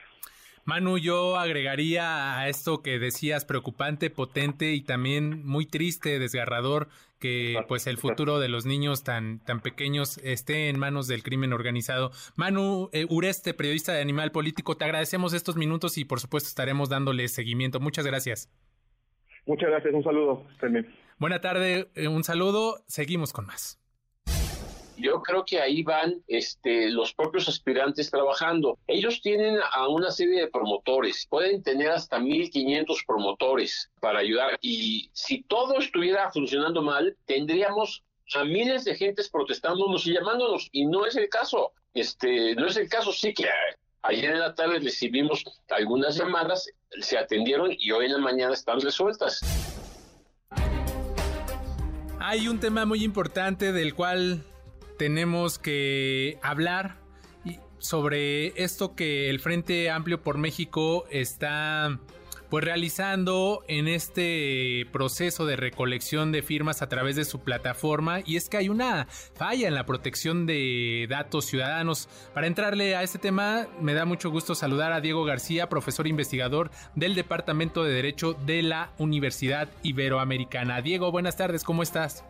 Manu, 0.65 0.97
yo 0.97 1.37
agregaría 1.37 2.37
a 2.37 2.49
esto 2.49 2.83
que 2.83 2.99
decías 2.99 3.45
preocupante, 3.45 4.09
potente 4.09 4.73
y 4.73 4.81
también 4.81 5.43
muy 5.45 5.65
triste, 5.65 6.19
desgarrador, 6.19 6.89
que 7.17 7.55
pues 7.67 7.87
el 7.87 7.97
futuro 7.97 8.39
de 8.39 8.49
los 8.49 8.65
niños 8.65 9.03
tan, 9.03 9.39
tan 9.39 9.61
pequeños 9.61 10.17
esté 10.19 10.69
en 10.69 10.77
manos 10.77 11.07
del 11.07 11.23
crimen 11.23 11.53
organizado. 11.53 12.11
Manu 12.35 12.89
eh, 12.91 13.05
Ureste, 13.09 13.53
periodista 13.53 13.93
de 13.93 14.01
Animal 14.01 14.31
Político, 14.31 14.75
te 14.75 14.83
agradecemos 14.83 15.33
estos 15.33 15.55
minutos 15.55 15.97
y 15.97 16.05
por 16.05 16.19
supuesto 16.19 16.47
estaremos 16.47 16.89
dándole 16.89 17.27
seguimiento. 17.29 17.79
Muchas 17.79 18.05
gracias. 18.05 18.51
Muchas 19.45 19.69
gracias, 19.69 19.93
un 19.93 20.03
saludo. 20.03 20.45
Buena 21.17 21.39
tarde, 21.39 21.89
eh, 21.95 22.07
un 22.07 22.23
saludo, 22.23 22.83
seguimos 22.85 23.33
con 23.33 23.45
más. 23.47 23.80
Yo 24.97 25.21
creo 25.21 25.43
que 25.45 25.59
ahí 25.59 25.83
van 25.83 26.21
este, 26.27 26.89
los 26.89 27.13
propios 27.13 27.47
aspirantes 27.47 28.11
trabajando. 28.11 28.77
Ellos 28.87 29.21
tienen 29.21 29.57
a 29.73 29.87
una 29.87 30.11
serie 30.11 30.41
de 30.41 30.47
promotores, 30.47 31.25
pueden 31.29 31.63
tener 31.63 31.89
hasta 31.89 32.19
1.500 32.19 33.05
promotores 33.07 33.89
para 33.99 34.19
ayudar. 34.19 34.57
Y 34.61 35.09
si 35.13 35.43
todo 35.43 35.79
estuviera 35.79 36.31
funcionando 36.31 36.81
mal, 36.81 37.17
tendríamos 37.25 38.03
a 38.35 38.43
miles 38.43 38.85
de 38.85 38.95
gentes 38.95 39.29
protestándonos 39.29 40.05
y 40.05 40.13
llamándonos. 40.13 40.69
Y 40.71 40.85
no 40.85 41.05
es 41.05 41.15
el 41.15 41.29
caso. 41.29 41.71
Este, 41.93 42.55
no 42.55 42.67
es 42.67 42.77
el 42.77 42.87
caso, 42.87 43.11
sí 43.11 43.33
que 43.33 43.45
ayer 44.03 44.31
en 44.31 44.39
la 44.39 44.55
tarde 44.55 44.79
recibimos 44.79 45.43
algunas 45.69 46.15
llamadas, 46.15 46.69
se 47.01 47.17
atendieron 47.17 47.71
y 47.77 47.91
hoy 47.91 48.05
en 48.05 48.13
la 48.13 48.17
mañana 48.19 48.53
están 48.53 48.79
resueltas. 48.79 49.41
Hay 52.19 52.47
un 52.47 52.59
tema 52.59 52.85
muy 52.85 53.03
importante 53.03 53.73
del 53.73 53.93
cual 53.93 54.43
tenemos 55.01 55.57
que 55.57 56.37
hablar 56.43 56.97
sobre 57.79 58.49
esto 58.63 58.93
que 58.93 59.31
el 59.31 59.39
Frente 59.39 59.89
Amplio 59.89 60.21
por 60.21 60.37
México 60.37 61.05
está 61.09 61.97
pues 62.51 62.63
realizando 62.63 63.63
en 63.67 63.87
este 63.87 64.85
proceso 64.91 65.47
de 65.47 65.55
recolección 65.55 66.31
de 66.31 66.43
firmas 66.43 66.83
a 66.83 66.87
través 66.87 67.15
de 67.15 67.25
su 67.25 67.39
plataforma 67.39 68.19
y 68.23 68.35
es 68.35 68.47
que 68.47 68.57
hay 68.57 68.69
una 68.69 69.07
falla 69.33 69.67
en 69.67 69.73
la 69.73 69.87
protección 69.87 70.45
de 70.45 71.07
datos 71.09 71.45
ciudadanos. 71.45 72.07
Para 72.35 72.45
entrarle 72.45 72.95
a 72.95 73.01
este 73.01 73.17
tema 73.17 73.69
me 73.81 73.95
da 73.95 74.05
mucho 74.05 74.29
gusto 74.29 74.53
saludar 74.53 74.91
a 74.91 75.01
Diego 75.01 75.23
García, 75.23 75.67
profesor 75.67 76.05
investigador 76.05 76.69
del 76.93 77.15
Departamento 77.15 77.83
de 77.83 77.93
Derecho 77.93 78.33
de 78.45 78.61
la 78.61 78.91
Universidad 78.99 79.67
Iberoamericana. 79.81 80.83
Diego, 80.83 81.11
buenas 81.11 81.37
tardes, 81.37 81.63
¿cómo 81.63 81.81
estás? 81.81 82.23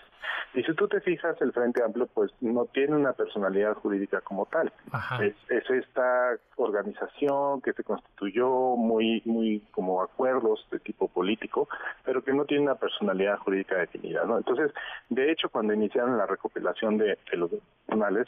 Y 0.54 0.64
si 0.64 0.74
tú 0.74 0.88
te 0.88 1.02
fijas, 1.02 1.40
el 1.42 1.52
Frente 1.52 1.84
Amplio 1.84 2.08
pues 2.08 2.32
no 2.40 2.66
tiene 2.66 2.96
una 2.96 3.14
personalidad 3.14 3.74
jurídica 3.74 4.22
como 4.22 4.46
tal. 4.46 4.72
Es, 5.20 5.36
es, 5.50 5.70
esta 5.70 6.38
organización 6.56 7.62
que 7.62 7.74
se 7.74 7.84
constituyó 7.84 8.48
muy, 8.78 9.22
muy 9.26 9.62
como 9.72 10.02
acuerdos 10.02 10.66
de 10.72 10.80
tipo 10.80 11.10
político, 11.10 11.68
pero 12.06 12.24
que 12.24 12.34
no 12.34 12.46
tiene 12.46 12.64
una 12.64 12.76
personalidad 12.76 13.38
jurídica 13.40 13.76
definida. 13.76 14.24
¿no? 14.26 14.38
Entonces, 14.38 14.72
de 15.10 15.32
hecho, 15.32 15.50
cuando 15.50 15.74
iniciaron 15.74 16.18
la 16.18 16.26
recopilación 16.26 16.98
de, 16.98 17.18
los 17.34 17.52
personales, 17.86 18.28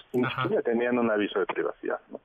ya 0.51 0.61
tenían 0.61 0.99
un 0.99 1.09
aviso 1.09 1.39
de 1.39 1.45
privacidad. 1.45 1.99
¿no? 2.11 2.19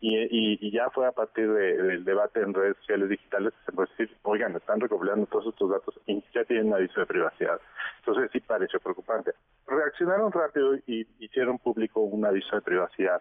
Y, 0.00 0.70
ya 0.70 0.90
fue 0.90 1.06
a 1.06 1.12
partir 1.12 1.52
del 1.52 2.04
debate 2.04 2.40
en 2.40 2.54
redes 2.54 2.76
sociales 2.78 3.08
digitales 3.08 3.52
se 3.66 3.72
puede 3.72 3.88
decir, 3.90 4.16
oigan, 4.22 4.54
están 4.54 4.80
recopilando 4.80 5.26
todos 5.26 5.46
estos 5.46 5.70
datos 5.70 6.00
y 6.06 6.22
ya 6.32 6.44
tienen 6.44 6.72
aviso 6.72 7.00
de 7.00 7.06
privacidad. 7.06 7.60
Entonces 7.98 8.30
sí 8.32 8.40
pareció 8.40 8.78
preocupante. 8.80 9.32
Reaccionaron 9.66 10.30
rápido 10.30 10.76
y 10.86 11.06
hicieron 11.18 11.58
público 11.58 12.00
un 12.00 12.24
aviso 12.24 12.54
de 12.54 12.62
privacidad. 12.62 13.20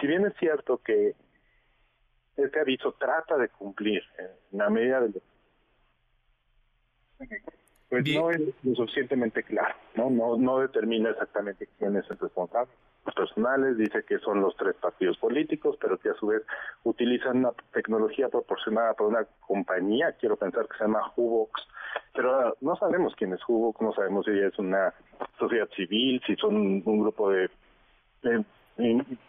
Si 0.00 0.06
bien 0.06 0.26
es 0.26 0.34
cierto 0.38 0.78
que 0.78 1.14
este 2.36 2.60
aviso 2.60 2.92
trata 2.92 3.36
de 3.36 3.48
cumplir 3.48 4.02
en 4.18 4.58
la 4.58 4.70
medida 4.70 5.00
de 5.00 5.20
pues 7.88 8.04
no 8.14 8.30
es 8.30 8.40
lo 8.62 8.74
suficientemente 8.74 9.42
claro, 9.42 9.74
¿no? 9.94 10.10
No, 10.10 10.36
no 10.36 10.58
determina 10.60 11.10
exactamente 11.10 11.68
quién 11.78 11.96
es 11.96 12.08
el 12.10 12.18
responsable. 12.18 12.70
Personales 13.14 13.76
dice 13.76 14.04
que 14.04 14.18
son 14.18 14.40
los 14.40 14.56
tres 14.56 14.74
partidos 14.76 15.16
políticos, 15.18 15.76
pero 15.80 15.98
que 15.98 16.10
a 16.10 16.14
su 16.14 16.28
vez 16.28 16.42
utilizan 16.84 17.38
una 17.38 17.52
tecnología 17.72 18.28
proporcionada 18.28 18.94
por 18.94 19.08
una 19.08 19.26
compañía, 19.40 20.12
quiero 20.18 20.36
pensar 20.36 20.66
que 20.68 20.76
se 20.78 20.84
llama 20.84 21.12
Hubox, 21.16 21.66
pero 22.14 22.56
no 22.60 22.76
sabemos 22.76 23.14
quién 23.16 23.32
es 23.32 23.40
Hubox, 23.46 23.80
no 23.80 23.92
sabemos 23.92 24.24
si 24.26 24.38
es 24.38 24.58
una 24.58 24.92
sociedad 25.38 25.68
civil, 25.76 26.20
si 26.26 26.36
son 26.36 26.56
un 26.56 27.00
grupo 27.00 27.30
de, 27.30 27.50
de, 28.22 28.44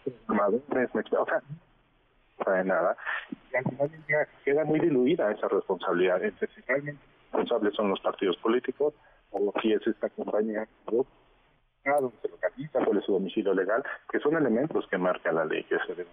informadores, 0.06 0.90
o 0.96 1.26
sea, 1.26 1.42
no 2.38 2.46
sabe 2.46 2.64
nada. 2.64 2.98
Y 3.52 3.56
al 3.56 3.64
final 3.64 4.28
queda 4.44 4.64
muy 4.66 4.80
diluida 4.80 5.32
esa 5.32 5.48
responsabilidad. 5.48 6.24
Entonces, 6.24 6.66
realmente 6.68 7.02
responsables 7.32 7.74
son 7.76 7.90
los 7.90 8.00
partidos 8.00 8.38
políticos 8.38 8.94
o 9.32 9.54
si 9.62 9.74
es 9.74 9.86
esta 9.86 10.10
compañía 10.10 10.68
se 11.84 12.30
localiza, 12.30 12.86
cuál 12.86 12.98
es 12.98 13.06
su 13.06 13.14
domicilio 13.14 13.54
legal, 13.54 13.84
que 14.12 14.20
son 14.20 14.36
elementos 14.36 14.86
que 14.90 14.98
marca 14.98 15.32
la 15.32 15.46
ley 15.46 15.64
que 15.64 15.78
se 15.88 16.06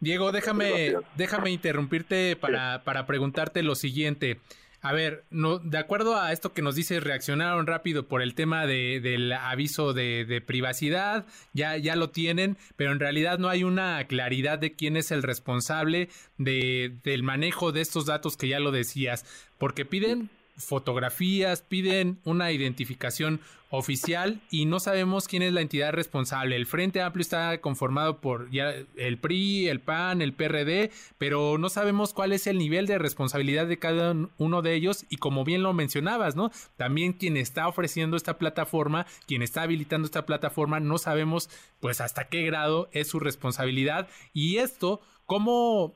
Diego, 0.00 0.32
déjame, 0.32 0.94
déjame 1.16 1.50
interrumpirte 1.50 2.36
para, 2.36 2.82
para 2.84 3.06
preguntarte 3.06 3.62
lo 3.62 3.74
siguiente. 3.74 4.40
A 4.84 4.92
ver, 4.92 5.24
no, 5.30 5.60
de 5.60 5.78
acuerdo 5.78 6.20
a 6.20 6.30
esto 6.32 6.52
que 6.52 6.60
nos 6.60 6.74
dice, 6.74 7.00
reaccionaron 7.00 7.66
rápido 7.66 8.06
por 8.06 8.20
el 8.20 8.34
tema 8.34 8.66
de, 8.66 9.00
del 9.00 9.32
aviso 9.32 9.94
de, 9.94 10.26
de, 10.26 10.42
privacidad, 10.42 11.24
ya, 11.54 11.78
ya 11.78 11.96
lo 11.96 12.10
tienen, 12.10 12.58
pero 12.76 12.92
en 12.92 13.00
realidad 13.00 13.38
no 13.38 13.48
hay 13.48 13.64
una 13.64 14.04
claridad 14.06 14.58
de 14.58 14.74
quién 14.74 14.98
es 14.98 15.10
el 15.10 15.22
responsable 15.22 16.10
de, 16.36 16.98
del 17.02 17.22
manejo 17.22 17.72
de 17.72 17.80
estos 17.80 18.04
datos 18.04 18.36
que 18.36 18.48
ya 18.48 18.60
lo 18.60 18.72
decías, 18.72 19.24
porque 19.56 19.86
piden 19.86 20.28
fotografías, 20.58 21.62
piden 21.62 22.18
una 22.24 22.52
identificación 22.52 23.40
oficial 23.76 24.40
y 24.50 24.64
no 24.66 24.80
sabemos 24.80 25.28
quién 25.28 25.42
es 25.42 25.52
la 25.52 25.60
entidad 25.60 25.92
responsable. 25.92 26.56
El 26.56 26.66
Frente 26.66 27.00
Amplio 27.02 27.22
está 27.22 27.60
conformado 27.60 28.20
por 28.20 28.48
el 28.52 29.18
PRI, 29.18 29.68
el 29.68 29.80
PAN, 29.80 30.22
el 30.22 30.32
PRD, 30.32 30.90
pero 31.18 31.58
no 31.58 31.68
sabemos 31.68 32.14
cuál 32.14 32.32
es 32.32 32.46
el 32.46 32.58
nivel 32.58 32.86
de 32.86 32.98
responsabilidad 32.98 33.66
de 33.66 33.78
cada 33.78 34.14
uno 34.38 34.62
de 34.62 34.74
ellos 34.74 35.06
y 35.08 35.16
como 35.16 35.44
bien 35.44 35.62
lo 35.62 35.72
mencionabas, 35.72 36.36
¿no? 36.36 36.50
También 36.76 37.12
quien 37.12 37.36
está 37.36 37.68
ofreciendo 37.68 38.16
esta 38.16 38.38
plataforma, 38.38 39.06
quien 39.26 39.42
está 39.42 39.62
habilitando 39.62 40.06
esta 40.06 40.26
plataforma, 40.26 40.80
no 40.80 40.98
sabemos 40.98 41.50
pues 41.80 42.00
hasta 42.00 42.28
qué 42.28 42.42
grado 42.42 42.88
es 42.92 43.08
su 43.08 43.20
responsabilidad 43.20 44.08
y 44.32 44.56
esto 44.56 45.00
cómo 45.26 45.94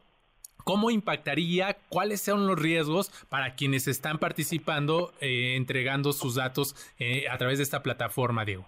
¿Cómo 0.69 0.91
impactaría? 0.91 1.79
¿Cuáles 1.89 2.21
son 2.21 2.47
los 2.47 2.61
riesgos 2.61 3.09
para 3.31 3.55
quienes 3.55 3.89
están 3.89 4.19
participando, 4.19 5.13
eh, 5.19 5.57
entregando 5.57 6.13
sus 6.13 6.35
datos 6.35 6.77
eh, 6.99 7.27
a 7.27 7.39
través 7.39 7.57
de 7.57 7.65
esta 7.65 7.83
plataforma, 7.83 8.45
Diego? 8.45 8.67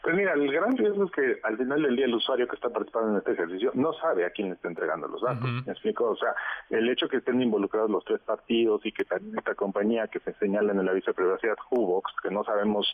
Pues 0.00 0.14
mira, 0.14 0.34
el 0.34 0.52
gran 0.52 0.76
riesgo 0.76 1.06
es 1.06 1.10
que 1.10 1.40
al 1.42 1.58
final 1.58 1.82
del 1.82 1.96
día 1.96 2.04
el 2.04 2.14
usuario 2.14 2.46
que 2.46 2.54
está 2.54 2.68
participando 2.68 3.10
en 3.10 3.16
este 3.16 3.32
ejercicio 3.32 3.72
no 3.74 3.92
sabe 3.94 4.24
a 4.24 4.30
quién 4.30 4.52
está 4.52 4.68
entregando 4.68 5.08
los 5.08 5.22
datos. 5.22 5.50
¿Me 5.66 5.72
explico? 5.72 6.10
O 6.10 6.16
sea, 6.16 6.36
el 6.68 6.88
hecho 6.88 7.08
que 7.08 7.16
estén 7.16 7.42
involucrados 7.42 7.90
los 7.90 8.04
tres 8.04 8.20
partidos 8.20 8.86
y 8.86 8.92
que 8.92 9.02
también 9.02 9.36
esta 9.36 9.56
compañía 9.56 10.06
que 10.06 10.20
se 10.20 10.32
señala 10.34 10.70
en 10.70 10.78
el 10.78 10.88
aviso 10.88 11.10
de 11.10 11.14
privacidad, 11.14 11.56
Hubox, 11.68 12.12
que 12.22 12.30
no 12.30 12.44
sabemos 12.44 12.86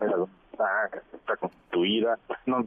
está, 0.00 0.90
está 1.12 1.36
constituida, 1.36 2.18
no 2.46 2.66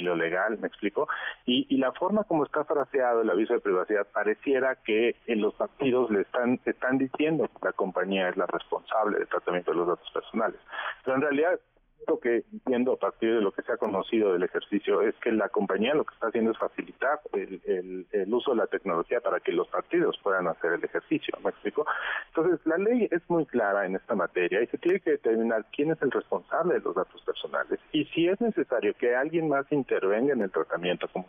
lo 0.00 0.14
legal, 0.14 0.58
me 0.58 0.68
explico, 0.68 1.08
y, 1.44 1.66
y 1.68 1.78
la 1.78 1.92
forma 1.92 2.24
como 2.24 2.44
está 2.44 2.64
fraseado 2.64 3.22
el 3.22 3.30
aviso 3.30 3.54
de 3.54 3.60
privacidad 3.60 4.06
pareciera 4.12 4.76
que 4.76 5.16
en 5.26 5.40
los 5.40 5.54
partidos 5.54 6.10
le 6.10 6.22
están, 6.22 6.60
están 6.64 6.98
diciendo 6.98 7.48
que 7.48 7.66
la 7.66 7.72
compañía 7.72 8.28
es 8.28 8.36
la 8.36 8.46
responsable 8.46 9.18
del 9.18 9.28
tratamiento 9.28 9.72
de 9.72 9.76
los 9.78 9.88
datos 9.88 10.10
personales, 10.12 10.60
pero 11.04 11.16
en 11.16 11.22
realidad 11.22 11.60
lo 12.06 12.18
que 12.18 12.44
entiendo 12.52 12.92
a 12.92 12.96
partir 12.96 13.34
de 13.34 13.40
lo 13.40 13.52
que 13.52 13.62
se 13.62 13.72
ha 13.72 13.76
conocido 13.76 14.32
del 14.32 14.42
ejercicio 14.42 15.02
es 15.02 15.14
que 15.16 15.32
la 15.32 15.48
compañía 15.48 15.94
lo 15.94 16.04
que 16.04 16.14
está 16.14 16.28
haciendo 16.28 16.52
es 16.52 16.58
facilitar 16.58 17.20
el, 17.32 18.06
el, 18.12 18.34
uso 18.34 18.52
de 18.52 18.58
la 18.58 18.66
tecnología 18.66 19.20
para 19.20 19.40
que 19.40 19.52
los 19.52 19.68
partidos 19.68 20.18
puedan 20.22 20.48
hacer 20.48 20.72
el 20.74 20.84
ejercicio, 20.84 21.36
¿me 21.42 21.50
explico? 21.50 21.86
Entonces, 22.28 22.64
la 22.64 22.78
ley 22.78 23.08
es 23.10 23.22
muy 23.28 23.44
clara 23.46 23.86
en 23.86 23.96
esta 23.96 24.14
materia 24.14 24.62
y 24.62 24.66
se 24.68 24.78
tiene 24.78 25.00
que 25.00 25.12
determinar 25.12 25.66
quién 25.72 25.90
es 25.90 26.00
el 26.02 26.10
responsable 26.10 26.74
de 26.74 26.80
los 26.80 26.94
datos 26.94 27.20
personales 27.22 27.80
y 27.92 28.04
si 28.06 28.28
es 28.28 28.40
necesario 28.40 28.94
que 28.94 29.14
alguien 29.14 29.48
más 29.48 29.70
intervenga 29.70 30.32
en 30.32 30.42
el 30.42 30.50
tratamiento, 30.50 31.08
como 31.12 31.26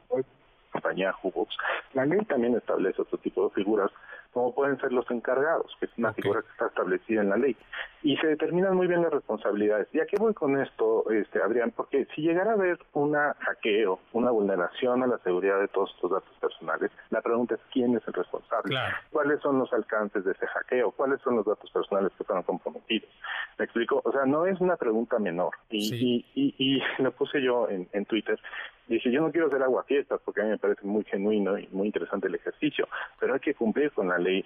compañía 0.72 1.16
Hubox, 1.22 1.56
la 1.94 2.06
ley 2.06 2.20
también 2.26 2.56
establece 2.56 3.02
otro 3.02 3.18
tipo 3.18 3.46
de 3.46 3.56
figuras 3.56 3.92
como 4.34 4.54
pueden 4.56 4.80
ser 4.80 4.94
los 4.94 5.10
encargados, 5.12 5.76
que 5.80 5.86
es 5.86 5.92
una 5.98 6.14
figura 6.14 6.42
que 6.42 6.50
está 6.50 6.68
establecida 6.68 7.22
en 7.22 7.30
la 7.30 7.38
ley. 7.38 7.56
Y 8.02 8.18
se 8.18 8.28
determinan 8.28 8.76
muy 8.76 8.88
bien 8.88 9.02
las 9.02 9.12
responsabilidades. 9.12 9.88
¿Y 9.92 10.00
a 10.00 10.06
qué 10.06 10.18
voy 10.18 10.34
con 10.34 10.60
esto, 10.60 11.10
este, 11.12 11.42
Adrián? 11.42 11.72
Porque 11.76 12.08
si 12.16 12.22
llegara 12.22 12.52
a 12.52 12.54
haber 12.54 12.80
un 12.94 13.14
hackeo, 13.14 14.00
una 14.14 14.32
vulneración 14.32 15.04
a 15.04 15.08
la 15.08 15.18
seguridad 15.20 15.60
de 15.60 15.68
todos 15.68 15.92
estos 15.96 16.12
datos 16.12 16.34
personales, 16.40 16.92
la 17.10 17.22
pregunta 17.22 17.56
es 17.56 17.62
quién 17.72 17.96
es 17.96 18.08
el 18.08 18.14
responsable, 18.14 18.76
cuáles 19.12 19.42
son 19.42 19.60
los 19.60 19.72
alcances 19.74 20.24
de 20.24 20.32
ese 20.32 20.48
hackeo, 20.48 20.92
cuáles 20.92 21.22
son 21.22 21.36
los 21.36 21.46
datos 21.46 21.70
personales 21.70 22.12
que 22.18 22.24
fueron 22.24 22.44
comprometidos. 22.44 23.10
¿Me 23.58 23.66
explico? 23.66 24.02
O 24.04 24.12
sea, 24.12 24.26
no 24.26 24.46
es 24.46 24.60
una 24.62 24.78
pregunta 24.78 25.20
menor. 25.20 25.52
Y, 25.70 26.26
y, 26.34 26.56
y, 26.58 26.82
lo 27.04 27.12
puse 27.12 27.42
yo 27.42 27.70
en, 27.70 27.88
en 27.92 28.06
Twitter 28.06 28.40
Dice, 28.88 29.12
yo 29.12 29.22
no 29.22 29.32
quiero 29.32 29.48
hacer 29.48 29.62
aguafiestas 29.62 30.20
porque 30.26 30.42
a 30.42 30.44
mí 30.44 30.50
me 30.50 30.58
parece 30.58 30.86
muy 30.86 31.04
genuino 31.06 31.58
y 31.58 31.68
muy 31.72 31.88
interesante 31.88 32.28
el 32.28 32.36
ejercicio, 32.36 32.88
pero 33.20 33.34
hay 33.34 33.40
que 33.40 33.54
cumplir 33.54 33.92
con 33.92 34.10
la 34.10 34.18
ley 34.18 34.46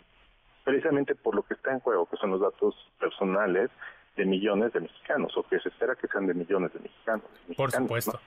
precisamente 0.64 1.16
por 1.16 1.36
lo 1.36 1.44
que 1.44 1.54
está 1.54 1.72
en 1.72 1.80
juego, 1.80 2.08
que 2.08 2.18
son 2.18 2.32
los 2.32 2.42
datos 2.42 2.76
personales 3.00 3.70
de 4.16 4.26
millones 4.26 4.74
de 4.74 4.82
mexicanos, 4.82 5.36
o 5.38 5.44
que 5.44 5.60
se 5.60 5.70
espera 5.70 5.96
que 5.96 6.08
sean 6.08 6.26
de 6.28 6.34
millones 6.34 6.74
de 6.74 6.80
mexicanos. 6.80 7.26
por 7.56 7.72
supuesto. 7.72 8.20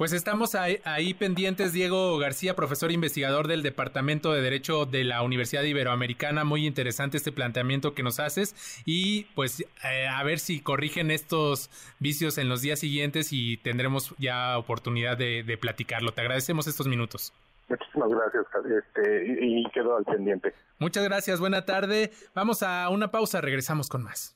Pues 0.00 0.14
estamos 0.14 0.54
ahí, 0.54 1.12
pendientes, 1.12 1.74
Diego 1.74 2.16
García, 2.16 2.56
profesor 2.56 2.90
investigador 2.90 3.48
del 3.48 3.62
Departamento 3.62 4.32
de 4.32 4.40
Derecho 4.40 4.86
de 4.86 5.04
la 5.04 5.20
Universidad 5.20 5.62
Iberoamericana. 5.62 6.42
Muy 6.42 6.66
interesante 6.66 7.18
este 7.18 7.32
planteamiento 7.32 7.92
que 7.92 8.02
nos 8.02 8.18
haces 8.18 8.82
y 8.86 9.24
pues 9.34 9.60
eh, 9.60 10.08
a 10.08 10.22
ver 10.22 10.38
si 10.38 10.62
corrigen 10.62 11.10
estos 11.10 11.68
vicios 11.98 12.38
en 12.38 12.48
los 12.48 12.62
días 12.62 12.78
siguientes 12.78 13.28
y 13.30 13.58
tendremos 13.58 14.14
ya 14.16 14.56
oportunidad 14.56 15.18
de, 15.18 15.58
platicarlo. 15.60 16.12
Te 16.12 16.22
agradecemos 16.22 16.66
estos 16.66 16.86
minutos. 16.86 17.34
Muchísimas 17.68 18.08
gracias, 18.08 18.46
este, 18.78 19.26
y 19.26 19.64
quedo 19.74 19.98
al 19.98 20.04
pendiente. 20.06 20.54
Muchas 20.78 21.04
gracias, 21.04 21.40
buena 21.40 21.66
tarde. 21.66 22.10
Vamos 22.34 22.62
a 22.62 22.88
una 22.88 23.10
pausa, 23.10 23.42
regresamos 23.42 23.90
con 23.90 24.04
más. 24.04 24.34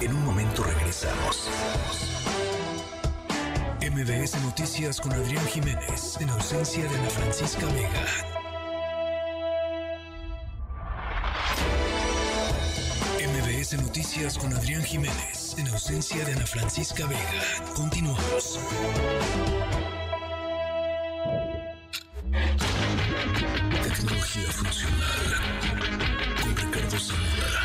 En 0.00 0.14
un 0.14 0.24
momento 0.24 0.62
regresamos. 0.62 2.07
MBS 3.90 4.38
Noticias 4.42 5.00
con 5.00 5.14
Adrián 5.14 5.46
Jiménez, 5.46 6.18
en 6.20 6.28
ausencia 6.28 6.82
de 6.82 6.98
Ana 6.98 7.08
Francisca 7.08 7.64
Vega. 7.68 8.04
MBS 13.18 13.82
Noticias 13.82 14.36
con 14.36 14.52
Adrián 14.52 14.82
Jiménez, 14.82 15.56
en 15.56 15.68
ausencia 15.68 16.22
de 16.22 16.32
Ana 16.34 16.46
Francisca 16.46 17.06
Vega. 17.06 17.72
Continuamos. 17.74 18.60
Tecnología 23.84 24.52
funcional 24.52 25.18
con 26.42 26.56
Ricardo 26.56 26.98
Zamora. 26.98 27.60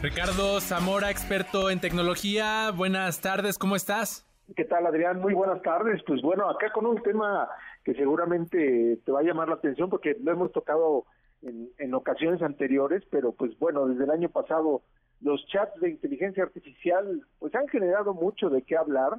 Ricardo 0.00 0.60
Zamora, 0.60 1.10
experto 1.10 1.70
en 1.70 1.80
tecnología. 1.80 2.70
Buenas 2.70 3.20
tardes, 3.20 3.58
¿cómo 3.58 3.74
estás? 3.74 4.24
¿Qué 4.54 4.64
tal, 4.66 4.86
Adrián? 4.86 5.20
Muy 5.20 5.32
buenas 5.32 5.62
tardes. 5.62 6.02
Pues 6.06 6.20
bueno, 6.20 6.48
acá 6.50 6.70
con 6.70 6.84
un 6.84 7.02
tema 7.02 7.48
que 7.82 7.94
seguramente 7.94 8.98
te 9.02 9.12
va 9.12 9.20
a 9.20 9.22
llamar 9.22 9.48
la 9.48 9.54
atención 9.54 9.88
porque 9.88 10.16
lo 10.22 10.32
hemos 10.32 10.52
tocado 10.52 11.06
en, 11.42 11.94
ocasiones 11.94 12.42
anteriores, 12.42 13.02
pero 13.10 13.32
pues 13.32 13.58
bueno, 13.58 13.86
desde 13.86 14.04
el 14.04 14.10
año 14.10 14.28
pasado 14.28 14.82
los 15.22 15.46
chats 15.46 15.80
de 15.80 15.90
inteligencia 15.90 16.42
artificial 16.42 17.22
pues 17.38 17.54
han 17.54 17.68
generado 17.68 18.12
mucho 18.12 18.50
de 18.50 18.62
qué 18.62 18.76
hablar, 18.76 19.18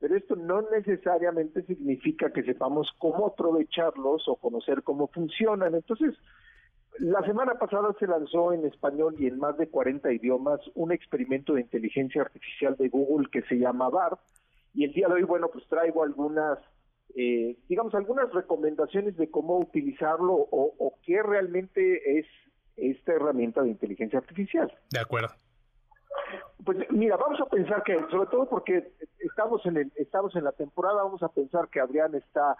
pero 0.00 0.16
esto 0.16 0.36
no 0.36 0.62
necesariamente 0.70 1.62
significa 1.62 2.30
que 2.30 2.42
sepamos 2.42 2.92
cómo 2.98 3.26
aprovecharlos 3.26 4.28
o 4.28 4.36
conocer 4.36 4.82
cómo 4.82 5.08
funcionan. 5.08 5.74
Entonces, 5.74 6.14
la 6.98 7.22
semana 7.22 7.54
pasada 7.54 7.94
se 7.98 8.06
lanzó 8.06 8.52
en 8.52 8.66
español 8.66 9.16
y 9.18 9.28
en 9.28 9.38
más 9.38 9.56
de 9.56 9.68
40 9.68 10.12
idiomas 10.12 10.60
un 10.74 10.92
experimento 10.92 11.54
de 11.54 11.62
inteligencia 11.62 12.20
artificial 12.20 12.76
de 12.76 12.88
Google 12.88 13.28
que 13.30 13.42
se 13.42 13.58
llama 13.58 13.88
BART, 13.88 14.20
y 14.74 14.84
el 14.84 14.92
día 14.92 15.08
de 15.08 15.14
hoy, 15.14 15.22
bueno, 15.22 15.48
pues 15.52 15.66
traigo 15.68 16.02
algunas, 16.02 16.58
eh, 17.14 17.56
digamos, 17.68 17.94
algunas 17.94 18.32
recomendaciones 18.32 19.16
de 19.16 19.30
cómo 19.30 19.58
utilizarlo 19.58 20.34
o, 20.50 20.94
qué 21.04 21.22
realmente 21.22 22.18
es 22.18 22.26
esta 22.76 23.12
herramienta 23.12 23.62
de 23.62 23.70
inteligencia 23.70 24.18
artificial. 24.18 24.72
De 24.90 25.00
acuerdo. 25.00 25.28
Pues 26.64 26.78
mira, 26.90 27.16
vamos 27.16 27.40
a 27.40 27.46
pensar 27.46 27.82
que, 27.82 27.98
sobre 28.10 28.28
todo 28.30 28.48
porque 28.48 28.92
estamos 29.18 29.64
en 29.66 29.78
el, 29.78 29.92
estamos 29.96 30.34
en 30.36 30.44
la 30.44 30.52
temporada, 30.52 31.02
vamos 31.02 31.22
a 31.22 31.28
pensar 31.28 31.68
que 31.68 31.80
Adrián 31.80 32.14
está 32.14 32.56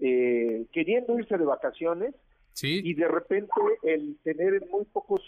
eh, 0.00 0.66
queriendo 0.72 1.18
irse 1.18 1.36
de 1.36 1.44
vacaciones 1.44 2.14
¿Sí? 2.52 2.80
y 2.82 2.94
de 2.94 3.06
repente 3.06 3.52
el 3.82 4.16
tener 4.22 4.66
muy 4.70 4.84
pocos 4.86 5.20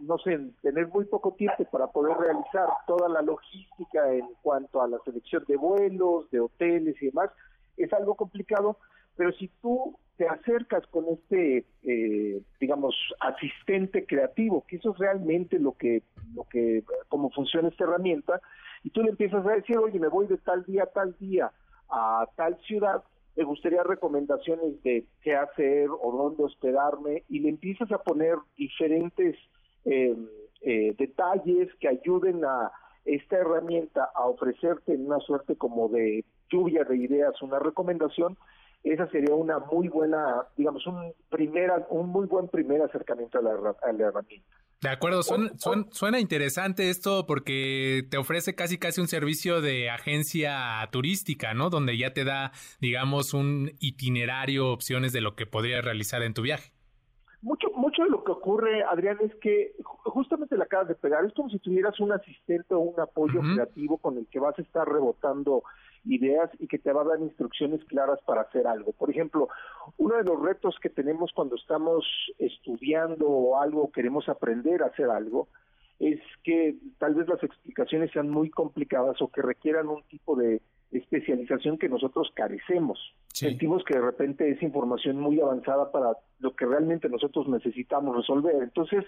no 0.00 0.18
sé, 0.18 0.38
tener 0.62 0.88
muy 0.88 1.04
poco 1.04 1.32
tiempo 1.34 1.64
para 1.64 1.86
poder 1.86 2.16
realizar 2.16 2.68
toda 2.86 3.08
la 3.08 3.22
logística 3.22 4.12
en 4.12 4.26
cuanto 4.42 4.82
a 4.82 4.88
la 4.88 4.98
selección 5.04 5.44
de 5.46 5.56
vuelos, 5.56 6.30
de 6.30 6.40
hoteles 6.40 7.00
y 7.00 7.06
demás, 7.06 7.30
es 7.76 7.92
algo 7.92 8.14
complicado, 8.14 8.78
pero 9.16 9.32
si 9.32 9.48
tú 9.60 9.96
te 10.16 10.28
acercas 10.28 10.86
con 10.88 11.06
este, 11.08 11.64
eh, 11.82 12.42
digamos, 12.60 12.94
asistente 13.20 14.06
creativo, 14.06 14.64
que 14.66 14.76
eso 14.76 14.92
es 14.92 14.98
realmente 14.98 15.58
lo 15.58 15.72
que, 15.72 16.02
lo 16.34 16.44
que, 16.44 16.84
cómo 17.08 17.30
funciona 17.30 17.68
esta 17.68 17.84
herramienta, 17.84 18.40
y 18.84 18.90
tú 18.90 19.02
le 19.02 19.10
empiezas 19.10 19.46
a 19.46 19.52
decir, 19.52 19.78
oye, 19.78 19.98
me 19.98 20.08
voy 20.08 20.26
de 20.26 20.36
tal 20.38 20.64
día 20.64 20.84
a 20.84 20.86
tal 20.86 21.16
día 21.18 21.50
a 21.88 22.26
tal 22.36 22.56
ciudad, 22.66 23.02
me 23.36 23.44
gustaría 23.44 23.82
recomendaciones 23.82 24.82
de 24.82 25.06
qué 25.22 25.34
hacer 25.34 25.88
o 25.90 26.12
dónde 26.12 26.44
hospedarme, 26.44 27.24
y 27.28 27.40
le 27.40 27.48
empiezas 27.48 27.90
a 27.92 27.98
poner 27.98 28.36
diferentes 28.56 29.36
eh, 29.84 30.16
eh, 30.62 30.94
detalles 30.98 31.68
que 31.80 31.88
ayuden 31.88 32.44
a 32.44 32.70
esta 33.04 33.36
herramienta 33.36 34.08
a 34.14 34.26
ofrecerte 34.26 34.94
en 34.94 35.06
una 35.06 35.18
suerte 35.20 35.56
como 35.56 35.88
de 35.88 36.24
lluvia 36.50 36.84
de 36.84 36.96
ideas, 36.96 37.40
una 37.42 37.58
recomendación, 37.58 38.36
esa 38.84 39.08
sería 39.10 39.34
una 39.34 39.58
muy 39.60 39.88
buena, 39.88 40.44
digamos, 40.56 40.86
un, 40.86 41.12
primera, 41.30 41.86
un 41.90 42.08
muy 42.08 42.26
buen 42.26 42.48
primer 42.48 42.82
acercamiento 42.82 43.38
a 43.38 43.42
la, 43.42 43.50
herramienta. 43.52 44.48
De 44.80 44.88
acuerdo, 44.88 45.22
suena, 45.22 46.18
interesante 46.18 46.90
esto 46.90 47.24
porque 47.24 48.02
te 48.10 48.16
ofrece 48.16 48.56
casi 48.56 48.78
casi 48.78 49.00
un 49.00 49.06
servicio 49.06 49.60
de 49.60 49.88
agencia 49.90 50.88
turística, 50.90 51.54
¿no? 51.54 51.70
Donde 51.70 51.96
ya 51.96 52.12
te 52.12 52.24
da, 52.24 52.50
digamos, 52.80 53.34
un 53.34 53.70
itinerario, 53.78 54.72
opciones 54.72 55.12
de 55.12 55.20
lo 55.20 55.36
que 55.36 55.46
podrías 55.46 55.84
realizar 55.84 56.22
en 56.22 56.34
tu 56.34 56.42
viaje. 56.42 56.72
Mucho, 57.82 58.04
de 58.04 58.10
lo 58.10 58.22
que 58.22 58.30
ocurre, 58.30 58.84
Adrián, 58.84 59.18
es 59.22 59.34
que 59.40 59.74
justamente 59.82 60.56
la 60.56 60.66
acabas 60.66 60.86
de 60.86 60.94
pegar. 60.94 61.24
Es 61.24 61.32
como 61.32 61.50
si 61.50 61.58
tuvieras 61.58 61.98
un 61.98 62.12
asistente 62.12 62.74
o 62.74 62.78
un 62.78 63.00
apoyo 63.00 63.40
creativo 63.40 63.98
con 63.98 64.16
el 64.18 64.28
que 64.28 64.38
vas 64.38 64.56
a 64.56 64.62
estar 64.62 64.88
rebotando 64.88 65.64
ideas 66.04 66.48
y 66.60 66.68
que 66.68 66.78
te 66.78 66.92
va 66.92 67.02
a 67.02 67.06
dar 67.06 67.18
instrucciones 67.18 67.84
claras 67.86 68.20
para 68.24 68.42
hacer 68.42 68.68
algo. 68.68 68.92
Por 68.92 69.10
ejemplo, 69.10 69.48
uno 69.98 70.16
de 70.16 70.22
los 70.22 70.40
retos 70.40 70.76
que 70.80 70.90
tenemos 70.90 71.32
cuando 71.34 71.56
estamos 71.56 72.04
estudiando 72.38 73.28
o 73.28 73.60
algo, 73.60 73.90
queremos 73.90 74.28
aprender 74.28 74.84
a 74.84 74.86
hacer 74.86 75.10
algo, 75.10 75.48
es 75.98 76.20
que 76.44 76.76
tal 76.98 77.16
vez 77.16 77.26
las 77.26 77.42
explicaciones 77.42 78.12
sean 78.12 78.30
muy 78.30 78.48
complicadas 78.48 79.20
o 79.20 79.26
que 79.26 79.42
requieran 79.42 79.88
un 79.88 80.04
tipo 80.04 80.36
de 80.36 80.62
especialización 80.92 81.78
que 81.78 81.88
nosotros 81.88 82.30
carecemos. 82.34 82.98
Sentimos 83.32 83.82
que 83.84 83.94
de 83.94 84.04
repente 84.04 84.50
es 84.50 84.62
información 84.62 85.18
muy 85.18 85.40
avanzada 85.40 85.90
para 85.90 86.16
lo 86.40 86.54
que 86.54 86.66
realmente 86.66 87.08
nosotros 87.08 87.48
necesitamos 87.48 88.16
resolver. 88.16 88.56
Entonces, 88.62 89.04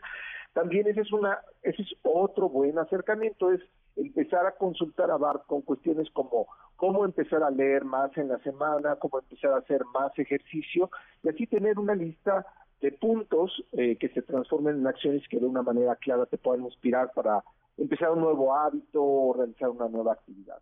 también 0.55 0.86
ese 0.86 1.02
es 1.02 1.12
una 1.12 1.39
ese 1.62 1.82
es 1.82 1.94
otro 2.02 2.48
buen 2.48 2.78
acercamiento 2.78 3.51
es 3.52 3.61
empezar 3.97 4.47
a 4.47 4.52
consultar 4.52 5.11
a 5.11 5.16
Bart 5.16 5.47
con 5.47 5.62
cuestiones 5.62 6.09
como 6.11 6.47
cómo 6.77 7.05
empezar 7.05 7.43
a 7.43 7.51
leer 7.51 7.85
más 7.85 8.16
en 8.16 8.28
la 8.28 8.39
semana, 8.39 8.97
cómo 8.97 9.19
empezar 9.19 9.52
a 9.52 9.59
hacer 9.59 9.85
más 9.93 10.16
ejercicio 10.19 10.90
y 11.23 11.28
así 11.28 11.47
tener 11.47 11.78
una 11.78 11.94
lista 11.94 12.47
de 12.81 12.93
puntos 12.93 13.65
eh, 13.73 13.97
que 13.97 14.09
se 14.11 14.23
transformen 14.23 14.77
en 14.77 14.86
acciones 14.86 15.27
que 15.28 15.39
de 15.39 15.47
una 15.47 15.62
manera 15.62 15.97
clara 15.97 16.27
te 16.27 16.39
puedan 16.39 16.65
inspirar 16.65 17.12
para 17.15 17.43
empezar 17.77 18.11
un 18.11 18.20
nuevo 18.20 18.55
hábito 18.55 19.02
o 19.02 19.35
realizar 19.35 19.70
una 19.70 19.89
nueva 19.89 20.12
actividad. 20.12 20.59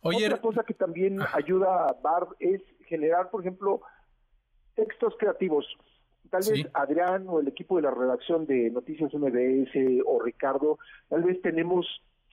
Otra 0.00 0.40
cosa 0.40 0.62
que 0.62 0.74
también 0.74 1.18
ayuda 1.32 1.86
a 1.86 1.92
Barb 1.92 2.36
es 2.38 2.62
generar, 2.86 3.30
por 3.30 3.40
ejemplo, 3.40 3.80
textos 4.74 5.14
creativos. 5.18 5.66
Tal 6.30 6.42
vez 6.48 6.66
Adrián 6.74 7.24
o 7.28 7.40
el 7.40 7.48
equipo 7.48 7.76
de 7.76 7.82
la 7.82 7.90
redacción 7.90 8.46
de 8.46 8.70
Noticias 8.70 9.12
MBS 9.14 10.02
o 10.04 10.20
Ricardo, 10.20 10.78
tal 11.08 11.22
vez 11.22 11.40
tenemos, 11.40 11.86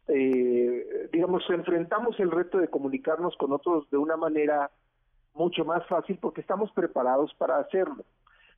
eh, 0.08 1.10
digamos, 1.12 1.44
enfrentamos 1.50 2.20
el 2.20 2.30
reto 2.30 2.58
de 2.58 2.68
comunicarnos 2.68 3.36
con 3.38 3.54
otros 3.54 3.90
de 3.90 3.98
una 3.98 4.18
manera 4.18 4.70
mucho 5.34 5.64
más 5.66 5.86
fácil 5.88 6.18
porque 6.22 6.42
estamos 6.42 6.72
preparados 6.74 7.34
para 7.38 7.58
hacerlo. 7.58 8.04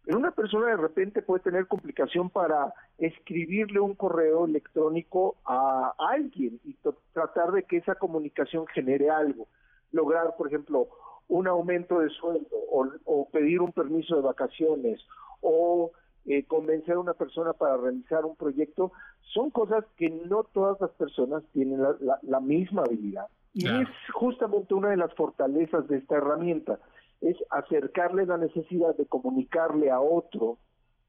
Pero 0.08 0.20
una 0.20 0.32
persona 0.32 0.68
de 0.68 0.78
repente 0.78 1.22
puede 1.22 1.44
tener 1.44 1.68
complicación 1.68 2.30
para 2.30 2.74
escribirle 2.98 3.82
un 3.82 3.94
correo 3.94 4.46
electrónico 4.46 5.36
a 5.44 5.94
alguien 6.00 6.62
y 6.64 6.78
tratar 7.12 7.52
de 7.52 7.64
que 7.64 7.76
esa 7.76 7.96
comunicación 7.96 8.66
genere 8.68 9.10
algo. 9.10 9.50
Lograr, 9.92 10.38
por 10.38 10.48
ejemplo, 10.48 10.88
un 11.28 11.46
aumento 11.50 12.00
de 12.00 12.08
sueldo 12.08 12.56
o, 12.72 13.28
pedir 13.34 13.60
un 13.60 13.74
permiso 13.74 14.16
de 14.16 14.22
vacaciones 14.22 15.06
o 15.42 15.92
eh, 16.26 16.46
convencer 16.46 16.96
a 16.96 17.00
una 17.00 17.14
persona 17.14 17.52
para 17.52 17.76
realizar 17.76 18.24
un 18.24 18.38
proyecto, 18.38 18.94
son 19.34 19.50
cosas 19.50 19.84
que 19.98 20.10
no 20.10 20.46
todas 20.46 20.80
las 20.80 20.92
personas 20.92 21.44
tienen 21.52 21.82
la, 21.82 22.40
misma 22.40 22.84
habilidad. 22.84 23.28
Y 23.54 23.68
es 23.68 23.90
justamente 24.14 24.74
una 24.74 24.92
de 24.92 24.98
las 24.98 25.14
fortalezas 25.16 25.86
de 25.90 25.98
esta 25.98 26.16
herramienta 26.16 26.80
es 27.22 27.36
acercarle 27.50 28.26
la 28.26 28.38
necesidad 28.38 28.96
de 28.96 29.06
comunicarle 29.06 29.90
a 29.90 30.00
otro 30.00 30.58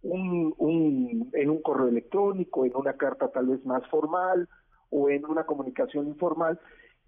un, 0.02 0.55
un, 0.59 1.30
en 1.35 1.51
un 1.51 1.60
correo 1.60 1.89
electrónico, 1.89 2.64
en 2.64 2.76
una 2.76 2.94
carta 2.94 3.28
tal 3.28 3.48
vez 3.48 3.64
más 3.66 3.86
formal 3.89 4.48
o 4.90 5.10
en 5.10 5.24
una 5.26 5.44
comunicación 5.44 6.06
informal 6.06 6.59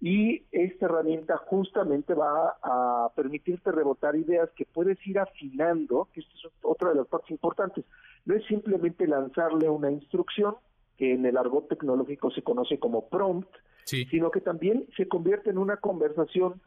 y 0.01 0.47
esta 0.51 0.87
herramienta 0.87 1.37
justamente 1.37 2.15
va 2.15 2.57
a 2.63 3.11
permitirte 3.15 3.71
rebotar 3.71 4.15
ideas 4.15 4.49
que 4.55 4.65
puedes 4.65 4.97
ir 5.05 5.19
afinando, 5.19 6.09
que 6.11 6.21
esto 6.21 6.33
es 6.35 6.53
otra 6.63 6.89
de 6.89 6.95
las 6.95 7.07
partes 7.07 7.29
importantes. 7.29 7.85
No 8.25 8.35
es 8.35 8.43
simplemente 8.47 9.05
lanzarle 9.07 9.69
una 9.69 9.91
instrucción, 9.91 10.55
que 10.97 11.13
en 11.13 11.25
el 11.27 11.37
argot 11.37 11.67
tecnológico 11.67 12.31
se 12.31 12.41
conoce 12.41 12.79
como 12.79 13.09
prompt, 13.09 13.47
sino 13.85 14.31
que 14.31 14.41
también 14.41 14.87
se 14.97 15.07
convierte 15.07 15.51
en 15.51 15.59
una 15.59 15.77
conversación 15.77 16.61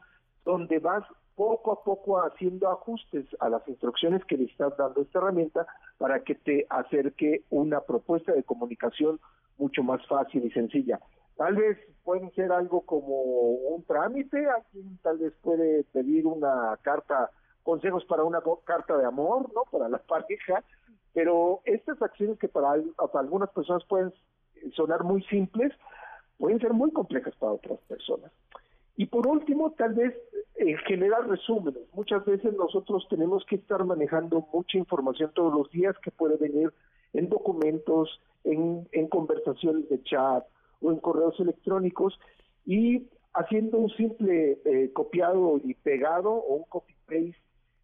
donde 0.45 0.79
vas 0.79 1.03
poco 1.35 1.71
a 1.73 1.83
poco 1.83 2.19
haciendo 2.19 2.69
ajustes 2.69 3.25
a 3.39 3.49
las 3.49 3.67
instrucciones 3.67 4.23
que 4.25 4.37
le 4.37 4.45
estás 4.45 4.75
dando 4.77 5.01
esta 5.01 5.19
herramienta 5.19 5.67
para 5.97 6.23
que 6.23 6.35
te 6.35 6.65
acerque 6.69 7.43
una 7.49 7.81
propuesta 7.81 8.31
de 8.33 8.43
comunicación 8.43 9.19
mucho 9.57 9.83
más 9.83 10.05
fácil 10.07 10.45
y 10.45 10.51
sencilla. 10.51 10.99
Tal 11.37 11.55
vez 11.55 11.77
puede 12.03 12.29
ser 12.31 12.51
algo 12.51 12.81
como 12.81 13.21
un 13.21 13.83
trámite, 13.83 14.47
alguien 14.49 14.97
tal 15.03 15.17
vez 15.17 15.33
puede 15.41 15.83
pedir 15.85 16.25
una 16.25 16.77
carta, 16.81 17.29
consejos 17.63 18.05
para 18.05 18.23
una 18.23 18.41
carta 18.63 18.97
de 18.97 19.05
amor, 19.05 19.51
¿no? 19.53 19.63
Para 19.69 19.89
la 19.89 19.97
pareja, 20.07 20.63
pero 21.13 21.59
estas 21.65 22.01
acciones 22.01 22.39
que 22.39 22.47
para 22.47 22.75
algunas 23.13 23.49
personas 23.49 23.83
pueden 23.85 24.13
sonar 24.73 25.03
muy 25.03 25.23
simples, 25.23 25.73
pueden 26.37 26.59
ser 26.59 26.73
muy 26.73 26.91
complejas 26.91 27.35
para 27.35 27.53
otras 27.53 27.79
personas. 27.81 28.31
Y 28.97 29.07
por 29.07 29.27
último, 29.27 29.71
tal 29.71 29.93
vez 29.93 30.15
eh, 30.55 30.75
generar 30.87 31.27
resúmenes. 31.27 31.83
Muchas 31.93 32.23
veces 32.25 32.53
nosotros 32.53 33.05
tenemos 33.09 33.45
que 33.45 33.55
estar 33.55 33.83
manejando 33.83 34.47
mucha 34.53 34.77
información 34.77 35.31
todos 35.33 35.53
los 35.53 35.69
días 35.69 35.95
que 36.01 36.11
puede 36.11 36.37
venir 36.37 36.71
en 37.13 37.27
documentos, 37.27 38.21
en, 38.45 38.85
conversaciones 39.09 39.89
de 39.89 40.01
chat 40.03 40.45
o 40.81 40.91
en 40.91 40.99
correos 40.99 41.37
electrónicos 41.39 42.17
y 42.65 43.07
haciendo 43.33 43.77
un 43.79 43.89
simple 43.91 44.59
eh, 44.63 44.91
copiado 44.93 45.59
y 45.63 45.73
pegado 45.73 46.31
o 46.31 46.55
un 46.55 46.63
copy-paste 46.63 47.35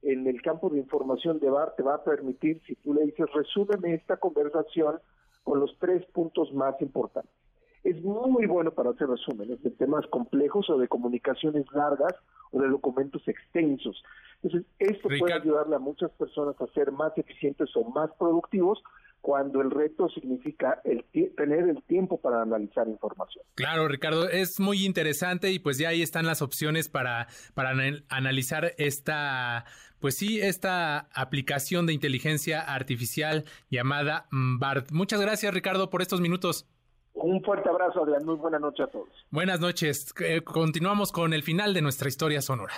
en 0.04 0.26
el 0.28 0.42
campo 0.42 0.70
de 0.70 0.80
información 0.80 1.40
de 1.40 1.50
BAR 1.50 1.76
te 1.76 1.84
va 1.84 1.96
a 1.96 2.04
permitir, 2.04 2.62
si 2.66 2.76
tú 2.76 2.94
le 2.94 3.06
dices, 3.06 3.28
resúmeme 3.34 3.94
esta 3.94 4.18
conversación 4.18 5.00
con 5.44 5.60
los 5.60 5.78
tres 5.78 6.06
puntos 6.08 6.52
más 6.54 6.82
importantes 6.82 7.41
es 7.84 8.02
muy 8.04 8.46
bueno 8.46 8.72
para 8.72 8.92
hacer 8.92 9.08
resúmenes 9.08 9.62
de 9.64 9.72
temas 9.72 10.06
complejos 10.08 10.70
o 10.70 10.78
de 10.78 10.88
comunicaciones 10.88 11.66
largas 11.74 12.14
o 12.52 12.62
de 12.62 12.70
documentos 12.70 13.28
extensos. 13.28 14.04
Entonces, 14.44 14.70
esto 14.80 15.08
puede 15.20 15.34
ayudarle 15.34 15.76
a 15.76 15.80
muchas 15.80 16.12
personas 16.12 16.56
a 16.60 16.68
ser 16.74 16.92
más 16.92 17.18
eficientes 17.18 17.70
o 17.76 17.84
más 17.90 18.10
productivos 18.20 18.82
cuando 19.22 19.62
el 19.62 19.70
reto 19.70 20.10
significa 20.10 20.82
el 20.84 21.06
tener 21.36 21.70
el 21.70 21.84
tiempo 21.84 22.20
para 22.20 22.42
analizar 22.42 22.88
información. 22.88 23.46
Claro, 23.54 23.88
Ricardo, 23.88 24.28
es 24.28 24.60
muy 24.60 24.84
interesante 24.84 25.52
y 25.52 25.60
pues 25.60 25.78
ya 25.78 25.90
ahí 25.90 26.02
están 26.02 26.26
las 26.26 26.42
opciones 26.42 26.90
para, 26.90 27.28
para 27.54 27.72
analizar 28.10 28.74
esta, 28.78 29.66
pues 30.00 30.18
sí, 30.18 30.42
esta 30.42 31.08
aplicación 31.14 31.86
de 31.86 31.94
inteligencia 31.94 32.62
artificial 32.62 33.46
llamada 33.70 34.28
BART. 34.32 34.92
Muchas 34.92 35.22
gracias, 35.22 35.54
Ricardo, 35.54 35.92
por 35.92 36.02
estos 36.02 36.20
minutos. 36.20 36.68
Un 37.14 37.42
fuerte 37.44 37.70
abrazo, 37.70 38.04
Adrián. 38.04 38.26
Muy 38.26 38.36
buenas 38.36 38.62
noches 38.62 38.88
a 38.88 38.92
todos. 38.92 39.10
Buenas 39.30 39.60
noches. 39.60 40.14
Eh, 40.22 40.42
continuamos 40.42 41.12
con 41.12 41.34
el 41.34 41.44
final 41.44 41.74
de 41.74 41.82
nuestra 41.82 42.08
historia 42.08 42.42
sonora. 42.42 42.74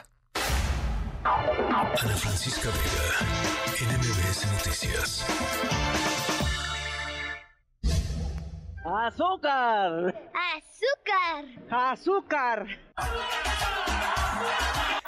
Ana 1.23 1.95
Francisca 1.95 2.69
Vega, 2.69 3.93
NMBS 3.93 4.51
Noticias. 4.51 5.25
¡Azúcar! 8.85 10.13
¡Azúcar! 10.33 11.45
¡Azúcar! 11.69 12.67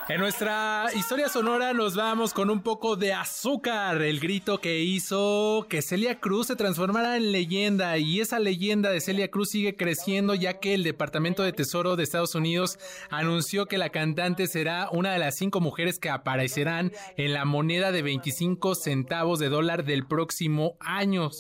En 0.08 0.20
nuestra 0.20 0.86
historia 0.96 1.30
sonora 1.30 1.74
nos 1.74 1.96
vamos 1.96 2.32
con 2.32 2.52
un 2.52 2.62
poco 2.62 2.96
de 2.96 3.12
azúcar, 3.12 4.04
el 4.04 4.20
grito 4.20 4.60
que 4.60 4.82
hizo 4.82 5.66
que 5.68 5.82
Celia 5.82 6.20
Cruz 6.20 6.46
se 6.46 6.56
transformara 6.56 7.18
en 7.18 7.32
leyenda 7.32 7.98
y 7.98 8.20
esa 8.20 8.38
leyenda 8.38 8.92
de 8.92 9.02
Celia 9.02 9.32
Cruz 9.32 9.50
sigue 9.50 9.76
creciendo 9.76 10.36
ya 10.36 10.60
que 10.60 10.76
el 10.76 10.84
Departamento 10.84 11.42
de 11.42 11.54
Tesoro 11.54 11.96
de 11.96 12.04
Estados 12.04 12.36
Unidos 12.36 12.78
anunció 13.10 13.66
que 13.66 13.80
la 13.80 13.90
cantante 13.90 14.46
será 14.46 14.90
una 14.92 15.12
de 15.12 15.18
las 15.18 15.38
cinco 15.38 15.60
mujeres 15.60 15.98
que 15.98 16.12
aparecerán 16.12 16.92
en 17.18 17.34
la 17.34 17.44
moneda 17.44 17.92
de 17.92 18.04
25 18.04 18.76
centavos 18.76 19.40
de 19.40 19.50
dólar 19.50 19.86
del 19.86 20.06
próximo 20.06 20.78
año. 20.82 21.32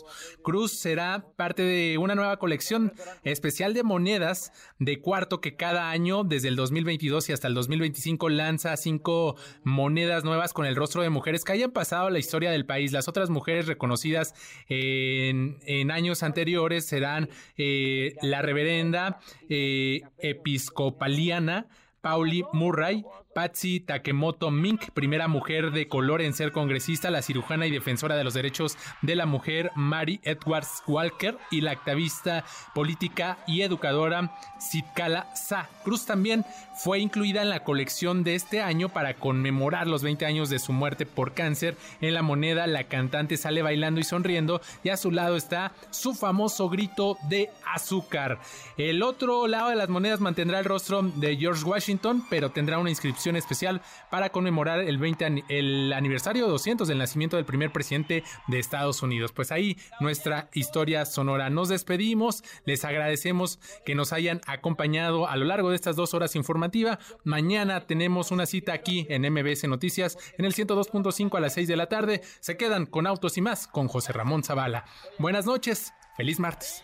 Cruz 0.41 0.79
será 0.79 1.27
parte 1.35 1.61
de 1.61 1.99
una 1.99 2.15
nueva 2.15 2.37
colección 2.37 2.93
especial 3.23 3.75
de 3.75 3.83
monedas 3.83 4.51
de 4.79 4.99
cuarto 5.01 5.39
que 5.39 5.55
cada 5.55 5.91
año 5.91 6.23
desde 6.23 6.47
el 6.47 6.55
2022 6.55 7.29
y 7.29 7.33
hasta 7.33 7.47
el 7.47 7.53
2025 7.53 8.27
lanza 8.29 8.55
a 8.64 8.77
cinco 8.77 9.36
monedas 9.64 10.23
nuevas 10.23 10.53
con 10.53 10.65
el 10.65 10.77
rostro 10.77 11.02
de 11.02 11.10
mujeres 11.10 11.44
que 11.44 11.52
hayan 11.52 11.72
pasado 11.72 12.10
la 12.10 12.19
historia 12.19 12.52
del 12.52 12.65
país. 12.65 12.94
Las 12.94 13.10
otras 13.10 13.30
mujeres 13.30 13.68
reconocidas 13.68 14.34
en, 14.69 15.91
años 15.91 16.23
anteriores 16.23 16.86
serán 16.86 17.30
eh, 17.57 18.15
la 18.22 18.41
reverenda 18.41 19.19
eh, 19.49 20.03
episcopaliana 20.19 21.68
Pauli 22.06 22.44
Murray, 22.53 23.03
Patsy 23.36 23.82
Takemoto 23.82 24.49
Mink, 24.49 24.91
primera 24.94 25.28
mujer 25.28 25.72
de 25.72 25.90
color 25.90 26.22
en 26.22 26.34
ser 26.34 26.53
congresista, 26.53 27.12
la 27.12 27.22
cirujana 27.22 27.68
y 27.68 27.72
defensora 27.72 28.16
de 28.16 28.24
los 28.24 28.34
derechos 28.34 28.78
de 29.02 29.14
la 29.18 29.26
mujer 29.26 29.72
Mary 29.76 30.22
Edwards 30.24 30.84
Walker 30.88 31.38
y 31.52 31.60
la 31.60 31.72
activista 31.72 32.45
política 32.74 33.38
y 33.45 33.64
educadora 33.64 34.32
Sitkala 34.57 35.36
Sa. 35.36 35.68
Cruz 35.84 36.06
también 36.06 36.45
fue 36.78 36.99
incluida 36.99 37.41
en 37.41 37.49
la 37.49 37.66
colección 37.66 38.24
de 38.24 38.36
este 38.36 38.62
año 38.62 38.88
para 38.88 39.16
conmemorar 39.16 39.88
los 39.88 40.02
20 40.02 40.26
años 40.26 40.49
de 40.49 40.60
su 40.60 40.72
muerte 40.72 41.06
por 41.06 41.34
cáncer. 41.34 41.76
En 41.99 42.14
la 42.14 42.22
moneda 42.22 42.68
la 42.68 42.86
cantante 42.86 43.36
sale 43.36 43.62
bailando 43.62 43.99
y 43.99 44.06
sonriendo 44.06 44.62
y 44.82 44.90
a 44.90 44.98
su 44.98 45.12
lado 45.12 45.36
está 45.36 45.74
su 45.90 46.14
famoso 46.14 46.70
grito 46.70 47.18
de 47.28 47.49
azúcar. 47.66 48.40
El 48.78 49.03
otro 49.03 49.48
lado 49.48 49.72
de 49.72 49.76
las 49.76 49.90
monedas 49.90 50.22
mantendrá 50.22 50.60
el 50.60 50.66
rostro 50.66 51.02
de 51.02 51.36
George 51.36 51.66
Washington, 51.66 52.24
pero 52.30 52.52
tendrá 52.52 52.78
una 52.78 52.90
inscripción 52.90 53.24
especial 53.35 53.81
para 54.11 54.30
conmemorar 54.30 54.81
el 54.81 54.99
20 54.99 55.45
el 55.49 55.93
aniversario 55.93 56.47
200 56.47 56.88
del 56.88 56.99
nacimiento 56.99 57.38
del 57.38 57.45
primer 57.45 57.72
presidente 57.72 58.23
de 58.47 58.60
Estados 58.60 59.02
Unidos. 59.02 59.31
Pues 59.31 59.52
ahí 59.52 59.77
nuestra 59.99 60.49
historia 60.53 61.06
sonora. 61.06 61.49
Nos 61.49 61.69
despedimos, 61.69 62.43
les 62.65 62.85
agradecemos 62.85 63.60
que 63.85 63.95
nos 63.95 64.14
hayan 64.14 64.41
acompañado 64.45 65.27
a 65.27 65.35
lo 65.38 65.45
largo 65.45 65.69
de 65.69 65.76
estas 65.76 65.95
dos 65.95 66.14
horas 66.14 66.35
informativa. 66.35 66.99
Mañana 67.23 67.88
tenemos 67.88 68.31
una 68.31 68.45
cita 68.45 68.73
aquí 68.73 69.07
en 69.10 69.23
MBS 69.31 69.68
Noticias 69.68 70.18
en 70.38 70.45
el 70.45 70.53
102.5 70.53 71.38
a 71.38 71.39
las 71.39 71.53
6 71.53 71.68
de 71.68 71.76
la 71.76 71.88
tarde. 71.88 72.22
Se 72.39 72.57
quedan 72.57 72.85
con 72.85 73.07
Autos 73.07 73.38
y 73.38 73.41
más 73.41 73.68
con 73.68 73.88
José 73.88 74.14
Ramón 74.14 74.43
Zavala. 74.43 74.85
Buenas 75.18 75.45
noches, 75.45 75.93
feliz 76.18 76.39
martes. 76.39 76.84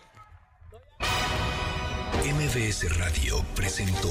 MBS 2.24 2.98
Radio 2.98 3.44
presentó 3.54 4.10